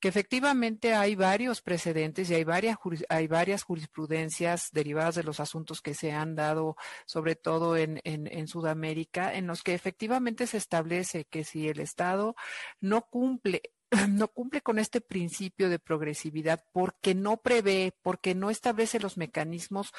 que 0.00 0.08
efectivamente 0.08 0.94
hay 0.94 1.16
varios 1.16 1.60
precedentes 1.60 2.30
y 2.30 2.34
hay 2.34 2.44
varias, 2.44 2.78
hay 3.10 3.26
varias 3.26 3.62
jurisprudencias 3.62 4.70
derivadas 4.72 5.16
de 5.16 5.24
los 5.24 5.40
asuntos 5.40 5.82
que 5.82 5.92
se 5.92 6.12
han 6.12 6.34
dado, 6.34 6.76
sobre 7.04 7.36
todo 7.36 7.76
en 7.76 8.48
Sudamérica, 8.48 9.34
en 9.34 9.46
los 9.46 9.62
que 9.62 9.74
efectivamente 9.74 10.46
se 10.46 10.56
establece 10.56 11.26
que 11.26 11.44
si 11.44 11.68
el 11.68 11.80
Estado 11.80 12.34
no 12.80 13.02
cumple 13.02 13.73
no 14.08 14.28
cumple 14.28 14.60
con 14.60 14.78
este 14.78 15.00
principio 15.00 15.68
de 15.68 15.78
progresividad 15.78 16.64
porque 16.72 17.14
no 17.14 17.36
prevé, 17.36 17.92
porque 18.02 18.34
no 18.34 18.50
establece 18.50 19.00
los 19.00 19.16
mecanismos 19.16 19.92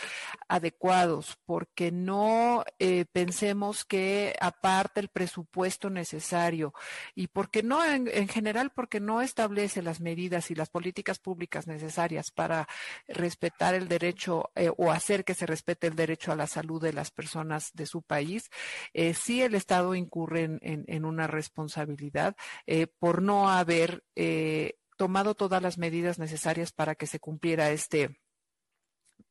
adecuados, 0.47 1.37
porque 1.45 1.91
no 1.91 2.63
eh, 2.79 3.05
pensemos 3.11 3.85
que 3.85 4.35
aparte 4.39 4.99
el 4.99 5.09
presupuesto 5.09 5.89
necesario 5.89 6.73
y 7.13 7.27
porque 7.27 7.63
no, 7.63 7.83
en, 7.83 8.07
en, 8.11 8.27
general, 8.27 8.71
porque 8.73 8.99
no 8.99 9.21
establece 9.21 9.81
las 9.81 10.01
medidas 10.01 10.51
y 10.51 10.55
las 10.55 10.69
políticas 10.69 11.19
públicas 11.19 11.67
necesarias 11.67 12.31
para 12.31 12.67
respetar 13.07 13.75
el 13.75 13.87
derecho 13.87 14.51
eh, 14.55 14.71
o 14.75 14.91
hacer 14.91 15.23
que 15.25 15.33
se 15.33 15.45
respete 15.45 15.87
el 15.87 15.95
derecho 15.95 16.31
a 16.31 16.35
la 16.35 16.47
salud 16.47 16.81
de 16.81 16.93
las 16.93 17.11
personas 17.11 17.71
de 17.73 17.85
su 17.85 18.01
país, 18.01 18.49
eh, 18.93 19.13
sí 19.13 19.41
el 19.41 19.55
Estado 19.55 19.95
incurre 19.95 20.43
en, 20.43 20.59
en, 20.61 20.85
en 20.87 21.05
una 21.05 21.27
responsabilidad 21.27 22.35
eh, 22.67 22.87
por 22.87 23.21
no 23.21 23.49
haber 23.49 23.84
eh, 24.15 24.77
tomado 24.97 25.35
todas 25.35 25.61
las 25.61 25.77
medidas 25.77 26.19
necesarias 26.19 26.71
para 26.71 26.95
que 26.95 27.07
se 27.07 27.19
cumpliera 27.19 27.71
este, 27.71 28.19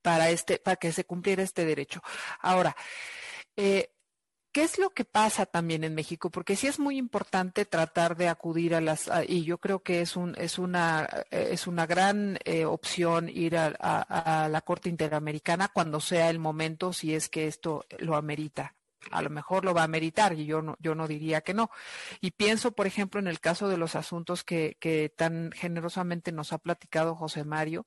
para 0.02 0.30
este, 0.30 0.58
para 0.58 0.76
que 0.76 0.92
se 0.92 1.04
cumpliera 1.04 1.42
este 1.42 1.64
derecho. 1.64 2.02
Ahora, 2.40 2.76
eh, 3.56 3.90
¿Qué 4.54 4.62
es 4.62 4.78
lo 4.78 4.90
que 4.90 5.04
pasa 5.04 5.46
también 5.46 5.82
en 5.82 5.96
México? 5.96 6.30
Porque 6.30 6.54
sí 6.54 6.68
es 6.68 6.78
muy 6.78 6.96
importante 6.96 7.64
tratar 7.64 8.16
de 8.16 8.28
acudir 8.28 8.76
a 8.76 8.80
las, 8.80 9.10
y 9.26 9.42
yo 9.42 9.58
creo 9.58 9.82
que 9.82 10.00
es, 10.00 10.14
un, 10.14 10.36
es, 10.38 10.60
una, 10.60 11.08
es 11.32 11.66
una 11.66 11.86
gran 11.86 12.38
eh, 12.44 12.64
opción 12.64 13.28
ir 13.28 13.56
a, 13.56 13.66
a, 13.80 14.48
la 14.48 14.60
Corte 14.60 14.88
Interamericana 14.88 15.70
cuando 15.74 15.98
sea 15.98 16.30
el 16.30 16.38
momento, 16.38 16.92
si 16.92 17.16
es 17.16 17.28
que 17.28 17.48
esto 17.48 17.84
lo 17.98 18.14
amerita. 18.14 18.76
A 19.10 19.22
lo 19.22 19.30
mejor 19.30 19.64
lo 19.64 19.74
va 19.74 19.84
a 19.84 19.88
meritar 19.88 20.32
y 20.38 20.46
yo 20.46 20.62
no, 20.62 20.76
yo 20.80 20.94
no 20.94 21.06
diría 21.08 21.40
que 21.40 21.54
no. 21.54 21.70
Y 22.20 22.32
pienso, 22.32 22.72
por 22.72 22.86
ejemplo, 22.86 23.20
en 23.20 23.26
el 23.26 23.40
caso 23.40 23.68
de 23.68 23.76
los 23.76 23.94
asuntos 23.96 24.44
que, 24.44 24.76
que 24.80 25.12
tan 25.14 25.52
generosamente 25.52 26.32
nos 26.32 26.52
ha 26.52 26.58
platicado 26.58 27.14
José 27.14 27.44
Mario, 27.44 27.86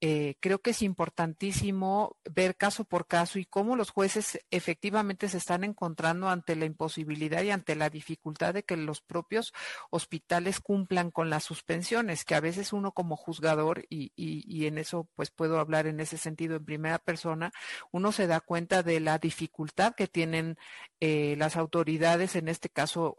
eh, 0.00 0.36
creo 0.40 0.60
que 0.60 0.70
es 0.70 0.82
importantísimo 0.82 2.16
ver 2.30 2.56
caso 2.56 2.84
por 2.84 3.06
caso 3.06 3.38
y 3.38 3.44
cómo 3.44 3.76
los 3.76 3.90
jueces 3.90 4.38
efectivamente 4.50 5.28
se 5.28 5.38
están 5.38 5.64
encontrando 5.64 6.28
ante 6.28 6.56
la 6.56 6.64
imposibilidad 6.64 7.42
y 7.42 7.50
ante 7.50 7.74
la 7.76 7.90
dificultad 7.90 8.54
de 8.54 8.62
que 8.62 8.76
los 8.76 9.00
propios 9.00 9.52
hospitales 9.90 10.60
cumplan 10.60 11.10
con 11.10 11.30
las 11.30 11.44
suspensiones, 11.44 12.24
que 12.24 12.34
a 12.34 12.40
veces 12.40 12.72
uno 12.72 12.92
como 12.92 13.16
juzgador, 13.16 13.84
y, 13.88 14.12
y, 14.16 14.44
y 14.46 14.66
en 14.66 14.78
eso 14.78 15.08
pues 15.14 15.30
puedo 15.30 15.58
hablar 15.58 15.86
en 15.86 16.00
ese 16.00 16.18
sentido 16.18 16.56
en 16.56 16.64
primera 16.64 16.98
persona, 16.98 17.52
uno 17.92 18.12
se 18.12 18.26
da 18.26 18.40
cuenta 18.40 18.82
de 18.82 19.00
la 19.00 19.18
dificultad 19.18 19.94
que 19.94 20.06
tienen 20.06 20.53
eh, 21.00 21.36
las 21.38 21.56
autoridades, 21.56 22.36
en 22.36 22.48
este 22.48 22.68
caso 22.68 23.18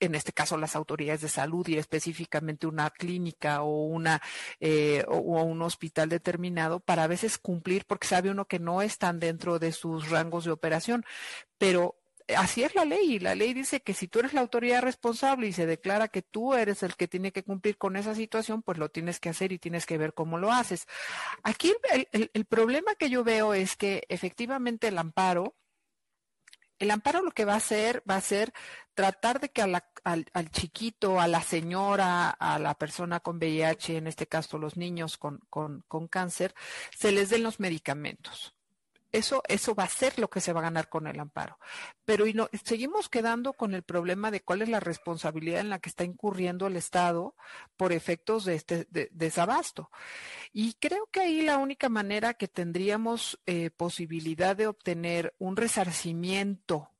en 0.00 0.14
este 0.14 0.32
caso 0.32 0.56
las 0.58 0.76
autoridades 0.76 1.22
de 1.22 1.28
salud 1.28 1.66
y 1.68 1.78
específicamente 1.78 2.66
una 2.66 2.90
clínica 2.90 3.62
o 3.62 3.86
una 3.86 4.20
eh, 4.60 5.04
o, 5.08 5.18
un 5.18 5.62
hospital 5.62 6.08
determinado 6.08 6.80
para 6.80 7.04
a 7.04 7.06
veces 7.06 7.38
cumplir 7.38 7.84
porque 7.86 8.06
sabe 8.06 8.30
uno 8.30 8.46
que 8.46 8.58
no 8.58 8.82
están 8.82 9.18
dentro 9.18 9.58
de 9.58 9.72
sus 9.72 10.10
rangos 10.10 10.44
de 10.44 10.50
operación 10.50 11.04
pero 11.56 11.96
así 12.36 12.62
es 12.62 12.74
la 12.74 12.84
ley 12.84 13.14
y 13.14 13.18
la 13.18 13.34
ley 13.34 13.54
dice 13.54 13.80
que 13.80 13.94
si 13.94 14.08
tú 14.08 14.18
eres 14.18 14.34
la 14.34 14.40
autoridad 14.40 14.82
responsable 14.82 15.46
y 15.46 15.52
se 15.52 15.66
declara 15.66 16.08
que 16.08 16.22
tú 16.22 16.54
eres 16.54 16.82
el 16.82 16.94
que 16.94 17.08
tiene 17.08 17.32
que 17.32 17.42
cumplir 17.42 17.78
con 17.78 17.96
esa 17.96 18.14
situación, 18.14 18.62
pues 18.62 18.78
lo 18.78 18.90
tienes 18.90 19.18
que 19.20 19.30
hacer 19.30 19.52
y 19.52 19.58
tienes 19.58 19.86
que 19.86 19.98
ver 19.98 20.12
cómo 20.12 20.38
lo 20.38 20.52
haces. 20.52 20.86
Aquí 21.42 21.74
el 22.12 22.44
problema 22.44 22.94
que 22.96 23.08
yo 23.10 23.24
veo 23.24 23.54
es 23.54 23.76
que 23.76 24.04
efectivamente 24.08 24.88
el 24.88 24.98
amparo 24.98 25.54
el 26.78 26.90
amparo 26.90 27.22
lo 27.22 27.30
que 27.30 27.44
va 27.44 27.54
a 27.54 27.58
hacer 27.58 28.02
va 28.08 28.16
a 28.16 28.20
ser 28.20 28.52
tratar 28.94 29.40
de 29.40 29.50
que 29.50 29.62
al, 29.62 30.50
chiquito, 30.50 31.20
a 31.20 31.28
la 31.28 31.42
señora, 31.42 32.30
a 32.30 32.58
la 32.58 32.74
persona 32.74 33.20
con 33.20 33.36
VIH, 33.38 33.96
en 33.96 34.06
este 34.06 34.26
caso 34.26 34.58
los 34.58 34.76
niños 34.76 35.18
con 35.18 36.08
cáncer, 36.10 36.54
se 36.96 37.12
les 37.12 37.30
den 37.30 37.42
los 37.44 37.60
medicamentos. 37.60 38.57
Eso, 39.10 39.42
eso 39.48 39.74
va 39.74 39.84
a 39.84 39.88
ser 39.88 40.18
lo 40.18 40.28
que 40.28 40.40
se 40.40 40.52
va 40.52 40.60
a 40.60 40.64
ganar 40.64 40.88
con 40.88 41.06
el 41.06 41.18
amparo. 41.18 41.58
Pero 42.04 42.26
y 42.26 42.34
no, 42.34 42.48
seguimos 42.64 43.08
quedando 43.08 43.54
con 43.54 43.74
el 43.74 43.82
problema 43.82 44.30
de 44.30 44.42
cuál 44.42 44.62
es 44.62 44.68
la 44.68 44.80
responsabilidad 44.80 45.60
en 45.60 45.70
la 45.70 45.78
que 45.78 45.88
está 45.88 46.04
incurriendo 46.04 46.66
el 46.66 46.76
Estado 46.76 47.34
por 47.76 47.92
efectos 47.92 48.44
de 48.44 48.54
este 48.54 48.86
de, 48.90 49.08
desabasto. 49.12 49.90
Y 50.52 50.74
creo 50.74 51.06
que 51.10 51.20
ahí 51.20 51.42
la 51.42 51.58
única 51.58 51.88
manera 51.88 52.34
que 52.34 52.48
tendríamos 52.48 53.40
eh, 53.46 53.70
posibilidad 53.70 54.56
de 54.56 54.66
obtener 54.66 55.34
un 55.38 55.56
resarcimiento, 55.56 56.90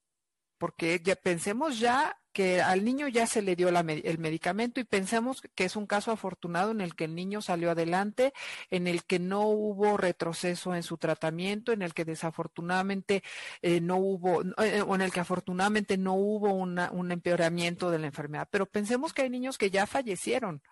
porque 0.56 1.00
ya 1.04 1.16
pensemos 1.16 1.78
ya 1.78 2.17
que 2.32 2.60
al 2.60 2.84
niño 2.84 3.08
ya 3.08 3.26
se 3.26 3.42
le 3.42 3.56
dio 3.56 3.70
la, 3.70 3.80
el 3.80 4.18
medicamento 4.18 4.80
y 4.80 4.84
pensemos 4.84 5.42
que 5.54 5.64
es 5.64 5.76
un 5.76 5.86
caso 5.86 6.12
afortunado 6.12 6.70
en 6.70 6.80
el 6.80 6.94
que 6.94 7.04
el 7.04 7.14
niño 7.14 7.42
salió 7.42 7.70
adelante, 7.70 8.32
en 8.70 8.86
el 8.86 9.04
que 9.04 9.18
no 9.18 9.42
hubo 9.48 9.96
retroceso 9.96 10.74
en 10.74 10.82
su 10.82 10.98
tratamiento, 10.98 11.72
en 11.72 11.82
el 11.82 11.94
que 11.94 12.04
desafortunadamente 12.04 13.22
eh, 13.62 13.80
no 13.80 13.96
hubo, 13.96 14.42
eh, 14.62 14.82
o 14.86 14.94
en 14.94 15.00
el 15.00 15.12
que 15.12 15.20
afortunadamente 15.20 15.98
no 15.98 16.14
hubo 16.14 16.52
una, 16.52 16.90
un 16.92 17.12
empeoramiento 17.12 17.90
de 17.90 17.98
la 17.98 18.06
enfermedad. 18.06 18.48
Pero 18.50 18.66
pensemos 18.66 19.12
que 19.12 19.22
hay 19.22 19.30
niños 19.30 19.58
que 19.58 19.70
ya 19.70 19.86
fallecieron 19.86 20.62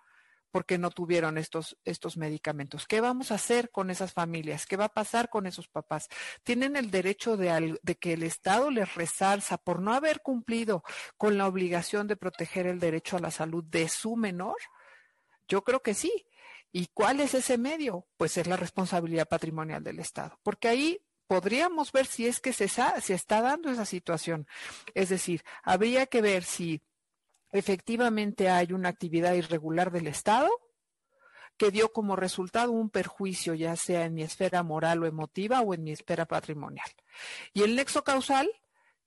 porque 0.57 0.79
no 0.79 0.89
tuvieron 0.89 1.37
estos, 1.37 1.77
estos 1.85 2.17
medicamentos. 2.17 2.87
¿Qué 2.87 2.99
vamos 2.99 3.29
a 3.31 3.35
hacer 3.35 3.69
con 3.69 3.91
esas 3.91 4.11
familias? 4.11 4.65
¿Qué 4.65 4.75
va 4.75 4.85
a 4.85 4.89
pasar 4.89 5.29
con 5.29 5.45
esos 5.45 5.67
papás? 5.67 6.07
¿Tienen 6.41 6.75
el 6.75 6.89
derecho 6.89 7.37
de, 7.37 7.77
de, 7.79 7.95
que 7.95 8.13
el 8.13 8.23
Estado 8.23 8.71
les 8.71 8.95
resalza 8.95 9.59
por 9.59 9.83
no 9.83 9.93
haber 9.93 10.23
cumplido 10.23 10.83
con 11.15 11.37
la 11.37 11.45
obligación 11.45 12.07
de 12.07 12.17
proteger 12.17 12.65
el 12.65 12.79
derecho 12.79 13.17
a 13.17 13.19
la 13.19 13.29
salud 13.29 13.63
de 13.65 13.87
su 13.87 14.15
menor? 14.15 14.57
Yo 15.47 15.63
creo 15.63 15.83
que 15.83 15.93
sí. 15.93 16.25
¿Y 16.71 16.87
cuál 16.87 17.19
es 17.19 17.35
ese 17.35 17.59
medio? 17.59 18.07
Pues 18.17 18.35
es 18.37 18.47
la 18.47 18.57
responsabilidad 18.57 19.27
patrimonial 19.27 19.83
del 19.83 19.99
Estado, 19.99 20.39
porque 20.41 20.69
ahí 20.69 20.99
podríamos 21.27 21.91
ver 21.91 22.07
si 22.07 22.25
es 22.25 22.39
que 22.39 22.51
se, 22.51 22.67
se 22.67 23.13
está 23.13 23.41
dando 23.43 23.69
esa 23.69 23.85
situación. 23.85 24.47
Es 24.95 25.09
decir, 25.09 25.43
habría 25.61 26.07
que 26.07 26.23
ver 26.23 26.43
si 26.43 26.81
efectivamente 27.51 28.49
hay 28.49 28.73
una 28.73 28.89
actividad 28.89 29.33
irregular 29.33 29.91
del 29.91 30.07
Estado 30.07 30.49
que 31.57 31.71
dio 31.71 31.91
como 31.91 32.15
resultado 32.15 32.71
un 32.71 32.89
perjuicio, 32.89 33.53
ya 33.55 33.75
sea 33.75 34.05
en 34.05 34.13
mi 34.13 34.21
esfera 34.21 34.61
moral 34.63 35.03
o 35.03 35.07
emotiva 35.07 35.61
o 35.61 35.73
en 35.73 35.83
mi 35.83 35.91
esfera 35.91 36.25
patrimonial. 36.25 36.89
Y 37.53 37.63
el 37.63 37.75
nexo 37.75 38.03
causal, 38.03 38.49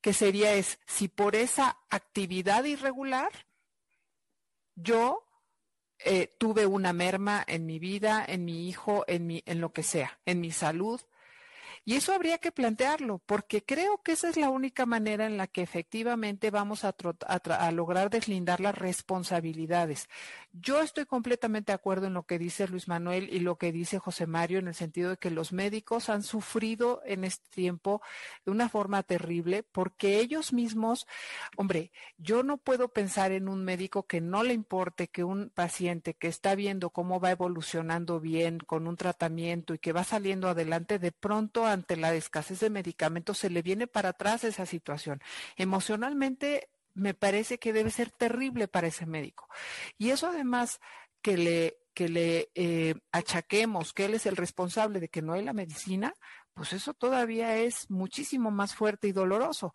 que 0.01 0.13
sería 0.13 0.55
es 0.55 0.79
si 0.87 1.09
por 1.09 1.37
esa 1.37 1.79
actividad 1.91 2.65
irregular 2.65 3.31
yo 4.75 5.27
eh, 5.99 6.35
tuve 6.39 6.67
una 6.67 6.93
merma 6.93 7.45
en 7.47 7.67
mi 7.67 7.79
vida, 7.79 8.25
en 8.27 8.45
mi 8.45 8.69
hijo, 8.69 9.05
en, 9.07 9.27
mi, 9.27 9.43
en 9.47 9.61
lo 9.61 9.73
que 9.73 9.83
sea, 9.83 10.19
en 10.25 10.41
mi 10.41 10.51
salud, 10.51 11.01
y 11.85 11.95
eso 11.95 12.13
habría 12.13 12.39
que 12.39 12.53
plantearlo, 12.53 13.23
porque 13.25 13.65
creo 13.65 14.03
que 14.03 14.13
esa 14.13 14.29
es 14.29 14.37
la 14.37 14.51
única 14.51 14.85
manera 14.85 15.27
en 15.27 15.37
la 15.37 15.47
que 15.47 15.63
efectivamente 15.63 16.51
vamos 16.51 16.85
a, 16.85 16.95
a, 17.27 17.35
a, 17.35 17.73
lograr 17.73 18.11
deslindar 18.11 18.61
las 18.61 18.77
responsabilidades. 18.77 20.09
Yo 20.53 20.83
estoy 20.83 21.07
completamente 21.07 21.73
de 21.73 21.77
acuerdo 21.77 22.07
en 22.07 22.15
lo 22.15 22.25
que 22.25 22.39
dice 22.39 22.69
Luis 22.69 22.87
Manuel 22.87 23.29
y 23.33 23.41
lo 23.41 23.57
que 23.57 23.73
dice 23.73 23.99
José 23.99 24.27
Mario, 24.27 24.59
en 24.59 24.69
el 24.69 24.75
sentido 24.75 25.11
de 25.11 25.17
que 25.17 25.31
los 25.31 25.53
médicos 25.53 26.11
han 26.11 26.23
sufrido 26.23 27.01
en 27.07 27.25
este 27.25 27.49
tiempo 27.51 28.03
de 28.45 28.51
una 28.51 28.69
forma 28.69 29.03
terrible, 29.03 29.63
porque 29.63 30.19
ellos 30.19 30.53
mismos, 30.53 31.07
hombre, 31.57 31.93
yo 32.19 32.43
no 32.43 32.59
puedo 32.59 32.89
pensar 32.89 33.33
en 33.33 33.49
un 33.49 33.65
médico 33.65 34.07
que 34.07 34.21
no 34.21 34.43
le 34.43 34.53
importe 34.53 35.09
que 35.09 35.25
un 35.25 35.51
paciente 35.51 36.15
que 36.15 36.29
está 36.29 36.55
viendo 36.55 36.91
cómo 36.91 37.21
va 37.21 37.31
evolucionando 37.31 38.21
bien 38.21 38.59
con 38.59 38.87
un 38.87 38.97
tratamiento 38.97 39.73
y 39.73 39.79
que 39.79 39.93
va 39.93 40.05
saliendo 40.05 40.49
adelante, 40.49 40.99
de 40.99 41.13
pronto 41.13 41.70
ante 41.71 41.97
la 41.97 42.15
escasez 42.15 42.61
de 42.61 42.71
medicamentos 42.71 43.39
se 43.39 43.51
le 43.51 43.63
viene 43.63 43.87
para 43.87 44.11
atrás 44.11 44.45
esa 44.45 44.67
situación. 44.67 45.21
Emocionalmente 45.57 46.69
me 46.95 47.15
parece 47.15 47.59
que 47.59 47.73
debe 47.73 47.91
ser 47.91 48.11
terrible 48.11 48.69
para 48.69 48.89
ese 48.89 49.07
médico. 49.07 49.49
Y 49.99 50.11
eso 50.11 50.29
además 50.29 50.81
que 51.23 51.37
le, 51.37 51.79
que 51.95 52.09
le 52.09 52.51
eh, 52.55 52.95
achaquemos 53.13 53.93
que 53.93 54.07
él 54.07 54.15
es 54.15 54.27
el 54.27 54.37
responsable 54.37 55.01
de 55.01 55.09
que 55.09 55.23
no 55.23 55.35
hay 55.35 55.45
la 55.45 55.53
medicina, 55.53 56.15
pues 56.55 56.73
eso 56.73 56.95
todavía 56.95 57.57
es 57.57 57.91
muchísimo 57.91 58.51
más 58.51 58.75
fuerte 58.75 59.09
y 59.09 59.13
doloroso. 59.13 59.75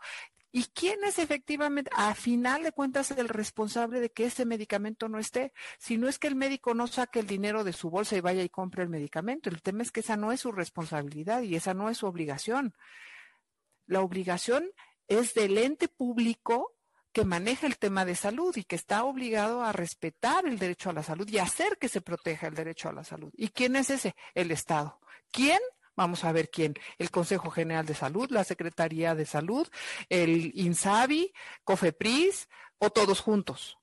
¿Y 0.56 0.68
quién 0.74 1.03
es 1.03 1.20
efectivamente, 1.20 1.91
a 1.93 2.16
final 2.16 2.64
de 2.64 2.72
cuentas, 2.72 3.12
el 3.12 3.28
responsable 3.28 3.99
de 3.99 4.10
que 4.10 4.24
ese 4.24 4.45
medicamento 4.45 5.10
no 5.10 5.20
esté? 5.20 5.51
Si 5.78 5.97
no 5.97 6.08
es 6.08 6.18
que 6.18 6.28
el 6.28 6.36
médico 6.36 6.74
no 6.74 6.88
saque 6.88 7.20
el 7.20 7.28
dinero 7.28 7.66
de 7.66 7.74
su 7.74 7.89
bolsa 7.89 8.16
y 8.16 8.22
vaya 8.22 8.41
y 8.41 8.47
compre 8.47 8.84
el 8.84 8.88
medicamento. 8.88 9.49
El 9.49 9.62
tema 9.62 9.84
es 9.84 9.91
que 9.91 9.99
esa 9.99 10.16
no 10.16 10.32
es 10.32 10.39
su 10.39 10.53
responsabilidad 10.53 11.41
y 11.41 11.58
esa 11.58 11.74
no 11.74 11.89
es 11.89 11.97
su 11.97 12.08
obligación. 12.08 12.74
La 13.86 13.99
obligación 13.99 14.72
es 15.10 15.34
del 15.34 15.58
ente 15.58 15.89
público 15.89 16.72
que 17.12 17.26
maneja 17.26 17.68
el 17.68 17.78
tema 17.78 18.06
de 18.06 18.16
salud 18.16 18.56
y 18.56 18.64
que 18.64 18.78
está 18.78 19.03
obligado 19.03 19.62
a 19.62 19.74
respetar 19.74 20.45
el 20.45 20.58
derecho 20.58 20.89
a 20.89 20.93
la 20.93 21.03
salud 21.03 21.28
y 21.28 21.38
hacer 21.38 21.78
que 21.78 21.89
se 21.89 21.99
proteja 21.99 22.47
el 22.47 22.56
derecho 22.56 22.88
a 22.88 22.93
la 22.93 23.03
salud. 23.03 23.30
¿Y 23.36 23.49
quién 23.49 23.76
es 23.76 23.89
ese? 23.89 24.16
El 24.34 24.51
Estado. 24.51 25.01
¿Quién? 25.32 25.60
Vamos 25.95 26.23
a 26.23 26.31
ver 26.31 26.49
quién. 26.49 26.75
El 26.97 27.09
Consejo 27.09 27.49
General 27.49 27.85
de 27.85 27.95
Salud, 27.95 28.29
la 28.29 28.43
Secretaría 28.43 29.15
de 29.15 29.25
Salud, 29.25 29.67
el 30.09 30.51
INSABI, 30.55 31.33
COFEPRIS 31.63 32.49
o 32.77 32.89
todos 32.89 33.21
juntos. 33.21 33.77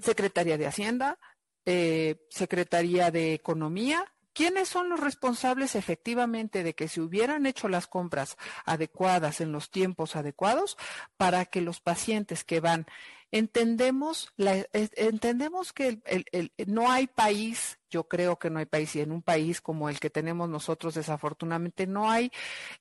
Secretaría 0.00 0.58
de 0.58 0.66
Hacienda, 0.66 1.18
eh, 1.64 2.16
Secretaría 2.30 3.10
de 3.10 3.34
Economía. 3.34 4.12
¿Quiénes 4.32 4.68
son 4.68 4.90
los 4.90 5.00
responsables 5.00 5.74
efectivamente 5.76 6.62
de 6.62 6.74
que 6.74 6.88
se 6.88 7.00
hubieran 7.00 7.46
hecho 7.46 7.68
las 7.68 7.86
compras 7.86 8.36
adecuadas 8.66 9.40
en 9.40 9.50
los 9.50 9.70
tiempos 9.70 10.14
adecuados 10.14 10.76
para 11.16 11.46
que 11.46 11.62
los 11.62 11.80
pacientes 11.80 12.44
que 12.44 12.60
van 12.60 12.86
entendemos, 13.30 14.32
la, 14.36 14.66
entendemos 14.72 15.72
que 15.72 16.00
el, 16.04 16.52
no 16.66 16.90
hay 16.90 17.06
país, 17.06 17.78
yo 17.90 18.04
creo 18.04 18.38
que 18.38 18.50
no 18.50 18.58
hay 18.58 18.66
país, 18.66 18.94
y 18.96 19.00
en 19.00 19.12
un 19.12 19.22
país 19.22 19.60
como 19.60 19.88
el 19.88 20.00
que 20.00 20.10
tenemos 20.10 20.48
nosotros, 20.48 20.94
desafortunadamente, 20.94 21.86
no 21.86 22.10
hay 22.10 22.30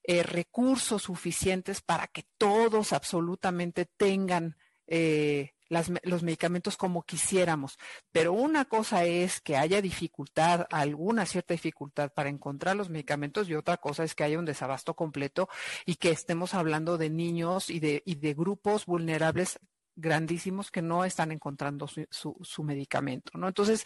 eh, 0.04 0.24
recursos 0.24 1.04
suficientes 1.04 1.82
para 1.82 2.08
que 2.08 2.26
todos 2.38 2.94
absolutamente 2.94 3.86
tengan 3.86 4.56
eh, 4.88 5.52
los 5.70 6.24
medicamentos 6.24 6.78
como 6.78 7.04
quisiéramos. 7.04 7.78
Pero 8.12 8.34
una 8.34 8.66
cosa 8.66 9.06
es 9.06 9.42
que 9.42 9.58
haya 9.58 9.82
dificultad, 9.82 10.68
alguna 10.70 11.26
cierta 11.26 11.54
dificultad 11.54 12.12
para 12.14 12.30
encontrar 12.30 12.76
los 12.76 12.90
medicamentos 12.90 13.50
y 13.50 13.56
otra 13.56 13.78
cosa 13.78 14.04
es 14.04 14.16
que 14.16 14.24
haya 14.24 14.40
un 14.40 14.46
desabasto 14.46 14.96
completo 14.96 15.50
y 15.86 15.96
que 15.96 16.12
estemos 16.12 16.54
hablando 16.54 16.98
de 16.98 17.10
niños 17.10 17.70
y 17.70 17.80
de, 17.80 18.04
y 18.06 18.16
de 18.16 18.34
grupos 18.34 18.86
vulnerables 18.86 19.60
grandísimos 19.96 20.72
que 20.72 20.82
no 20.82 21.06
están 21.06 21.32
encontrando 21.32 21.88
su, 21.88 22.06
su, 22.10 22.38
su, 22.42 22.64
medicamento, 22.64 23.38
¿no? 23.38 23.48
Entonces, 23.48 23.84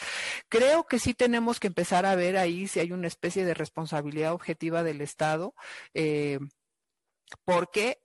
creo 0.49 0.85
que 0.85 0.99
sí 0.99 1.13
tenemos 1.13 1.59
que 1.59 1.67
empezar 1.67 2.05
a 2.05 2.15
ver 2.15 2.37
ahí 2.37 2.67
si 2.67 2.79
hay 2.79 2.91
una 2.91 3.07
especie 3.07 3.45
de 3.45 3.53
responsabilidad 3.53 4.33
objetiva 4.33 4.83
del 4.83 5.01
Estado, 5.01 5.53
eh, 5.93 6.39
porque 7.45 7.99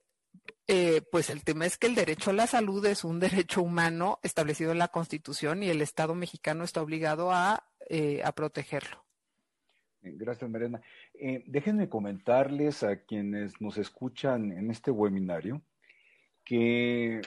Eh, 0.67 1.01
pues 1.11 1.29
el 1.29 1.43
tema 1.43 1.65
es 1.65 1.77
que 1.77 1.87
el 1.87 1.95
derecho 1.95 2.31
a 2.31 2.33
la 2.33 2.47
salud 2.47 2.83
es 2.85 3.03
un 3.03 3.19
derecho 3.47 3.61
humano 3.61 4.19
establecido 4.23 4.71
en 4.71 4.79
la 4.79 4.87
Constitución 4.87 5.63
y 5.63 5.69
el 5.69 5.81
Estado 5.81 6.15
mexicano 6.15 6.63
está 6.63 6.81
obligado 6.81 7.31
a, 7.31 7.63
eh, 7.89 8.23
protegerlo. 8.35 9.05
Gracias, 10.01 10.49
Mariana. 10.49 10.81
Eh, 11.13 11.43
déjenme 11.47 11.89
comentarles 11.89 12.83
a 12.83 13.03
quienes 13.03 13.59
nos 13.59 13.77
escuchan 13.77 14.51
en 14.51 14.69
este 14.69 14.91
webinario 14.91 15.61
que, 16.45 17.21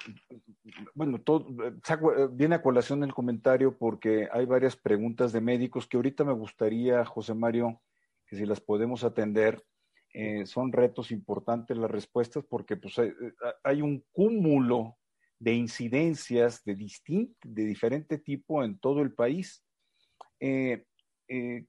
bueno, 0.94 1.20
todo, 1.20 1.48
viene 2.30 2.54
a 2.54 2.62
colación 2.62 3.02
el 3.02 3.12
comentario 3.12 3.76
porque 3.76 4.28
hay 4.32 4.46
varias 4.46 4.76
preguntas 4.76 5.32
de 5.32 5.40
médicos 5.40 5.88
que 5.88 5.96
ahorita 5.96 6.24
me 6.24 6.32
gustaría, 6.32 7.04
José 7.04 7.34
Mario, 7.34 7.82
que 8.26 8.36
si 8.36 8.46
las 8.46 8.60
podemos 8.60 9.02
atender, 9.02 9.60
eh, 10.14 10.46
son 10.46 10.72
retos 10.72 11.10
importantes 11.10 11.76
las 11.76 11.90
respuestas 11.90 12.44
porque 12.48 12.76
pues, 12.76 12.94
hay, 13.64 13.82
un 13.82 14.04
cúmulo 14.12 14.96
de 15.38 15.52
incidencias 15.54 16.64
de, 16.64 16.76
distinto, 16.76 17.36
de 17.44 17.64
diferente 17.64 18.18
tipo 18.18 18.62
en 18.62 18.78
todo 18.78 19.02
el 19.02 19.12
país. 19.12 19.64
Eh, 20.40 20.84
eh, 21.28 21.66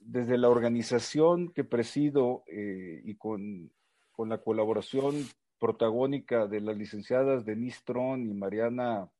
desde 0.00 0.36
la 0.36 0.48
organización 0.48 1.52
que 1.52 1.64
presido 1.64 2.44
y 2.48 3.14
con, 3.14 3.70
con, 4.10 4.28
la 4.28 4.38
colaboración 4.42 5.14
protagónica 5.58 6.46
de 6.46 6.60
las 6.60 6.76
licenciadas 6.76 7.44
Denise 7.44 7.80
Tron 7.84 8.26
y 8.26 8.34
Mariana, 8.34 9.10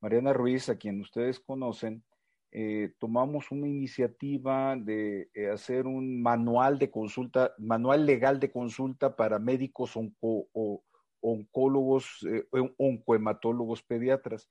Mariana 0.00 0.32
Ruiz, 0.32 0.68
a 0.68 0.76
quien 0.76 1.00
ustedes 1.00 1.40
conocen, 1.40 2.04
eh, 2.56 2.92
tomamos 3.00 3.50
una 3.50 3.66
iniciativa 3.66 4.76
de 4.76 5.28
eh, 5.34 5.50
hacer 5.50 5.88
un 5.88 6.22
manual 6.22 6.78
de 6.78 6.88
consulta, 6.88 7.52
manual 7.58 8.06
legal 8.06 8.38
de 8.38 8.52
consulta 8.52 9.16
para 9.16 9.40
médicos 9.40 9.94
o, 9.96 10.84
oncólogos, 11.20 12.24
eh, 12.30 12.46
oncohematólogos 12.78 13.82
pediatras. 13.82 14.48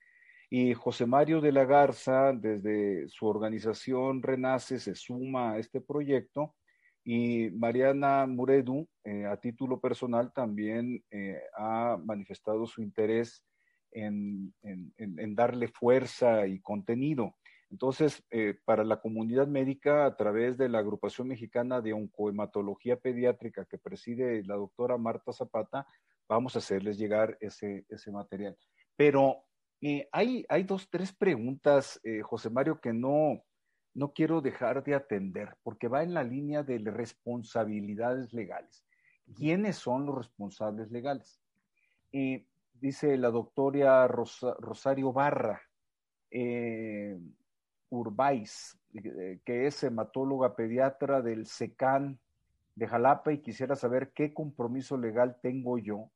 Y 0.49 0.73
José 0.73 1.05
Mario 1.05 1.39
de 1.39 1.53
la 1.53 1.63
Garza, 1.63 2.33
desde 2.33 3.07
su 3.07 3.25
organización 3.25 4.21
Renace, 4.21 4.79
se 4.79 4.95
suma 4.95 5.53
a 5.53 5.59
este 5.59 5.79
proyecto. 5.79 6.55
Y 7.03 7.49
Mariana 7.51 8.25
Muredu, 8.25 8.87
a 9.29 9.37
título 9.37 9.79
personal, 9.79 10.31
también 10.33 11.03
ha 11.57 11.97
manifestado 12.03 12.65
su 12.65 12.81
interés 12.81 13.43
en 13.91 14.53
darle 15.35 15.67
fuerza 15.67 16.47
y 16.47 16.61
contenido. 16.61 17.35
Entonces, 17.73 18.23
eh, 18.29 18.53
para 18.65 18.83
la 18.83 19.01
comunidad 19.01 19.47
médica, 19.47 20.05
a 20.05 20.15
través 20.15 20.59
de 20.59 20.69
la 20.69 20.77
agrupación 20.77 21.27
mexicana 21.27 21.81
de 21.81 21.91
oncohematología 21.93 22.97
pediátrica 22.97 23.65
que 23.65 23.79
preside 23.79 24.43
la 24.43 24.53
doctora 24.53 24.95
Marta 24.99 25.33
Zapata, 25.33 25.87
vamos 26.29 26.55
a 26.55 26.59
hacerles 26.59 26.99
llegar 26.99 27.35
ese, 27.41 27.83
material. 28.11 28.55
Pero 28.95 29.45
eh, 29.81 30.07
hay, 30.11 30.45
hay 30.49 30.63
dos, 30.65 30.87
tres 30.87 31.13
preguntas, 31.13 31.99
eh, 32.03 32.21
José 32.21 32.51
Mario, 32.51 32.79
que 32.79 32.93
no, 32.93 33.43
no 33.93 34.13
quiero 34.13 34.41
dejar 34.41 34.83
de 34.83 34.95
atender, 34.95 35.55
porque 35.63 35.87
va 35.87 36.03
en 36.03 36.13
la 36.13 36.23
línea 36.23 36.63
de 36.63 36.79
responsabilidades 36.79 38.33
legales. 38.33 38.85
¿Quiénes 39.35 39.77
son 39.77 40.05
los 40.05 40.17
responsables 40.17 40.91
legales? 40.91 41.39
dice 42.73 43.17
la 43.17 43.31
doctora 43.31 44.07
Rosario 44.07 45.11
Barra, 45.13 45.59
Urbáis, 47.89 48.77
eh, 48.93 49.39
que 49.45 49.67
es 49.67 49.83
hematóloga 49.83 50.55
pediatra 50.55 51.21
del 51.21 51.47
SECAN 51.47 52.19
de 52.75 52.87
Jalapa 52.87 53.31
y 53.31 53.41
quisiera 53.41 53.75
saber 53.75 54.11
qué 54.13 54.33
compromiso 54.33 54.97
legal 54.97 55.37
tengo 55.41 55.77
yo 55.77 56.11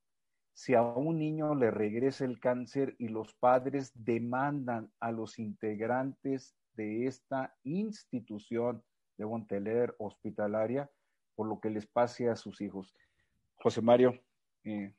si 0.53 0.73
a 0.73 0.81
un 0.81 1.19
niño 1.19 1.53
le 1.53 1.69
regresa 1.69 2.25
el 2.25 2.39
cáncer 2.39 2.95
y 2.97 3.09
los 3.09 3.35
padres 3.35 3.91
demandan 3.93 4.91
a 4.99 5.11
los 5.11 5.37
integrantes 5.37 6.55
de 6.77 7.07
esta 7.07 7.57
institución 7.63 8.83
de 9.17 9.25
Monteler 9.25 9.95
hospitalaria 9.97 10.89
por 11.35 11.47
lo 11.47 11.59
que 11.59 11.69
les 11.69 11.85
pase 11.85 12.29
a 12.29 12.35
sus 12.35 12.61
hijos. 12.61 12.93
José 13.55 13.81
Mario, 13.81 14.19
eh, 14.63 14.93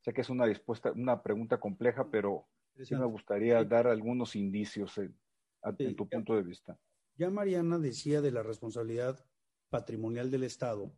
sé 0.00 0.12
que 0.12 0.20
es 0.22 0.30
una, 0.30 0.46
dispuesta, 0.46 0.92
una 0.92 1.22
pregunta 1.22 1.58
compleja, 1.60 2.08
pero 2.10 2.48
sí 2.82 2.94
me 2.94 3.04
gustaría 3.04 3.62
dar 3.64 3.86
algunos 3.86 4.34
indicios 4.36 4.96
en 4.98 5.96
tu 5.96 6.08
punto 6.08 6.34
de 6.34 6.42
vista. 6.42 6.78
Ya 7.16 7.30
Mariana 7.30 7.78
decía 7.78 8.20
de 8.20 8.30
la 8.30 8.42
responsabilidad 8.42 9.24
patrimonial 9.68 10.30
del 10.30 10.44
Estado, 10.44 10.92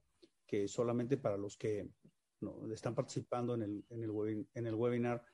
que 0.46 0.68
solamente 0.68 1.16
para 1.16 1.36
los 1.36 1.57
que 1.57 1.88
están 2.72 2.94
participando 2.94 3.55
en 3.55 3.62
el, 3.62 3.84
en, 3.88 4.05
el 4.05 4.46
en 4.55 4.66
el 4.66 4.74
webinar, 4.74 5.24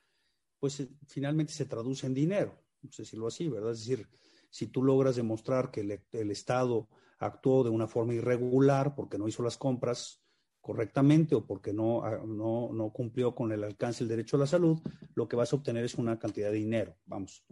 pues 0.59 0.81
eh, 0.81 0.89
finalmente 1.07 1.53
se 1.53 1.67
traduce 1.67 2.07
en 2.07 2.15
dinero, 2.15 2.64
no 2.85 2.93
sé 2.93 3.05
si 3.05 3.17
lo 3.17 3.27
así, 3.27 3.49
¿verdad? 3.49 3.73
Es 3.73 3.81
decir, 3.81 4.09
si 4.51 4.69
tú 4.69 4.83
logras 4.83 5.17
demostrar 5.17 5.71
que 5.71 5.81
el, 5.81 6.01
el 6.13 6.31
Estado 6.31 6.89
actuó 7.19 7.65
de 7.65 7.71
una 7.71 7.89
forma 7.89 8.15
irregular 8.15 8.95
porque 8.95 9.19
no 9.19 9.27
hizo 9.27 9.43
las 9.43 9.57
compras, 9.57 10.25
correctamente 10.65 11.35
o 11.35 11.45
porque 11.45 11.75
no, 11.75 12.03
ah, 12.03 12.23
no, 12.27 12.71
no, 12.73 12.91
cumplió 12.91 13.35
con 13.35 13.53
el 13.53 13.63
alcance 13.65 13.99
del 13.99 14.09
derecho 14.09 14.39
a 14.39 14.41
la 14.41 14.47
salud, 14.47 14.81
lo 15.15 15.29
que 15.29 15.37
vas 15.37 15.53
a 15.53 15.57
obtener 15.57 15.85
es 15.85 15.95
una 15.97 16.19
cantidad 16.19 16.51
de 16.51 16.57
dinero. 16.57 16.97
Vamos, 17.05 17.45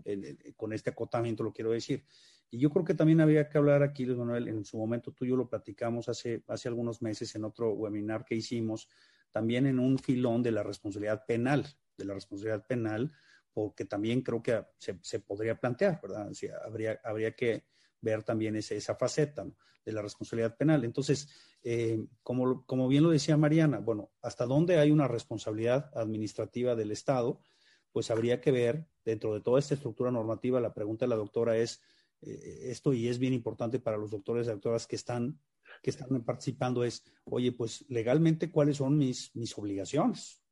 con 0.57 0.73
este 0.73 0.89
acotamiento 0.89 1.43
lo 1.43 1.53
quiero 1.53 1.73
decir. 1.73 2.07
Y 2.51 2.59
yo 2.59 2.71
creo 2.71 2.87
que 2.87 2.95
también 2.95 3.21
había 3.21 3.51
que 3.51 3.59
hablar 3.59 3.83
aquí, 3.83 4.07
Luis 4.07 4.19
Manuel, 4.19 4.49
en 4.49 4.65
su 4.65 4.79
momento 4.79 5.13
tú 5.13 5.27
y 5.27 5.29
yo 5.29 5.37
lo 5.37 5.47
platicamos 5.47 6.09
hace, 6.09 6.43
hace 6.49 6.69
algunos 6.69 7.03
meses 7.03 7.35
en 7.35 7.45
otro 7.45 7.73
webinar 7.73 8.25
que 8.25 8.35
hicimos, 8.35 8.89
también 9.31 9.67
en 9.67 9.79
un 9.79 9.99
filón 9.99 10.43
de 10.43 10.53
la 10.53 10.63
responsabilidad 10.63 11.27
penal, 11.27 11.67
de 11.99 12.07
la 12.07 12.15
responsabilidad 12.15 12.67
penal, 12.67 13.13
porque 13.53 13.85
también 13.85 14.23
creo 14.23 14.43
que 14.43 14.65
se, 14.79 14.99
se 15.03 15.21
podría 15.21 15.59
plantear, 15.59 16.01
¿verdad? 16.01 16.31
Habría, 16.65 17.01
habría 17.05 17.35
que 17.35 17.65
ver 18.01 18.23
también 18.23 18.57
ese, 18.57 18.77
esa 18.77 18.95
faceta 18.95 19.47
de 19.85 19.93
la 19.93 20.03
responsabilidad 20.03 20.57
penal. 20.57 20.85
Entonces, 20.85 21.29
eh, 21.63 22.05
como, 22.23 22.65
como 22.67 22.89
bien 22.89 23.03
lo 23.03 23.11
decía 23.11 23.37
Mariana, 23.37 23.79
bueno, 23.79 24.11
hasta 24.21 24.47
dónde 24.47 24.79
hay 24.79 24.91
una 24.91 25.09
responsabilidad 25.09 25.91
administrativa 25.97 26.75
del 26.75 26.93
Estado, 26.93 27.41
pues 27.93 28.11
habría 28.11 28.41
que 28.41 28.51
ver 28.51 28.87
dentro 29.05 29.35
de 29.35 29.41
toda 29.41 29.59
esta 29.59 29.75
estructura 29.75 30.11
normativa, 30.11 30.61
la 30.61 30.75
pregunta 30.75 31.05
de 31.05 31.11
la 31.11 31.17
doctora 31.17 31.57
es 31.57 31.83
eh, 32.23 32.71
esto 32.71 32.93
y 32.93 33.09
es 33.09 33.19
bien 33.19 33.33
importante 33.33 33.79
para 33.81 33.97
los 33.97 34.11
doctores 34.11 34.47
y 34.47 34.51
doctoras 34.51 34.87
que 34.87 34.97
están 34.97 35.41
que 35.83 35.91
están 35.91 36.23
participando 36.23 36.85
es, 36.85 37.05
oye, 37.25 37.53
pues 37.53 37.85
legalmente 37.89 38.51
cuáles 38.51 38.77
son 38.77 38.99
mis, 38.99 39.35
mis 39.35 39.57
obligaciones 39.57 40.43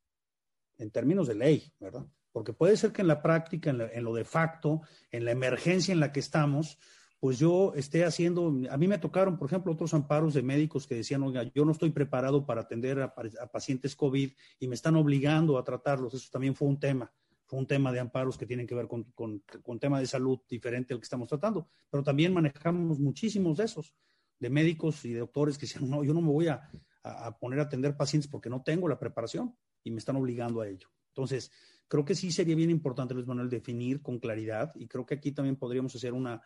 en 0.77 0.89
términos 0.89 1.27
de 1.27 1.35
ley, 1.35 1.73
¿verdad? 1.79 2.05
Porque 2.31 2.53
puede 2.53 2.77
ser 2.77 2.91
que 2.91 3.01
en 3.01 3.07
la 3.07 3.21
práctica, 3.21 3.69
en 3.69 4.03
lo 4.03 4.13
de 4.13 4.23
facto, 4.23 4.81
en 5.11 5.25
la 5.25 5.31
emergencia 5.31 5.91
en 5.91 5.99
la 5.99 6.11
que 6.11 6.21
estamos, 6.21 6.77
pues 7.21 7.37
yo 7.37 7.73
esté 7.75 8.03
haciendo, 8.03 8.51
a 8.71 8.77
mí 8.77 8.87
me 8.87 8.97
tocaron, 8.97 9.37
por 9.37 9.47
ejemplo, 9.47 9.71
otros 9.71 9.93
amparos 9.93 10.33
de 10.33 10.41
médicos 10.41 10.87
que 10.87 10.95
decían, 10.95 11.21
oiga, 11.21 11.43
yo 11.53 11.63
no 11.65 11.71
estoy 11.71 11.91
preparado 11.91 12.47
para 12.47 12.61
atender 12.61 12.99
a, 12.99 13.13
pacientes 13.13 13.95
COVID 13.95 14.31
y 14.59 14.67
me 14.67 14.73
están 14.73 14.95
obligando 14.95 15.59
a 15.59 15.63
tratarlos. 15.63 16.15
Eso 16.15 16.29
también 16.31 16.55
fue 16.55 16.67
un 16.67 16.79
tema, 16.79 17.13
fue 17.45 17.59
un 17.59 17.67
tema 17.67 17.91
de 17.91 17.99
amparos 17.99 18.39
que 18.39 18.47
tienen 18.47 18.65
que 18.65 18.73
ver 18.73 18.87
con, 18.87 19.03
con, 19.13 19.79
tema 19.79 19.99
de 19.99 20.07
salud 20.07 20.39
diferente 20.49 20.95
al 20.95 20.99
que 20.99 21.03
estamos 21.03 21.27
tratando. 21.27 21.69
Pero 21.91 22.01
también 22.01 22.33
manejamos 22.33 22.97
muchísimos 22.97 23.57
de 23.57 23.65
esos, 23.65 23.93
de 24.39 24.49
médicos 24.49 25.05
y 25.05 25.13
de 25.13 25.19
doctores 25.19 25.59
que 25.59 25.67
decían, 25.67 25.87
no, 25.87 26.03
yo 26.03 26.15
no 26.15 26.21
me 26.21 26.31
voy 26.31 26.47
a, 26.47 26.71
a 27.03 27.37
poner 27.37 27.59
a 27.59 27.63
atender 27.63 27.95
pacientes 27.95 28.31
porque 28.31 28.49
no 28.49 28.63
tengo 28.63 28.87
la 28.87 28.97
preparación 28.97 29.55
y 29.83 29.91
me 29.91 29.99
están 29.99 30.15
obligando 30.15 30.61
a 30.61 30.67
ello. 30.67 30.87
Entonces, 31.09 31.51
creo 31.91 32.05
que 32.05 32.15
sí 32.15 32.31
sería 32.31 32.55
bien 32.55 32.71
importante, 32.71 33.13
Luis 33.13 33.27
Manuel, 33.27 33.49
definir 33.49 34.01
con 34.01 34.17
claridad 34.17 34.71
y 34.75 34.87
creo 34.87 35.05
que 35.05 35.15
aquí 35.15 35.33
también 35.33 35.57
podríamos 35.57 35.93
hacer 35.93 36.13
una 36.13 36.41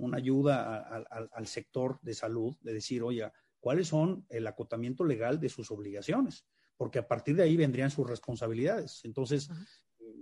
una 0.00 0.16
ayuda 0.16 1.04
al 1.32 1.46
sector 1.46 2.00
de 2.02 2.14
salud, 2.14 2.56
de 2.62 2.72
decir, 2.72 3.02
oye, 3.02 3.30
¿cuáles 3.60 3.88
son 3.88 4.26
el 4.28 4.46
acotamiento 4.46 5.04
legal 5.04 5.38
de 5.38 5.48
sus 5.48 5.70
obligaciones? 5.70 6.46
Porque 6.76 6.98
a 6.98 7.06
partir 7.06 7.36
de 7.36 7.42
ahí 7.42 7.56
vendrían 7.56 7.90
sus 7.90 8.08
responsabilidades. 8.08 9.04
Entonces, 9.04 9.50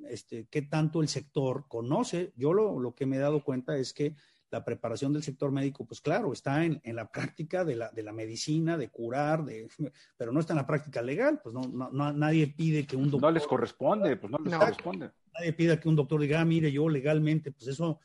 este, 0.09 0.49
¿qué 0.51 0.63
tanto 0.63 1.01
el 1.01 1.09
sector 1.09 1.67
conoce? 1.69 2.33
Yo 2.37 2.53
lo, 2.53 2.95
que 2.95 3.07
me 3.07 3.17
he 3.17 3.21
dado 3.21 3.45
cuenta 3.45 3.79
es 3.79 3.93
que 3.93 4.17
la 4.51 4.65
preparación 4.65 5.13
del 5.13 5.23
sector 5.23 5.51
médico, 5.51 5.85
pues 5.85 6.01
claro, 6.01 6.33
está 6.33 6.65
en, 6.65 6.81
la 6.85 7.11
práctica 7.11 7.65
de 7.65 7.77
la, 7.77 7.91
de 7.91 8.03
la, 8.03 8.13
medicina, 8.13 8.77
de 8.77 8.89
curar, 8.89 9.45
de, 9.45 9.69
pero 10.17 10.33
no 10.33 10.41
está 10.41 10.55
en 10.55 10.59
la 10.59 10.67
práctica 10.67 11.03
legal, 11.03 11.41
pues 11.43 11.55
no, 11.55 11.63
no, 11.63 12.13
nadie 12.13 12.47
pide 12.47 12.87
que 12.87 12.97
un 12.97 13.11
doctor... 13.11 13.31
No 13.31 13.39
les 13.39 13.47
corresponde, 13.47 14.17
pues 14.17 14.31
no 14.31 14.39
les 14.39 14.55
corresponde. 14.55 15.11
Nadie 15.35 15.53
pide 15.53 15.79
que 15.79 15.89
un 15.89 15.97
doctor 15.97 16.21
diga, 16.21 16.41
ah, 16.41 16.45
mire, 16.45 16.73
yo 16.73 16.89
legalmente, 16.89 17.53
pues 17.53 17.69
eso 17.69 17.99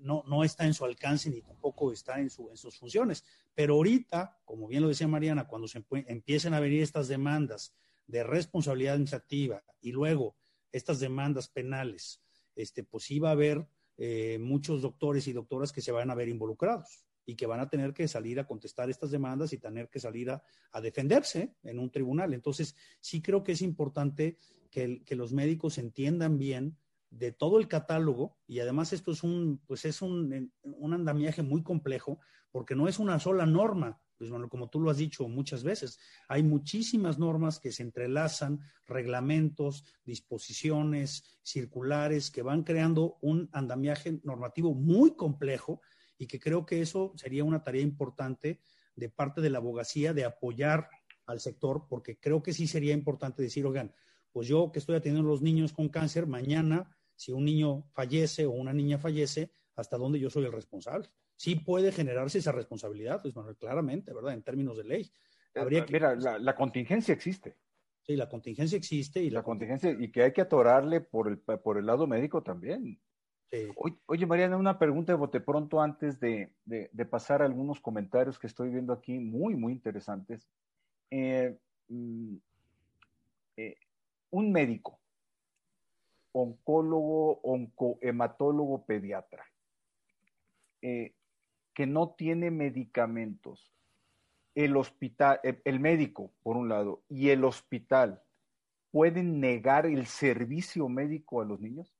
no, 0.00 0.22
no 0.26 0.44
está 0.44 0.64
en 0.64 0.74
su 0.74 0.84
alcance 0.84 1.28
ni 1.28 1.42
tampoco 1.42 1.92
está 1.92 2.20
en, 2.20 2.30
su, 2.30 2.48
en 2.50 2.56
sus 2.56 2.78
funciones. 2.78 3.24
Pero 3.54 3.74
ahorita, 3.74 4.38
como 4.44 4.68
bien 4.68 4.82
lo 4.82 4.88
decía 4.88 5.08
Mariana, 5.08 5.46
cuando 5.48 5.68
se 5.68 5.84
empiecen 5.90 6.54
a 6.54 6.60
venir 6.60 6.82
estas 6.82 7.08
demandas 7.08 7.74
de 8.06 8.22
responsabilidad 8.22 8.94
administrativa 8.94 9.62
y 9.80 9.92
luego 9.92 10.36
estas 10.70 11.00
demandas 11.00 11.48
penales, 11.48 12.22
este, 12.54 12.84
pues 12.84 13.04
sí 13.04 13.18
va 13.18 13.30
a 13.30 13.32
haber 13.32 13.66
eh, 13.98 14.38
muchos 14.38 14.82
doctores 14.82 15.26
y 15.28 15.32
doctoras 15.32 15.72
que 15.72 15.80
se 15.80 15.92
van 15.92 16.10
a 16.10 16.14
ver 16.14 16.28
involucrados. 16.28 17.04
y 17.28 17.34
que 17.34 17.46
van 17.46 17.58
a 17.58 17.68
tener 17.68 17.92
que 17.92 18.06
salir 18.06 18.38
a 18.38 18.46
contestar 18.46 18.88
estas 18.88 19.10
demandas 19.10 19.52
y 19.52 19.58
tener 19.58 19.88
que 19.88 19.98
salir 19.98 20.30
a, 20.30 20.44
defenderse 20.80 21.56
en 21.64 21.80
un 21.80 21.90
tribunal. 21.90 22.32
Entonces, 22.32 22.76
sí 23.00 23.20
creo 23.20 23.42
que 23.42 23.50
es 23.50 23.62
importante 23.62 24.36
que, 24.70 25.02
los 25.16 25.32
médicos 25.32 25.78
entiendan 25.78 26.38
bien 26.38 26.76
de 27.10 27.32
todo 27.32 27.58
el 27.58 27.68
catálogo 27.68 28.36
y 28.46 28.60
además 28.60 28.92
esto 28.92 29.12
es 29.12 29.22
un, 29.22 29.62
pues 29.66 29.84
es 29.84 30.02
un, 30.02 30.52
un 30.62 30.94
andamiaje 30.94 31.42
muy 31.42 31.62
complejo 31.62 32.18
porque 32.50 32.74
no 32.74 32.88
es 32.88 32.98
una 32.98 33.18
sola 33.20 33.46
norma, 33.46 34.00
pues 34.16 34.30
bueno, 34.30 34.48
como 34.48 34.68
tú 34.68 34.80
lo 34.80 34.90
has 34.90 34.96
dicho 34.96 35.28
muchas 35.28 35.62
veces, 35.62 35.98
hay 36.28 36.42
muchísimas 36.42 37.18
normas 37.18 37.58
que 37.60 37.72
se 37.72 37.82
entrelazan, 37.82 38.60
reglamentos, 38.86 39.84
disposiciones, 40.04 41.38
circulares, 41.42 42.30
que 42.30 42.42
van 42.42 42.62
creando 42.62 43.18
un 43.20 43.48
andamiaje 43.52 44.20
normativo 44.24 44.74
muy 44.74 45.14
complejo 45.16 45.82
y 46.18 46.26
que 46.26 46.40
creo 46.40 46.64
que 46.64 46.80
eso 46.80 47.12
sería 47.16 47.44
una 47.44 47.62
tarea 47.62 47.82
importante 47.82 48.60
de 48.94 49.10
parte 49.10 49.40
de 49.40 49.50
la 49.50 49.58
abogacía 49.58 50.14
de 50.14 50.24
apoyar 50.24 50.88
al 51.26 51.40
sector, 51.40 51.86
porque 51.88 52.18
creo 52.18 52.42
que 52.42 52.54
sí 52.54 52.66
sería 52.66 52.94
importante 52.94 53.42
decir, 53.42 53.66
oigan, 53.66 53.92
pues 54.32 54.48
yo 54.48 54.70
que 54.72 54.78
estoy 54.78 54.96
atendiendo 54.96 55.28
a 55.28 55.32
los 55.32 55.42
niños 55.42 55.72
con 55.72 55.88
cáncer, 55.88 56.26
mañana, 56.26 56.95
si 57.16 57.32
un 57.32 57.44
niño 57.44 57.84
fallece 57.92 58.46
o 58.46 58.52
una 58.52 58.72
niña 58.72 58.98
fallece, 58.98 59.50
¿hasta 59.74 59.96
dónde 59.96 60.20
yo 60.20 60.30
soy 60.30 60.44
el 60.44 60.52
responsable? 60.52 61.08
Sí 61.36 61.56
puede 61.56 61.92
generarse 61.92 62.38
esa 62.38 62.52
responsabilidad, 62.52 63.20
pues 63.20 63.34
bueno, 63.34 63.54
claramente, 63.56 64.12
¿verdad? 64.12 64.34
En 64.34 64.42
términos 64.42 64.76
de 64.76 64.84
ley. 64.84 65.10
Eh, 65.54 65.60
Habría 65.60 65.84
que... 65.84 65.92
Mira, 65.92 66.14
la, 66.14 66.54
contingencia 66.54 67.12
existe. 67.12 67.56
Sí, 68.02 68.16
la 68.16 68.28
contingencia 68.28 68.76
existe 68.76 69.20
y 69.20 69.30
la, 69.30 69.42
contingencia 69.42 69.90
y 69.90 70.10
que 70.12 70.22
hay 70.22 70.32
que 70.32 70.42
atorarle 70.42 71.00
por 71.00 71.28
el 71.28 71.38
por 71.38 71.76
el 71.76 71.86
lado 71.86 72.06
médico 72.06 72.42
también. 72.42 73.00
Oye, 74.06 74.26
Mariana, 74.26 74.56
una 74.56 74.78
pregunta 74.78 75.12
de 75.12 75.18
bote 75.18 75.40
pronto 75.40 75.80
antes 75.80 76.18
de, 76.20 76.50
pasar 77.10 77.42
a 77.42 77.44
algunos 77.44 77.80
comentarios 77.80 78.38
que 78.38 78.46
estoy 78.46 78.70
viendo 78.70 78.92
aquí, 78.92 79.18
muy, 79.18 79.54
muy 79.54 79.72
interesantes. 79.72 80.48
Eh, 81.10 81.56
mm, 81.88 82.36
eh, 83.56 83.76
un 84.30 84.52
médico, 84.52 84.98
oncólogo, 86.38 87.40
oncohematólogo, 87.42 88.84
pediatra, 88.84 89.44
eh, 90.82 91.14
que 91.72 91.86
no 91.86 92.10
tiene 92.10 92.50
medicamentos, 92.50 93.72
el 94.54 94.76
hospital, 94.76 95.40
el 95.42 95.80
médico, 95.80 96.32
por 96.42 96.56
un 96.56 96.68
lado, 96.68 97.02
y 97.08 97.30
el 97.30 97.44
hospital, 97.44 98.22
¿pueden 98.90 99.40
negar 99.40 99.86
el 99.86 100.06
servicio 100.06 100.88
médico 100.88 101.40
a 101.40 101.46
los 101.46 101.58
niños? 101.60 101.94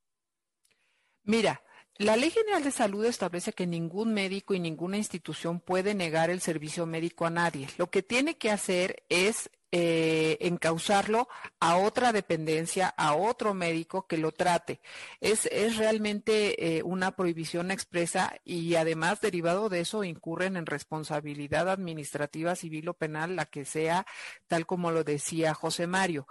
Mira, 1.24 1.62
la 1.96 2.16
Ley 2.16 2.30
General 2.30 2.62
de 2.62 2.70
Salud 2.70 3.06
establece 3.06 3.54
que 3.54 3.66
ningún 3.66 4.12
médico 4.12 4.52
y 4.52 4.60
ninguna 4.60 4.98
institución 4.98 5.60
puede 5.60 5.94
negar 5.94 6.28
el 6.28 6.40
servicio 6.40 6.84
médico 6.84 7.24
a 7.24 7.30
nadie. 7.30 7.68
Lo 7.78 7.90
que 7.90 8.02
tiene 8.02 8.36
que 8.36 8.50
hacer 8.50 9.02
es 9.08 9.50
eh, 9.72 10.38
encauzarlo 10.40 11.28
a 11.60 11.76
otra 11.76 12.12
dependencia, 12.12 12.88
a 12.88 13.14
otro 13.14 13.54
médico 13.54 14.06
que 14.06 14.18
lo 14.18 14.32
trate. 14.32 14.80
Es, 15.20 15.48
realmente 15.76 16.78
eh, 16.78 16.82
una 16.82 17.16
prohibición 17.16 17.70
expresa 17.70 18.34
y 18.44 18.76
además 18.76 19.20
derivado 19.20 19.68
de 19.68 19.80
eso 19.80 20.04
incurren 20.04 20.56
en 20.56 20.66
responsabilidad 20.66 21.68
administrativa, 21.68 22.56
civil 22.56 22.88
o 22.88 22.94
penal, 22.94 23.36
la 23.36 23.46
que 23.46 23.64
sea, 23.64 24.06
tal 24.46 24.66
como 24.66 24.90
lo 24.90 25.04
decía 25.04 25.54
José 25.54 25.86
Mario. 25.86 26.26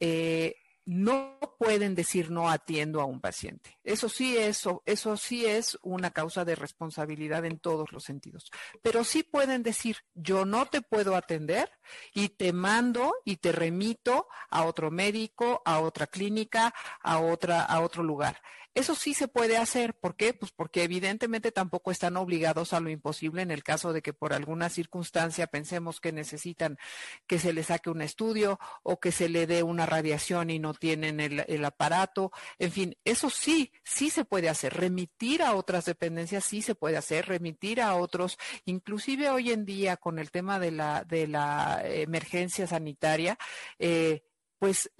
Eh, 0.00 0.56
no 0.88 1.38
pueden 1.58 1.94
decir 1.94 2.30
no 2.30 2.48
atiendo 2.48 3.02
a 3.02 3.04
un 3.04 3.20
paciente. 3.20 3.78
Eso 3.84 4.08
sí 4.08 4.38
es, 4.38 4.64
eso 4.86 5.16
sí 5.18 5.44
es 5.44 5.78
una 5.82 6.12
causa 6.12 6.46
de 6.46 6.54
responsabilidad 6.54 7.44
en 7.44 7.58
todos 7.58 7.92
los 7.92 8.04
sentidos. 8.04 8.50
Pero 8.80 9.04
sí 9.04 9.22
pueden 9.22 9.62
decir 9.62 9.98
yo 10.14 10.46
no 10.46 10.64
te 10.64 10.80
puedo 10.80 11.14
atender 11.14 11.70
y 12.14 12.30
te 12.30 12.54
mando 12.54 13.12
y 13.26 13.36
te 13.36 13.52
remito 13.52 14.28
a 14.48 14.64
otro 14.64 14.90
médico, 14.90 15.60
a 15.66 15.80
otra 15.80 16.06
clínica, 16.06 16.72
a 17.02 17.18
otra, 17.18 17.64
a 17.64 17.80
otro 17.80 18.02
lugar. 18.02 18.40
Eso 18.78 18.94
sí 18.94 19.12
se 19.12 19.26
puede 19.26 19.56
hacer. 19.56 19.94
¿Por 19.94 20.14
qué? 20.14 20.34
Pues 20.34 20.52
porque 20.52 20.84
evidentemente 20.84 21.50
tampoco 21.50 21.90
están 21.90 22.16
obligados 22.16 22.72
a 22.72 22.78
lo 22.78 22.90
imposible 22.90 23.42
en 23.42 23.50
el 23.50 23.64
caso 23.64 23.92
de 23.92 24.02
que 24.02 24.12
por 24.12 24.32
alguna 24.32 24.68
circunstancia 24.68 25.48
pensemos 25.48 26.00
que 26.00 26.12
necesitan 26.12 26.78
que 27.26 27.40
se 27.40 27.52
le 27.52 27.64
saque 27.64 27.90
un 27.90 28.02
estudio 28.02 28.60
o 28.84 29.00
que 29.00 29.10
se 29.10 29.28
le 29.28 29.48
dé 29.48 29.64
una 29.64 29.84
radiación 29.84 30.50
y 30.50 30.60
no 30.60 30.74
tienen 30.78 31.20
el, 31.20 31.64
aparato. 31.64 32.32
En 32.58 32.72
fin, 32.72 32.96
eso 33.04 33.30
sí, 33.30 33.72
sí 33.84 34.10
se 34.10 34.24
puede 34.24 34.48
hacer. 34.48 34.74
Remitir 34.74 35.42
a 35.42 35.54
otras 35.54 35.84
dependencias 35.84 36.44
sí 36.44 36.62
se 36.62 36.74
puede 36.74 36.96
hacer. 36.96 37.26
Remitir 37.26 37.80
a 37.80 37.94
otros, 37.96 38.38
inclusive 38.64 39.30
hoy 39.30 39.50
en 39.52 39.64
día 39.64 39.96
con 39.96 40.18
el 40.18 40.30
tema 40.30 40.58
de 40.58 40.70
la, 40.70 41.04
de 41.04 41.26
la 41.26 41.82
emergencia 41.84 42.66
sanitaria, 42.66 43.38
eh, 43.78 44.22
pues 44.58 44.90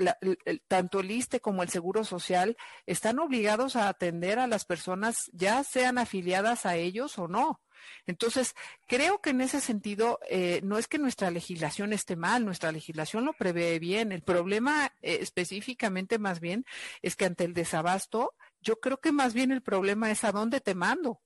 tanto 0.69 1.01
el 1.01 1.11
ISTE 1.11 1.41
como 1.41 1.63
el 1.63 1.69
Seguro 1.69 2.05
Social 2.05 2.57
están 2.87 3.19
obligados 3.19 3.77
a 3.77 3.89
atender 3.89 4.39
a 4.39 4.47
las 4.47 4.65
personas, 4.65 5.31
ya 5.33 5.65
sean 5.65 5.99
afiliadas 5.99 6.65
a 6.65 6.77
ellos 6.77 7.19
o 7.19 7.29
no. 7.29 7.61
Entonces, 8.07 8.55
creo 8.87 9.21
que 9.21 9.31
en 9.31 9.41
ese 9.41 9.61
sentido, 9.61 10.19
eh, 10.29 10.61
no 10.63 10.79
es 10.79 10.89
que 10.89 10.99
nuestra 10.99 11.31
legislación 11.31 11.93
esté 11.93 12.17
mal, 12.17 12.45
nuestra 12.45 12.73
legislación 12.73 13.25
lo 13.25 13.33
prevé 13.33 13.79
bien. 13.79 14.13
El 14.13 14.23
problema 14.23 14.93
eh, 15.03 15.19
específicamente 15.21 16.19
más 16.19 16.41
bien 16.41 16.65
es 17.03 17.17
que 17.17 17.25
ante 17.25 17.45
el 17.45 17.55
desabasto, 17.55 18.35
yo 18.61 18.81
creo 18.81 18.99
que 18.99 19.13
más 19.13 19.35
bien 19.35 19.53
el 19.53 19.63
problema 19.63 20.11
es 20.11 20.25
a 20.25 20.33
dónde 20.33 20.61
te 20.61 20.75
mando, 20.75 21.21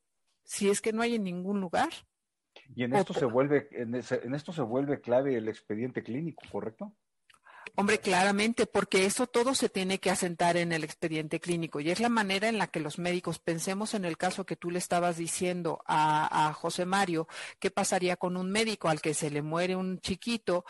si 0.45 0.69
es 0.69 0.81
que 0.81 0.93
no 0.93 1.03
hay 1.03 1.15
en 1.15 1.25
ningún 1.25 1.61
lugar. 1.61 1.91
Y 2.75 2.85
en 2.85 2.95
esto 2.95 3.15
se 3.15 3.25
vuelve, 3.25 3.69
en 3.73 3.95
esto 4.35 4.53
se 4.53 4.63
vuelve 4.63 5.01
clave 5.01 5.37
el 5.37 5.49
expediente 5.49 6.03
clínico, 6.03 6.43
¿correcto? 6.51 6.95
Hombre, 7.75 8.01
claramente, 8.01 8.67
porque 8.67 9.07
eso 9.07 9.27
todo 9.27 9.55
se 9.55 9.71
tiene 9.71 9.99
que 9.99 10.11
asentar 10.11 10.57
en 10.57 10.73
el 10.73 10.85
expediente 10.85 11.41
clínico 11.41 11.81
y 11.81 11.91
es 11.91 12.01
la 12.01 12.11
manera 12.11 12.49
en 12.49 12.59
la 12.59 12.67
que 12.67 12.81
los 12.81 12.99
médicos, 12.99 13.39
pensemos 13.39 13.95
en 13.95 14.05
el 14.05 14.19
caso 14.19 14.45
que 14.45 14.57
tú 14.57 14.71
le 14.71 14.79
estabas 14.79 15.17
diciendo 15.17 15.83
a, 15.87 16.53
José 16.55 16.85
Mario, 16.85 17.29
¿qué 17.59 17.71
pasaría 17.71 18.17
con 18.17 18.37
un 18.37 18.51
médico 18.51 18.89
al 18.89 19.01
que 19.01 19.15
se 19.15 19.31
le 19.31 19.43
muere 19.43 19.75
un 19.75 20.01
chiquito 20.01 20.65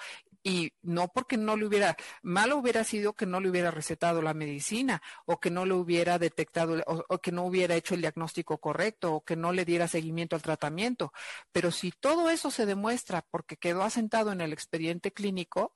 y 0.45 0.73
no 0.83 1.09
porque 1.09 1.37
no 1.37 1.57
le 1.57 1.67
hubiera, 1.67 1.97
malo 2.23 2.57
hubiera 2.57 2.85
sido 2.85 3.15
que 3.15 3.27
no 3.27 3.41
le 3.41 3.51
hubiera 3.51 3.71
recetado 3.71 4.23
la 4.23 4.35
medicina 4.35 5.03
o 5.25 5.41
que 5.41 5.51
no 5.51 5.67
le 5.67 5.75
hubiera 5.75 6.19
detectado 6.19 6.83
o, 6.87 7.19
que 7.19 7.33
no 7.33 7.45
hubiera 7.45 7.75
hecho 7.77 7.95
el 7.95 8.01
diagnóstico 8.01 8.59
correcto 8.59 9.15
o 9.15 9.25
que 9.25 9.37
no 9.37 9.53
le 9.53 9.65
diera 9.65 9.89
seguimiento 9.89 10.37
al 10.37 10.43
tratamiento. 10.43 11.13
Pero 11.53 11.71
si 11.71 11.93
todo 11.93 12.31
eso 12.31 12.51
se 12.51 12.67
demuestra 12.67 13.25
porque 13.31 13.57
quedó 13.57 13.83
asentado 13.83 14.33
en 14.33 14.41
el 14.41 14.53
expediente 14.53 15.13
clínico, 15.13 15.73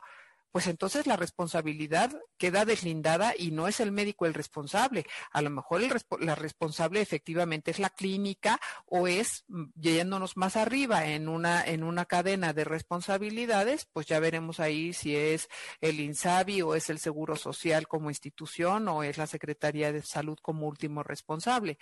pues 0.57 0.69
entonces 0.69 1.07
la 1.07 1.17
responsabilidad 1.17 2.19
queda 2.39 2.65
deslindada 2.65 3.35
y 3.37 3.51
no 3.51 3.69
es 3.69 3.79
el 3.79 3.93
médico 3.93 4.25
el 4.25 4.33
responsable. 4.33 5.05
A 5.31 5.43
lo 5.43 5.51
mejor 5.51 5.83
la 6.19 6.35
responsable 6.35 7.03
efectivamente 7.03 7.71
es 7.71 7.79
la 7.79 7.91
clínica 7.91 8.59
o 8.87 9.07
es 9.07 9.45
mm, 9.49 9.65
yéndonos 9.75 10.39
más 10.39 10.57
arriba 10.57 11.09
en 11.09 11.29
una, 11.29 11.63
en 11.63 11.83
una 11.83 12.07
cadena 12.07 12.55
de 12.55 12.65
responsabilidades, 12.65 13.87
pues 13.93 14.07
ya 14.07 14.19
veremos 14.19 14.59
ahí 14.59 14.95
si 14.95 15.15
es 15.15 15.51
el 15.83 16.01
INSABI 16.01 16.63
o 16.63 16.75
es 16.75 16.89
el 16.89 17.01
Seguro 17.01 17.37
Social 17.37 17.87
como 17.87 18.09
institución 18.09 18.89
o 18.89 19.03
es 19.03 19.19
la 19.19 19.27
Secretaría 19.27 19.93
de 19.93 20.01
Salud 20.01 20.39
como 20.41 20.69
último 20.69 21.03
responsable. 21.03 21.77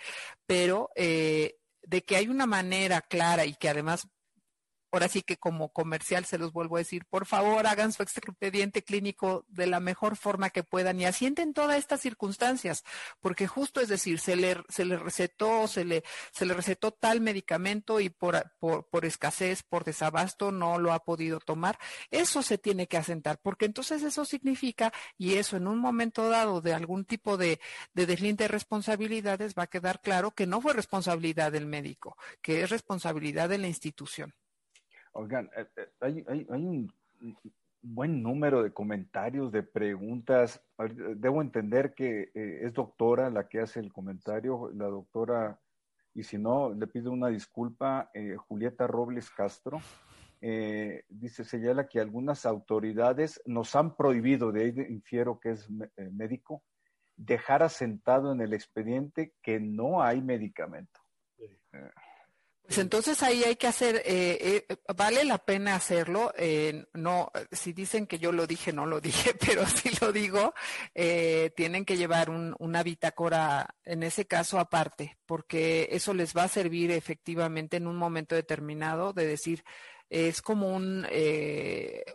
Pero 0.45 0.89
eh, 0.97 1.59
de 1.81 2.03
que 2.03 2.17
hay 2.17 2.27
una 2.27 2.45
manera 2.45 2.99
clara 2.99 3.45
y 3.45 3.53
que 3.53 3.69
además 3.69 4.09
ahora 4.95 5.09
sí 5.09 5.21
que 5.21 5.37
como 5.37 5.69
comercial 5.69 6.25
se 6.25 6.37
los 6.37 6.53
vuelvo 6.53 6.77
a 6.77 6.79
decir, 6.79 7.05
por 7.05 7.25
favor 7.25 7.67
hagan 7.67 7.91
su 7.91 8.03
expediente 8.03 8.83
clínico 8.83 9.45
de 9.47 9.67
la 9.67 9.79
mejor 9.79 10.15
forma 10.15 10.49
que 10.49 10.63
puedan 10.63 10.99
y 10.99 11.05
asienten 11.05 11.53
todas 11.53 11.77
estas 11.77 12.01
circunstancias, 12.01 12.83
porque 13.19 13.47
justo 13.47 13.81
es 13.81 13.89
decir, 13.89 14.19
se 14.19 14.35
le, 14.35 14.57
se 14.69 14.85
le 14.85 14.97
recetó, 14.97 15.67
se 15.67 15.85
le, 15.85 16.03
se 16.31 16.45
le 16.45 16.53
recetó 16.53 16.91
tal 16.91 17.21
medicamento 17.21 17.99
y 17.99 18.09
por, 18.09 18.45
escasez, 19.03 19.63
por 19.63 19.83
desabasto 19.83 20.51
no 20.51 20.79
lo 20.79 20.93
ha 20.93 20.99
podido 20.99 21.39
tomar, 21.39 21.77
eso 22.09 22.41
se 22.41 22.57
tiene 22.57 22.87
que 22.87 22.97
asentar, 22.97 23.39
porque 23.41 23.65
entonces 23.65 24.03
eso 24.03 24.25
significa, 24.25 24.93
y 25.17 25.35
eso 25.35 25.57
en 25.57 25.67
un 25.67 25.79
momento 25.79 26.29
dado 26.29 26.61
de 26.61 26.73
algún 26.73 27.05
tipo 27.05 27.37
de, 27.37 27.59
de 27.93 28.05
deslinde 28.05 28.45
de 28.45 28.47
responsabilidades 28.47 29.55
va 29.55 29.63
a 29.63 29.67
quedar 29.67 30.01
claro 30.01 30.31
que 30.31 30.47
no 30.47 30.61
fue 30.61 30.73
responsabilidad 30.73 31.51
del 31.51 31.65
médico, 31.65 32.17
que 32.41 32.63
es 32.63 32.69
responsabilidad 32.69 33.49
de 33.49 33.57
la 33.57 33.67
institución. 33.67 34.33
Oigan, 35.15 35.49
eh, 35.55 35.65
eh, 35.77 35.87
hay, 36.01 36.25
hay, 36.27 36.47
hay, 36.49 36.65
un 36.65 36.93
buen 37.81 38.21
número 38.21 38.61
de 38.61 38.73
comentarios, 38.73 39.49
de 39.51 39.63
preguntas. 39.63 40.61
Debo 41.15 41.41
entender 41.41 41.93
que 41.93 42.31
eh, 42.33 42.59
es 42.63 42.73
doctora 42.73 43.29
la 43.29 43.47
que 43.47 43.61
hace 43.61 43.79
el 43.79 43.93
comentario, 43.93 44.69
la 44.73 44.87
doctora, 44.87 45.57
y 46.13 46.23
si 46.23 46.37
no, 46.37 46.73
le 46.73 46.87
pido 46.87 47.11
una 47.11 47.29
disculpa, 47.29 48.09
Julieta 48.47 48.87
Robles 48.87 49.29
Castro. 49.29 49.81
dice, 51.09 51.43
señala 51.43 51.87
que 51.87 51.99
algunas 51.99 52.45
autoridades 52.45 53.41
nos 53.45 53.75
han 53.75 53.95
prohibido, 53.95 54.53
de 54.53 54.63
ahí 54.63 54.73
infiero 54.89 55.39
que 55.39 55.51
es 55.51 55.69
médico, 56.11 56.63
dejar 57.17 57.63
asentado 57.63 58.31
en 58.31 58.39
el 58.39 58.53
expediente 58.53 59.33
que 59.41 59.59
no 59.59 60.01
hay 60.01 60.21
medicamento. 60.21 61.01
Pues 62.65 62.79
entonces 62.79 63.21
ahí 63.21 63.43
hay 63.43 63.57
que 63.57 63.67
hacer, 63.67 63.97
eh, 64.05 64.65
eh, 64.67 64.77
vale 64.95 65.23
la 65.23 65.37
pena 65.37 65.75
hacerlo. 65.75 66.33
Eh, 66.35 66.85
no, 66.93 67.31
si 67.51 67.73
dicen 67.73 68.07
que 68.07 68.17
yo 68.17 68.31
lo 68.31 68.47
dije, 68.47 68.73
no 68.73 68.87
lo 68.87 68.99
dije, 69.01 69.35
pero 69.35 69.67
si 69.67 69.91
lo 70.01 70.11
digo, 70.11 70.53
tienen 70.93 71.85
que 71.85 71.97
llevar 71.97 72.29
una 72.31 72.81
bitácora 72.81 73.75
en 73.83 74.01
ese 74.01 74.25
caso 74.25 74.59
aparte, 74.59 75.17
porque 75.27 75.89
eso 75.91 76.13
les 76.13 76.35
va 76.35 76.43
a 76.43 76.47
servir 76.47 76.91
efectivamente 76.91 77.77
en 77.77 77.85
un 77.87 77.97
momento 77.97 78.33
determinado 78.33 79.13
de 79.13 79.27
decir, 79.27 79.63
es 80.09 80.41
como 80.41 80.69
un, 80.75 81.05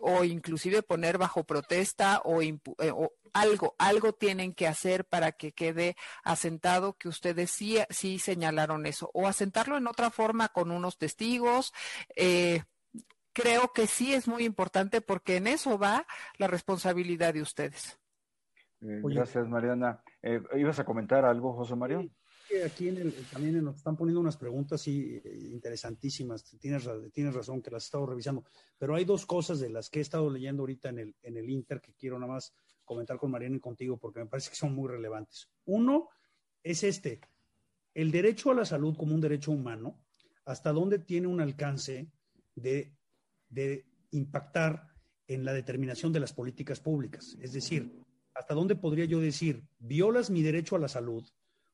o 0.01 0.23
inclusive 0.25 0.83
poner 0.83 1.17
bajo 1.17 1.45
protesta 1.45 2.21
o, 2.25 2.41
o 2.41 3.13
algo, 3.33 3.75
algo 3.77 4.13
tienen 4.13 4.53
que 4.53 4.67
hacer 4.67 5.05
para 5.05 5.31
que 5.31 5.51
quede 5.51 5.95
asentado 6.23 6.93
que 6.93 7.07
ustedes 7.07 7.51
sí, 7.51 7.77
sí 7.89 8.19
señalaron 8.19 8.85
eso, 8.85 9.09
o 9.13 9.27
asentarlo 9.27 9.77
en 9.77 9.87
otra 9.87 10.09
forma 10.11 10.49
con 10.49 10.71
unos 10.71 10.97
testigos. 10.97 11.73
Eh, 12.15 12.63
creo 13.33 13.71
que 13.73 13.87
sí 13.87 14.13
es 14.13 14.27
muy 14.27 14.43
importante 14.43 15.01
porque 15.01 15.37
en 15.37 15.47
eso 15.47 15.77
va 15.77 16.05
la 16.37 16.47
responsabilidad 16.47 17.33
de 17.33 17.41
ustedes. 17.41 17.97
Eh, 18.81 19.01
gracias, 19.03 19.47
Mariana. 19.47 20.03
Eh, 20.21 20.41
¿Ibas 20.57 20.79
a 20.79 20.85
comentar 20.85 21.25
algo, 21.25 21.53
José 21.53 21.75
Mario? 21.75 22.09
aquí 22.65 22.89
en 22.89 22.97
el, 22.97 23.13
también 23.31 23.63
nos 23.63 23.77
están 23.77 23.95
poniendo 23.95 24.19
unas 24.19 24.35
preguntas 24.35 24.81
sí, 24.81 25.21
interesantísimas. 25.51 26.43
Tienes, 26.59 26.89
tienes 27.13 27.33
razón 27.33 27.61
que 27.61 27.71
las 27.71 27.83
he 27.83 27.85
estado 27.85 28.05
revisando. 28.05 28.43
Pero 28.77 28.95
hay 28.95 29.05
dos 29.05 29.25
cosas 29.25 29.61
de 29.61 29.69
las 29.69 29.89
que 29.89 29.99
he 29.99 30.01
estado 30.01 30.29
leyendo 30.29 30.63
ahorita 30.63 30.89
en 30.89 30.99
el, 30.99 31.15
en 31.21 31.37
el 31.37 31.49
Inter 31.49 31.79
que 31.79 31.93
quiero 31.93 32.19
nada 32.19 32.33
más 32.33 32.53
comentar 32.83 33.17
con 33.17 33.31
Mariana 33.31 33.57
y 33.57 33.59
contigo 33.59 33.97
porque 33.97 34.19
me 34.19 34.25
parece 34.25 34.49
que 34.49 34.55
son 34.55 34.73
muy 34.73 34.89
relevantes. 34.89 35.49
Uno 35.65 36.09
es 36.63 36.83
este, 36.83 37.21
el 37.93 38.11
derecho 38.11 38.51
a 38.51 38.55
la 38.55 38.65
salud 38.65 38.95
como 38.95 39.15
un 39.15 39.21
derecho 39.21 39.51
humano, 39.51 39.99
hasta 40.45 40.71
dónde 40.71 40.99
tiene 40.99 41.27
un 41.27 41.41
alcance 41.41 42.11
de, 42.55 42.95
de 43.49 43.85
impactar 44.11 44.87
en 45.27 45.45
la 45.45 45.53
determinación 45.53 46.11
de 46.11 46.19
las 46.19 46.33
políticas 46.33 46.79
públicas. 46.79 47.37
Es 47.39 47.53
decir, 47.53 48.01
hasta 48.33 48.53
dónde 48.53 48.75
podría 48.75 49.05
yo 49.05 49.19
decir, 49.19 49.63
violas 49.79 50.29
mi 50.29 50.41
derecho 50.41 50.75
a 50.75 50.79
la 50.79 50.87
salud 50.87 51.23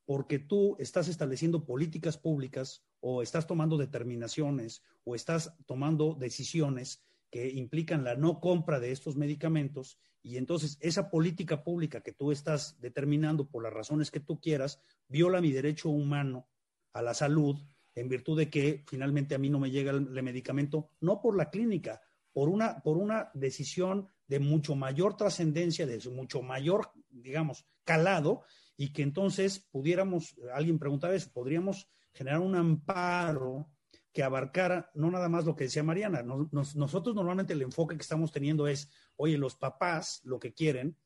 porque 0.08 0.38
tú 0.38 0.74
estás 0.78 1.06
estableciendo 1.08 1.66
políticas 1.66 2.16
públicas 2.16 2.82
o 3.00 3.20
estás 3.20 3.46
tomando 3.46 3.76
determinaciones 3.76 4.82
o 5.04 5.14
estás 5.14 5.54
tomando 5.66 6.14
decisiones 6.14 7.04
que 7.30 7.48
implican 7.50 8.04
la 8.04 8.14
no 8.14 8.40
compra 8.40 8.80
de 8.80 8.92
estos 8.92 9.16
medicamentos 9.16 9.98
y 10.22 10.36
entonces 10.36 10.78
esa 10.80 11.10
política 11.10 11.62
pública 11.62 12.00
que 12.00 12.12
tú 12.12 12.32
estás 12.32 12.80
determinando 12.80 13.48
por 13.48 13.62
las 13.62 13.72
razones 13.72 14.10
que 14.10 14.20
tú 14.20 14.40
quieras 14.40 14.80
viola 15.08 15.40
mi 15.40 15.52
derecho 15.52 15.90
humano 15.90 16.48
a 16.92 17.02
la 17.02 17.14
salud 17.14 17.58
en 17.94 18.08
virtud 18.08 18.38
de 18.38 18.48
que 18.48 18.84
finalmente 18.86 19.34
a 19.34 19.38
mí 19.38 19.50
no 19.50 19.58
me 19.58 19.70
llega 19.70 19.90
el, 19.90 20.22
medicamento, 20.22 20.90
no 21.00 21.20
por 21.20 21.36
la 21.36 21.50
clínica, 21.50 22.00
por 22.32 22.48
una, 22.48 22.80
por 22.82 22.96
una 22.96 23.30
decisión 23.34 24.08
de 24.26 24.38
mucho 24.38 24.76
mayor 24.76 25.16
trascendencia, 25.16 25.86
de 25.86 25.98
mucho 26.10 26.42
mayor, 26.42 26.92
digamos, 27.08 27.66
calado, 27.84 28.42
y 28.76 28.92
que 28.92 29.02
entonces 29.02 29.58
pudiéramos, 29.58 30.36
alguien 30.54 30.78
preguntaba 30.78 31.14
eso, 31.14 31.30
podríamos 31.32 31.88
generar 32.12 32.40
un 32.40 32.54
amparo 32.54 33.68
que 34.12 34.22
abarcara 34.22 34.90
no 34.94 35.10
nada 35.10 35.28
más 35.28 35.44
lo 35.44 35.54
que 35.54 35.64
decía 35.64 35.82
Mariana. 35.82 36.22
nosotros 36.22 37.14
normalmente 37.14 37.52
el 37.52 37.62
enfoque 37.62 37.96
que 37.96 38.02
estamos 38.02 38.32
teniendo 38.32 38.66
es, 38.66 38.90
oye, 39.16 39.38
los 39.38 39.56
papás 39.56 40.20
lo 40.24 40.38
que 40.38 40.54
quieren 40.54 40.96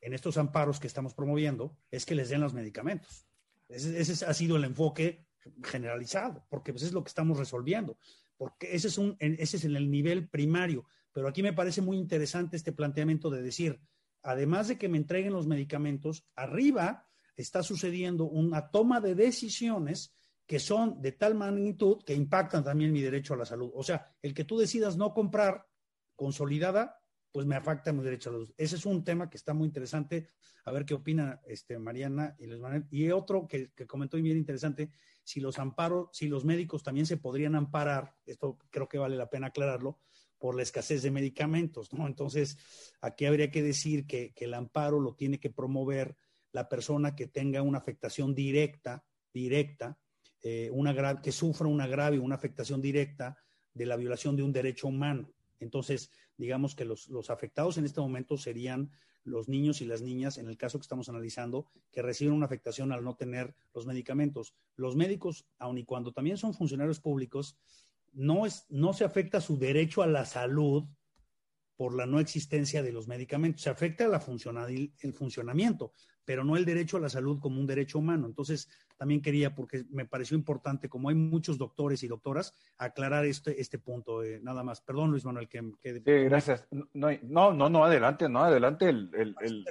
en 0.00 0.12
estos 0.12 0.36
amparos 0.36 0.80
que 0.80 0.88
estamos 0.88 1.14
promoviendo 1.14 1.76
es 1.90 2.04
que 2.04 2.14
les 2.14 2.28
den 2.28 2.40
los 2.40 2.54
medicamentos. 2.54 3.26
Ese, 3.68 4.24
ha 4.26 4.34
sido 4.34 4.56
el 4.56 4.64
enfoque 4.64 5.26
generalizado, 5.62 6.44
porque 6.50 6.72
pues 6.72 6.82
es 6.82 6.92
lo 6.92 7.02
que 7.02 7.08
estamos 7.08 7.38
resolviendo, 7.38 7.96
porque 8.36 8.74
ese 8.74 8.88
es, 8.88 8.98
un, 8.98 9.16
ese 9.20 9.56
es 9.56 9.64
en 9.64 9.76
el 9.76 9.90
nivel 9.90 10.28
primario. 10.28 10.84
Pero 11.12 11.28
aquí 11.28 11.42
me 11.42 11.52
parece 11.52 11.80
muy 11.80 11.96
interesante 11.96 12.56
este 12.56 12.72
planteamiento 12.72 13.30
de 13.30 13.42
decir, 13.42 13.80
además 14.22 14.68
de 14.68 14.78
que 14.78 14.88
me 14.88 14.98
entreguen 14.98 15.32
los 15.32 15.46
medicamentos, 15.46 16.26
arriba 16.34 17.06
está 17.36 17.62
sucediendo 17.62 18.24
una 18.24 18.70
toma 18.70 19.00
de 19.00 19.14
decisiones 19.14 20.14
que 20.46 20.58
son 20.58 21.00
de 21.00 21.12
tal 21.12 21.34
magnitud 21.34 22.02
que 22.04 22.14
impactan 22.14 22.64
también 22.64 22.92
mi 22.92 23.00
derecho 23.00 23.34
a 23.34 23.36
la 23.36 23.46
salud. 23.46 23.70
O 23.74 23.82
sea, 23.82 24.14
el 24.22 24.34
que 24.34 24.44
tú 24.44 24.58
decidas 24.58 24.96
no 24.96 25.14
comprar 25.14 25.66
consolidada, 26.16 27.00
pues 27.30 27.46
me 27.46 27.56
afecta 27.56 27.92
mi 27.92 28.02
derecho 28.02 28.30
a 28.30 28.32
la 28.32 28.38
salud. 28.38 28.54
Ese 28.56 28.76
es 28.76 28.86
un 28.86 29.04
tema 29.04 29.30
que 29.30 29.36
está 29.36 29.54
muy 29.54 29.66
interesante. 29.66 30.28
A 30.64 30.72
ver 30.72 30.84
qué 30.84 30.94
opina 30.94 31.40
este, 31.46 31.78
Mariana 31.78 32.36
y 32.38 32.46
les 32.46 32.60
Y 32.90 33.10
otro 33.10 33.46
que, 33.48 33.72
comentó 33.86 34.16
bien 34.16 34.36
interesante, 34.36 34.90
si 35.24 35.40
los 35.40 35.58
amparos, 35.58 36.08
si 36.12 36.28
los 36.28 36.44
médicos 36.44 36.82
también 36.82 37.06
se 37.06 37.16
podrían 37.16 37.54
amparar, 37.54 38.14
esto 38.26 38.58
creo 38.70 38.88
que 38.88 38.98
vale 38.98 39.16
la 39.16 39.30
pena 39.30 39.48
aclararlo, 39.48 40.00
por 40.38 40.56
la 40.56 40.62
escasez 40.62 41.02
de 41.02 41.12
medicamentos, 41.12 41.92
¿no? 41.92 42.06
Entonces, 42.08 42.58
aquí 43.00 43.26
habría 43.26 43.52
que 43.52 43.62
decir 43.62 44.06
que 44.06 44.34
el 44.36 44.54
amparo 44.54 44.98
lo 44.98 45.14
tiene 45.14 45.38
que 45.38 45.50
promover 45.50 46.16
la 46.50 46.68
persona 46.68 47.14
que 47.14 47.28
tenga 47.28 47.62
una 47.62 47.78
afectación 47.78 48.34
directa, 48.34 49.04
directa, 49.32 49.98
eh, 50.42 50.70
una 50.72 51.20
que 51.20 51.32
sufra 51.32 51.68
una 51.68 51.86
grave, 51.86 52.18
una 52.18 52.34
afectación 52.34 52.80
directa 52.80 53.36
de 53.74 53.86
la 53.86 53.96
violación 53.96 54.36
de 54.36 54.42
un 54.42 54.52
derecho 54.52 54.88
humano. 54.88 55.32
Entonces, 55.60 56.10
digamos 56.36 56.74
que 56.74 56.84
los, 56.84 57.08
los, 57.08 57.30
afectados 57.30 57.78
en 57.78 57.84
este 57.84 58.00
momento 58.00 58.36
serían 58.36 58.90
los 59.24 59.48
niños 59.48 59.80
y 59.80 59.84
las 59.84 60.02
niñas, 60.02 60.38
en 60.38 60.48
el 60.48 60.56
caso 60.56 60.78
que 60.78 60.82
estamos 60.82 61.08
analizando, 61.08 61.66
que 61.92 62.02
reciben 62.02 62.34
una 62.34 62.46
afectación 62.46 62.92
al 62.92 63.04
no 63.04 63.14
tener 63.14 63.54
los 63.72 63.86
medicamentos. 63.86 64.54
Los 64.74 64.96
médicos, 64.96 65.46
aun 65.58 65.78
y 65.78 65.84
cuando 65.84 66.12
también 66.12 66.36
son 66.36 66.54
funcionarios 66.54 67.00
públicos, 67.00 67.56
no, 68.12 68.46
es, 68.46 68.66
no 68.68 68.92
se 68.92 69.04
afecta 69.04 69.40
su 69.40 69.58
derecho 69.58 70.02
a 70.02 70.06
la 70.06 70.24
salud 70.24 70.84
por 71.76 71.94
la 71.94 72.06
no 72.06 72.20
existencia 72.20 72.82
de 72.82 72.92
los 72.92 73.08
medicamentos. 73.08 73.62
Se 73.62 73.70
afecta 73.70 74.06
la 74.06 74.22
el 75.00 75.12
funcionamiento, 75.14 75.92
pero 76.24 76.44
no 76.44 76.56
el 76.56 76.64
derecho 76.64 76.96
a 76.96 77.00
la 77.00 77.08
salud 77.08 77.40
como 77.40 77.60
un 77.60 77.66
derecho 77.66 77.98
humano. 77.98 78.26
Entonces, 78.26 78.68
también 79.02 79.20
quería, 79.20 79.52
porque 79.52 79.84
me 79.90 80.06
pareció 80.06 80.36
importante, 80.36 80.88
como 80.88 81.08
hay 81.08 81.16
muchos 81.16 81.58
doctores 81.58 82.04
y 82.04 82.06
doctoras, 82.06 82.54
aclarar 82.78 83.24
este, 83.24 83.60
este 83.60 83.76
punto. 83.76 84.22
Eh, 84.22 84.38
nada 84.44 84.62
más. 84.62 84.80
Perdón, 84.80 85.10
Luis 85.10 85.24
Manuel, 85.24 85.48
que... 85.48 85.72
que... 85.80 85.98
gracias. 86.22 86.68
No, 86.70 87.10
no, 87.52 87.68
no, 87.68 87.84
adelante, 87.84 88.28
no, 88.28 88.44
adelante. 88.44 88.88
El, 88.88 89.10
el, 89.14 89.34
el, 89.40 89.64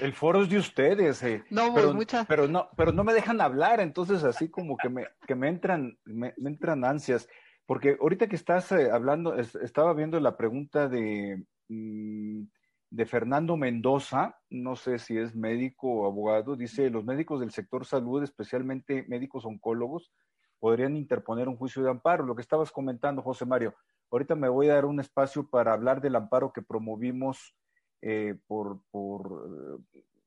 el 0.00 0.12
foro 0.12 0.42
es 0.42 0.50
de 0.50 0.58
ustedes. 0.58 1.22
Eh. 1.22 1.44
No, 1.50 1.72
pero, 1.72 1.94
muchas. 1.94 2.26
Pero 2.26 2.48
no, 2.48 2.68
pero 2.76 2.90
no 2.90 3.04
me 3.04 3.14
dejan 3.14 3.40
hablar, 3.40 3.78
entonces 3.78 4.24
así 4.24 4.48
como 4.48 4.76
que 4.76 4.88
me, 4.88 5.06
que 5.24 5.36
me 5.36 5.48
entran, 5.48 5.96
me, 6.04 6.34
entran 6.44 6.84
ansias. 6.84 7.28
Porque 7.64 7.96
ahorita 8.00 8.26
que 8.26 8.34
estás 8.34 8.72
eh, 8.72 8.90
hablando, 8.90 9.36
estaba 9.38 9.94
viendo 9.94 10.18
la 10.18 10.36
pregunta 10.36 10.88
de... 10.88 11.44
Mm, 11.68 12.42
de 12.90 13.06
Fernando 13.06 13.56
Mendoza, 13.56 14.38
no 14.48 14.76
sé 14.76 14.98
si 14.98 15.18
es 15.18 15.34
médico 15.34 15.88
o 15.88 16.06
abogado, 16.06 16.56
dice, 16.56 16.88
los 16.90 17.04
médicos 17.04 17.40
del 17.40 17.50
sector 17.50 17.84
salud, 17.84 18.22
especialmente 18.22 19.04
médicos 19.08 19.44
oncólogos, 19.44 20.10
podrían 20.58 20.96
interponer 20.96 21.48
un 21.48 21.56
juicio 21.56 21.82
de 21.82 21.90
amparo. 21.90 22.24
Lo 22.24 22.34
que 22.34 22.42
estabas 22.42 22.72
comentando, 22.72 23.22
José 23.22 23.44
Mario, 23.44 23.74
ahorita 24.10 24.34
me 24.34 24.48
voy 24.48 24.68
a 24.68 24.74
dar 24.74 24.86
un 24.86 25.00
espacio 25.00 25.48
para 25.48 25.72
hablar 25.72 26.00
del 26.00 26.16
amparo 26.16 26.52
que 26.52 26.62
promovimos 26.62 27.54
eh, 28.00 28.36
por, 28.46 28.80
por, 28.90 29.80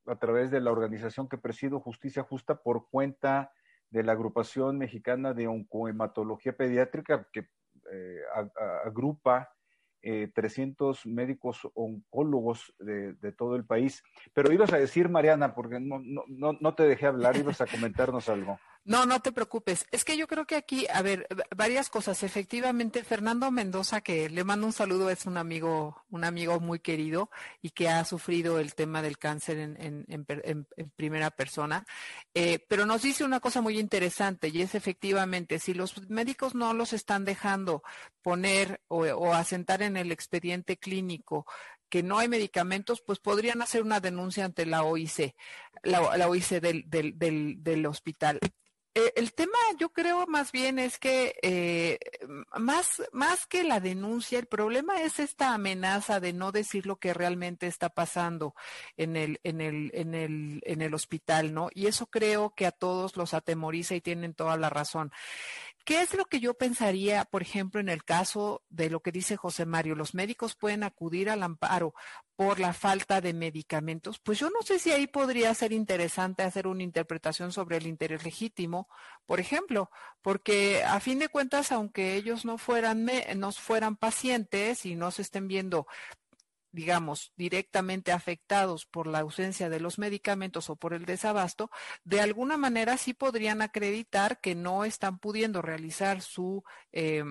a 0.06 0.16
través 0.18 0.52
de 0.52 0.62
la 0.62 0.72
organización 0.72 1.28
que 1.28 1.38
presido, 1.38 1.80
Justicia 1.80 2.24
Justa, 2.24 2.56
por 2.56 2.90
cuenta 2.90 3.52
de 3.90 4.04
la 4.04 4.14
agrupación 4.14 4.78
mexicana 4.78 5.34
de 5.34 5.48
oncohematología 5.48 6.56
pediátrica 6.56 7.28
que 7.34 7.50
eh, 7.92 8.22
agrupa 8.86 9.50
300 10.02 11.06
eh, 11.06 11.10
médicos 11.10 11.68
oncólogos 11.74 12.74
de, 12.80 13.32
todo 13.34 13.56
el 13.56 13.66
país. 13.66 14.04
Pero 14.34 14.52
ibas 14.52 14.74
a 14.74 14.78
decir, 14.78 15.10
Mariana, 15.10 15.54
porque 15.54 15.80
no, 15.80 16.00
no, 16.00 16.54
no 16.60 16.74
te 16.76 16.84
dejé 16.84 17.08
hablar, 17.08 17.38
ibas 17.38 17.62
a 17.62 17.68
comentarnos 17.68 18.30
algo. 18.30 18.60
No, 18.84 19.06
no 19.06 19.20
te 19.20 19.32
preocupes. 19.32 19.86
Es 19.92 20.04
que 20.04 20.18
yo 20.18 20.28
creo 20.28 20.46
que 20.48 20.56
aquí, 20.56 20.88
a 20.92 21.04
ver, 21.04 21.28
varias 21.56 21.90
cosas. 21.90 22.24
Efectivamente, 22.24 23.04
Fernando 23.04 23.52
Mendoza, 23.52 24.02
que 24.02 24.28
le 24.28 24.44
mando 24.44 24.66
un 24.66 24.74
saludo, 24.74 25.12
es 25.12 25.28
un 25.28 25.38
amigo, 25.38 26.04
un 26.10 26.24
amigo 26.24 26.60
muy 26.60 26.80
querido 26.80 27.30
y 27.62 27.70
que 27.70 27.90
ha 27.90 28.04
sufrido 28.06 28.58
el 28.58 28.74
tema 28.74 29.04
del 29.04 29.20
cáncer 29.20 29.60
en, 29.60 30.26
primera 30.96 31.30
persona. 31.30 31.86
Eh, 32.34 32.66
pero 32.68 32.88
nos 32.88 33.04
dice 33.04 33.24
una 33.24 33.40
cosa 33.40 33.62
muy 33.62 33.78
interesante 33.78 34.48
y 34.48 34.64
es 34.64 34.74
efectivamente, 34.74 35.60
si 35.60 35.76
los 35.76 36.10
médicos 36.10 36.56
no 36.56 36.74
los 36.74 36.92
están 36.94 37.24
dejando 37.24 37.84
poner 38.24 38.82
o, 38.88 39.34
asentar 39.34 39.84
en 39.84 39.96
el 39.96 40.12
expediente 40.12 40.78
clínico 40.78 41.46
que 41.90 42.02
no 42.02 42.18
hay 42.18 42.28
medicamentos, 42.30 43.02
pues 43.02 43.20
podrían 43.20 43.62
hacer 43.62 43.84
una 43.84 44.00
denuncia 44.00 44.46
ante 44.46 44.66
la 44.66 44.84
OIC, 44.84 45.36
la, 45.84 46.28
OIC 46.28 46.48
del 46.62 47.86
hospital. 47.86 48.40
Eh, 48.94 49.14
el 49.16 49.34
tema 49.34 49.58
yo 49.80 49.94
creo 49.94 50.28
más 50.28 50.52
bien 50.52 50.78
es 50.78 51.00
que 51.00 51.36
eh, 51.42 51.98
más, 52.60 53.02
más 53.14 53.48
que 53.48 53.64
la 53.64 53.80
denuncia, 53.80 54.38
el 54.38 54.48
problema 54.48 55.02
es 55.02 55.20
esta 55.20 55.54
amenaza 55.54 56.20
de 56.20 56.34
no 56.34 56.52
decir 56.52 56.86
lo 56.86 56.98
que 56.98 57.14
realmente 57.14 57.68
está 57.68 57.90
pasando 57.90 58.54
en 58.98 59.16
el, 59.16 59.40
en 59.44 59.62
el, 59.62 59.92
en 59.94 60.14
el, 60.14 60.62
en 60.66 60.82
el 60.82 60.94
hospital, 60.94 61.54
¿no? 61.54 61.70
Y 61.74 61.88
eso 61.88 62.08
creo 62.08 62.54
que 62.54 62.66
a 62.66 62.72
todos 62.72 63.16
los 63.16 63.34
atemoriza 63.34 63.96
y 63.96 64.02
tienen 64.02 64.34
toda 64.34 64.58
la 64.58 64.70
razón. 64.70 65.14
¿Qué 65.86 66.02
es 66.02 66.14
lo 66.14 66.26
que 66.26 66.40
yo 66.40 66.54
pensaría, 66.54 67.26
por 67.26 67.42
ejemplo, 67.42 67.80
en 67.80 67.90
el 67.90 68.04
caso 68.04 68.64
de 68.70 68.90
lo 68.90 69.02
que 69.02 69.12
dice 69.12 69.38
José 69.38 69.66
Mario? 69.66 69.96
Los 69.96 70.14
médicos 70.14 70.56
pueden 70.56 70.84
acudir 70.84 71.30
al 71.30 71.44
amparo 71.44 71.94
por 72.36 72.60
la 72.60 72.74
falta 72.74 73.22
de 73.22 73.34
medicamentos. 73.34 74.20
Pues 74.20 74.40
yo 74.40 74.50
no 74.50 74.62
sé 74.64 74.80
si 74.80 74.92
ahí 74.92 75.08
podría 75.08 75.54
ser 75.54 75.72
interesante 75.74 76.44
hacer 76.44 76.68
una 76.68 76.84
interpretación 76.84 77.52
sobre 77.52 77.78
el 77.78 77.88
interés 77.88 78.24
legítimo, 78.24 78.88
por 79.26 79.40
ejemplo, 79.40 79.90
porque 80.22 80.84
a 80.84 81.00
fin 81.00 81.20
de 81.20 81.30
cuentas, 81.30 81.72
aunque 81.72 82.16
ellos 82.16 82.46
no 82.46 82.58
fueran, 82.58 83.08
no 83.36 83.52
fueran 83.52 83.96
pacientes 83.96 84.86
y 84.86 84.96
no 84.96 85.12
se 85.12 85.22
estén 85.22 85.48
viendo 85.48 85.88
digamos, 86.72 87.34
directamente 87.36 88.12
afectados 88.12 88.86
por 88.86 89.08
la 89.08 89.20
ausencia 89.20 89.70
de 89.70 89.80
los 89.80 90.00
medicamentos 90.00 90.70
o 90.70 90.76
por 90.76 90.94
el 90.94 91.06
desabasto, 91.06 91.70
de 92.04 92.22
alguna 92.22 92.58
manera 92.58 92.98
sí 92.98 93.14
podrían 93.14 93.62
acreditar 93.62 94.40
que 94.40 94.56
no 94.56 94.86
están 94.86 95.20
pudiendo 95.20 95.62
realizar 95.62 96.22
su 96.22 96.64
eh, 96.92 97.24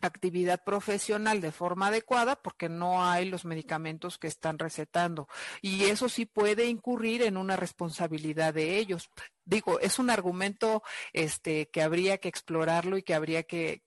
actividad 0.00 0.62
profesional 0.64 1.40
de 1.40 1.52
forma 1.52 1.88
adecuada 1.88 2.36
porque 2.36 2.68
no 2.68 3.04
hay 3.04 3.28
los 3.28 3.44
medicamentos 3.44 4.18
que 4.18 4.28
están 4.28 4.58
recetando. 4.58 5.28
Y 5.62 5.84
eso 5.84 6.08
sí 6.08 6.26
puede 6.26 6.66
incurrir 6.66 7.22
en 7.22 7.36
una 7.36 7.56
responsabilidad 7.56 8.54
de 8.54 8.78
ellos 8.78 9.10
digo, 9.44 9.80
es 9.80 9.98
un 9.98 10.10
argumento 10.10 10.82
este, 11.12 11.68
que 11.70 11.82
habría 11.82 12.18
que 12.18 12.28
explorarlo 12.28 12.96
y 12.96 13.02
que 13.02 13.14
habría 13.14 13.42
que, 13.42 13.82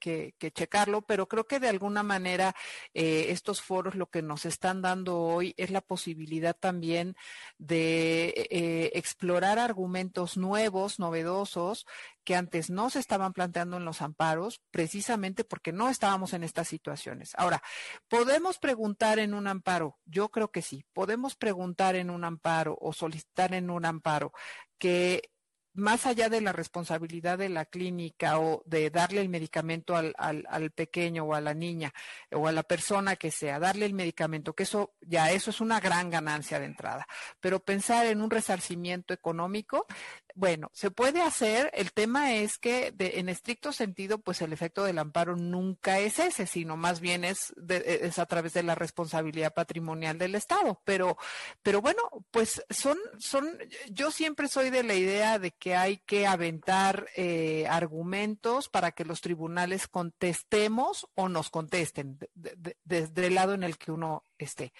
checarlo, 0.53 1.01
pero 1.01 1.27
creo 1.27 1.45
que 1.45 1.59
de 1.59 1.69
alguna 1.69 2.03
manera 2.03 2.55
eh, 2.93 3.27
estos 3.29 3.61
foros 3.61 3.95
lo 3.95 4.09
que 4.09 4.21
nos 4.21 4.45
están 4.45 4.81
dando 4.81 5.19
hoy 5.19 5.53
es 5.57 5.69
la 5.69 5.81
posibilidad 5.81 6.55
también 6.55 7.15
de 7.57 8.47
eh, 8.49 8.91
explorar 8.93 9.59
argumentos 9.59 10.37
nuevos, 10.37 10.99
novedosos, 10.99 11.85
que 12.23 12.35
antes 12.35 12.69
no 12.69 12.89
se 12.89 12.99
estaban 12.99 13.33
planteando 13.33 13.77
en 13.77 13.85
los 13.85 14.01
amparos, 14.01 14.61
precisamente 14.71 15.43
porque 15.43 15.71
no 15.71 15.89
estábamos 15.89 16.33
en 16.33 16.43
estas 16.43 16.67
situaciones. 16.67 17.33
Ahora, 17.35 17.61
¿podemos 18.07 18.59
preguntar 18.59 19.19
en 19.19 19.33
un 19.33 19.47
amparo? 19.47 19.99
Yo 20.05 20.29
creo 20.29 20.51
que 20.51 20.61
sí. 20.61 20.85
Podemos 20.93 21.35
preguntar 21.35 21.95
en 21.95 22.09
un 22.09 22.23
amparo 22.23 22.77
o 22.79 22.93
solicitar 22.93 23.53
en 23.53 23.69
un 23.69 23.85
amparo 23.85 24.31
que 24.77 25.32
más 25.73 26.05
allá 26.05 26.29
de 26.29 26.41
la 26.41 26.51
responsabilidad 26.51 27.37
de 27.37 27.49
la 27.49 27.65
clínica 27.65 28.39
o 28.39 28.61
de 28.65 28.89
darle 28.89 29.21
el 29.21 29.29
medicamento 29.29 29.95
al, 29.95 30.13
al, 30.17 30.71
pequeño 30.71 31.23
o 31.23 31.33
a 31.33 31.41
la 31.41 31.53
niña 31.53 31.93
o 32.31 32.47
a 32.47 32.51
la 32.51 32.63
persona 32.63 33.15
que 33.15 33.31
sea, 33.31 33.59
darle 33.59 33.85
el 33.85 33.93
medicamento, 33.93 34.53
que 34.53 34.63
eso 34.63 34.93
ya 35.01 35.31
eso 35.31 35.49
es 35.49 35.61
una 35.61 35.79
gran 35.79 36.09
ganancia 36.09 36.59
de 36.59 36.65
entrada. 36.65 37.07
Pero 37.39 37.59
pensar 37.59 38.05
en 38.05 38.21
un 38.21 38.29
resarcimiento 38.29 39.13
económico 39.13 39.87
bueno, 40.35 40.69
se 40.73 40.89
puede 40.91 41.21
hacer. 41.21 41.69
El 41.73 41.91
tema 41.91 42.33
es 42.33 42.57
que 42.57 42.93
en 42.97 43.29
estricto 43.29 43.71
sentido, 43.71 44.17
pues 44.17 44.41
el 44.41 44.51
efecto 44.53 44.83
del 44.83 44.97
amparo 44.97 45.35
nunca 45.35 45.99
es 45.99 46.19
ese, 46.19 46.47
sino 46.47 46.75
más 46.75 46.99
bien 46.99 47.23
es, 47.23 47.53
es 47.69 48.19
a 48.19 48.25
través 48.25 48.53
de 48.53 48.63
la 48.63 48.75
responsabilidad 48.75 49.53
patrimonial 49.53 50.17
del 50.17 50.35
Estado. 50.35 50.81
Pero, 50.85 51.17
pero 51.61 51.81
bueno, 51.81 52.01
pues 52.31 52.63
son, 52.69 52.97
son, 53.19 53.57
yo 53.91 54.11
siempre 54.11 54.47
soy 54.47 54.69
de 54.69 54.83
la 54.83 54.95
idea 54.95 55.39
de 55.39 55.51
que 55.51 55.75
hay 55.75 55.97
que 55.97 56.25
aventar 56.25 57.07
eh, 57.15 57.67
argumentos 57.69 58.69
para 58.69 58.91
que 58.91 59.05
los 59.05 59.21
tribunales 59.21 59.87
contestemos 59.87 61.07
o 61.15 61.29
nos 61.29 61.49
contesten 61.49 62.17
desde 62.33 63.27
el 63.27 63.35
lado 63.35 63.53
en 63.53 63.63
el 63.63 63.77
que 63.77 63.91
uno 63.91 64.23
esté. 64.37 64.73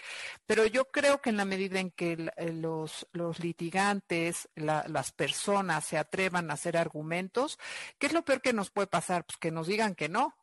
Pero 0.45 0.66
yo 0.66 0.86
creo 0.91 1.22
que 1.22 1.30
en 1.30 1.38
la 1.38 1.45
medida 1.45 1.80
en 1.80 1.91
que 1.91 2.32
eh, 2.38 2.51
los, 2.54 3.08
litigantes, 3.39 4.49
las 4.56 5.12
personas 5.12 5.86
se 5.86 5.97
atrevan 5.97 6.49
a 6.49 6.56
hacer 6.56 6.78
argumentos, 6.78 7.60
¿qué 7.97 8.08
es 8.08 8.14
lo 8.14 8.24
peor 8.24 8.41
que 8.41 8.54
nos 8.54 8.70
puede 8.70 8.88
pasar? 8.88 9.26
Pues 9.26 9.38
que 9.38 9.51
nos 9.51 9.68
digan 9.68 9.95
que 9.95 10.10
no, 10.10 10.36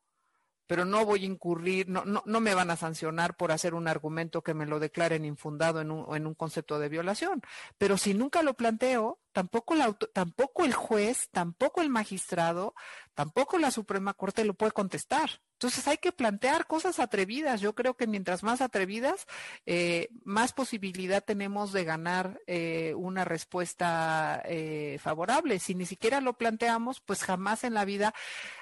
pero 0.70 0.84
no 0.84 1.04
voy 1.04 1.24
a 1.24 1.26
incurrir, 1.26 1.88
no, 1.88 2.04
no, 2.04 2.22
no, 2.26 2.40
me 2.40 2.54
van 2.54 2.70
a 2.70 2.76
sancionar 2.76 3.36
por 3.36 3.50
hacer 3.50 3.74
un 3.74 3.88
argumento 3.88 4.42
que 4.42 4.54
me 4.54 4.66
lo 4.66 4.78
declaren 4.78 5.24
infundado 5.24 5.80
en 5.80 5.90
un, 5.90 6.14
en 6.14 6.28
un 6.28 6.34
concepto 6.34 6.78
de 6.78 6.88
violación. 6.88 7.42
Pero 7.76 7.98
si 7.98 8.14
nunca 8.14 8.44
lo 8.44 8.54
planteo, 8.54 9.18
tampoco, 9.32 9.74
la, 9.74 9.92
tampoco 10.12 10.64
el 10.64 10.72
juez, 10.72 11.28
tampoco 11.30 11.80
el 11.80 11.88
magistrado, 11.88 12.74
tampoco 13.14 13.58
la 13.58 13.70
Suprema 13.70 14.14
Corte 14.14 14.44
lo 14.44 14.54
puede 14.54 14.72
contestar. 14.72 15.40
Entonces 15.52 15.86
hay 15.88 15.98
que 15.98 16.12
plantear 16.12 16.66
cosas 16.66 16.98
atrevidas. 16.98 17.60
Yo 17.60 17.74
creo 17.74 17.94
que 17.94 18.06
mientras 18.06 18.42
más 18.42 18.62
atrevidas, 18.62 19.26
eh, 19.66 20.08
más 20.24 20.54
posibilidad 20.54 21.22
tenemos 21.22 21.72
de 21.72 21.84
ganar 21.84 22.40
eh, 22.46 22.94
una 22.96 23.26
respuesta 23.26 24.42
eh, 24.46 24.98
favorable. 25.02 25.58
Si 25.58 25.74
ni 25.74 25.84
siquiera 25.84 26.22
lo 26.22 26.38
planteamos, 26.38 27.00
pues 27.00 27.22
jamás 27.22 27.64
en 27.64 27.74
la 27.74 27.84
vida 27.84 28.14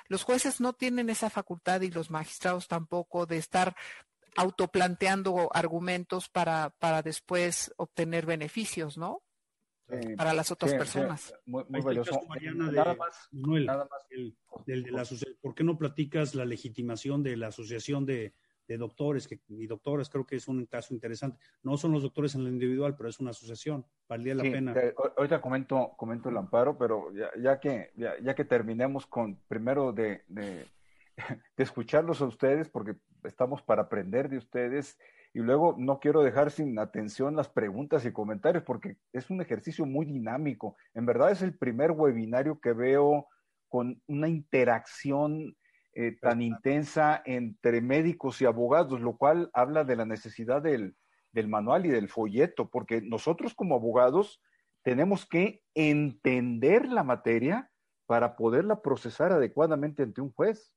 los 0.09 0.25
jueces 0.25 0.61
no 0.61 0.73
tienen 0.73 1.09
esa 1.09 1.31
facultad 1.31 1.83
y 1.83 1.91
los 1.91 2.11
magistrados 2.11 2.67
tampoco 2.67 3.27
de 3.27 3.37
estar 3.37 3.77
autoplanteando 4.37 5.51
argumentos 5.53 6.29
para, 6.29 6.71
para 6.79 7.03
después 7.03 7.73
obtener 7.77 8.27
beneficios, 8.27 8.99
¿no? 8.99 9.23
Para 10.17 10.35
las 10.35 10.51
otras 10.51 10.75
personas. 10.75 11.35
muy, 11.47 11.65
valioso. 11.83 12.21
nada 12.55 12.95
más, 12.95 13.29
nada 13.33 13.89
más. 13.91 14.07
El, 14.11 14.37
de 14.67 14.91
la, 14.91 15.05
¿Por 15.41 15.55
qué 15.55 15.65
no 15.65 15.79
platicas 15.79 16.35
la 16.35 16.45
legitimación 16.45 17.23
de 17.23 17.37
la 17.37 17.49
asociación 17.49 18.05
de, 18.05 18.35
doctores 18.67 19.27
que, 19.27 19.41
y 19.49 19.67
doctoras? 19.67 20.11
Creo 20.11 20.27
que 20.27 20.37
es 20.37 20.47
un 20.49 20.67
caso 20.67 20.93
interesante. 20.93 21.39
No 21.63 21.77
son 21.77 21.93
los 21.93 22.03
doctores 22.03 22.35
en 22.35 22.45
lo 22.45 22.51
individual, 22.51 22.97
pero 22.97 23.09
es 23.09 23.19
una 23.19 23.31
asociación. 23.31 23.87
Valdría 24.09 24.35
la 24.35 24.43
pena. 24.43 24.75
ahorita 25.17 25.41
comento, 25.41 25.93
comento 25.97 26.29
el 26.29 26.37
amparo, 26.37 26.77
pero 26.77 27.13
ya, 27.13 27.31
ya 27.41 27.59
que, 27.59 27.93
ya, 27.97 28.35
que 28.35 28.45
terminemos 28.45 29.07
con 29.07 29.37
primero 29.49 29.93
de, 29.93 30.23
de, 30.29 30.67
de 31.57 31.65
escucharlos 31.65 32.21
a 32.21 32.27
ustedes, 32.27 32.69
porque 32.69 32.97
estamos 33.25 33.63
para 33.63 33.83
aprender 33.83 34.29
de 34.29 34.37
ustedes 34.37 34.99
y 35.39 35.41
luego 35.41 35.77
no 35.79 36.01
quiero 36.01 36.25
dejar 36.25 36.51
sin 36.51 36.77
atención 36.81 37.37
las 37.37 37.49
preguntas 37.49 38.05
y 38.05 38.11
comentarios 38.11 38.65
porque 38.65 38.97
es 39.13 39.31
un 39.31 39.41
ejercicio 39.41 39.87
muy 39.87 40.05
dinámico. 40.05 40.77
En 40.95 41.07
verdad 41.07 41.31
es 41.31 41.43
el 41.43 41.57
primer 41.57 41.93
webinario 41.93 42.59
que 42.59 42.73
veo 42.73 43.29
con 43.69 44.03
una 44.09 44.27
interacción 44.27 45.57
eh, 45.95 46.17
tan 46.21 46.43
intensa 46.43 47.23
entre 47.25 47.81
médicos 47.81 48.43
y 48.43 48.47
abogados, 48.47 49.01
lo 49.01 49.17
cual 49.17 49.49
habla 49.53 49.85
de 49.85 49.95
la 49.95 50.05
necesidad 50.05 50.61
del, 50.61 50.97
del 51.31 51.47
manual 51.47 51.87
y 51.87 51.91
del 51.91 52.09
folleto, 52.09 52.69
porque 52.69 53.01
nosotros 53.01 53.55
como 53.55 53.77
abogados 53.77 54.43
tenemos 54.83 55.25
que 55.25 55.63
entender 55.73 56.89
la 56.89 57.05
materia 57.05 57.71
para 58.07 58.35
poderla 58.35 58.83
procesar 58.83 59.31
adecuadamente 59.31 60.03
ante 60.03 60.21
un 60.21 60.33
juez. 60.33 60.73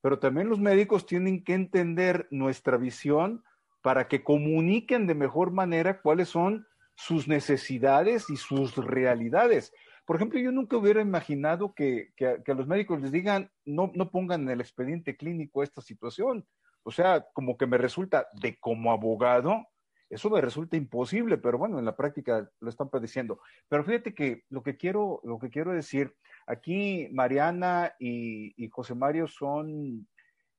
Pero 0.00 0.18
también 0.18 0.48
los 0.48 0.58
médicos 0.58 1.04
tienen 1.04 1.44
que 1.44 1.52
entender 1.52 2.28
nuestra 2.30 2.78
visión 2.78 3.44
para 3.82 4.08
que 4.08 4.22
comuniquen 4.22 5.06
de 5.06 5.14
mejor 5.14 5.52
manera 5.52 6.00
cuáles 6.00 6.28
son 6.28 6.66
sus 6.94 7.28
necesidades 7.28 8.28
y 8.28 8.36
sus 8.36 8.76
realidades. 8.76 9.72
Por 10.04 10.16
ejemplo, 10.16 10.38
yo 10.38 10.52
nunca 10.52 10.76
hubiera 10.76 11.00
imaginado 11.00 11.72
que, 11.74 12.12
a 12.20 12.52
los 12.54 12.66
médicos 12.66 13.00
les 13.00 13.12
digan, 13.12 13.50
no, 13.64 13.90
no 13.94 14.10
pongan 14.10 14.42
en 14.42 14.50
el 14.50 14.60
expediente 14.60 15.16
clínico 15.16 15.62
esta 15.62 15.80
situación. 15.80 16.46
O 16.82 16.90
sea, 16.90 17.26
como 17.32 17.56
que 17.56 17.66
me 17.66 17.78
resulta 17.78 18.26
de 18.34 18.58
como 18.58 18.92
abogado, 18.92 19.66
eso 20.08 20.28
me 20.28 20.40
resulta 20.40 20.76
imposible, 20.76 21.38
pero 21.38 21.56
bueno, 21.58 21.78
en 21.78 21.84
la 21.84 21.96
práctica 21.96 22.50
lo 22.58 22.68
están 22.68 22.90
padeciendo. 22.90 23.40
Pero 23.68 23.84
fíjate 23.84 24.12
que 24.12 24.42
lo 24.50 24.62
que 24.62 24.76
quiero, 24.76 25.20
lo 25.22 25.38
que 25.38 25.50
quiero 25.50 25.72
decir, 25.72 26.14
aquí 26.46 27.08
Mariana 27.12 27.94
y 27.98 28.68
José 28.70 28.94
Mario 28.94 29.28
son 29.28 30.08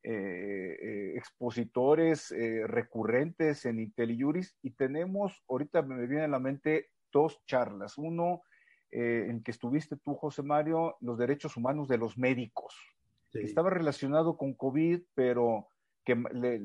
eh, 0.03 0.77
eh, 0.81 1.13
expositores 1.15 2.31
eh, 2.31 2.65
recurrentes 2.65 3.67
en 3.67 3.79
IntelliJuris 3.79 4.57
y 4.63 4.71
tenemos, 4.71 5.43
ahorita 5.47 5.83
me 5.83 6.07
viene 6.07 6.23
a 6.23 6.27
la 6.27 6.39
mente 6.39 6.89
dos 7.11 7.45
charlas. 7.45 7.99
Uno 7.99 8.41
en 8.93 9.41
que 9.41 9.51
estuviste 9.51 9.95
tú, 9.95 10.15
José 10.15 10.43
Mario, 10.43 10.97
los 10.99 11.17
derechos 11.17 11.55
humanos 11.55 11.87
de 11.87 11.97
los 11.97 12.17
médicos. 12.17 12.75
Estaba 13.31 13.69
relacionado 13.69 14.35
con 14.35 14.53
COVID, 14.53 14.99
pero 15.13 15.69
que 16.03 16.21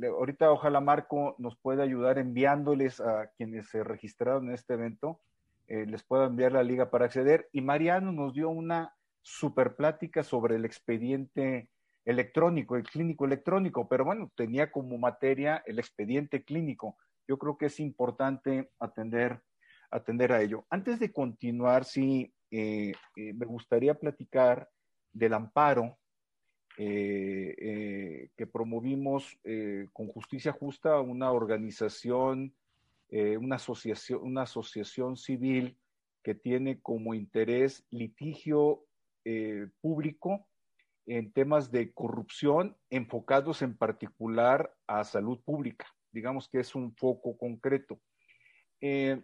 ahorita 0.08 0.50
ojalá 0.50 0.80
Marco 0.80 1.36
nos 1.38 1.56
pueda 1.56 1.84
ayudar 1.84 2.18
enviándoles 2.18 3.00
a 3.00 3.30
quienes 3.36 3.68
se 3.68 3.84
registraron 3.84 4.48
en 4.48 4.54
este 4.54 4.74
evento, 4.74 5.20
les 5.68 6.02
pueda 6.02 6.24
enviar 6.24 6.50
la 6.50 6.64
liga 6.64 6.90
para 6.90 7.04
acceder. 7.04 7.48
Y 7.52 7.60
Mariano 7.60 8.10
nos 8.10 8.34
dio 8.34 8.50
una 8.50 8.96
super 9.22 9.76
plática 9.76 10.24
sobre 10.24 10.56
el 10.56 10.64
expediente 10.64 11.70
electrónico, 12.06 12.76
el 12.76 12.84
clínico 12.84 13.26
electrónico, 13.26 13.88
pero 13.88 14.04
bueno, 14.04 14.30
tenía 14.36 14.70
como 14.70 14.96
materia 14.96 15.62
el 15.66 15.80
expediente 15.80 16.44
clínico. 16.44 16.96
Yo 17.28 17.36
creo 17.36 17.58
que 17.58 17.66
es 17.66 17.80
importante 17.80 18.70
atender, 18.78 19.42
atender 19.90 20.32
a 20.32 20.40
ello. 20.40 20.64
Antes 20.70 21.00
de 21.00 21.12
continuar, 21.12 21.84
sí, 21.84 22.32
eh, 22.52 22.92
eh, 23.16 23.32
me 23.34 23.44
gustaría 23.44 23.94
platicar 23.94 24.70
del 25.12 25.34
amparo 25.34 25.98
eh, 26.78 28.28
que 28.36 28.46
promovimos 28.46 29.38
con 29.92 30.08
Justicia 30.08 30.52
Justa, 30.52 31.00
una 31.00 31.32
organización, 31.32 32.54
una, 33.10 33.56
asociación, 33.56 34.20
una 34.22 34.42
asociación 34.42 35.16
civil 35.16 35.76
que 36.22 36.34
tiene 36.34 36.80
como 36.80 37.14
interés 37.14 37.82
litigio 37.90 38.84
público 39.80 40.46
en 41.06 41.32
temas 41.32 41.70
de 41.70 41.92
corrupción 41.92 42.76
enfocados 42.90 43.62
en 43.62 43.76
particular 43.76 44.74
a 44.86 45.04
salud 45.04 45.40
pública. 45.44 45.86
Digamos 46.12 46.48
que 46.48 46.60
es 46.60 46.74
un 46.74 46.94
foco 46.96 47.38
concreto. 47.38 48.00
Eh, 48.80 49.22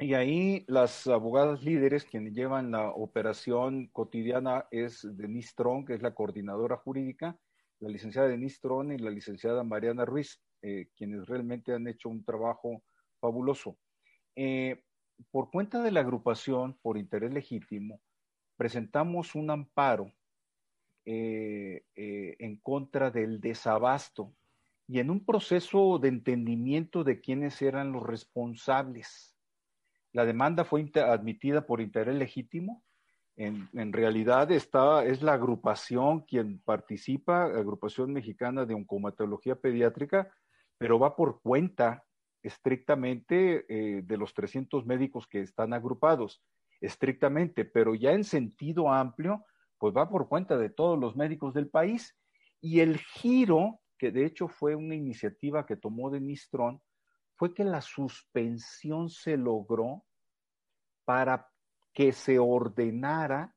y 0.00 0.14
ahí 0.14 0.64
las 0.68 1.06
abogadas 1.08 1.62
líderes, 1.64 2.04
quienes 2.04 2.32
llevan 2.32 2.70
la 2.70 2.90
operación 2.90 3.88
cotidiana, 3.88 4.66
es 4.70 5.04
Denise 5.16 5.54
Tron, 5.56 5.84
que 5.84 5.94
es 5.94 6.02
la 6.02 6.14
coordinadora 6.14 6.76
jurídica, 6.76 7.36
la 7.80 7.88
licenciada 7.88 8.28
Denise 8.28 8.58
Tron 8.60 8.92
y 8.92 8.98
la 8.98 9.10
licenciada 9.10 9.64
Mariana 9.64 10.04
Ruiz, 10.04 10.40
eh, 10.62 10.88
quienes 10.96 11.26
realmente 11.26 11.72
han 11.72 11.88
hecho 11.88 12.08
un 12.10 12.24
trabajo 12.24 12.82
fabuloso. 13.20 13.76
Eh, 14.36 14.82
por 15.32 15.50
cuenta 15.50 15.82
de 15.82 15.90
la 15.90 16.00
agrupación 16.00 16.78
por 16.80 16.96
interés 16.96 17.32
legítimo, 17.32 18.00
presentamos 18.56 19.34
un 19.34 19.50
amparo 19.50 20.12
eh, 21.10 22.36
en 22.38 22.56
contra 22.56 23.10
del 23.10 23.40
desabasto 23.40 24.34
y 24.86 25.00
en 25.00 25.10
un 25.10 25.24
proceso 25.24 25.98
de 25.98 26.08
entendimiento 26.08 27.04
de 27.04 27.20
quiénes 27.20 27.62
eran 27.62 27.92
los 27.92 28.02
responsables. 28.02 29.36
La 30.12 30.24
demanda 30.24 30.64
fue 30.64 30.90
admitida 30.96 31.66
por 31.66 31.80
interés 31.80 32.16
legítimo. 32.16 32.82
En, 33.36 33.68
en, 33.74 33.92
realidad 33.92 34.50
está, 34.50 35.04
es 35.04 35.22
la 35.22 35.34
agrupación 35.34 36.20
quien 36.22 36.60
participa, 36.60 37.44
agrupación 37.44 38.12
mexicana 38.12 38.64
de 38.64 38.74
oncomatología 38.74 39.54
pediátrica, 39.54 40.32
pero 40.76 40.98
va 40.98 41.14
por 41.14 41.40
cuenta 41.40 42.04
estrictamente 42.42 43.66
eh, 43.68 44.02
de 44.02 44.16
los 44.16 44.34
300 44.34 44.86
médicos 44.86 45.26
que 45.26 45.40
están 45.40 45.72
agrupados, 45.72 46.42
estrictamente, 46.80 47.64
pero 47.64 47.94
ya 47.94 48.12
en 48.12 48.24
sentido 48.24 48.90
amplio, 48.90 49.44
pues 49.78 49.94
va 49.96 50.08
por 50.08 50.28
cuenta 50.28 50.56
de 50.56 50.70
todos 50.70 50.98
los 50.98 51.16
médicos 51.16 51.54
del 51.54 51.68
país. 51.68 52.16
Y 52.60 52.80
el 52.80 52.98
giro, 52.98 53.80
que 53.96 54.10
de 54.10 54.26
hecho 54.26 54.48
fue 54.48 54.74
una 54.74 54.94
iniciativa 54.94 55.66
que 55.66 55.76
tomó 55.76 56.10
Denis 56.10 56.48
Tron, 56.50 56.80
fue 57.36 57.54
que 57.54 57.64
la 57.64 57.80
suspensión 57.80 59.10
se 59.10 59.36
logró 59.36 60.04
para 61.04 61.48
que 61.94 62.12
se 62.12 62.38
ordenara, 62.38 63.54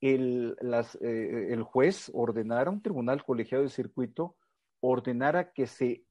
el, 0.00 0.56
eh, 1.00 1.48
el 1.50 1.62
juez 1.62 2.10
ordenara, 2.14 2.70
un 2.70 2.82
tribunal 2.82 3.24
colegiado 3.24 3.64
de 3.64 3.70
circuito, 3.70 4.36
ordenara 4.80 5.52
que 5.52 5.66
se 5.66 6.04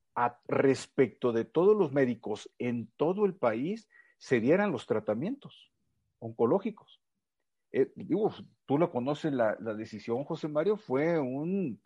respecto 0.47 1.31
de 1.31 1.45
todos 1.45 1.75
los 1.75 1.91
médicos 1.91 2.49
en 2.59 2.91
todo 2.97 3.25
el 3.25 3.35
país 3.35 3.89
se 4.17 4.39
dieran 4.39 4.71
los 4.71 4.85
tratamientos 4.85 5.71
oncológicos. 6.19 7.02
Eh, 7.73 7.91
digo, 7.95 8.31
tú 8.67 8.77
lo 8.77 8.91
conoces, 8.91 9.33
la, 9.33 9.55
decisión, 9.55 10.23
José 10.23 10.47
Mario, 10.47 10.77
fue 10.77 11.19
un, 11.19 11.81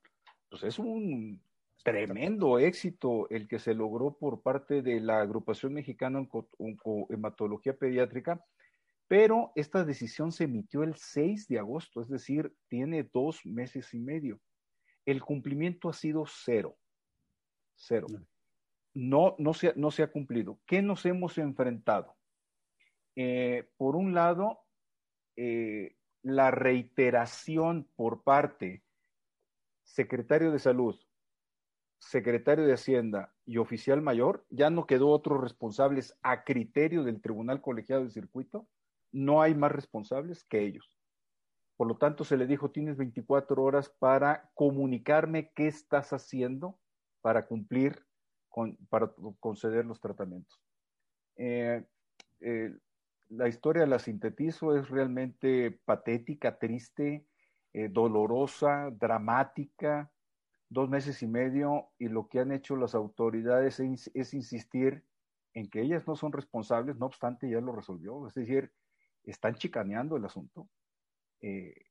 pues 0.49 0.63
es 0.63 0.77
un 0.79 1.41
tremendo 1.81 2.59
éxito 2.59 3.29
el 3.29 3.47
que 3.47 3.57
se 3.57 3.73
logró 3.73 4.17
por 4.17 4.41
parte 4.41 4.81
de 4.81 4.99
la 4.99 5.21
agrupación 5.21 5.73
mexicana 5.73 6.19
en 6.19 6.77
hematología 7.09 7.73
pediátrica, 7.73 8.43
pero 9.07 9.53
esta 9.55 9.85
decisión 9.85 10.33
se 10.33 10.43
emitió 10.43 10.83
el 10.83 10.95
6 10.95 11.47
de 11.47 11.59
agosto, 11.59 12.01
es 12.01 12.09
decir, 12.09 12.53
tiene 12.67 13.09
dos 13.13 13.45
meses 13.45 13.93
y 13.93 13.99
medio. 13.99 14.41
El 15.05 15.21
cumplimiento 15.21 15.87
ha 15.87 15.93
sido 15.93 16.25
cero. 16.27 16.77
Cero. 17.75 18.07
No, 18.93 19.35
no, 19.37 19.53
se, 19.53 19.71
no 19.77 19.91
se 19.91 20.03
ha 20.03 20.11
cumplido. 20.11 20.59
¿Qué 20.65 20.81
nos 20.81 21.05
hemos 21.05 21.37
enfrentado? 21.37 22.17
Eh, 23.15 23.69
por 23.77 23.95
un 23.95 24.13
lado, 24.13 24.59
eh, 25.37 25.95
la 26.23 26.51
reiteración 26.51 27.87
por 27.95 28.23
parte 28.23 28.83
secretario 29.83 30.51
de 30.51 30.59
salud, 30.59 30.99
secretario 31.99 32.65
de 32.65 32.73
Hacienda 32.73 33.33
y 33.45 33.57
oficial 33.57 34.01
mayor, 34.01 34.45
ya 34.49 34.69
no 34.69 34.85
quedó 34.85 35.09
otros 35.09 35.41
responsables 35.41 36.17
a 36.21 36.43
criterio 36.43 37.03
del 37.03 37.21
Tribunal 37.21 37.61
Colegiado 37.61 38.03
de 38.03 38.09
Circuito, 38.09 38.67
no 39.11 39.41
hay 39.41 39.55
más 39.55 39.71
responsables 39.71 40.43
que 40.43 40.61
ellos. 40.61 40.97
Por 41.77 41.87
lo 41.87 41.97
tanto, 41.97 42.23
se 42.23 42.37
le 42.37 42.47
dijo, 42.47 42.71
tienes 42.71 42.97
24 42.97 43.63
horas 43.63 43.89
para 43.89 44.49
comunicarme 44.55 45.51
qué 45.53 45.67
estás 45.67 46.11
haciendo 46.11 46.79
para 47.21 47.45
cumplir, 47.45 48.05
con, 48.49 48.75
para 48.89 49.13
conceder 49.39 49.85
los 49.85 50.01
tratamientos. 50.01 50.59
Eh, 51.35 51.85
eh, 52.39 52.75
la 53.29 53.47
historia 53.47 53.85
la 53.85 53.99
sintetizo, 53.99 54.75
es 54.75 54.89
realmente 54.89 55.71
patética, 55.85 56.57
triste, 56.57 57.25
eh, 57.73 57.89
dolorosa, 57.89 58.89
dramática, 58.91 60.11
dos 60.69 60.89
meses 60.89 61.21
y 61.23 61.27
medio, 61.27 61.89
y 61.97 62.07
lo 62.07 62.27
que 62.27 62.39
han 62.39 62.51
hecho 62.51 62.75
las 62.75 62.95
autoridades 62.95 63.79
es, 63.79 64.11
es, 64.13 64.33
insistir 64.33 65.03
en 65.53 65.69
que 65.69 65.81
ellas 65.81 66.07
no 66.07 66.15
son 66.15 66.31
responsables, 66.31 66.97
no 66.97 67.05
obstante 67.05 67.49
ya 67.49 67.61
lo 67.61 67.73
resolvió, 67.73 68.27
es 68.27 68.33
decir, 68.33 68.71
están 69.23 69.55
chicaneando 69.55 70.17
el 70.17 70.25
asunto 70.25 70.69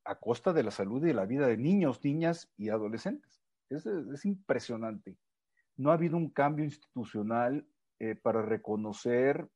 a 0.05 0.17
costa 0.17 0.53
de 0.53 0.65
la 0.65 0.73
salud 0.73 1.05
y 1.05 1.09
de 1.09 1.15
la 1.15 1.25
vida 1.25 1.47
de 1.47 1.57
niños, 1.57 2.03
niñas 2.03 2.53
y 2.57 2.69
adolescentes. 2.69 3.41
Es, 3.71 3.87
es 3.87 4.25
impresionante 4.25 5.17
no 5.77 5.91
ha 5.91 5.95
habido 5.95 6.17
un 6.17 6.31
cambio 6.31 6.65
institucional 6.65 7.67
eh, 7.99 8.15
para 8.15 8.43
reconocer 8.43 9.49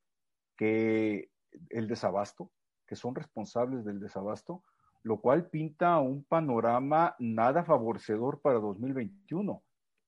que 0.56 1.29
el 1.70 1.88
desabasto, 1.88 2.50
que 2.86 2.96
son 2.96 3.14
responsables 3.14 3.84
del 3.84 4.00
desabasto, 4.00 4.62
lo 5.02 5.20
cual 5.20 5.48
pinta 5.48 5.98
un 5.98 6.24
panorama 6.24 7.14
nada 7.18 7.64
favorecedor 7.64 8.40
para 8.40 8.58
2021, 8.58 9.62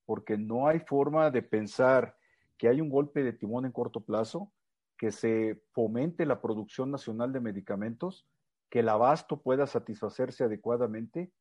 porque 0.05 0.37
no 0.37 0.67
hay 0.67 0.79
forma 0.79 1.31
de 1.31 1.41
pensar 1.41 2.15
que 2.57 2.67
hay 2.67 2.81
un 2.81 2.89
golpe 2.89 3.23
de 3.23 3.33
timón 3.33 3.65
en 3.65 3.71
corto 3.71 4.01
plazo, 4.01 4.51
que 4.97 5.11
se 5.11 5.61
fomente 5.71 6.25
la 6.25 6.41
producción 6.41 6.91
nacional 6.91 7.33
de 7.33 7.39
medicamentos, 7.39 8.27
que 8.69 8.79
el 8.79 8.89
abasto 8.89 9.41
pueda 9.41 9.67
satisfacerse 9.67 10.43
adecuadamente 10.43 11.31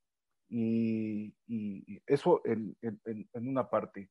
y, 0.48 1.34
eso 2.06 2.42
en, 2.44 2.76
una 3.34 3.70
parte. 3.70 4.10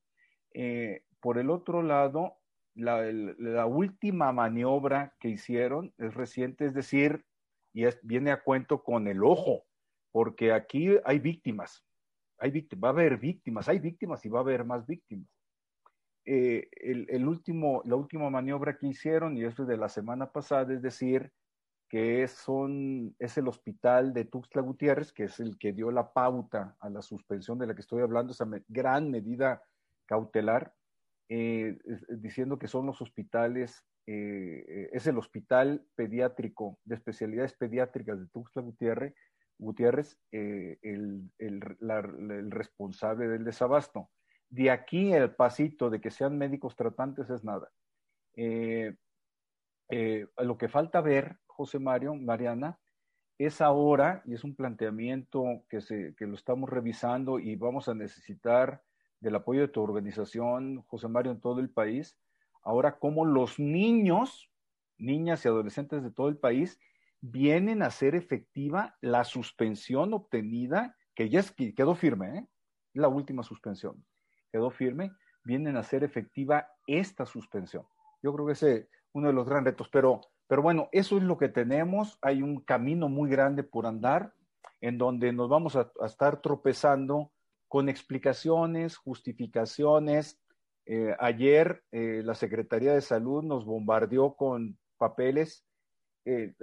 Eh, 0.53 1.03
por 1.19 1.37
el 1.37 1.49
otro 1.49 1.83
lado, 1.83 2.37
la, 2.75 3.65
última 3.65 4.31
maniobra 4.31 5.13
que 5.19 5.29
hicieron 5.29 5.93
es 5.97 6.13
reciente, 6.13 6.65
es 6.65 6.73
decir, 6.73 7.25
y 7.73 7.85
viene 8.03 8.31
a 8.31 8.41
cuento 8.41 8.83
con 8.83 9.07
el 9.07 9.23
ojo, 9.23 9.63
porque 10.11 10.53
aquí 10.53 10.89
hay 11.05 11.19
víctimas, 11.19 11.85
hay 12.37 12.51
víctimas, 12.51 12.83
va 12.83 12.87
a 12.89 12.91
haber 12.91 13.17
víctimas, 13.17 13.69
hay 13.69 13.79
víctimas 13.79 14.25
y 14.25 14.29
va 14.29 14.39
a 14.39 14.43
haber 14.43 14.65
más 14.65 14.85
víctimas. 14.85 15.27
Eh, 16.25 16.69
el, 16.73 17.27
último, 17.27 17.81
la 17.85 17.95
última 17.95 18.29
maniobra 18.29 18.77
que 18.77 18.87
hicieron, 18.87 19.37
y 19.37 19.43
eso 19.43 19.63
es 19.63 19.67
de 19.67 19.77
la 19.77 19.89
semana 19.89 20.31
pasada, 20.31 20.73
es 20.73 20.81
decir, 20.81 21.31
que 21.89 22.23
es, 22.23 22.31
son, 22.31 23.15
es 23.19 23.37
el 23.37 23.47
hospital 23.47 24.13
de 24.13 24.25
Tuxtla 24.25 24.61
Gutiérrez, 24.61 25.11
que 25.11 25.25
es 25.25 25.39
el 25.39 25.57
que 25.57 25.73
dio 25.73 25.91
la 25.91 26.13
pauta 26.13 26.77
a 26.79 26.89
la 26.89 27.01
suspensión 27.01 27.57
de 27.57 27.67
la 27.67 27.75
que 27.75 27.81
estoy 27.81 28.01
hablando, 28.01 28.31
esa 28.31 28.47
gran 28.69 29.09
medida 29.09 29.61
cautelar, 30.05 30.73
eh, 31.33 31.77
diciendo 32.09 32.59
que 32.59 32.67
son 32.67 32.85
los 32.85 33.01
hospitales, 33.01 33.85
eh, 34.05 34.89
es 34.91 35.07
el 35.07 35.17
hospital 35.17 35.81
pediátrico 35.95 36.77
de 36.83 36.95
especialidades 36.95 37.53
pediátricas 37.53 38.19
de 38.19 38.27
Tuxtla 38.27 38.61
Gutiérrez, 38.61 39.15
Gutiérrez 39.57 40.19
eh, 40.33 40.77
el, 40.81 41.31
el, 41.37 42.51
responsable 42.51 43.29
del 43.29 43.45
desabasto. 43.45 44.09
De 44.49 44.71
aquí 44.71 45.13
el 45.13 45.33
pasito 45.33 45.89
de 45.89 46.01
que 46.01 46.11
sean 46.11 46.37
médicos 46.37 46.75
tratantes 46.75 47.29
es 47.29 47.45
nada. 47.45 47.71
lo 50.37 50.57
que 50.57 50.67
falta 50.67 50.99
ver, 50.99 51.37
José 51.45 51.79
Mario, 51.79 52.13
Mariana, 52.13 52.77
es 53.37 53.61
ahora, 53.61 54.21
y 54.25 54.33
es 54.33 54.43
un 54.43 54.53
planteamiento 54.53 55.63
que, 55.69 55.79
se, 55.79 56.13
que 56.15 56.27
lo 56.27 56.35
estamos 56.35 56.69
revisando 56.69 57.39
y 57.39 57.55
vamos 57.55 57.87
a 57.87 57.93
necesitar 57.93 58.83
del 59.21 59.35
apoyo 59.35 59.61
de 59.61 59.67
tu 59.69 59.81
organización, 59.81 60.83
José 60.87 61.07
Mario, 61.07 61.31
en 61.31 61.39
todo 61.39 61.59
el 61.59 61.69
país. 61.69 62.17
Ahora, 62.63 62.97
cómo 62.97 63.23
los 63.23 63.59
niños, 63.59 64.51
niñas 64.97 65.45
y 65.45 65.47
adolescentes 65.47 66.03
de 66.03 66.11
todo 66.11 66.27
el 66.27 66.37
país 66.37 66.79
vienen 67.21 67.83
a 67.83 67.87
hacer 67.87 68.15
efectiva 68.15 68.97
la 68.99 69.23
suspensión 69.23 70.13
obtenida, 70.13 70.97
que 71.15 71.29
ya 71.29 71.43
quedó 71.75 71.95
firme, 71.95 72.39
¿eh? 72.39 72.47
la 72.93 73.07
última 73.07 73.43
suspensión, 73.43 74.03
quedó 74.51 74.71
firme, 74.71 75.11
vienen 75.43 75.77
a 75.77 75.81
hacer 75.81 76.03
efectiva 76.03 76.67
esta 76.87 77.25
suspensión. 77.25 77.85
Yo 78.23 78.33
creo 78.33 78.47
que 78.47 78.53
ese 78.53 78.75
es 78.75 78.87
uno 79.13 79.27
de 79.27 79.33
los 79.33 79.47
grandes 79.47 79.73
retos, 79.73 79.89
pero, 79.89 80.21
pero 80.47 80.63
bueno, 80.63 80.89
eso 80.91 81.17
es 81.17 81.23
lo 81.23 81.37
que 81.37 81.49
tenemos, 81.49 82.17
hay 82.23 82.41
un 82.41 82.61
camino 82.61 83.07
muy 83.07 83.29
grande 83.29 83.63
por 83.63 83.85
andar, 83.85 84.33
en 84.79 84.97
donde 84.97 85.31
nos 85.31 85.47
vamos 85.47 85.75
a 85.75 85.91
estar 86.03 86.41
tropezando 86.41 87.31
con 87.71 87.87
explicaciones, 87.87 88.97
justificaciones. 88.97 90.37
Eh, 90.85 91.15
ayer 91.19 91.81
eh, 91.93 92.21
la 92.21 92.35
Secretaría 92.35 92.93
de 92.93 92.99
Salud 92.99 93.43
nos 93.43 93.63
bombardeó 93.63 94.35
con 94.35 94.77
papeles. 94.97 95.65
Eh, 96.25 96.53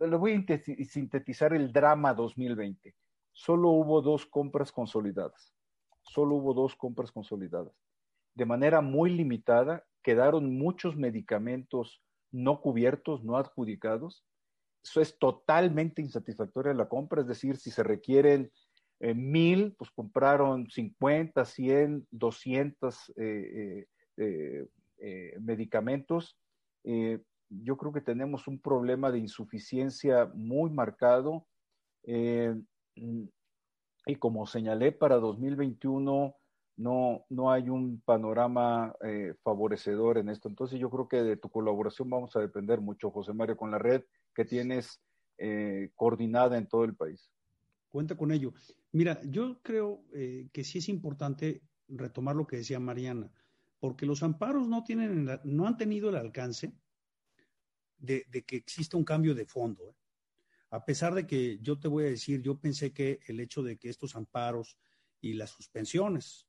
le 0.00 0.16
voy 0.16 0.44
a 0.48 0.84
sintetizar 0.86 1.54
el 1.54 1.72
drama 1.72 2.14
2020. 2.14 2.96
solo 3.32 3.70
hubo 3.70 4.02
dos 4.02 4.26
compras 4.26 4.72
consolidadas. 4.72 5.54
Solo 6.02 6.34
hubo 6.34 6.52
dos 6.52 6.74
compras 6.74 7.12
consolidadas. 7.12 7.72
De 8.34 8.44
manera 8.44 8.80
muy 8.80 9.10
limitada, 9.10 9.84
quedaron 10.02 10.58
muchos 10.58 10.96
medicamentos 10.96 12.02
no 12.32 12.60
cubiertos, 12.60 13.22
no 13.22 13.36
adjudicados. 13.36 14.26
Eso 14.82 15.00
es 15.00 15.16
totalmente 15.16 16.02
insatisfactoria 16.02 16.74
la 16.74 16.88
compra, 16.88 17.20
es 17.20 17.28
decir, 17.28 17.56
si 17.56 17.70
se 17.70 17.84
requieren 17.84 18.50
mil, 19.14 19.74
pues 19.76 19.90
compraron 19.90 20.70
50, 20.70 21.44
100, 21.44 22.06
200 22.10 23.12
medicamentos. 25.40 26.36
Eh, 26.84 27.20
yo 27.48 27.76
creo 27.76 27.92
que 27.92 28.00
tenemos 28.00 28.46
un 28.46 28.60
problema 28.60 29.10
de 29.10 29.18
insuficiencia 29.18 30.30
muy 30.34 30.70
marcado. 30.70 31.46
Eh, 32.04 32.54
y 32.94 34.16
como 34.16 34.46
señalé, 34.46 34.92
para 34.92 35.16
2021 35.16 36.34
no, 36.76 37.24
no 37.28 37.50
hay 37.52 37.70
un 37.70 38.02
panorama 38.04 38.94
eh, 39.02 39.34
favorecedor 39.42 40.18
en 40.18 40.28
esto. 40.28 40.48
Entonces 40.48 40.78
yo 40.78 40.90
creo 40.90 41.08
que 41.08 41.22
de 41.22 41.36
tu 41.36 41.48
colaboración 41.48 42.10
vamos 42.10 42.36
a 42.36 42.40
depender 42.40 42.80
mucho, 42.80 43.10
José 43.10 43.32
Mario, 43.32 43.56
con 43.56 43.70
la 43.70 43.78
red 43.78 44.02
que 44.34 44.44
tienes 44.44 45.00
coordinada 45.96 46.56
en 46.56 46.68
todo 46.68 46.84
el 46.84 46.94
país. 46.94 47.28
Cuenta 47.90 48.16
con 48.16 48.30
ello. 48.30 48.52
Mira, 48.94 49.20
yo 49.24 49.60
creo 49.60 50.06
que 50.52 50.62
sí 50.62 50.78
es 50.78 50.88
importante 50.88 51.62
retomar 51.88 52.36
lo 52.36 52.46
que 52.46 52.58
decía 52.58 52.78
Mariana, 52.78 53.30
porque 53.80 54.06
los 54.06 54.22
amparos 54.22 54.68
no, 54.68 54.84
tienen, 54.84 55.28
no 55.42 55.66
han 55.66 55.76
tenido 55.76 56.10
el 56.10 56.16
alcance 56.16 56.72
de, 57.98 58.24
que 58.46 58.56
exista 58.56 58.96
un 58.96 59.04
cambio 59.04 59.34
de 59.34 59.46
fondo. 59.46 59.90
¿eh? 59.90 59.94
A 60.70 60.84
pesar 60.84 61.14
de 61.14 61.26
que 61.26 61.58
yo 61.60 61.78
te 61.78 61.88
voy 61.88 62.04
a 62.04 62.10
decir, 62.10 62.40
yo 62.40 62.60
pensé 62.60 62.92
que 62.92 63.20
el 63.26 63.40
hecho 63.40 63.62
de 63.62 63.76
que 63.78 63.88
estos 63.88 64.16
amparos 64.16 64.78
y 65.20 65.34
las 65.34 65.50
suspensiones 65.50 66.46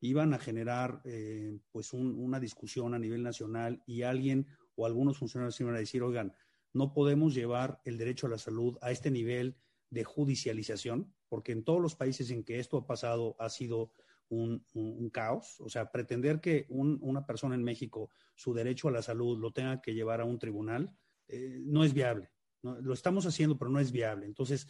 iban 0.00 0.34
a 0.34 0.38
generar 0.38 1.00
eh, 1.04 1.58
pues 1.70 1.92
una 1.92 2.40
discusión 2.40 2.94
a 2.94 2.98
nivel 2.98 3.22
nacional 3.22 3.82
y 3.86 4.02
alguien 4.02 4.46
o 4.74 4.86
algunos 4.86 5.18
funcionarios 5.18 5.60
iban 5.60 5.76
a 5.76 5.78
decir, 5.80 6.02
oigan, 6.02 6.34
no 6.72 6.92
podemos 6.92 7.34
llevar 7.34 7.80
el 7.84 7.98
derecho 7.98 8.26
a 8.26 8.30
la 8.30 8.38
salud 8.38 8.78
a 8.82 8.90
este 8.90 9.10
nivel 9.10 9.56
de 9.90 10.04
judicialización, 10.04 11.12
porque 11.32 11.52
en 11.52 11.64
todos 11.64 11.80
los 11.80 11.94
países 11.94 12.30
en 12.30 12.44
que 12.44 12.58
esto 12.58 12.76
ha 12.76 12.86
pasado 12.86 13.36
ha 13.38 13.48
sido 13.48 13.90
un, 14.28 14.62
caos. 15.10 15.58
O 15.60 15.70
sea, 15.70 15.90
pretender 15.90 16.42
que 16.42 16.66
una 16.68 17.24
persona 17.24 17.54
en 17.54 17.64
México 17.64 18.10
su 18.34 18.52
derecho 18.52 18.88
a 18.88 18.90
la 18.92 19.00
salud 19.00 19.38
lo 19.38 19.50
tenga 19.50 19.80
que 19.80 19.94
llevar 19.94 20.20
a 20.20 20.26
un 20.26 20.38
tribunal 20.38 20.94
eh, 21.28 21.58
no 21.64 21.84
es 21.84 21.94
viable. 21.94 22.30
Lo 22.60 22.92
estamos 22.92 23.24
haciendo, 23.24 23.56
pero 23.56 23.70
no 23.70 23.80
es 23.80 23.92
viable. 23.92 24.26
Entonces, 24.26 24.68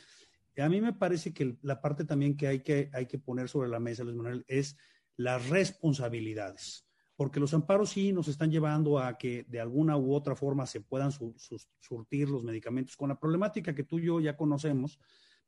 a 0.57 0.69
mí 0.69 0.81
me 0.81 0.93
parece 0.93 1.35
que 1.35 1.59
la 1.63 1.81
parte 1.81 2.05
también 2.05 2.37
que 2.37 2.47
hay 2.47 2.61
que, 2.61 2.91
hay 2.93 3.07
que 3.07 3.19
poner 3.19 3.49
sobre 3.49 3.69
la 3.69 3.81
mesa, 3.81 4.05
Luis 4.05 4.15
Manuel, 4.15 4.45
es 4.47 4.77
las 5.17 5.49
responsabilidades. 5.49 6.87
Porque 7.17 7.41
los 7.41 7.53
amparos 7.55 7.91
sí 7.91 8.13
nos 8.13 8.29
están 8.29 8.53
llevando 8.53 9.01
a 9.01 9.19
que 9.19 9.47
de 9.49 9.59
alguna 9.59 9.97
u 9.97 10.15
otra 10.15 10.37
forma 10.37 10.65
se 10.67 10.81
puedan 10.81 11.11
surtir 11.11 12.29
los 12.29 12.45
medicamentos 12.45 12.97
con 12.97 13.09
la 13.09 13.19
problemática 13.19 13.75
que 13.75 13.83
tú 13.83 13.99
y 13.99 14.05
yo 14.05 14.21
ya 14.21 14.37
conocemos, 14.37 15.01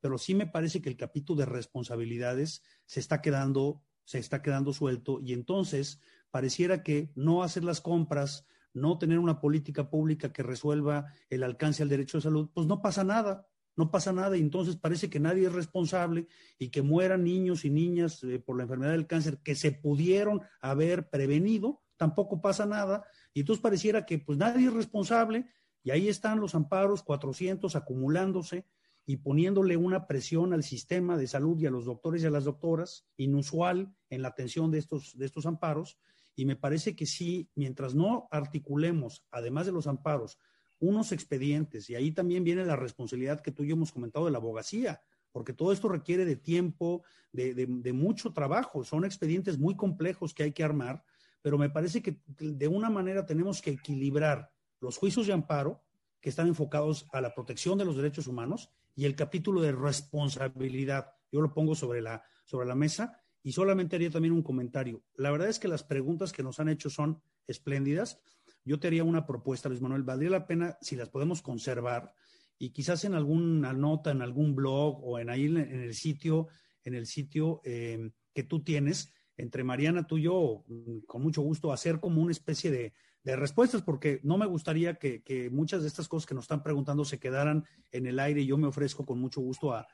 pero 0.05 0.19
sí 0.19 0.35
me 0.35 0.47
parece 0.47 0.83
que 0.83 0.91
el 0.91 0.99
capítulo 0.99 1.41
de 1.41 1.47
responsabilidades 1.47 2.63
se 2.85 3.01
está 3.01 3.23
quedando 3.23 3.83
se 4.05 4.19
está 4.19 4.43
quedando 4.43 4.75
suelto 4.75 5.19
y 5.23 5.33
entonces 5.33 5.99
pareciera 6.31 6.83
que 6.83 7.11
no 7.15 7.43
hacer 7.43 7.65
las 7.65 7.81
compras, 7.81 8.47
no 8.75 8.99
tener 8.99 9.19
una 9.19 9.41
política 9.41 9.89
pública 9.89 10.31
que 10.31 10.43
resuelva 10.43 11.07
el 11.31 11.43
alcance 11.43 11.83
al 11.83 11.89
derecho 11.89 12.19
de 12.19 12.23
salud, 12.25 12.51
pues 12.53 12.67
no 12.67 12.83
pasa 12.83 13.03
nada, 13.03 13.49
no 13.77 13.91
pasa 13.91 14.13
nada. 14.13 14.37
Y 14.37 14.43
entonces 14.43 14.77
parece 14.77 15.09
que 15.09 15.21
nadie 15.21 15.47
es 15.47 15.55
responsable 15.55 16.27
y 16.59 16.69
que 16.69 16.83
mueran 16.83 17.25
niños 17.25 17.65
y 17.65 17.71
niñas 17.71 18.23
eh, 18.25 18.39
por 18.39 18.59
la 18.59 18.65
enfermedad 18.65 18.93
del 18.93 19.07
cáncer 19.07 19.39
que 19.39 19.55
se 19.55 19.73
pudieron 19.73 20.43
haber 20.61 21.09
prevenido, 21.09 21.83
tampoco 21.97 22.43
pasa 22.43 22.67
nada. 22.67 23.07
Y 23.33 23.41
entonces 23.41 23.63
pareciera 23.63 24.05
que 24.05 24.19
pues 24.19 24.37
nadie 24.37 24.67
es 24.67 24.75
responsable 24.75 25.47
y 25.83 25.93
ahí 25.93 26.09
están 26.11 26.41
los 26.41 26.55
amparos 26.55 27.03
400 27.03 27.75
acumulándose 27.75 28.67
y 29.07 29.19
poniéndole 29.19 29.77
una 29.77 30.07
presión 30.07 30.53
al 30.53 30.63
sistema 30.63 31.17
de 31.17 31.27
salud 31.27 31.59
y 31.61 31.67
a 31.67 31.71
los 31.71 31.85
doctores 31.85 32.23
y 32.23 32.27
a 32.27 32.31
las 32.31 32.45
doctoras, 32.45 33.07
inusual 33.17 33.95
en 34.09 34.23
la 34.23 34.29
atención 34.29 34.71
de 34.71 34.79
estos, 34.79 35.17
de 35.19 35.27
estos 35.27 35.47
amparos. 35.47 35.99
Y 36.35 36.47
me 36.47 36.57
parece 36.57 36.97
que 36.97 37.07
sí, 37.07 37.51
mientras 37.55 37.95
no 37.95 38.29
articulemos, 38.31 39.25
además 39.31 39.67
de 39.67 39.73
los 39.73 39.87
amparos, 39.87 40.39
unos 40.81 41.13
expedientes, 41.13 41.89
y 41.91 41.95
ahí 41.95 42.13
también 42.13 42.45
viene 42.45 42.65
la 42.65 42.77
responsabilidad 42.77 43.41
que 43.41 43.53
tú 43.53 43.63
y 43.63 43.69
yo 43.69 43.75
hemos 43.75 43.93
comentado 43.93 44.25
de 44.25 44.33
la 44.33 44.39
abogacía, 44.39 45.03
porque 45.33 45.53
todo 45.53 45.73
esto 45.73 45.89
requiere 45.89 46.25
de 46.25 46.37
tiempo, 46.37 47.03
de, 47.33 47.55
de 47.55 47.93
mucho 47.93 48.33
trabajo, 48.33 48.85
son 48.85 49.05
expedientes 49.05 49.59
muy 49.59 49.77
complejos 49.77 50.33
que 50.33 50.45
hay 50.45 50.53
que 50.53 50.65
armar, 50.65 51.05
pero 51.43 51.59
me 51.59 51.71
parece 51.71 52.03
que 52.03 52.21
de 52.39 52.69
una 52.69 52.91
manera 52.91 53.27
tenemos 53.27 53.61
que 53.61 53.71
equilibrar 53.71 54.51
los 54.81 54.97
juicios 54.97 55.27
de 55.27 55.35
amparo, 55.35 55.83
que 56.21 56.31
están 56.31 56.49
enfocados 56.49 57.07
a 57.13 57.21
la 57.21 57.35
protección 57.35 57.77
de 57.77 57.85
los 57.85 57.97
derechos 57.97 58.27
humanos, 58.27 58.71
y 58.95 59.05
el 59.05 59.17
capítulo 59.17 59.61
de 59.61 59.73
responsabilidad. 59.73 61.13
Yo 61.31 61.41
lo 61.41 61.53
pongo 61.53 61.75
sobre 61.75 62.01
la, 62.01 62.23
sobre 62.45 62.67
la 62.67 62.75
mesa 62.75 63.21
y 63.43 63.53
solamente 63.53 63.97
haría 63.97 64.11
también 64.11 64.33
un 64.33 64.43
comentario. 64.43 65.03
La 65.17 65.31
verdad 65.31 65.49
es 65.49 65.59
que 65.59 65.69
las 65.69 65.85
preguntas 65.85 66.33
que 66.33 66.43
nos 66.43 66.61
han 66.61 66.69
hecho 66.69 66.91
son 66.91 67.21
espléndidas. 67.47 68.21
Yo 68.65 68.79
te 68.79 68.87
haría 68.87 69.05
una 69.05 69.27
propuesta, 69.27 69.69
Luis 69.69 69.81
Manuel. 69.81 70.03
Valdría 70.03 70.31
la 70.31 70.47
pena 70.47 70.79
si 70.81 70.97
las 70.97 71.11
podemos 71.11 71.43
conservar 71.43 72.15
y 72.59 72.71
quizás 72.71 73.05
en 73.05 73.15
alguna 73.15 73.73
nota, 73.73 74.11
en 74.11 74.23
algún 74.23 74.55
blog 74.55 75.01
o 75.05 75.19
en 75.19 75.29
ahí 75.29 75.47
en 75.47 75.57
el 75.57 75.95
sitio, 75.95 76.49
en 76.85 76.95
el 76.95 77.07
sitio 77.07 77.61
eh, 77.65 78.11
que 78.33 78.45
tú 78.45 78.63
tienes, 78.63 79.13
entre 79.37 79.65
Mariana, 79.65 80.07
tú 80.07 80.19
y 80.19 80.23
yo, 80.23 80.65
con 81.07 81.23
mucho 81.23 81.43
gusto, 81.43 81.73
hacer 81.73 81.99
como 81.99 82.23
una 82.23 82.33
especie 82.33 82.71
de, 82.71 82.95
de 83.25 83.37
respuestas, 83.37 83.83
porque 83.83 84.21
no 84.23 84.37
me 84.37 84.47
gustaría 84.47 84.95
que, 84.97 85.49
muchas 85.51 85.81
de 85.83 85.89
estas 85.89 86.09
cosas 86.09 86.27
que 86.27 86.35
nos 86.35 86.45
están 86.45 86.63
preguntando 86.63 87.05
se 87.07 87.19
quedaran 87.19 87.65
en 87.91 88.07
el 88.07 88.21
aire 88.21 88.45
yo 88.45 88.59
me 88.59 88.67
ofrezco 88.67 89.05
con 89.07 89.19
mucho 89.19 89.41
gusto 89.41 89.73
a, 89.73 89.87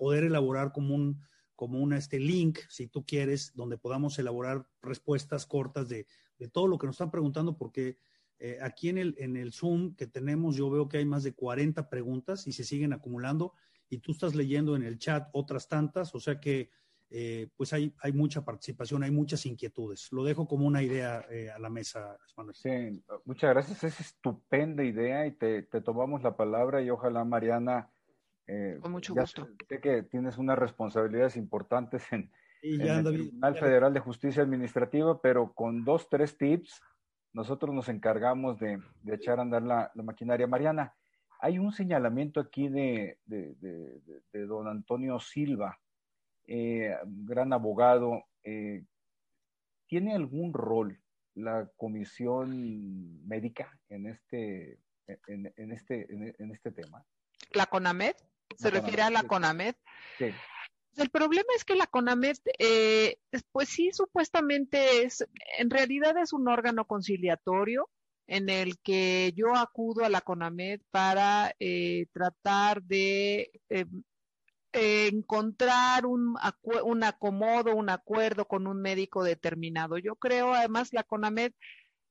poder 0.00 0.24
elaborar 0.24 0.72
como 0.72 0.96
un, 0.96 1.22
como 1.54 1.78
un 1.78 1.92
este 1.92 2.18
link, 2.18 2.58
si 2.68 2.88
tú 2.88 3.06
quieres, 3.06 3.52
donde 3.54 3.78
podamos 3.78 4.18
elaborar 4.18 4.66
respuestas 4.82 5.46
cortas 5.46 5.88
de, 5.88 6.08
todo 6.50 6.66
lo 6.66 6.76
que 6.76 6.88
nos 6.88 6.96
están 6.96 7.12
preguntando, 7.12 7.56
porque 7.56 7.96
eh, 8.40 8.58
aquí 8.60 8.88
en 8.88 8.98
el, 8.98 9.14
en 9.18 9.36
el 9.36 9.52
Zoom 9.52 9.94
que 9.94 10.08
tenemos 10.08 10.56
yo 10.56 10.68
veo 10.70 10.88
que 10.88 10.98
hay 10.98 11.04
más 11.04 11.22
de 11.22 11.34
40 11.34 11.88
preguntas 11.88 12.48
y 12.48 12.52
se 12.52 12.64
siguen 12.64 12.92
acumulando 12.92 13.54
y 13.88 13.98
tú 13.98 14.10
estás 14.10 14.34
leyendo 14.34 14.74
en 14.74 14.82
el 14.82 14.98
chat 14.98 15.28
otras 15.32 15.68
tantas, 15.68 16.14
o 16.16 16.20
sea 16.20 16.40
que 16.40 16.70
eh, 17.08 17.48
pues 17.56 17.72
hay, 17.72 17.94
hay 18.02 18.12
mucha 18.12 18.44
participación, 18.44 19.04
hay 19.04 19.12
muchas 19.12 19.46
inquietudes. 19.46 20.08
Lo 20.10 20.24
dejo 20.24 20.48
como 20.48 20.66
una 20.66 20.82
idea 20.82 21.24
eh, 21.30 21.50
a 21.50 21.58
la 21.58 21.70
mesa, 21.70 22.18
Sí, 22.52 23.02
muchas 23.24 23.50
gracias. 23.50 23.84
Es 23.84 24.00
estupenda 24.00 24.82
idea 24.82 25.26
y 25.26 25.32
te, 25.32 25.62
tomamos 25.62 26.22
la 26.22 26.36
palabra 26.36 26.82
y 26.82 26.90
ojalá, 26.90 27.24
Mariana. 27.24 27.90
Eh, 28.48 28.78
Con 28.80 28.92
mucho 28.92 29.14
gusto. 29.14 29.48
Sé 29.68 29.80
que 29.80 30.02
tienes 30.02 30.36
unas 30.36 30.58
responsabilidades 30.58 31.36
importantes 31.36 32.04
en, 32.12 32.30
el 32.62 33.04
Tribunal 33.04 33.54
Federal 33.56 33.94
de 33.94 34.00
Justicia 34.00 34.42
Administrativa, 34.42 35.20
pero 35.20 35.52
con 35.52 35.84
dos, 35.84 36.08
tres 36.08 36.36
tips, 36.36 36.82
nosotros 37.32 37.72
nos 37.72 37.88
encargamos 37.88 38.58
de, 38.58 38.80
echar 39.06 39.38
a 39.38 39.42
andar 39.42 39.62
la, 39.62 39.92
maquinaria. 39.94 40.48
Mariana, 40.48 40.94
hay 41.38 41.60
un 41.60 41.70
señalamiento 41.70 42.40
aquí 42.40 42.68
de, 42.68 43.18
de 43.26 44.46
don 44.46 44.66
Antonio 44.66 45.20
Silva 45.20 45.78
eh, 46.46 46.96
gran 47.04 47.52
abogado, 47.52 48.24
eh, 48.44 48.84
¿tiene 49.88 50.14
algún 50.14 50.52
rol 50.52 51.00
la 51.34 51.68
comisión 51.76 53.26
médica 53.26 53.78
en 53.88 54.06
este, 54.06 54.78
en, 55.26 55.72
este, 55.72 56.06
en, 56.12 56.50
este 56.52 56.70
tema? 56.70 57.04
¿La 57.52 57.66
CONAMED? 57.66 58.14
¿Se 58.56 58.70
refiere 58.70 59.02
a 59.02 59.10
la 59.10 59.24
CONAMED? 59.24 59.74
Sí. 60.18 60.26
El 60.96 61.10
problema 61.10 61.48
es 61.56 61.64
que 61.64 61.74
la 61.74 61.86
CONAMED, 61.86 62.36
eh, 62.58 63.18
pues 63.52 63.68
sí, 63.68 63.90
supuestamente 63.92 65.02
es, 65.02 65.26
en 65.58 65.68
realidad 65.68 66.16
es 66.16 66.32
un 66.32 66.48
órgano 66.48 66.86
conciliatorio 66.86 67.90
en 68.28 68.48
el 68.48 68.78
que 68.78 69.32
yo 69.36 69.54
acudo 69.56 70.04
a 70.04 70.08
la 70.08 70.20
CONAMED 70.20 70.80
para 70.90 71.54
tratar 72.12 72.82
de 72.82 73.50
encontrar 74.76 76.06
un, 76.06 76.36
un 76.84 77.04
acomodo, 77.04 77.74
un 77.74 77.90
acuerdo 77.90 78.46
con 78.46 78.66
un 78.66 78.80
médico 78.80 79.24
determinado. 79.24 79.98
Yo 79.98 80.16
creo, 80.16 80.52
además, 80.54 80.92
la 80.92 81.02
CONAMED 81.02 81.52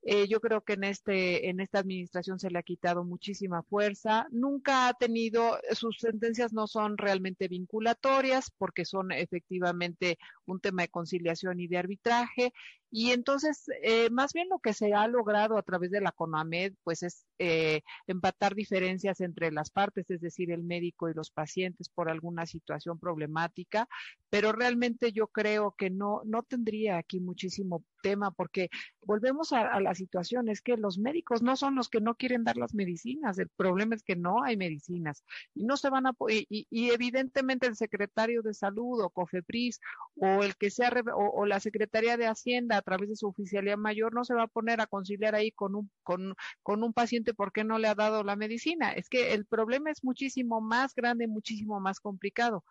eh, 0.08 0.28
yo 0.28 0.40
creo 0.40 0.60
que 0.60 0.74
en 0.74 0.84
este 0.84 1.48
en 1.50 1.58
esta 1.58 1.80
administración 1.80 2.38
se 2.38 2.48
le 2.48 2.60
ha 2.60 2.62
quitado 2.62 3.02
muchísima 3.02 3.64
fuerza. 3.64 4.28
Nunca 4.30 4.86
ha 4.86 4.94
tenido 4.94 5.58
sus 5.72 5.96
sentencias 5.98 6.52
no 6.52 6.68
son 6.68 6.96
realmente 6.96 7.48
vinculatorias 7.48 8.52
porque 8.56 8.84
son 8.84 9.10
efectivamente 9.10 10.16
un 10.44 10.60
tema 10.60 10.82
de 10.82 10.90
conciliación 10.90 11.58
y 11.58 11.66
de 11.66 11.78
arbitraje 11.78 12.52
Y 12.98 13.10
entonces, 13.10 13.66
eh, 13.82 14.08
más 14.08 14.32
bien 14.32 14.48
lo 14.48 14.58
que 14.58 14.72
se 14.72 14.94
ha 14.94 15.06
logrado 15.06 15.58
a 15.58 15.62
través 15.62 15.90
de 15.90 16.00
la 16.00 16.12
CONAMED, 16.12 16.72
pues 16.82 17.02
es 17.02 17.26
eh, 17.38 17.82
empatar 18.06 18.54
diferencias 18.54 19.20
entre 19.20 19.52
las 19.52 19.68
partes, 19.68 20.10
es 20.10 20.22
decir, 20.22 20.50
el 20.50 20.62
médico 20.62 21.10
y 21.10 21.12
los 21.12 21.30
pacientes 21.30 21.90
por 21.90 22.08
alguna 22.08 22.46
situación 22.46 22.98
problemática, 22.98 23.86
pero 24.30 24.52
realmente 24.52 25.12
yo 25.12 25.26
creo 25.26 25.74
que 25.76 25.90
no, 25.90 26.22
no 26.24 26.42
tendría 26.42 26.96
aquí 26.96 27.20
muchísimo 27.20 27.84
tema 28.02 28.30
porque 28.30 28.70
volvemos 29.02 29.52
a, 29.52 29.78
la 29.80 29.94
situación, 29.94 30.48
es 30.48 30.62
que 30.62 30.76
los 30.76 30.96
médicos 30.96 31.42
no 31.42 31.56
son 31.56 31.74
los 31.74 31.90
que 31.90 32.00
no 32.00 32.14
quieren 32.14 32.44
dar 32.44 32.56
las 32.56 32.72
medicinas, 32.72 33.38
el 33.38 33.50
problema 33.50 33.94
es 33.94 34.02
que 34.02 34.16
no 34.16 34.42
hay 34.42 34.56
medicinas 34.56 35.22
y 35.54 35.64
no 35.64 35.76
se 35.76 35.90
van 35.90 36.06
a, 36.06 36.12
y, 36.28 36.66
y 36.70 36.90
evidentemente 36.90 37.66
el 37.66 37.76
secretario 37.76 38.42
de 38.42 38.54
salud 38.54 39.02
o 39.02 39.10
COFEPRIS 39.10 39.80
o 40.16 40.42
el 40.42 40.56
que 40.56 40.70
sea, 40.70 40.92
o, 41.14 41.46
la 41.46 41.60
Secretaría 41.60 42.16
de 42.16 42.26
Hacienda 42.26 42.78
a 42.78 42.82
través 42.86 43.08
de 43.08 43.16
su 43.16 43.26
oficialía 43.26 43.76
mayor 43.76 44.14
no 44.14 44.24
se 44.24 44.34
va 44.34 44.44
a 44.44 44.46
poner 44.46 44.80
a 44.80 44.86
conciliar 44.86 45.34
ahí 45.34 45.50
con 45.50 45.74
un, 45.74 45.90
con, 46.04 46.34
con 46.62 46.82
un 46.84 46.92
paciente 46.92 47.34
porque 47.34 47.64
no 47.64 47.78
le 47.78 47.88
ha 47.88 47.94
dado 47.94 48.22
la 48.22 48.36
medicina. 48.36 48.92
Es 48.92 49.08
que 49.08 49.34
el 49.34 49.44
problema 49.44 49.90
es 49.90 50.04
muchísimo 50.04 50.60
más 50.60 50.94
grande, 50.94 51.26
muchísimo 51.26 51.80
más 51.80 52.00
complicado. 52.00 52.64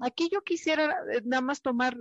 Aquí 0.00 0.28
yo 0.32 0.42
quisiera 0.42 0.96
eh, 1.12 1.22
nada 1.24 1.42
más 1.42 1.62
tomar, 1.62 1.96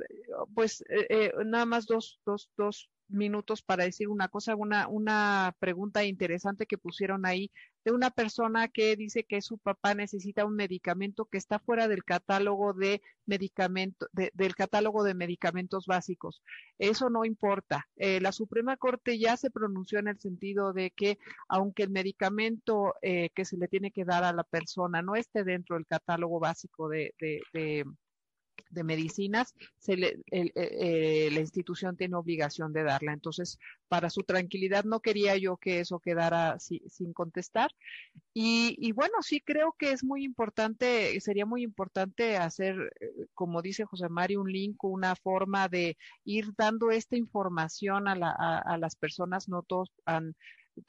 pues, 0.56 0.82
eh, 0.90 1.08
eh, 1.10 1.32
nada 1.46 1.66
más 1.66 1.86
dos, 1.86 2.20
dos, 2.26 2.50
dos 2.58 2.90
minutos 3.12 3.62
para 3.62 3.84
decir 3.84 4.08
una 4.08 4.28
cosa, 4.28 4.56
una, 4.56 4.88
una 4.88 5.56
pregunta 5.60 6.04
interesante 6.04 6.66
que 6.66 6.78
pusieron 6.78 7.26
ahí 7.26 7.52
de 7.84 7.92
una 7.92 8.12
persona 8.12 8.68
que 8.68 8.96
dice 8.96 9.24
que 9.24 9.42
su 9.42 9.58
papá 9.58 9.96
necesita 9.96 10.46
un 10.46 10.56
medicamento 10.56 11.26
que 11.26 11.38
está 11.38 11.60
fuera 11.60 11.88
del 11.88 12.04
catálogo 12.04 12.74
de 12.74 13.02
medicamento, 13.26 14.08
del 14.14 14.56
catálogo 14.56 15.04
de 15.04 15.16
medicamentos 15.16 15.88
básicos. 15.88 16.42
Eso 16.78 17.10
no 17.10 17.26
importa. 17.26 17.88
Eh, 17.96 18.22
la 18.22 18.32
Suprema 18.32 18.78
Corte 18.78 19.18
ya 19.20 19.36
se 19.38 19.50
pronunció 19.50 20.00
en 20.00 20.08
el 20.08 20.20
sentido 20.20 20.74
de 20.74 20.92
que 20.92 21.18
aunque 21.50 21.84
el 21.84 21.90
medicamento 21.90 22.94
eh, 23.02 23.30
que 23.34 23.46
se 23.46 23.58
le 23.58 23.68
tiene 23.68 23.92
que 23.92 24.06
dar 24.06 24.24
a 24.24 24.34
la 24.34 24.44
persona 24.44 25.02
no 25.02 25.16
esté 25.16 25.44
dentro 25.44 25.76
del 25.76 25.86
catálogo 25.88 26.40
básico 26.40 26.88
de, 26.88 27.14
de 27.20 27.42
de 27.54 27.86
medicinas, 28.84 29.54
se 29.78 29.98
le, 29.98 30.08
eh, 30.32 30.52
eh, 30.56 31.30
la 31.32 31.40
institución 31.40 31.98
tiene 31.98 32.16
obligación 32.16 32.74
de 32.74 32.84
darla. 32.84 33.14
Entonces, 33.14 33.60
para 33.88 34.10
su 34.10 34.24
tranquilidad, 34.24 34.84
no 34.86 35.00
quería 35.00 35.38
yo 35.38 35.58
que 35.58 35.80
eso 35.82 36.00
quedara 36.00 36.58
sin 36.60 37.14
contestar. 37.14 37.72
Y, 38.34 38.76
y, 38.80 38.92
bueno, 38.94 39.16
sí 39.22 39.42
creo 39.42 39.76
que 39.78 39.92
es 39.92 40.04
muy 40.04 40.24
importante, 40.24 41.20
sería 41.20 41.46
muy 41.46 41.64
importante 41.64 42.38
hacer, 42.38 42.76
eh, 43.00 43.28
como 43.34 43.62
dice 43.62 43.86
José 43.86 44.10
Mario, 44.10 44.42
un 44.42 44.52
link, 44.52 44.84
una 44.84 45.16
forma 45.16 45.68
de 45.68 45.98
ir 46.24 46.54
dando 46.58 46.92
esta 46.92 47.18
información 47.18 48.08
a, 48.08 48.16
la, 48.16 48.36
a, 48.38 48.60
a 48.60 48.78
las 48.78 48.96
personas, 48.96 49.50
no 49.50 49.64
todos 49.64 49.92
han 50.06 50.36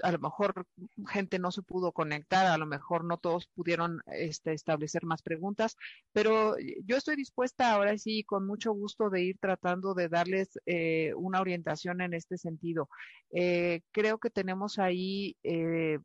a 0.03 0.13
lo 0.13 0.19
mejor 0.19 0.67
gente 1.09 1.39
no 1.39 1.51
se 1.51 1.63
pudo 1.63 1.93
conectar, 1.93 2.47
a 2.47 2.59
lo 2.59 2.67
mejor 2.67 3.05
no 3.05 3.19
todos 3.19 3.49
pudieron 3.49 4.01
este, 4.07 4.53
establecer 4.53 5.05
más 5.05 5.23
preguntas, 5.23 5.77
pero 6.13 6.57
yo 6.85 6.97
estoy 6.97 7.17
dispuesta 7.17 7.73
ahora 7.73 7.97
sí, 7.99 8.25
con 8.25 8.47
mucho 8.47 8.73
gusto, 8.73 9.11
de 9.11 9.23
ir 9.23 9.39
tratando 9.39 9.95
de 9.95 10.09
darles 10.09 10.59
eh, 10.67 11.13
una 11.17 11.41
orientación 11.41 12.01
en 12.01 12.15
este 12.15 12.39
sentido. 12.39 12.89
Eh, 13.33 13.83
creo 13.93 14.19
que 14.19 14.31
tenemos 14.31 14.79
ahí 14.79 15.37
eh, 15.43 15.99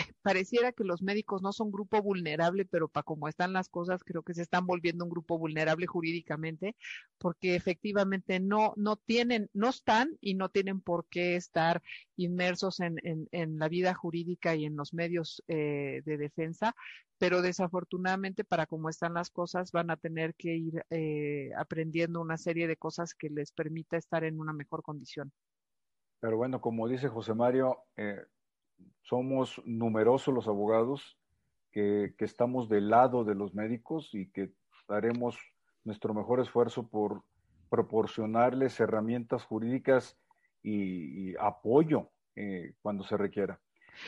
pareciera 0.22 0.72
que 0.72 0.84
los 0.84 1.02
médicos 1.02 1.42
no 1.42 1.52
son 1.52 1.70
grupo 1.70 2.02
vulnerable, 2.02 2.64
pero 2.64 2.88
para 2.88 3.04
como 3.04 3.28
están 3.28 3.52
las 3.52 3.68
cosas, 3.68 4.02
creo 4.04 4.22
que 4.22 4.34
se 4.34 4.42
están 4.42 4.66
volviendo 4.66 5.04
un 5.04 5.10
grupo 5.10 5.38
vulnerable 5.38 5.86
jurídicamente, 5.86 6.76
porque 7.18 7.54
efectivamente 7.54 8.40
no, 8.40 8.72
no 8.76 8.96
tienen, 8.96 9.48
no 9.52 9.68
están 9.68 10.16
y 10.20 10.34
no 10.34 10.48
tienen 10.48 10.80
por 10.80 11.06
qué 11.08 11.36
estar 11.36 11.82
inmersos 12.16 12.80
en, 12.80 12.96
en, 13.02 13.28
en 13.32 13.58
la 13.58 13.68
vida 13.68 13.94
jurídica 13.94 14.54
y 14.54 14.64
en 14.64 14.76
los 14.76 14.92
medios 14.92 15.42
eh, 15.48 16.02
de 16.04 16.18
defensa, 16.18 16.74
pero 17.18 17.42
desafortunadamente 17.42 18.44
para 18.44 18.66
como 18.66 18.88
están 18.88 19.14
las 19.14 19.30
cosas 19.30 19.72
van 19.72 19.90
a 19.90 19.96
tener 19.96 20.34
que 20.34 20.54
ir 20.56 20.84
eh, 20.90 21.50
aprendiendo 21.56 22.20
una 22.20 22.38
serie 22.38 22.66
de 22.66 22.76
cosas 22.76 23.14
que 23.14 23.28
les 23.28 23.52
permita 23.52 23.96
estar 23.96 24.24
en 24.24 24.40
una 24.40 24.52
mejor 24.52 24.82
condición. 24.82 25.30
Pero 26.20 26.36
bueno, 26.36 26.60
como 26.60 26.88
dice 26.88 27.08
José 27.08 27.34
Mario, 27.34 27.78
eh, 27.96 28.22
somos 29.02 29.60
numerosos 29.64 30.34
los 30.34 30.48
abogados 30.48 31.18
que, 31.72 32.14
que, 32.18 32.24
estamos 32.24 32.68
del 32.68 32.90
lado 32.90 33.24
de 33.24 33.34
los 33.34 33.54
médicos 33.54 34.10
y 34.12 34.30
que 34.30 34.50
haremos 34.88 35.36
nuestro 35.84 36.14
mejor 36.14 36.40
esfuerzo 36.40 36.88
por 36.88 37.22
proporcionarles 37.68 38.78
herramientas 38.80 39.44
jurídicas 39.44 40.16
y, 40.62 41.30
y 41.30 41.34
apoyo 41.38 42.10
eh, 42.36 42.74
cuando 42.82 43.04
se 43.04 43.16
requiera. 43.16 43.60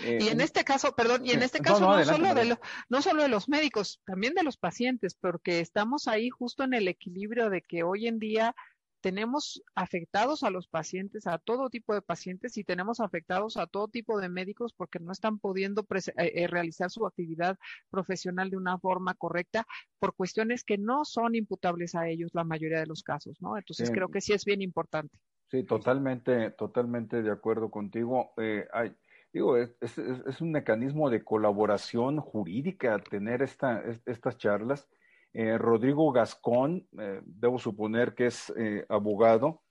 Eh, 0.04 0.18
y 0.20 0.28
en 0.28 0.40
este 0.40 0.64
caso, 0.64 0.94
perdón, 0.94 1.24
y 1.24 1.32
en 1.32 1.42
este 1.42 1.60
caso 1.60 1.80
no, 1.80 1.86
no, 1.86 1.92
adelante, 1.94 2.20
solo 2.20 2.34
de 2.34 2.44
lo, 2.46 2.60
no 2.88 3.02
solo 3.02 3.22
de 3.22 3.28
los 3.28 3.48
médicos, 3.48 4.00
también 4.06 4.34
de 4.34 4.42
los 4.42 4.56
pacientes, 4.56 5.14
porque 5.14 5.60
estamos 5.60 6.08
ahí 6.08 6.30
justo 6.30 6.64
en 6.64 6.74
el 6.74 6.88
equilibrio 6.88 7.50
de 7.50 7.62
que 7.62 7.82
hoy 7.82 8.06
en 8.06 8.18
día 8.18 8.54
tenemos 9.02 9.62
afectados 9.74 10.42
a 10.44 10.50
los 10.50 10.68
pacientes, 10.68 11.26
a 11.26 11.38
todo 11.38 11.68
tipo 11.68 11.92
de 11.92 12.00
pacientes 12.00 12.56
y 12.56 12.64
tenemos 12.64 13.00
afectados 13.00 13.56
a 13.56 13.66
todo 13.66 13.88
tipo 13.88 14.18
de 14.18 14.28
médicos 14.28 14.72
porque 14.72 15.00
no 15.00 15.12
están 15.12 15.38
pudiendo 15.38 15.82
eh, 15.82 16.12
eh, 16.16 16.46
realizar 16.46 16.90
su 16.90 17.04
actividad 17.06 17.58
profesional 17.90 18.48
de 18.48 18.56
una 18.56 18.78
forma 18.78 19.14
correcta 19.14 19.66
por 19.98 20.14
cuestiones 20.14 20.64
que 20.64 20.78
no 20.78 21.04
son 21.04 21.34
imputables 21.34 21.94
a 21.94 22.08
ellos 22.08 22.30
la 22.32 22.44
mayoría 22.44 22.78
de 22.78 22.86
los 22.86 23.02
casos, 23.02 23.36
¿no? 23.42 23.58
Entonces 23.58 23.90
creo 23.90 24.08
que 24.08 24.20
sí 24.20 24.32
es 24.32 24.44
bien 24.44 24.62
importante. 24.62 25.18
Sí, 25.50 25.64
totalmente, 25.64 26.50
totalmente 26.52 27.22
de 27.22 27.30
acuerdo 27.30 27.70
contigo. 27.70 28.32
Eh, 28.38 28.66
hay, 28.72 28.94
digo, 29.32 29.56
es, 29.56 29.76
es, 29.80 29.98
es, 29.98 30.40
un 30.40 30.52
mecanismo 30.52 31.10
de 31.10 31.24
colaboración 31.24 32.20
jurídica 32.20 32.98
tener 32.98 33.42
esta, 33.42 33.82
estas 34.06 34.38
charlas 34.38 34.88
eh, 35.34 35.56
Rodrigo 35.56 36.12
Gascón, 36.12 36.86
eh, 36.98 37.20
debo 37.24 37.58
suponer 37.58 38.14
que 38.14 38.26
es 38.26 38.52
eh, 38.56 38.84
abogado, 38.88 39.62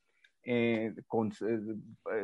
con, 1.06 1.32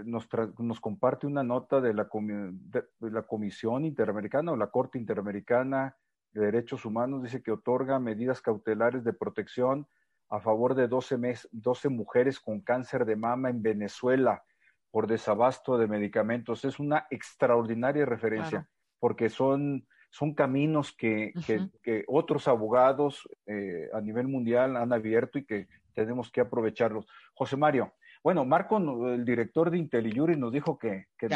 nos, 0.06 0.28
nos, 0.58 0.80
comparte 0.80 1.28
una 1.28 1.44
nota 1.44 1.80
de 1.80 1.94
la, 1.94 2.10
de, 2.12 2.84
de 3.00 3.12
la, 3.12 3.22
Comisión 3.22 3.86
Interamericana 3.86 4.52
o 4.52 4.56
la 4.56 4.72
Corte 4.72 4.98
Interamericana 4.98 5.96
de 6.32 6.46
Derechos 6.46 6.84
Humanos, 6.84 7.22
dice 7.22 7.44
que 7.44 7.52
otorga 7.52 8.00
medidas 8.00 8.42
cautelares 8.42 9.04
de 9.04 9.14
protección 9.14 9.88
a 10.30 10.40
favor 10.40 10.74
de 10.74 10.88
12, 10.88 11.18
mes, 11.20 11.48
12 11.52 11.90
mujeres 11.90 12.40
con 12.40 12.62
cáncer 12.62 13.06
de 13.06 13.16
mama 13.16 13.52
en 13.52 13.62
Venezuela 13.62 14.44
por 14.90 15.06
desabasto 15.06 15.78
de 15.78 15.88
medicamentos. 15.88 16.66
Es 16.66 16.80
una 16.80 17.06
extraordinaria 17.12 18.06
referencia 18.06 18.50
claro. 18.50 18.68
porque 19.00 19.30
son 19.30 19.88
son 20.10 20.34
caminos 20.34 20.94
que, 20.96 21.32
uh 21.36 21.40
-huh. 21.40 21.46
que, 21.46 21.70
que 21.82 22.04
otros 22.08 22.48
abogados 22.48 23.28
eh, 23.46 23.90
a 23.94 24.02
nivel 24.02 24.28
mundial 24.28 24.78
han 24.78 24.94
abierto 24.94 25.38
y 25.40 25.46
que 25.46 25.68
tenemos 25.94 26.32
que 26.32 26.42
aprovecharlos. 26.42 27.08
José 27.34 27.58
Mario, 27.58 27.94
bueno, 28.24 28.46
Marco, 28.46 28.78
el 29.08 29.24
director 29.24 29.72
de 29.72 29.78
IntelliJury, 29.78 30.36
nos 30.36 30.52
dijo 30.52 30.78
que, 30.78 31.06
que 31.18 31.30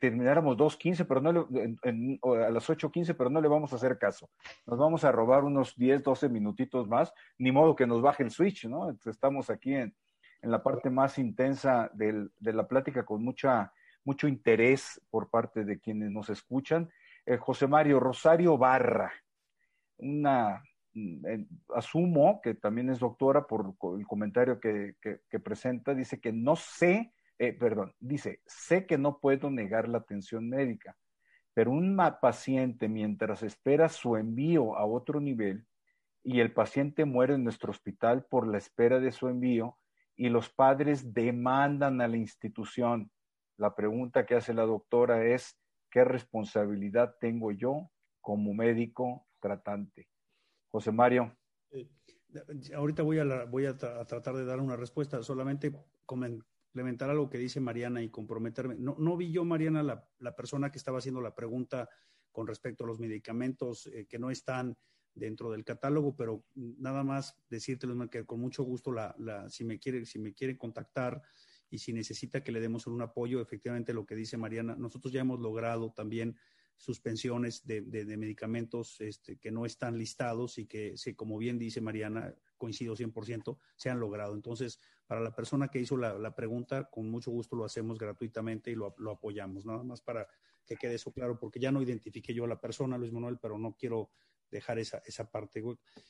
termináramos 0.00 0.56
2.15, 0.56 1.06
pero 1.06 1.20
no 1.20 1.32
le, 1.32 1.62
en, 1.62 1.78
en, 1.82 2.20
a 2.22 2.50
las 2.50 2.68
8.15, 2.68 3.14
pero 3.16 3.30
no 3.30 3.40
le 3.40 3.48
vamos 3.48 3.72
a 3.72 3.76
hacer 3.76 3.98
caso. 3.98 4.28
Nos 4.66 4.78
vamos 4.78 5.04
a 5.04 5.12
robar 5.12 5.44
unos 5.44 5.76
10, 5.76 6.02
12 6.02 6.28
minutitos 6.28 6.88
más, 6.88 7.12
ni 7.38 7.52
modo 7.52 7.76
que 7.76 7.86
nos 7.86 8.02
baje 8.02 8.22
el 8.22 8.30
switch, 8.30 8.66
¿no? 8.66 8.90
Estamos 9.06 9.50
aquí 9.50 9.74
en, 9.74 9.94
en 10.42 10.50
la 10.50 10.62
parte 10.62 10.90
más 10.90 11.18
intensa 11.18 11.90
del, 11.94 12.30
de 12.38 12.52
la 12.54 12.66
plática 12.66 13.04
con 13.04 13.22
mucha, 13.22 13.72
mucho 14.04 14.26
interés 14.26 15.00
por 15.10 15.30
parte 15.30 15.64
de 15.64 15.78
quienes 15.78 16.10
nos 16.10 16.28
escuchan 16.30 16.90
eh, 17.26 17.36
José 17.36 17.66
Mario 17.66 18.00
Rosario 18.00 18.56
Barra, 18.58 19.12
una, 19.98 20.62
eh, 20.94 21.46
asumo 21.74 22.40
que 22.42 22.54
también 22.54 22.90
es 22.90 22.98
doctora 22.98 23.46
por 23.46 23.74
el 23.98 24.06
comentario 24.06 24.58
que 24.60 24.94
presenta, 25.42 25.94
dice 25.94 26.20
que 26.20 26.32
no 26.32 26.56
sé, 26.56 27.12
eh, 27.38 27.54
perdón, 27.54 27.94
dice, 27.98 28.42
sé 28.44 28.86
que 28.86 28.98
no 28.98 29.18
puedo 29.18 29.50
negar 29.50 29.88
la 29.88 29.96
atención 29.96 30.48
médica, 30.48 30.96
pero 31.54 31.70
un 31.70 31.96
paciente 32.20 32.86
mientras 32.86 33.42
espera 33.42 33.88
su 33.88 34.16
envío 34.16 34.76
a 34.76 34.84
otro 34.84 35.20
nivel 35.20 35.66
y 36.22 36.40
el 36.40 36.52
paciente 36.52 37.06
muere 37.06 37.34
en 37.34 37.44
nuestro 37.44 37.70
hospital 37.70 38.26
por 38.26 38.46
la 38.46 38.58
espera 38.58 39.00
de 39.00 39.10
su 39.10 39.28
envío 39.28 39.78
y 40.16 40.28
los 40.28 40.50
padres 40.50 41.14
demandan 41.14 42.02
a 42.02 42.08
la 42.08 42.18
institución. 42.18 43.10
La 43.56 43.74
pregunta 43.74 44.26
que 44.26 44.34
hace 44.34 44.52
la 44.52 44.66
doctora 44.66 45.24
es, 45.24 45.58
¿Qué 45.90 46.04
responsabilidad 46.04 47.16
tengo 47.20 47.52
yo 47.52 47.90
como 48.20 48.54
médico 48.54 49.26
tratante? 49.40 50.08
José 50.68 50.92
Mario. 50.92 51.36
Eh, 51.70 51.88
ahorita 52.74 53.02
voy, 53.02 53.18
a, 53.18 53.24
la, 53.24 53.44
voy 53.44 53.66
a, 53.66 53.76
tra 53.76 54.00
a, 54.00 54.04
tratar 54.04 54.36
de 54.36 54.44
dar 54.44 54.60
una 54.60 54.76
respuesta, 54.76 55.22
solamente 55.22 55.72
complementar 56.06 57.10
algo 57.10 57.28
que 57.28 57.38
dice 57.38 57.60
Mariana 57.60 58.02
y 58.02 58.10
comprometerme. 58.10 58.76
No, 58.76 59.16
vi 59.16 59.32
yo, 59.32 59.44
Mariana, 59.44 59.82
la, 59.82 60.36
persona 60.36 60.70
que 60.70 60.78
estaba 60.78 60.98
haciendo 60.98 61.20
la 61.20 61.34
pregunta 61.34 61.88
con 62.30 62.46
respecto 62.46 62.84
a 62.84 62.86
los 62.86 63.00
medicamentos 63.00 63.88
eh, 63.88 64.06
que 64.08 64.18
no 64.18 64.30
están 64.30 64.76
dentro 65.12 65.50
del 65.50 65.64
catálogo, 65.64 66.14
pero 66.14 66.44
nada 66.54 67.02
más 67.02 67.36
decírtelo 67.48 68.08
que 68.08 68.24
con 68.24 68.40
mucho 68.40 68.62
gusto 68.62 68.92
la, 68.92 69.14
si 69.48 69.64
me 69.64 69.80
quiere, 69.80 70.06
si 70.06 70.20
me 70.20 70.32
quiere 70.32 70.56
contactar 70.56 71.20
y 71.70 71.78
si 71.78 71.92
necesita 71.92 72.42
que 72.42 72.52
le 72.52 72.60
demos 72.60 72.86
un 72.86 73.00
apoyo, 73.00 73.40
efectivamente 73.40 73.94
lo 73.94 74.04
que 74.04 74.14
dice 74.14 74.36
Mariana, 74.36 74.74
nosotros 74.76 75.12
ya 75.12 75.20
hemos 75.20 75.40
logrado 75.40 75.92
también 75.92 76.36
suspensiones 76.76 77.66
de, 77.66 77.82
de, 77.82 78.16
medicamentos 78.16 79.00
este, 79.02 79.36
que 79.36 79.50
no 79.50 79.66
están 79.66 79.98
listados 79.98 80.56
y 80.58 80.66
que, 80.66 80.94
como 81.14 81.36
bien 81.36 81.58
dice 81.58 81.82
Mariana, 81.82 82.34
coincido 82.56 82.96
100%, 82.96 83.58
se 83.76 83.90
han 83.90 84.00
logrado. 84.00 84.34
Entonces, 84.34 84.80
para 85.06 85.20
la 85.20 85.34
persona 85.34 85.68
que 85.68 85.78
hizo 85.78 85.98
la, 85.98 86.34
pregunta, 86.34 86.88
con 86.88 87.10
mucho 87.10 87.30
gusto 87.30 87.54
lo 87.54 87.66
hacemos 87.66 87.98
gratuitamente 87.98 88.70
y 88.70 88.76
lo, 88.76 88.94
lo, 88.96 89.10
apoyamos, 89.10 89.66
nada 89.66 89.82
más 89.82 90.00
para 90.00 90.26
que 90.64 90.76
quede 90.76 90.94
eso 90.94 91.12
claro, 91.12 91.38
porque 91.38 91.60
ya 91.60 91.70
no 91.70 91.82
identifique 91.82 92.32
yo 92.32 92.44
a 92.44 92.48
la 92.48 92.60
persona, 92.60 92.96
Luis 92.96 93.12
Manuel, 93.12 93.38
pero 93.38 93.58
no 93.58 93.76
quiero 93.76 94.10
dejar 94.50 94.78
esa, 94.78 95.02
esa 95.04 95.30
parte. 95.30 95.62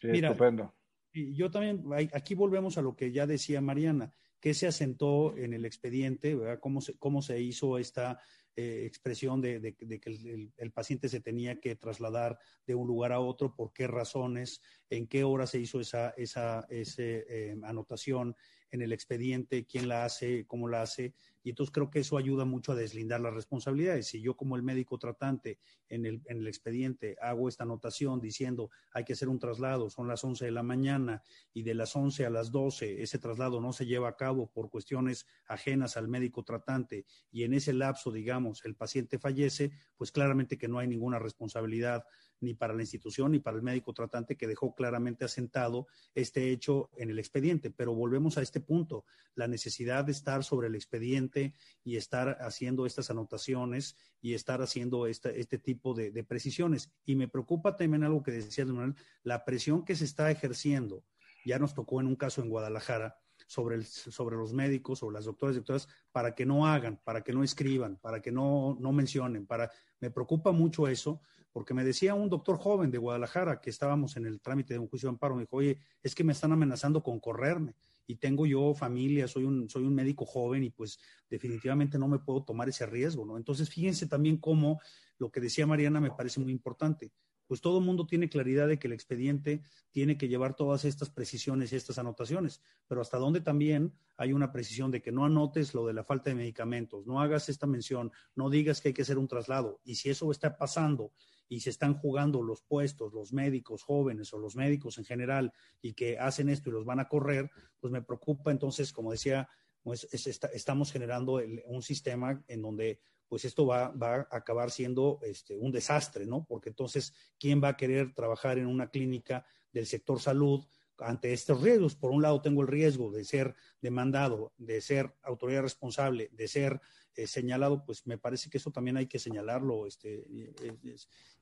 Mira, 0.03 0.28
estupendo. 0.28 0.73
Y 1.12 1.35
yo 1.35 1.51
también, 1.51 1.82
aquí 2.12 2.35
volvemos 2.35 2.78
a 2.78 2.82
lo 2.82 2.95
que 2.95 3.12
ya 3.12 3.27
decía 3.27 3.61
Mariana, 3.61 4.12
que 4.41 4.55
se 4.55 4.66
asentó 4.66 5.37
en 5.37 5.53
el 5.53 5.65
expediente, 5.65 6.37
¿Cómo 6.61 6.81
se, 6.81 6.97
cómo 6.99 7.20
se 7.20 7.41
hizo 7.41 7.78
esta 7.78 8.20
eh, 8.57 8.85
expresión 8.85 9.41
de, 9.41 9.74
que 9.74 10.53
el, 10.57 10.73
paciente 10.73 11.09
se 11.09 11.20
tenía 11.20 11.61
que 11.61 11.77
trasladar 11.77 12.39
de 12.66 12.74
un 12.74 12.87
lugar 12.87 13.12
a 13.12 13.20
otro, 13.20 13.55
por 13.55 13.73
qué 13.73 13.87
razones, 13.87 14.61
en 14.89 15.07
qué 15.07 15.24
hora 15.24 15.47
se 15.47 15.61
hizo 15.61 15.81
esa, 15.81 16.11
esa 16.16 16.66
eh, 16.69 17.57
anotación 17.62 18.35
en 18.70 18.82
el 18.82 18.93
expediente, 18.93 19.66
quién 19.66 19.89
la 19.89 20.05
hace, 20.05 20.47
cómo 20.47 20.69
la 20.69 20.82
hace. 20.82 21.15
Y 21.42 21.50
entonces 21.50 21.72
creo 21.72 21.90
que 21.90 22.00
eso 22.00 22.16
ayuda 22.16 22.44
mucho 22.44 22.72
a 22.72 22.74
deslindar 22.74 23.20
las 23.20 23.34
responsabilidades. 23.34 24.06
Si 24.08 24.20
yo 24.20 24.36
como 24.36 24.56
el 24.56 24.62
médico 24.62 24.98
tratante 24.98 25.58
en 25.88 26.06
el, 26.06 26.22
en 26.26 26.38
el 26.38 26.48
expediente 26.48 27.16
hago 27.20 27.48
esta 27.48 27.64
anotación 27.64 28.20
diciendo 28.20 28.70
hay 28.92 29.04
que 29.04 29.14
hacer 29.14 29.28
un 29.28 29.38
traslado, 29.38 29.90
son 29.90 30.08
las 30.08 30.22
11 30.22 30.44
de 30.44 30.50
la 30.50 30.62
mañana 30.62 31.22
y 31.52 31.62
de 31.62 31.74
las 31.74 31.96
11 31.96 32.26
a 32.26 32.30
las 32.30 32.50
12 32.50 33.02
ese 33.02 33.18
traslado 33.18 33.60
no 33.60 33.72
se 33.72 33.86
lleva 33.86 34.08
a 34.08 34.16
cabo 34.16 34.50
por 34.50 34.70
cuestiones 34.70 35.26
ajenas 35.46 35.96
al 35.96 36.08
médico 36.08 36.42
tratante 36.44 37.04
y 37.30 37.44
en 37.44 37.54
ese 37.54 37.72
lapso, 37.72 38.12
digamos, 38.12 38.64
el 38.64 38.74
paciente 38.74 39.18
fallece, 39.18 39.72
pues 39.96 40.12
claramente 40.12 40.58
que 40.58 40.68
no 40.68 40.78
hay 40.78 40.88
ninguna 40.88 41.18
responsabilidad 41.18 42.04
ni 42.40 42.54
para 42.54 42.74
la 42.74 42.82
institución 42.82 43.32
ni 43.32 43.38
para 43.38 43.56
el 43.56 43.62
médico 43.62 43.92
tratante 43.92 44.36
que 44.36 44.46
dejó 44.46 44.74
claramente 44.74 45.24
asentado 45.24 45.86
este 46.14 46.50
hecho 46.50 46.90
en 46.96 47.10
el 47.10 47.18
expediente. 47.18 47.70
Pero 47.70 47.94
volvemos 47.94 48.38
a 48.38 48.42
este 48.42 48.60
punto, 48.60 49.04
la 49.34 49.48
necesidad 49.48 50.04
de 50.04 50.12
estar 50.12 50.44
sobre 50.44 50.68
el 50.68 50.74
expediente 50.74 51.54
y 51.84 51.96
estar 51.96 52.38
haciendo 52.40 52.86
estas 52.86 53.10
anotaciones 53.10 53.96
y 54.20 54.34
estar 54.34 54.62
haciendo 54.62 55.06
este 55.06 55.58
tipo 55.58 55.94
de, 55.94 56.24
precisiones. 56.24 56.90
Y 57.04 57.16
me 57.16 57.28
preocupa 57.28 57.76
también 57.76 58.04
algo 58.04 58.22
que 58.22 58.32
decía 58.32 58.64
Manuel, 58.64 58.94
la 59.22 59.44
presión 59.44 59.84
que 59.84 59.96
se 59.96 60.04
está 60.04 60.30
ejerciendo. 60.30 61.04
Ya 61.44 61.58
nos 61.58 61.74
tocó 61.74 62.00
en 62.00 62.06
un 62.06 62.16
caso 62.16 62.42
en 62.42 62.50
Guadalajara, 62.50 63.18
sobre, 63.46 63.76
el, 63.76 63.84
sobre 63.84 64.36
los 64.36 64.52
médicos 64.52 65.02
o 65.02 65.10
las 65.10 65.24
doctoras 65.24 65.56
y 65.56 65.58
doctoras 65.58 65.88
para 66.12 66.34
que 66.34 66.46
no 66.46 66.66
hagan, 66.66 67.00
para 67.02 67.22
que 67.22 67.32
no 67.32 67.42
escriban, 67.42 67.96
para 67.96 68.20
que 68.20 68.30
no, 68.30 68.76
no 68.78 68.92
mencionen. 68.92 69.46
Para, 69.46 69.70
me 69.98 70.10
preocupa 70.10 70.52
mucho 70.52 70.86
eso, 70.86 71.20
porque 71.52 71.74
me 71.74 71.85
decía 71.85 72.14
un 72.14 72.28
doctor 72.28 72.59
joven 72.59 72.90
de 72.90 72.98
Guadalajara 72.98 73.60
que 73.60 73.70
estábamos 73.70 74.16
en 74.16 74.27
el 74.27 74.40
trámite 74.40 74.74
de 74.74 74.81
un 74.81 74.89
juicio 74.89 75.09
de 75.09 75.14
amparo, 75.14 75.35
me 75.35 75.43
dijo, 75.43 75.56
oye, 75.56 75.78
es 76.02 76.14
que 76.14 76.24
me 76.24 76.32
están 76.32 76.52
amenazando 76.52 77.02
con 77.02 77.20
correrme 77.20 77.74
y 78.06 78.16
tengo 78.16 78.47
yo 78.47 78.74
familia, 78.74 79.28
soy 79.28 79.44
un, 79.44 79.68
soy 79.68 79.85
un 79.85 79.94
médico 79.94 80.24
joven 80.24 80.64
y 80.64 80.70
pues 80.70 80.98
definitivamente 81.28 81.98
no 81.98 82.09
me 82.09 82.18
puedo 82.18 82.44
tomar 82.44 82.68
ese 82.68 82.86
riesgo, 82.86 83.24
¿no? 83.24 83.36
Entonces, 83.36 83.68
fíjense 83.68 84.06
también 84.06 84.36
cómo 84.36 84.81
lo 85.18 85.31
que 85.31 85.40
decía 85.40 85.66
Mariana 85.66 86.01
me 86.01 86.10
parece 86.10 86.40
muy 86.40 86.52
importante 86.52 87.12
pues 87.51 87.60
todo 87.60 87.81
mundo 87.81 88.06
tiene 88.06 88.28
claridad 88.28 88.68
de 88.68 88.78
que 88.78 88.86
el 88.86 88.93
expediente 88.93 89.64
tiene 89.90 90.16
que 90.16 90.28
llevar 90.28 90.55
todas 90.55 90.85
estas 90.85 91.10
precisiones 91.10 91.72
y 91.72 91.74
estas 91.74 91.98
anotaciones, 91.98 92.62
pero 92.86 93.01
hasta 93.01 93.18
donde 93.18 93.40
también 93.40 93.93
hay 94.16 94.32
una 94.32 94.52
precisión 94.52 94.93
de 94.93 95.02
que 95.02 95.10
no 95.10 95.24
anotes 95.24 95.74
lo 95.74 95.85
de 95.85 95.93
la 95.93 96.05
falta 96.05 96.31
de 96.31 96.36
medicamentos, 96.36 97.09
no 97.09 97.20
hagas 97.20 97.48
esta 97.48 97.66
mención, 97.66 98.12
no 98.36 98.51
digas 98.51 98.81
que 98.81 98.90
hay 98.90 98.94
que 98.94 99.02
hacer 99.02 99.18
un 99.18 99.27
traslado, 99.27 99.81
y 99.82 99.97
si 99.97 100.10
eso 100.10 100.31
está 100.31 100.56
pasando 100.56 101.10
y 101.51 101.60
se 101.60 101.70
están 101.70 101.94
jugando 101.94 102.43
los 102.43 102.62
puestos, 102.62 103.12
los 103.12 103.32
médicos 103.32 103.82
jóvenes 103.82 104.32
o 104.32 104.39
los 104.39 104.55
médicos 104.55 104.98
en 104.98 105.05
general, 105.05 105.52
y 105.82 105.94
que 105.94 106.16
hacen 106.16 106.48
esto 106.48 106.70
y 106.70 106.72
los 106.72 106.85
van 106.85 107.01
a 107.01 107.09
correr, 107.09 107.51
pues 107.81 107.93
me 107.93 108.02
preocupa 108.02 108.52
entonces, 108.52 108.93
como 108.93 109.10
decía, 109.10 109.48
pues 109.82 110.06
estamos 110.14 110.93
generando 110.93 111.43
un 111.64 111.82
sistema 111.82 112.40
en 112.47 112.62
donde 112.62 113.01
pues 113.27 113.44
esto 113.44 113.66
va, 113.66 113.89
va 113.90 114.28
a 114.31 114.36
acabar 114.36 114.70
siendo 114.70 115.18
este, 115.22 115.56
un 115.56 115.72
desastre, 115.72 116.24
¿no? 116.24 116.44
Porque 116.48 116.68
entonces, 116.68 117.14
¿quién 117.39 117.60
va 117.62 117.68
a 117.68 117.77
querer 117.77 118.14
trabajar 118.14 118.59
en 118.59 118.66
una 118.66 118.90
clínica 118.90 119.44
del 119.72 119.86
sector 119.86 120.20
salud 120.20 120.64
ante 120.98 121.32
estos 121.32 121.60
riesgos? 121.60 121.97
Por 121.97 122.12
un 122.12 122.22
lado, 122.22 122.43
tengo 122.43 122.62
el 122.62 122.68
riesgo 122.68 123.10
de 123.10 123.24
ser 123.24 123.56
demandado, 123.81 124.52
de 124.56 124.81
ser 124.81 125.16
autoridad 125.22 125.62
responsable, 125.62 126.28
de 126.32 126.47
ser 126.47 126.81
eh, 127.16 127.27
señalado, 127.27 127.85
pues 127.85 128.07
me 128.07 128.19
parece 128.19 128.49
que 128.49 128.59
eso 128.59 128.70
también 128.70 128.97
hay 128.97 129.07
que 129.07 129.19
señalarlo, 129.19 129.87
este, 129.87 130.24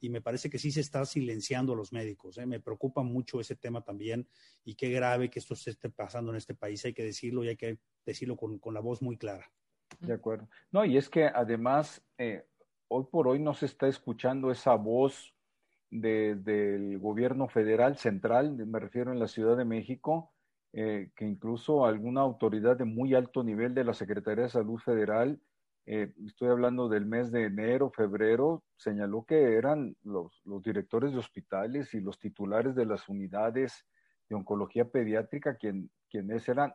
y 0.00 0.08
me 0.08 0.20
parece 0.20 0.48
que 0.48 0.58
sí 0.58 0.70
se 0.70 0.80
está 0.80 1.04
silenciando 1.04 1.72
a 1.72 1.76
los 1.76 1.92
médicos. 1.92 2.38
¿eh? 2.38 2.46
Me 2.46 2.60
preocupa 2.60 3.02
mucho 3.02 3.40
ese 3.40 3.56
tema 3.56 3.82
también, 3.82 4.28
y 4.64 4.74
qué 4.74 4.90
grave 4.90 5.30
que 5.30 5.38
esto 5.38 5.54
se 5.54 5.70
esté 5.70 5.90
pasando 5.90 6.30
en 6.30 6.36
este 6.36 6.54
país, 6.54 6.84
hay 6.84 6.94
que 6.94 7.04
decirlo 7.04 7.44
y 7.44 7.48
hay 7.48 7.56
que 7.56 7.78
decirlo 8.04 8.36
con, 8.36 8.58
con 8.58 8.74
la 8.74 8.80
voz 8.80 9.02
muy 9.02 9.16
clara. 9.16 9.50
De 10.00 10.12
acuerdo. 10.12 10.48
No, 10.70 10.84
y 10.84 10.96
es 10.96 11.08
que 11.08 11.24
además, 11.24 12.02
eh, 12.18 12.44
hoy 12.88 13.04
por 13.10 13.28
hoy 13.28 13.38
no 13.38 13.54
se 13.54 13.66
está 13.66 13.88
escuchando 13.88 14.50
esa 14.50 14.74
voz 14.74 15.34
del 15.90 16.98
gobierno 16.98 17.48
federal 17.48 17.96
central, 17.96 18.54
me 18.66 18.78
refiero 18.78 19.10
en 19.10 19.18
la 19.18 19.26
Ciudad 19.26 19.56
de 19.56 19.64
México, 19.64 20.32
eh, 20.74 21.10
que 21.16 21.24
incluso 21.24 21.86
alguna 21.86 22.20
autoridad 22.20 22.76
de 22.76 22.84
muy 22.84 23.14
alto 23.14 23.42
nivel 23.42 23.74
de 23.74 23.84
la 23.84 23.94
Secretaría 23.94 24.44
de 24.44 24.50
Salud 24.50 24.78
Federal, 24.78 25.40
eh, 25.88 26.12
estoy 26.26 26.48
hablando 26.48 26.88
del 26.88 27.06
mes 27.06 27.32
de 27.32 27.44
enero, 27.44 27.90
febrero, 27.90 28.62
señaló 28.76 29.24
que 29.24 29.56
eran 29.56 29.96
los, 30.02 30.42
directores 30.62 31.12
de 31.12 31.18
hospitales 31.18 31.94
y 31.94 32.00
los 32.00 32.18
titulares 32.18 32.74
de 32.74 32.86
las 32.86 33.08
unidades 33.08 33.86
de 34.28 34.36
oncología 34.36 34.84
pediátrica 34.84 35.56
quien, 35.56 35.90
quienes 36.10 36.48
eran 36.48 36.74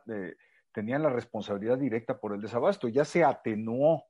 tenían 0.74 1.04
la 1.04 1.08
responsabilidad 1.08 1.78
directa 1.78 2.18
por 2.18 2.34
el 2.34 2.42
desabasto. 2.42 2.88
Ya 2.88 3.04
se 3.04 3.24
atenuó, 3.24 4.04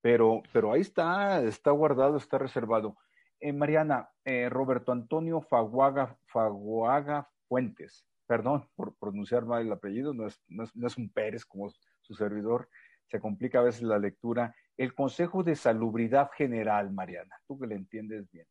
pero, 0.00 0.42
ahí 0.72 0.80
está, 0.80 1.42
está 1.42 1.70
guardado, 1.70 2.16
está 2.16 2.38
reservado. 2.38 2.96
Eh, 3.38 3.52
Mariana, 3.52 4.08
eh, 4.24 4.48
Roberto 4.48 4.92
Antonio 4.92 5.42
Faguaga, 5.42 6.16
Faguaga 6.24 7.28
Fuentes, 7.48 8.06
perdón 8.26 8.66
por 8.74 8.96
pronunciar 8.96 9.44
mal 9.44 9.66
el 9.66 9.72
apellido, 9.72 10.14
no 10.14 10.26
es, 10.26 10.40
no, 10.48 10.64
es, 10.64 10.96
un 10.96 11.10
Pérez 11.10 11.44
como 11.44 11.70
su 12.00 12.14
servidor, 12.14 12.68
se 13.08 13.20
complica 13.20 13.60
a 13.60 13.64
veces 13.64 13.82
la 13.82 13.98
lectura. 13.98 14.54
El 14.76 14.94
Consejo 14.94 15.42
de 15.42 15.56
Salubridad 15.56 16.30
General, 16.36 16.92
Mariana, 16.92 17.36
tú 17.46 17.58
que 17.58 17.66
le 17.66 17.76
entiendes 17.76 18.30
bien, 18.30 18.46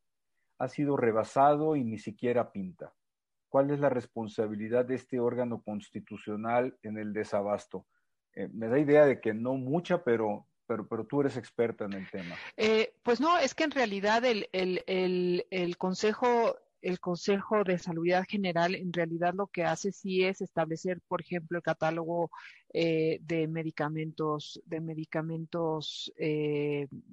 ha 0.60 0.68
sido 0.68 0.98
rebasado 0.98 1.76
y 1.76 1.84
ni 1.84 1.98
siquiera 1.98 2.52
pinta. 2.52 2.94
¿Cuál 3.50 3.72
es 3.72 3.80
la 3.80 3.90
responsabilidad 3.90 4.86
de 4.86 4.96
este 4.96 5.20
órgano 5.20 5.62
constitucional 5.62 6.78
en 6.82 6.98
el 6.98 7.14
desabasto? 7.14 7.86
Eh, 8.34 8.50
me 8.54 8.68
da 8.68 8.80
idea 8.80 9.06
de 9.06 9.22
que 9.22 9.34
no 9.34 9.54
mucha, 9.54 10.04
pero, 10.04 10.48
pero, 10.68 10.88
pero 10.88 11.06
tú 11.06 11.22
eres 11.22 11.38
experta 11.38 11.86
en 11.86 11.94
el 11.94 12.10
tema. 12.10 12.36
Eh, 12.58 12.94
pues 13.04 13.22
no, 13.22 13.38
es 13.38 13.56
que 13.56 13.64
en 13.64 13.72
realidad 13.72 14.24
el, 14.26 15.76
Consejo 15.78 16.58
el 16.86 17.00
Consejo 17.00 17.64
de 17.64 17.78
Salud 17.78 18.06
General 18.28 18.76
en 18.76 18.94
realidad 18.94 19.34
lo 19.34 19.48
que 19.48 19.64
hace 19.64 19.92
sí 19.92 20.24
es 20.24 20.42
establecer, 20.42 21.02
por 21.08 21.22
ejemplo, 21.22 21.58
el 21.58 21.64
catálogo 21.64 22.32
eh, 22.74 23.20
de 23.22 23.48
medicamentos, 23.48 24.62
de 24.66 24.82
medicamentos 24.82 26.14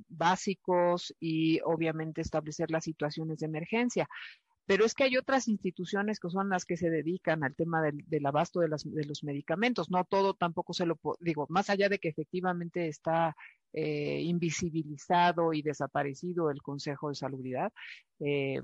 básicos 0.09 1.15
y 1.19 1.61
obviamente 1.65 2.21
establecer 2.21 2.71
las 2.71 2.85
situaciones 2.85 3.39
de 3.39 3.47
emergencia. 3.47 4.09
Pero 4.67 4.85
es 4.85 4.95
que 4.95 5.05
hay 5.05 5.17
otras 5.17 5.49
instituciones 5.49 6.21
que 6.21 6.31
son 6.31 6.49
las 6.49 6.65
que 6.65 6.77
se 6.77 6.89
dedican 6.89 7.43
al 7.43 7.55
tema 7.55 7.83
del, 7.83 8.27
abasto 8.27 8.61
de, 8.61 8.69
los 8.69 9.25
medicamentos. 9.25 9.91
No 9.91 10.05
todo 10.05 10.35
tampoco 10.35 10.73
se 10.73 10.87
lo 10.87 10.99
digo, 11.21 11.47
más 11.49 11.69
allá 11.69 11.89
de 11.89 11.99
que 11.99 12.09
efectivamente 12.09 12.87
está 12.89 13.37
eh, 13.73 14.21
invisibilizado 14.23 15.53
y 15.53 15.63
desaparecido 15.63 16.51
el 16.51 16.63
Consejo 16.63 17.09
de 17.09 17.15
Salubridad, 17.17 17.73
eh, 18.21 18.61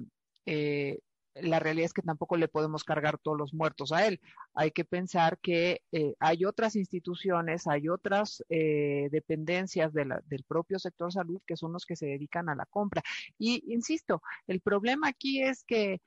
eh, 0.49 1.01
la 1.35 1.61
realidad 1.61 1.85
es 1.85 1.93
que 1.93 2.03
tampoco 2.03 2.37
le 2.39 2.49
podemos 2.49 2.83
cargar 2.83 3.19
todos 3.19 3.37
los 3.37 3.53
muertos 3.53 3.93
a 3.93 4.07
él. 4.07 4.19
Hay 4.55 4.71
que 4.71 4.85
pensar 4.85 5.39
que 5.39 5.83
eh, 5.93 6.15
hay 6.19 6.47
otras 6.47 6.75
instituciones, 6.75 7.67
hay 7.67 7.89
otras 7.91 8.43
eh, 8.49 9.09
dependencias 9.13 9.93
del 9.93 10.45
propio 10.49 10.79
sector 10.79 11.13
salud 11.13 11.41
que 11.47 11.57
son 11.57 11.73
los 11.73 11.85
que 11.85 11.97
se 11.97 12.07
dedican 12.07 12.49
a 12.49 12.57
la 12.57 12.65
compra. 12.67 13.03
Y 13.39 13.63
insisto, 13.73 14.23
el 14.47 14.61
problema 14.61 15.09
aquí 15.09 15.43
es 15.43 15.65
que 15.65 16.01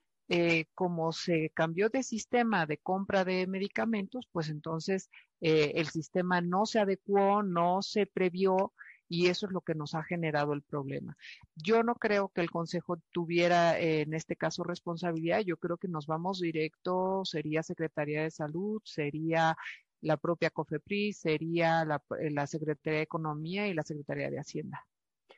como 0.75 1.11
se 1.11 1.51
cambió 1.53 1.89
de 1.89 2.03
sistema 2.03 2.65
de 2.65 2.77
compra 2.77 3.25
de 3.25 3.47
medicamentos, 3.47 4.29
pues 4.31 4.47
entonces 4.47 5.09
el 5.41 5.87
sistema 5.87 6.39
no 6.39 6.65
se 6.65 6.79
adecuó, 6.79 7.43
no 7.43 7.81
se 7.81 8.05
previó 8.05 8.71
y 9.11 9.27
eso 9.27 9.45
es 9.45 9.51
lo 9.51 9.59
que 9.59 9.75
nos 9.75 9.93
ha 9.93 10.03
generado 10.03 10.53
el 10.53 10.61
problema. 10.61 11.17
Yo 11.53 11.83
no 11.83 11.95
creo 11.95 12.29
que 12.29 12.39
el 12.39 12.49
Consejo 12.49 12.95
tuviera 13.11 13.77
eh, 13.77 14.03
en 14.03 14.13
este 14.13 14.37
caso 14.37 14.63
responsabilidad, 14.63 15.41
yo 15.41 15.57
creo 15.57 15.75
que 15.75 15.89
nos 15.89 16.07
vamos 16.07 16.39
directo, 16.39 17.25
sería 17.25 17.61
Secretaría 17.61 18.23
de 18.23 18.31
Salud, 18.31 18.81
sería 18.85 19.57
la 19.99 20.15
propia 20.15 20.49
COFEPRIS, 20.49 21.19
sería 21.19 21.83
la, 21.83 22.01
la 22.31 22.47
Secretaría 22.47 22.99
de 22.99 23.03
Economía 23.03 23.67
y 23.67 23.73
la 23.73 23.83
Secretaría 23.83 24.29
de 24.29 24.39
Hacienda. 24.39 24.87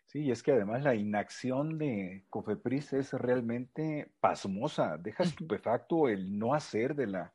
Sí, 0.05 0.29
es 0.29 0.43
que 0.43 0.51
además 0.51 0.83
la 0.83 0.93
inacción 0.93 1.79
de 1.79 2.25
COFEPRIS 2.29 2.93
es 2.93 3.13
realmente 3.13 4.11
pasmosa, 4.19 4.99
deja 4.99 5.23
estupefacto 5.23 6.09
el 6.09 6.37
no 6.37 6.53
hacer 6.53 6.93
de 6.93 7.07
la, 7.07 7.33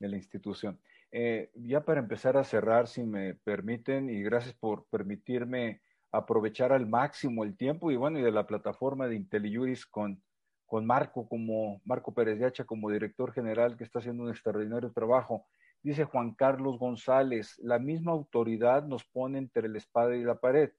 de 0.00 0.08
la 0.08 0.16
institución. 0.16 0.80
Eh, 1.12 1.50
ya 1.54 1.84
para 1.84 2.00
empezar 2.00 2.36
a 2.36 2.44
cerrar, 2.44 2.88
si 2.88 3.04
me 3.04 3.34
permiten, 3.34 4.10
y 4.10 4.22
gracias 4.22 4.54
por 4.54 4.86
permitirme 4.86 5.80
aprovechar 6.12 6.72
al 6.72 6.86
máximo 6.86 7.44
el 7.44 7.56
tiempo 7.56 7.90
y 7.90 7.96
bueno, 7.96 8.18
y 8.18 8.22
de 8.22 8.32
la 8.32 8.46
plataforma 8.46 9.06
de 9.06 9.16
IntelliJuris 9.16 9.86
con, 9.86 10.22
con 10.64 10.86
Marco 10.86 11.28
como 11.28 11.80
Marco 11.84 12.14
Pérez 12.14 12.38
de 12.38 12.46
Hacha 12.46 12.64
como 12.64 12.90
director 12.90 13.32
general 13.32 13.76
que 13.76 13.84
está 13.84 13.98
haciendo 13.98 14.24
un 14.24 14.30
extraordinario 14.30 14.92
trabajo. 14.92 15.46
Dice 15.82 16.04
Juan 16.04 16.34
Carlos 16.34 16.78
González, 16.78 17.58
la 17.58 17.78
misma 17.78 18.12
autoridad 18.12 18.84
nos 18.84 19.04
pone 19.04 19.38
entre 19.38 19.68
la 19.68 19.78
espada 19.78 20.16
y 20.16 20.24
la 20.24 20.38
pared 20.40 20.70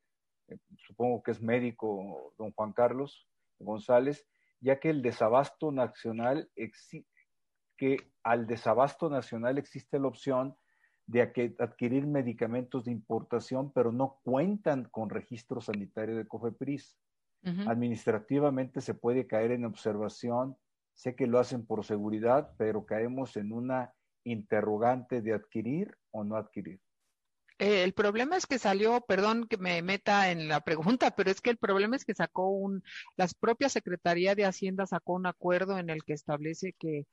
eh, 0.47 0.57
supongo 0.77 1.21
que 1.23 1.31
es 1.31 1.41
médico 1.41 2.33
don 2.37 2.51
Juan 2.53 2.73
Carlos 2.73 3.27
González, 3.59 4.25
ya 4.59 4.79
que 4.79 4.89
el 4.89 5.01
desabasto 5.01 5.71
nacional 5.71 6.49
que 7.77 8.11
al 8.23 8.47
desabasto 8.47 9.09
nacional 9.09 9.57
existe 9.57 9.99
la 9.99 10.07
opción 10.07 10.55
de 11.05 11.21
adquirir 11.59 12.05
medicamentos 12.05 12.83
de 12.83 12.91
importación, 12.91 13.71
pero 13.71 13.93
no 13.93 14.19
cuentan 14.23 14.85
con 14.85 15.09
registro 15.09 15.61
sanitario 15.61 16.17
de 16.17 16.27
COFEPRIS. 16.27 16.97
Administrativamente 17.65 18.81
se 18.81 18.93
puede 18.93 19.25
caer 19.25 19.51
en 19.51 19.63
observación, 19.63 20.57
sé 20.93 21.15
que 21.15 21.27
lo 21.27 21.39
hacen 21.39 21.65
por 21.65 21.85
seguridad, 21.85 22.51
pero 22.57 22.85
caemos 22.85 23.37
en 23.37 23.53
una 23.53 23.93
interrogante 24.25 25.21
de 25.21 25.33
adquirir 25.33 25.95
o 26.11 26.25
no 26.25 26.35
adquirir. 26.35 26.81
Eh, 27.59 27.83
el 27.83 27.93
problema 27.93 28.35
es 28.35 28.45
que 28.45 28.59
salió, 28.59 29.01
perdón 29.01 29.47
que 29.47 29.57
me 29.57 29.81
meta 29.81 30.29
en 30.31 30.47
la 30.47 30.61
pregunta, 30.61 31.11
pero 31.11 31.31
es 31.31 31.39
que 31.39 31.49
el 31.49 31.57
problema 31.57 31.95
es 31.95 32.03
que 32.03 32.13
sacó 32.13 32.49
un, 32.49 32.83
la 33.15 33.27
propia 33.39 33.69
Secretaría 33.69 34.35
de 34.35 34.45
Hacienda 34.45 34.85
sacó 34.85 35.13
un 35.13 35.25
acuerdo 35.25 35.79
en 35.79 35.89
el 35.89 36.03
que 36.03 36.13
establece 36.13 36.73
que 36.73 37.05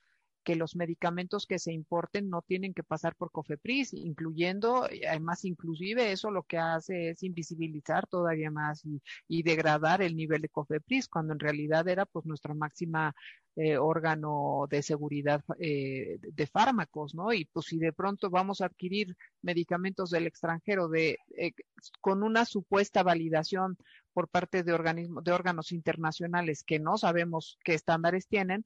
que 0.44 0.56
los 0.56 0.76
medicamentos 0.76 1.46
que 1.46 1.58
se 1.58 1.72
importen 1.72 2.28
no 2.28 2.42
tienen 2.42 2.74
que 2.74 2.84
pasar 2.84 3.16
por 3.16 3.32
COFEPRIS, 3.32 3.94
incluyendo, 3.94 4.86
además 5.08 5.44
inclusive 5.44 6.12
eso 6.12 6.30
lo 6.30 6.44
que 6.44 6.58
hace 6.58 7.10
es 7.10 7.22
invisibilizar 7.22 8.06
todavía 8.06 8.50
más 8.50 8.82
y, 9.28 9.42
degradar 9.42 10.00
el 10.02 10.16
nivel 10.16 10.42
de 10.42 10.48
COFEPRIS, 10.48 11.08
cuando 11.08 11.32
en 11.32 11.38
realidad 11.38 11.88
era 11.88 12.06
pues 12.06 12.24
nuestra 12.24 12.54
máxima 12.54 13.14
eh, 13.56 13.76
órgano 13.78 14.66
de 14.70 14.82
seguridad 14.82 15.42
eh, 15.58 16.18
de 16.20 16.46
fármacos, 16.46 17.14
¿no? 17.14 17.32
Y 17.32 17.44
pues 17.46 17.66
si 17.66 17.78
de 17.78 17.92
pronto 17.92 18.30
vamos 18.30 18.60
a 18.60 18.66
adquirir 18.66 19.16
medicamentos 19.42 20.10
del 20.10 20.26
extranjero 20.26 20.88
de, 20.88 21.18
eh, 21.36 21.52
con 22.00 22.22
una 22.22 22.44
supuesta 22.46 23.02
validación 23.02 23.76
por 24.12 24.28
parte 24.28 24.62
de, 24.62 24.72
organismos, 24.72 25.22
de 25.24 25.32
órganos 25.32 25.72
internacionales 25.72 26.64
que 26.64 26.78
no 26.78 26.96
sabemos 26.98 27.58
qué 27.64 27.74
estándares 27.74 28.26
tienen, 28.26 28.64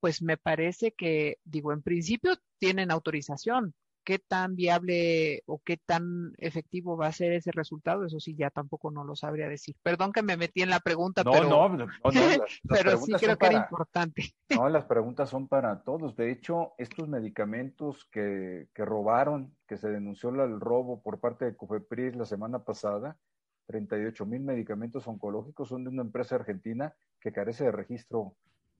pues 0.00 0.22
me 0.22 0.36
parece 0.36 0.92
que, 0.92 1.38
digo, 1.44 1.72
en 1.72 1.82
principio 1.82 2.34
tienen 2.58 2.90
autorización. 2.90 3.74
¿Qué 4.04 4.18
tan 4.18 4.56
viable 4.56 5.42
o 5.44 5.60
qué 5.62 5.76
tan 5.76 6.32
efectivo 6.38 6.96
va 6.96 7.08
a 7.08 7.12
ser 7.12 7.34
ese 7.34 7.52
resultado? 7.52 8.06
Eso 8.06 8.18
sí, 8.20 8.34
ya 8.34 8.48
tampoco 8.48 8.90
no 8.90 9.04
lo 9.04 9.14
sabría 9.14 9.50
decir. 9.50 9.76
Perdón 9.82 10.12
que 10.12 10.22
me 10.22 10.38
metí 10.38 10.62
en 10.62 10.70
la 10.70 10.80
pregunta, 10.80 11.22
pero, 11.24 11.44
no, 11.44 11.68
no, 11.68 11.86
pero 12.68 12.96
sí 12.96 13.12
creo 13.12 13.36
que 13.36 13.46
era 13.46 13.56
importante. 13.56 14.22
No, 14.58 14.66
las 14.70 14.86
preguntas 14.86 15.28
son 15.28 15.46
para 15.46 15.82
todos. 15.82 16.16
De 16.16 16.32
hecho, 16.32 16.72
estos 16.78 17.06
medicamentos 17.06 18.06
que, 18.10 18.68
que 18.72 18.84
robaron, 18.86 19.54
que 19.66 19.76
se 19.76 19.90
denunció 19.90 20.30
el 20.30 20.58
robo 20.58 21.02
por 21.02 21.20
parte 21.20 21.44
de 21.44 21.54
Cofepris 21.54 22.16
la 22.16 22.24
semana 22.24 22.64
pasada, 22.64 23.18
38 23.66 24.24
mil 24.24 24.40
medicamentos 24.40 25.06
oncológicos 25.06 25.68
son 25.68 25.84
de 25.84 25.90
una 25.90 26.00
empresa 26.00 26.36
argentina 26.36 26.94
que 27.20 27.32
carece 27.32 27.64
de 27.64 27.72
registro 27.72 28.34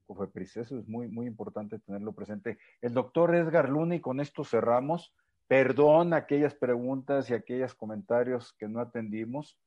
COFEPRIS. 0.09 0.57
Eso 0.57 0.79
es 0.79 0.89
muy, 0.89 1.07
muy 1.09 1.27
importante 1.27 1.79
tenerlo 1.79 2.13
presente. 2.13 2.59
El 2.81 2.95
doctor 2.95 3.35
Edgar 3.35 3.69
Luna, 3.69 3.95
y 3.95 4.01
con 4.01 4.21
esto 4.21 4.43
cerramos. 4.43 5.15
Perdón 5.47 6.13
aquellas 6.13 6.55
preguntas 6.55 7.31
y 7.31 7.35
aquellos 7.35 7.75
comentarios 7.75 8.53
que 8.59 8.69
no 8.69 8.81
atendimos, 8.81 9.59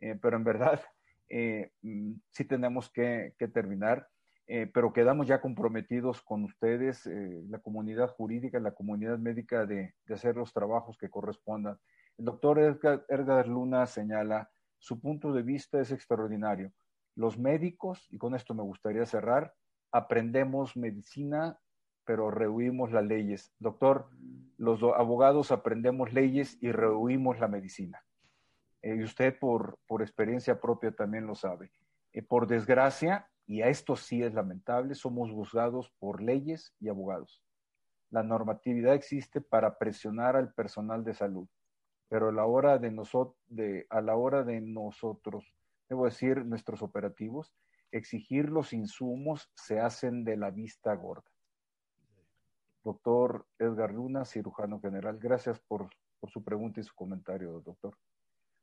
eh, 0.00 0.18
pero 0.20 0.36
en 0.36 0.44
verdad 0.44 0.82
eh, 1.28 1.70
mm, 1.82 2.12
sí 2.30 2.44
tenemos 2.44 2.90
que, 2.90 3.34
terminar. 3.52 4.08
Eh, 4.46 4.68
pero 4.74 4.92
quedamos 4.92 5.28
ya 5.28 5.40
comprometidos 5.40 6.22
con 6.22 6.42
ustedes, 6.42 7.06
la 7.06 7.60
comunidad 7.60 8.08
jurídica, 8.08 8.58
la 8.58 8.72
comunidad 8.72 9.16
médica, 9.18 9.64
de, 9.64 9.94
de, 10.04 10.14
hacer 10.14 10.36
los 10.36 10.52
trabajos 10.52 10.98
que 10.98 11.08
correspondan. 11.08 11.78
El 12.18 12.24
doctor 12.24 12.58
Edgar, 12.58 13.04
Edgar 13.08 13.46
Luna 13.46 13.86
señala, 13.86 14.50
su 14.78 14.98
punto 14.98 15.32
de 15.32 15.42
vista 15.42 15.80
es 15.80 15.92
extraordinario. 15.92 16.72
Los 17.14 17.38
médicos, 17.38 18.08
y 18.10 18.18
con 18.18 18.34
esto 18.34 18.54
me 18.54 18.64
gustaría 18.64 19.06
cerrar, 19.06 19.54
aprendemos 19.92 20.76
medicina, 20.76 21.58
pero 22.04 22.30
rehuimos 22.30 22.92
las 22.92 23.04
leyes. 23.04 23.52
Doctor, 23.58 24.08
los 24.56 24.82
abogados 24.82 25.52
aprendemos 25.52 26.12
leyes 26.12 26.58
y 26.60 26.72
rehuimos 26.72 27.38
la 27.38 27.48
medicina. 27.48 28.02
Eh, 28.82 28.96
y 28.96 29.02
usted 29.02 29.38
por, 29.38 29.78
por, 29.86 30.02
experiencia 30.02 30.60
propia 30.60 30.92
también 30.92 31.26
lo 31.26 31.34
sabe. 31.34 31.70
Eh, 32.12 32.22
por 32.22 32.46
desgracia, 32.46 33.28
y 33.46 33.62
a 33.62 33.68
esto 33.68 33.96
sí 33.96 34.22
es 34.22 34.34
lamentable, 34.34 34.94
somos 34.94 35.30
juzgados 35.30 35.92
por 35.98 36.22
leyes 36.22 36.74
y 36.80 36.88
abogados. 36.88 37.42
La 38.10 38.22
normatividad 38.22 38.94
existe 38.94 39.40
para 39.40 39.78
presionar 39.78 40.36
al 40.36 40.52
personal 40.52 41.04
de 41.04 41.14
salud, 41.14 41.48
pero 42.08 42.28
a 42.28 42.32
la 42.32 42.44
hora 42.46 42.78
de, 42.78 42.90
nosotros, 42.90 43.36
de, 43.46 43.86
a 43.90 44.00
la 44.00 44.16
hora 44.16 44.42
de 44.42 44.60
nosotros, 44.60 45.54
debo 45.88 46.06
decir, 46.06 46.44
nuestros 46.44 46.82
operativos, 46.82 47.52
exigir 47.92 48.48
los 48.48 48.72
insumos 48.72 49.50
se 49.54 49.80
hacen 49.80 50.24
de 50.24 50.36
la 50.36 50.50
vista 50.50 50.94
gorda. 50.94 51.30
Doctor 52.82 53.46
Edgar 53.58 53.92
Luna, 53.92 54.24
cirujano 54.24 54.80
general, 54.80 55.18
gracias 55.18 55.60
por, 55.60 55.90
su 56.28 56.42
pregunta 56.42 56.80
y 56.80 56.84
su 56.84 56.94
comentario, 56.94 57.60
doctor. 57.60 57.96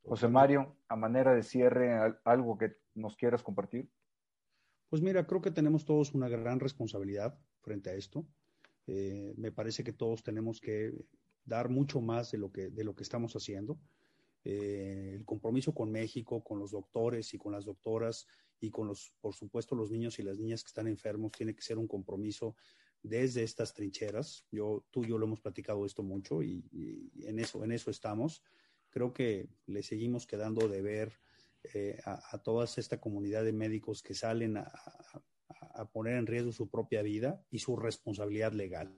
José 0.03 0.27
Mario, 0.27 0.77
a 0.87 0.95
manera 0.95 1.33
de 1.33 1.43
cierre, 1.43 2.15
algo 2.23 2.57
que 2.57 2.77
nos 2.95 3.15
quieras 3.15 3.43
compartir. 3.43 3.89
Pues 4.89 5.01
mira, 5.01 5.27
creo 5.27 5.41
que 5.41 5.51
tenemos 5.51 5.83
todos 5.83 6.13
una 6.13 6.29
gran 6.29 6.59
responsabilidad 6.59 7.37
frente 7.61 7.89
a 7.89 7.93
esto. 7.93 8.25
Eh, 8.87 9.33
me 9.37 9.51
parece 9.51 9.83
que 9.83 9.91
todos 9.91 10.23
tenemos 10.23 10.61
que 10.61 10.93
dar 11.43 11.69
mucho 11.69 11.99
más 11.99 12.31
de 12.31 12.37
lo 12.37 12.51
que, 12.51 12.69
de 12.69 12.83
lo 12.83 12.95
que 12.95 13.03
estamos 13.03 13.35
haciendo. 13.35 13.77
Eh, 14.45 15.15
el 15.15 15.25
compromiso 15.25 15.73
con 15.73 15.91
México, 15.91 16.41
con 16.41 16.59
los 16.59 16.71
doctores 16.71 17.33
y 17.33 17.37
con 17.37 17.51
las 17.51 17.65
doctoras 17.65 18.27
y 18.59 18.71
con 18.71 18.87
los, 18.87 19.13
por 19.21 19.33
supuesto, 19.33 19.75
los 19.75 19.91
niños 19.91 20.19
y 20.19 20.23
las 20.23 20.39
niñas 20.39 20.63
que 20.63 20.67
están 20.67 20.87
enfermos, 20.87 21.31
tiene 21.31 21.55
que 21.55 21.61
ser 21.61 21.77
un 21.77 21.87
compromiso 21.87 22.55
desde 23.03 23.43
estas 23.43 23.73
trincheras. 23.73 24.45
Yo, 24.51 24.85
tú 24.91 25.03
y 25.03 25.09
yo 25.09 25.17
lo 25.17 25.25
hemos 25.25 25.41
platicado 25.41 25.85
esto 25.85 26.03
mucho 26.03 26.43
y, 26.43 26.63
en, 27.21 27.39
eso, 27.39 27.63
en 27.63 27.71
eso 27.71 27.91
estamos. 27.91 28.43
Creo 28.89 29.13
que 29.13 29.49
le 29.65 29.83
seguimos 29.83 30.25
quedando 30.25 30.67
de 30.67 30.81
ver 30.81 31.19
eh, 31.73 31.99
a, 32.05 32.37
toda 32.39 32.65
esta 32.65 32.99
comunidad 32.99 33.43
de 33.43 33.53
médicos 33.53 34.01
que 34.01 34.13
salen 34.13 34.57
a, 34.57 34.71
poner 35.93 36.17
en 36.17 36.25
riesgo 36.25 36.51
su 36.51 36.69
propia 36.69 37.01
vida 37.03 37.45
y 37.51 37.59
su 37.59 37.75
responsabilidad 37.75 38.51
legal. 38.53 38.95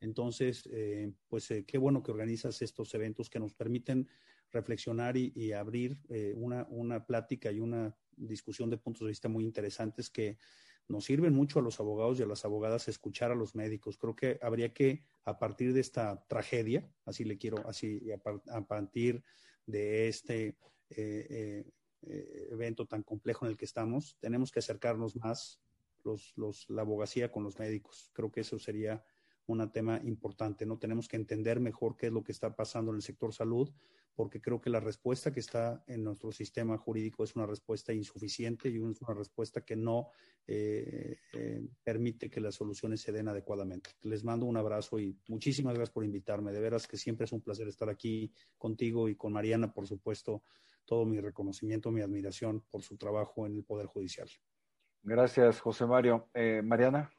Entonces, 0.00 0.68
eh, 0.72 1.12
pues 1.28 1.50
eh, 1.50 1.64
qué 1.66 1.78
bueno 1.78 2.02
que 2.02 2.12
organizas 2.12 2.62
estos 2.62 2.94
eventos 2.94 3.28
que 3.28 3.40
nos 3.40 3.54
permiten 3.54 4.08
reflexionar 4.52 5.16
y, 5.16 5.52
abrir 5.52 5.98
una, 6.36 6.66
una 6.70 7.04
plática 7.04 7.50
y 7.50 7.60
una 7.60 7.96
discusión 8.16 8.70
de 8.70 8.78
puntos 8.78 9.02
de 9.02 9.08
vista 9.08 9.28
muy 9.28 9.44
interesantes 9.44 10.10
que 10.10 10.38
nos 10.88 11.04
sirven 11.04 11.34
mucho 11.34 11.58
a 11.58 11.62
los 11.62 11.80
abogados 11.80 12.18
y 12.18 12.22
a 12.22 12.26
las 12.26 12.44
abogadas 12.44 12.88
escuchar 12.88 13.32
a 13.32 13.34
los 13.34 13.54
médicos. 13.54 13.98
Creo 13.98 14.14
que 14.14 14.38
habría 14.40 14.72
que, 14.72 15.04
a 15.24 15.38
partir 15.38 15.72
de 15.72 15.80
esta 15.80 16.24
tragedia, 16.28 16.88
así 17.04 17.24
le 17.24 17.38
quiero, 17.38 17.66
así, 17.68 18.00
a, 18.50 18.66
partir 18.66 19.22
de 19.66 20.08
este 20.08 20.56
eh, 20.90 21.64
eh, 22.02 22.48
evento 22.50 22.86
tan 22.86 23.02
complejo 23.02 23.44
en 23.44 23.50
el 23.50 23.56
que 23.56 23.64
estamos, 23.64 24.16
tenemos 24.20 24.52
que 24.52 24.60
acercarnos 24.60 25.16
más 25.16 25.60
los, 26.04 26.32
los, 26.36 26.70
la 26.70 26.82
abogacía 26.82 27.32
con 27.32 27.42
los 27.42 27.58
médicos. 27.58 28.10
Creo 28.12 28.30
que 28.30 28.42
eso 28.42 28.58
sería 28.58 29.02
un 29.46 29.70
tema 29.70 30.00
importante, 30.04 30.66
¿no? 30.66 30.78
Tenemos 30.78 31.08
que 31.08 31.16
entender 31.16 31.60
mejor 31.60 31.96
qué 31.96 32.06
es 32.06 32.12
lo 32.12 32.22
que 32.22 32.32
está 32.32 32.54
pasando 32.54 32.90
en 32.90 32.96
el 32.96 33.02
sector 33.02 33.32
salud, 33.32 33.72
porque 34.16 34.40
creo 34.40 34.60
que 34.60 34.70
la 34.70 34.80
respuesta 34.80 35.30
que 35.30 35.40
está 35.40 35.84
en 35.86 36.02
nuestro 36.02 36.32
sistema 36.32 36.78
jurídico 36.78 37.22
es 37.22 37.36
una 37.36 37.46
respuesta 37.46 37.92
insuficiente 37.92 38.70
y 38.70 38.78
una 38.78 38.94
respuesta 39.14 39.60
que 39.60 39.76
no 39.76 40.08
eh, 40.46 41.18
eh, 41.34 41.68
permite 41.84 42.30
que 42.30 42.40
las 42.40 42.54
soluciones 42.54 43.02
se 43.02 43.12
den 43.12 43.28
adecuadamente. 43.28 43.90
Les 44.02 44.24
mando 44.24 44.46
un 44.46 44.56
abrazo 44.56 44.98
y 44.98 45.14
muchísimas 45.28 45.74
gracias 45.74 45.92
por 45.92 46.04
invitarme. 46.04 46.50
De 46.50 46.60
veras 46.60 46.86
que 46.86 46.96
siempre 46.96 47.26
es 47.26 47.32
un 47.32 47.42
placer 47.42 47.68
estar 47.68 47.90
aquí 47.90 48.32
contigo 48.56 49.08
y 49.10 49.16
con 49.16 49.34
Mariana, 49.34 49.72
por 49.72 49.86
supuesto, 49.86 50.42
todo 50.86 51.04
mi 51.04 51.20
reconocimiento, 51.20 51.90
mi 51.90 52.00
admiración 52.00 52.64
por 52.70 52.82
su 52.82 52.96
trabajo 52.96 53.46
en 53.46 53.56
el 53.56 53.64
Poder 53.64 53.86
Judicial. 53.86 54.30
Gracias, 55.02 55.60
José 55.60 55.84
Mario. 55.84 56.30
Eh, 56.32 56.62
Mariana. 56.64 57.10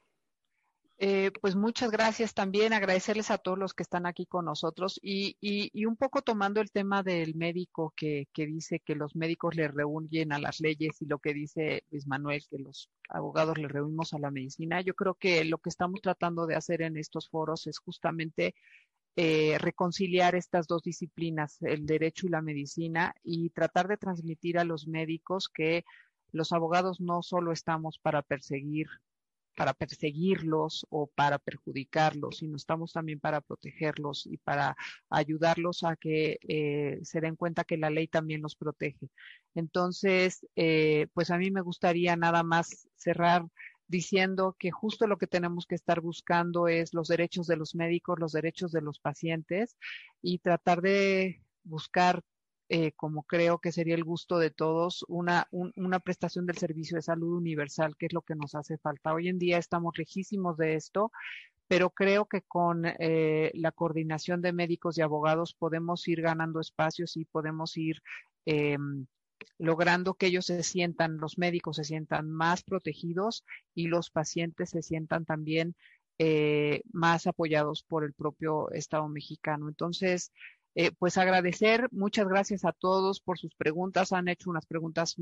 Eh, 0.99 1.32
pues 1.41 1.56
muchas 1.56 1.91
gracias 1.91 2.34
también, 2.34 2.74
agradecerles 2.74 3.30
a 3.30 3.38
todos 3.38 3.60
los 3.60 3.76
que 3.76 3.84
están 3.84 4.07
aquí 4.07 4.26
con 4.26 4.45
nosotros 4.45 4.99
y, 5.03 5.38
y, 5.40 5.86
un 5.86 5.95
poco 5.95 6.24
tomando 6.24 6.60
el 6.60 6.72
tema 6.72 7.03
del 7.03 7.36
médico 7.36 7.94
que, 7.95 8.28
que, 8.34 8.48
dice 8.48 8.80
que 8.80 8.95
los 8.95 9.15
médicos 9.15 9.56
le 9.56 9.68
reúnen 9.68 10.34
a 10.34 10.40
las 10.40 10.60
leyes 10.60 10.99
y 10.99 11.06
lo 11.06 11.19
que 11.19 11.36
dice 11.36 11.84
Luis 11.91 12.07
Manuel, 12.07 12.41
que 12.49 12.57
los 12.57 12.90
abogados 13.10 13.60
le 13.60 13.68
reunimos 13.68 14.14
a 14.15 14.19
la 14.19 14.32
medicina. 14.32 14.82
Yo 14.82 14.95
creo 14.95 15.14
que 15.14 15.45
lo 15.45 15.60
que 15.60 15.69
estamos 15.69 16.02
tratando 16.02 16.48
de 16.48 16.56
hacer 16.56 16.82
en 16.82 16.98
estos 16.98 17.30
foros 17.30 17.68
es 17.68 17.78
justamente 17.78 18.56
eh, 19.15 19.57
reconciliar 19.60 20.34
estas 20.34 20.65
dos 20.65 20.82
disciplinas, 20.82 21.61
el 21.61 21.86
derecho 21.86 22.26
y 22.26 22.30
la 22.30 22.41
medicina, 22.41 23.14
y 23.24 23.52
tratar 23.52 23.88
de 23.88 23.98
transmitir 23.98 24.57
a 24.57 24.64
los 24.64 24.88
médicos 24.88 25.48
que 25.48 25.86
los 26.32 26.52
abogados 26.53 26.99
no 26.99 27.22
solo 27.22 27.52
estamos 27.52 27.99
para 27.99 28.24
perseguir 28.24 28.88
para 29.58 29.74
perseguirlos 29.74 30.86
o 30.92 31.08
para 31.08 31.40
perjudicarlos, 31.40 32.38
sino 32.38 32.56
estamos 32.56 32.94
también 32.94 33.20
para 33.20 33.42
protegerlos 33.42 34.28
y 34.28 34.38
para 34.38 34.78
ayudarlos 35.10 35.84
a 35.84 35.96
que 35.96 36.38
eh, 36.48 37.00
se 37.02 37.22
den 37.22 37.36
cuenta 37.36 37.64
que 37.64 37.76
la 37.76 37.90
ley 37.90 38.08
también 38.08 38.44
los 38.44 38.56
protege. 38.56 39.10
Entonces, 39.56 40.46
eh, 40.56 41.08
pues 41.16 41.32
a 41.32 41.40
mí 41.40 41.50
me 41.50 41.62
gustaría 41.62 42.16
nada 42.16 42.44
más 42.44 42.88
cerrar 42.98 43.48
diciendo 43.88 44.56
que 44.60 44.70
justo 44.70 45.08
lo 45.08 45.18
que 45.18 45.26
tenemos 45.26 45.66
que 45.66 45.74
estar 45.74 46.02
buscando 46.02 46.68
es 46.68 46.94
los 46.94 47.08
derechos 47.08 47.48
de 47.48 47.58
los 47.58 47.74
médicos, 47.74 48.20
los 48.20 48.34
derechos 48.34 48.72
de 48.72 48.82
los 48.82 49.00
pacientes 49.00 49.76
y 50.22 50.38
tratar 50.38 50.82
de 50.82 51.42
buscar 51.64 52.22
eh, 52.69 52.91
como 52.94 53.23
creo 53.23 53.60
que 53.60 53.72
sería 53.72 53.95
el 53.95 54.03
gusto 54.03 54.39
de 54.39 54.52
todos, 54.52 55.06
una, 55.07 55.48
una 55.52 55.99
prestación 55.99 56.45
del 56.45 56.57
servicio 56.57 56.95
de 56.95 57.02
salud 57.02 57.38
universal, 57.38 57.95
que 57.98 58.07
es 58.07 58.14
lo 58.14 58.22
que 58.22 58.35
nos 58.35 58.56
hace 58.56 58.77
falta. 58.77 59.14
Hoy 59.14 59.30
en 59.30 59.39
día 59.39 59.57
estamos 59.57 59.98
lejísimos 59.98 60.57
de 60.57 60.76
esto, 60.76 61.11
pero 61.68 61.89
creo 61.89 62.26
que 62.26 62.41
con 62.41 62.84
eh, 62.85 63.52
la 63.53 63.72
coordinación 63.72 64.41
de 64.41 64.53
médicos 64.53 64.98
y 64.98 65.02
abogados 65.02 65.53
podemos 65.53 66.07
ir 66.07 66.22
ganando 66.22 66.60
espacios 66.60 67.18
y 67.18 67.26
podemos 67.26 67.77
ir 67.77 68.02
eh, 68.45 68.77
logrando 69.57 70.15
que 70.15 70.27
ellos 70.27 70.45
se 70.45 70.64
sientan, 70.64 71.18
los 71.18 71.38
médicos 71.38 71.77
se 71.77 71.84
sientan 71.84 72.30
más 72.30 72.64
protegidos 72.64 73.45
y 73.73 73.88
los 73.88 74.10
pacientes 74.10 74.72
se 74.72 74.81
sientan 74.81 75.26
también 75.26 75.76
eh, 76.19 76.81
más 76.91 77.27
apoyados 77.27 77.84
por 77.84 78.03
el 78.03 78.14
propio 78.14 78.72
Estado 78.72 79.07
mexicano. 79.07 79.68
Entonces, 79.68 80.31
eh, 80.80 80.91
pues 80.91 81.18
agradecer, 81.18 81.88
muchas 81.91 82.28
gracias 82.28 82.64
a 82.64 82.72
todos 82.72 83.20
por 83.20 83.40
sus 83.40 83.56
preguntas, 83.56 84.14
han 84.14 84.28
hecho 84.28 84.52
unas 84.52 84.68
preguntas 84.68 85.16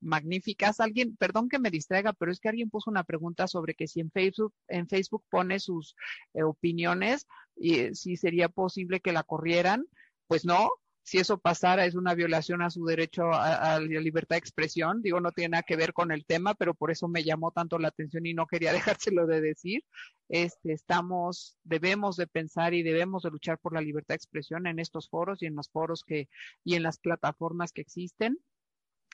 magníficas. 0.00 0.78
Alguien, 0.78 1.16
perdón 1.16 1.48
que 1.48 1.58
me 1.58 1.72
distraiga, 1.72 2.12
pero 2.12 2.30
es 2.30 2.38
que 2.38 2.48
alguien 2.48 2.70
puso 2.70 2.88
una 2.88 3.02
pregunta 3.02 3.48
sobre 3.48 3.74
que 3.74 3.88
si 3.88 3.98
en 3.98 4.12
Facebook, 4.12 4.54
en 4.68 4.86
Facebook 4.86 5.24
pone 5.28 5.58
sus 5.58 5.96
eh, 6.34 6.44
opiniones 6.44 7.26
y 7.56 7.80
eh, 7.80 7.94
si 7.96 8.16
sería 8.16 8.48
posible 8.48 9.00
que 9.00 9.10
la 9.10 9.24
corrieran. 9.24 9.88
Pues 10.28 10.44
no, 10.44 10.70
si 11.02 11.18
eso 11.18 11.38
pasara 11.38 11.84
es 11.84 11.94
una 11.94 12.14
violación 12.14 12.62
a 12.62 12.70
su 12.70 12.84
derecho 12.84 13.32
a, 13.32 13.80
la 13.80 14.00
libertad 14.00 14.36
de 14.36 14.38
expresión. 14.38 15.02
Digo, 15.02 15.20
no 15.20 15.32
tiene 15.32 15.50
nada 15.50 15.62
que 15.64 15.76
ver 15.76 15.92
con 15.92 16.12
el 16.12 16.24
tema, 16.24 16.54
pero 16.54 16.74
por 16.74 16.90
eso 16.90 17.08
me 17.08 17.24
llamó 17.24 17.50
tanto 17.50 17.78
la 17.78 17.88
atención 17.88 18.24
y 18.26 18.34
no 18.34 18.46
quería 18.46 18.72
dejárselo 19.00 19.26
de 19.26 19.40
decir. 19.40 19.84
Este, 20.28 20.72
estamos, 20.72 21.58
debemos 21.64 22.16
de 22.16 22.26
pensar 22.26 22.72
y 22.72 22.82
debemos 22.82 23.24
de 23.24 23.30
luchar 23.30 23.58
por 23.58 23.74
la 23.74 23.80
libertad 23.80 24.14
de 24.14 24.16
expresión 24.16 24.66
en 24.66 24.78
estos 24.78 25.08
foros 25.08 25.42
y 25.42 25.46
en 25.46 25.56
los 25.56 25.68
foros 25.70 26.04
que, 26.04 26.28
y 26.64 26.76
en 26.76 26.82
las 26.82 26.98
plataformas 26.98 27.72
que 27.72 27.82
existen. 27.82 28.38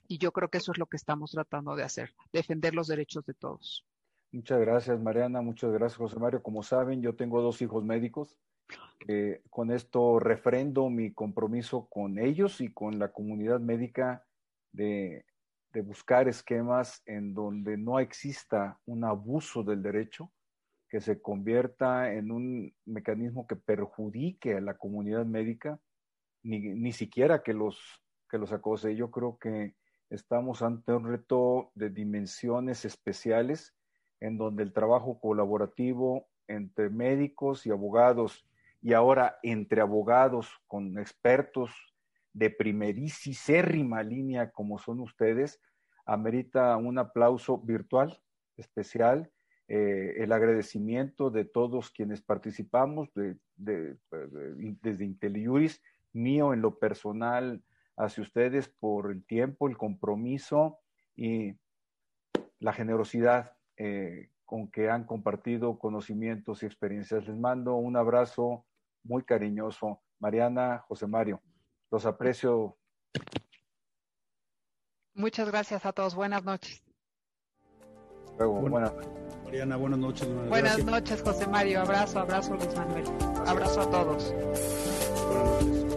Y 0.07 0.19
yo 0.19 0.33
creo 0.33 0.49
que 0.49 0.59
eso 0.59 0.73
es 0.73 0.79
lo 0.79 0.87
que 0.87 0.97
estamos 0.97 1.33
tratando 1.33 1.75
de 1.75 1.83
hacer, 1.83 2.15
defender 2.33 2.75
los 2.75 2.87
derechos 2.87 3.25
de 3.25 3.35
todos. 3.35 3.85
Muchas 4.31 4.61
gracias, 4.61 5.01
Mariana. 5.01 5.41
Muchas 5.41 5.73
gracias, 5.73 5.97
José 5.97 6.19
Mario. 6.19 6.43
Como 6.43 6.63
saben, 6.63 7.01
yo 7.01 7.17
tengo 7.17 7.41
dos 7.41 7.63
hijos 7.63 7.83
médicos 7.83 8.37
eh, 9.07 9.43
con 9.51 9.71
esto 9.71 10.19
refrendo 10.19 10.91
mi 10.91 11.13
compromiso 11.13 11.87
con 11.89 12.19
ellos 12.19 12.61
y 12.61 12.73
con 12.73 12.99
la 12.99 13.13
comunidad 13.13 13.61
médica 13.61 14.27
de, 14.73 15.25
de 15.73 15.81
buscar 15.83 16.29
esquemas 16.29 17.03
en 17.07 17.35
donde 17.35 17.77
no 17.77 18.01
exista 18.01 18.79
un 18.87 19.05
abuso 19.05 19.63
del 19.63 19.83
derecho, 19.83 20.33
que 20.89 21.01
se 21.01 21.21
convierta 21.21 22.13
en 22.13 22.31
un 22.31 22.75
mecanismo 22.87 23.47
que 23.47 23.57
perjudique 23.57 24.55
a 24.55 24.61
la 24.61 24.77
comunidad 24.79 25.27
médica, 25.27 25.79
ni, 26.43 26.61
ni 26.61 26.93
siquiera 26.93 27.43
que 27.43 27.53
los, 27.53 27.79
que 28.31 28.39
los 28.39 28.53
acose. 28.53 28.97
Yo 28.97 29.11
creo 29.11 29.39
que 29.39 29.75
estamos 30.09 30.63
ante 30.63 30.93
un 30.93 31.07
reto 31.07 31.71
de 31.75 31.91
dimensiones 31.91 32.85
especiales 32.85 33.75
en 34.21 34.39
donde 34.39 34.63
el 34.63 34.73
trabajo 34.73 35.21
colaborativo 35.21 36.27
entre 36.47 36.89
médicos 36.89 37.67
y 37.67 37.71
abogados 37.71 38.48
y 38.81 38.93
ahora 38.93 39.39
entre 39.43 39.81
abogados 39.81 40.51
con 40.67 40.99
expertos 40.99 41.71
de 42.33 42.51
primerísima 42.51 44.03
línea 44.03 44.51
como 44.51 44.79
son 44.79 45.01
ustedes, 45.01 45.61
amerita 46.07 46.77
un 46.77 46.99
aplauso 46.99 47.59
virtual 47.59 48.21
especial, 48.57 49.31
eh, 49.69 50.15
el 50.19 50.33
agradecimiento 50.33 51.31
de 51.31 51.45
todos 51.45 51.91
quienes 51.91 52.23
participamos, 52.23 53.13
de, 53.15 53.37
de, 53.57 53.97
desde 54.83 55.05
IntelliJuris, 55.05 55.83
mío 56.13 56.55
en 56.55 56.63
lo 56.63 56.79
personal 56.79 57.63
hacia 57.97 58.23
ustedes 58.23 58.69
por 58.69 59.11
el 59.11 59.25
tiempo, 59.25 59.69
el 59.69 59.77
compromiso 59.77 60.79
y 61.17 61.55
la 62.61 62.73
generosidad 62.73 63.53
eh, 63.77 64.31
con 64.45 64.71
que 64.71 64.89
han 64.89 65.05
compartido 65.05 65.79
conocimientos 65.79 66.63
y 66.63 66.67
experiencias. 66.67 67.27
Les 67.29 67.37
mando 67.37 67.75
un 67.75 67.97
abrazo 67.97 68.65
muy 69.09 69.25
cariñoso. 69.25 70.01
Mariana, 70.21 70.85
José 70.87 71.07
Mario, 71.07 71.43
los 71.91 72.05
aprecio. 72.07 72.77
Muchas 75.15 75.49
gracias 75.51 75.85
a 75.87 75.93
todos. 75.93 76.15
Buenas 76.15 76.45
noches. 76.45 76.85
Luego, 78.39 78.61
buenas 78.61 78.93
Mariana, 79.45 79.77
buenas 79.77 79.99
noches. 79.99 80.49
Buenas 80.49 80.85
noches, 80.85 81.23
José 81.23 81.47
Mario. 81.49 81.81
Abrazo, 81.81 82.21
abrazo, 82.21 82.55
Luis 82.55 82.75
Manuel. 82.77 83.05
Abrazo 83.47 83.81
a 83.81 83.91
todos. 83.91 85.88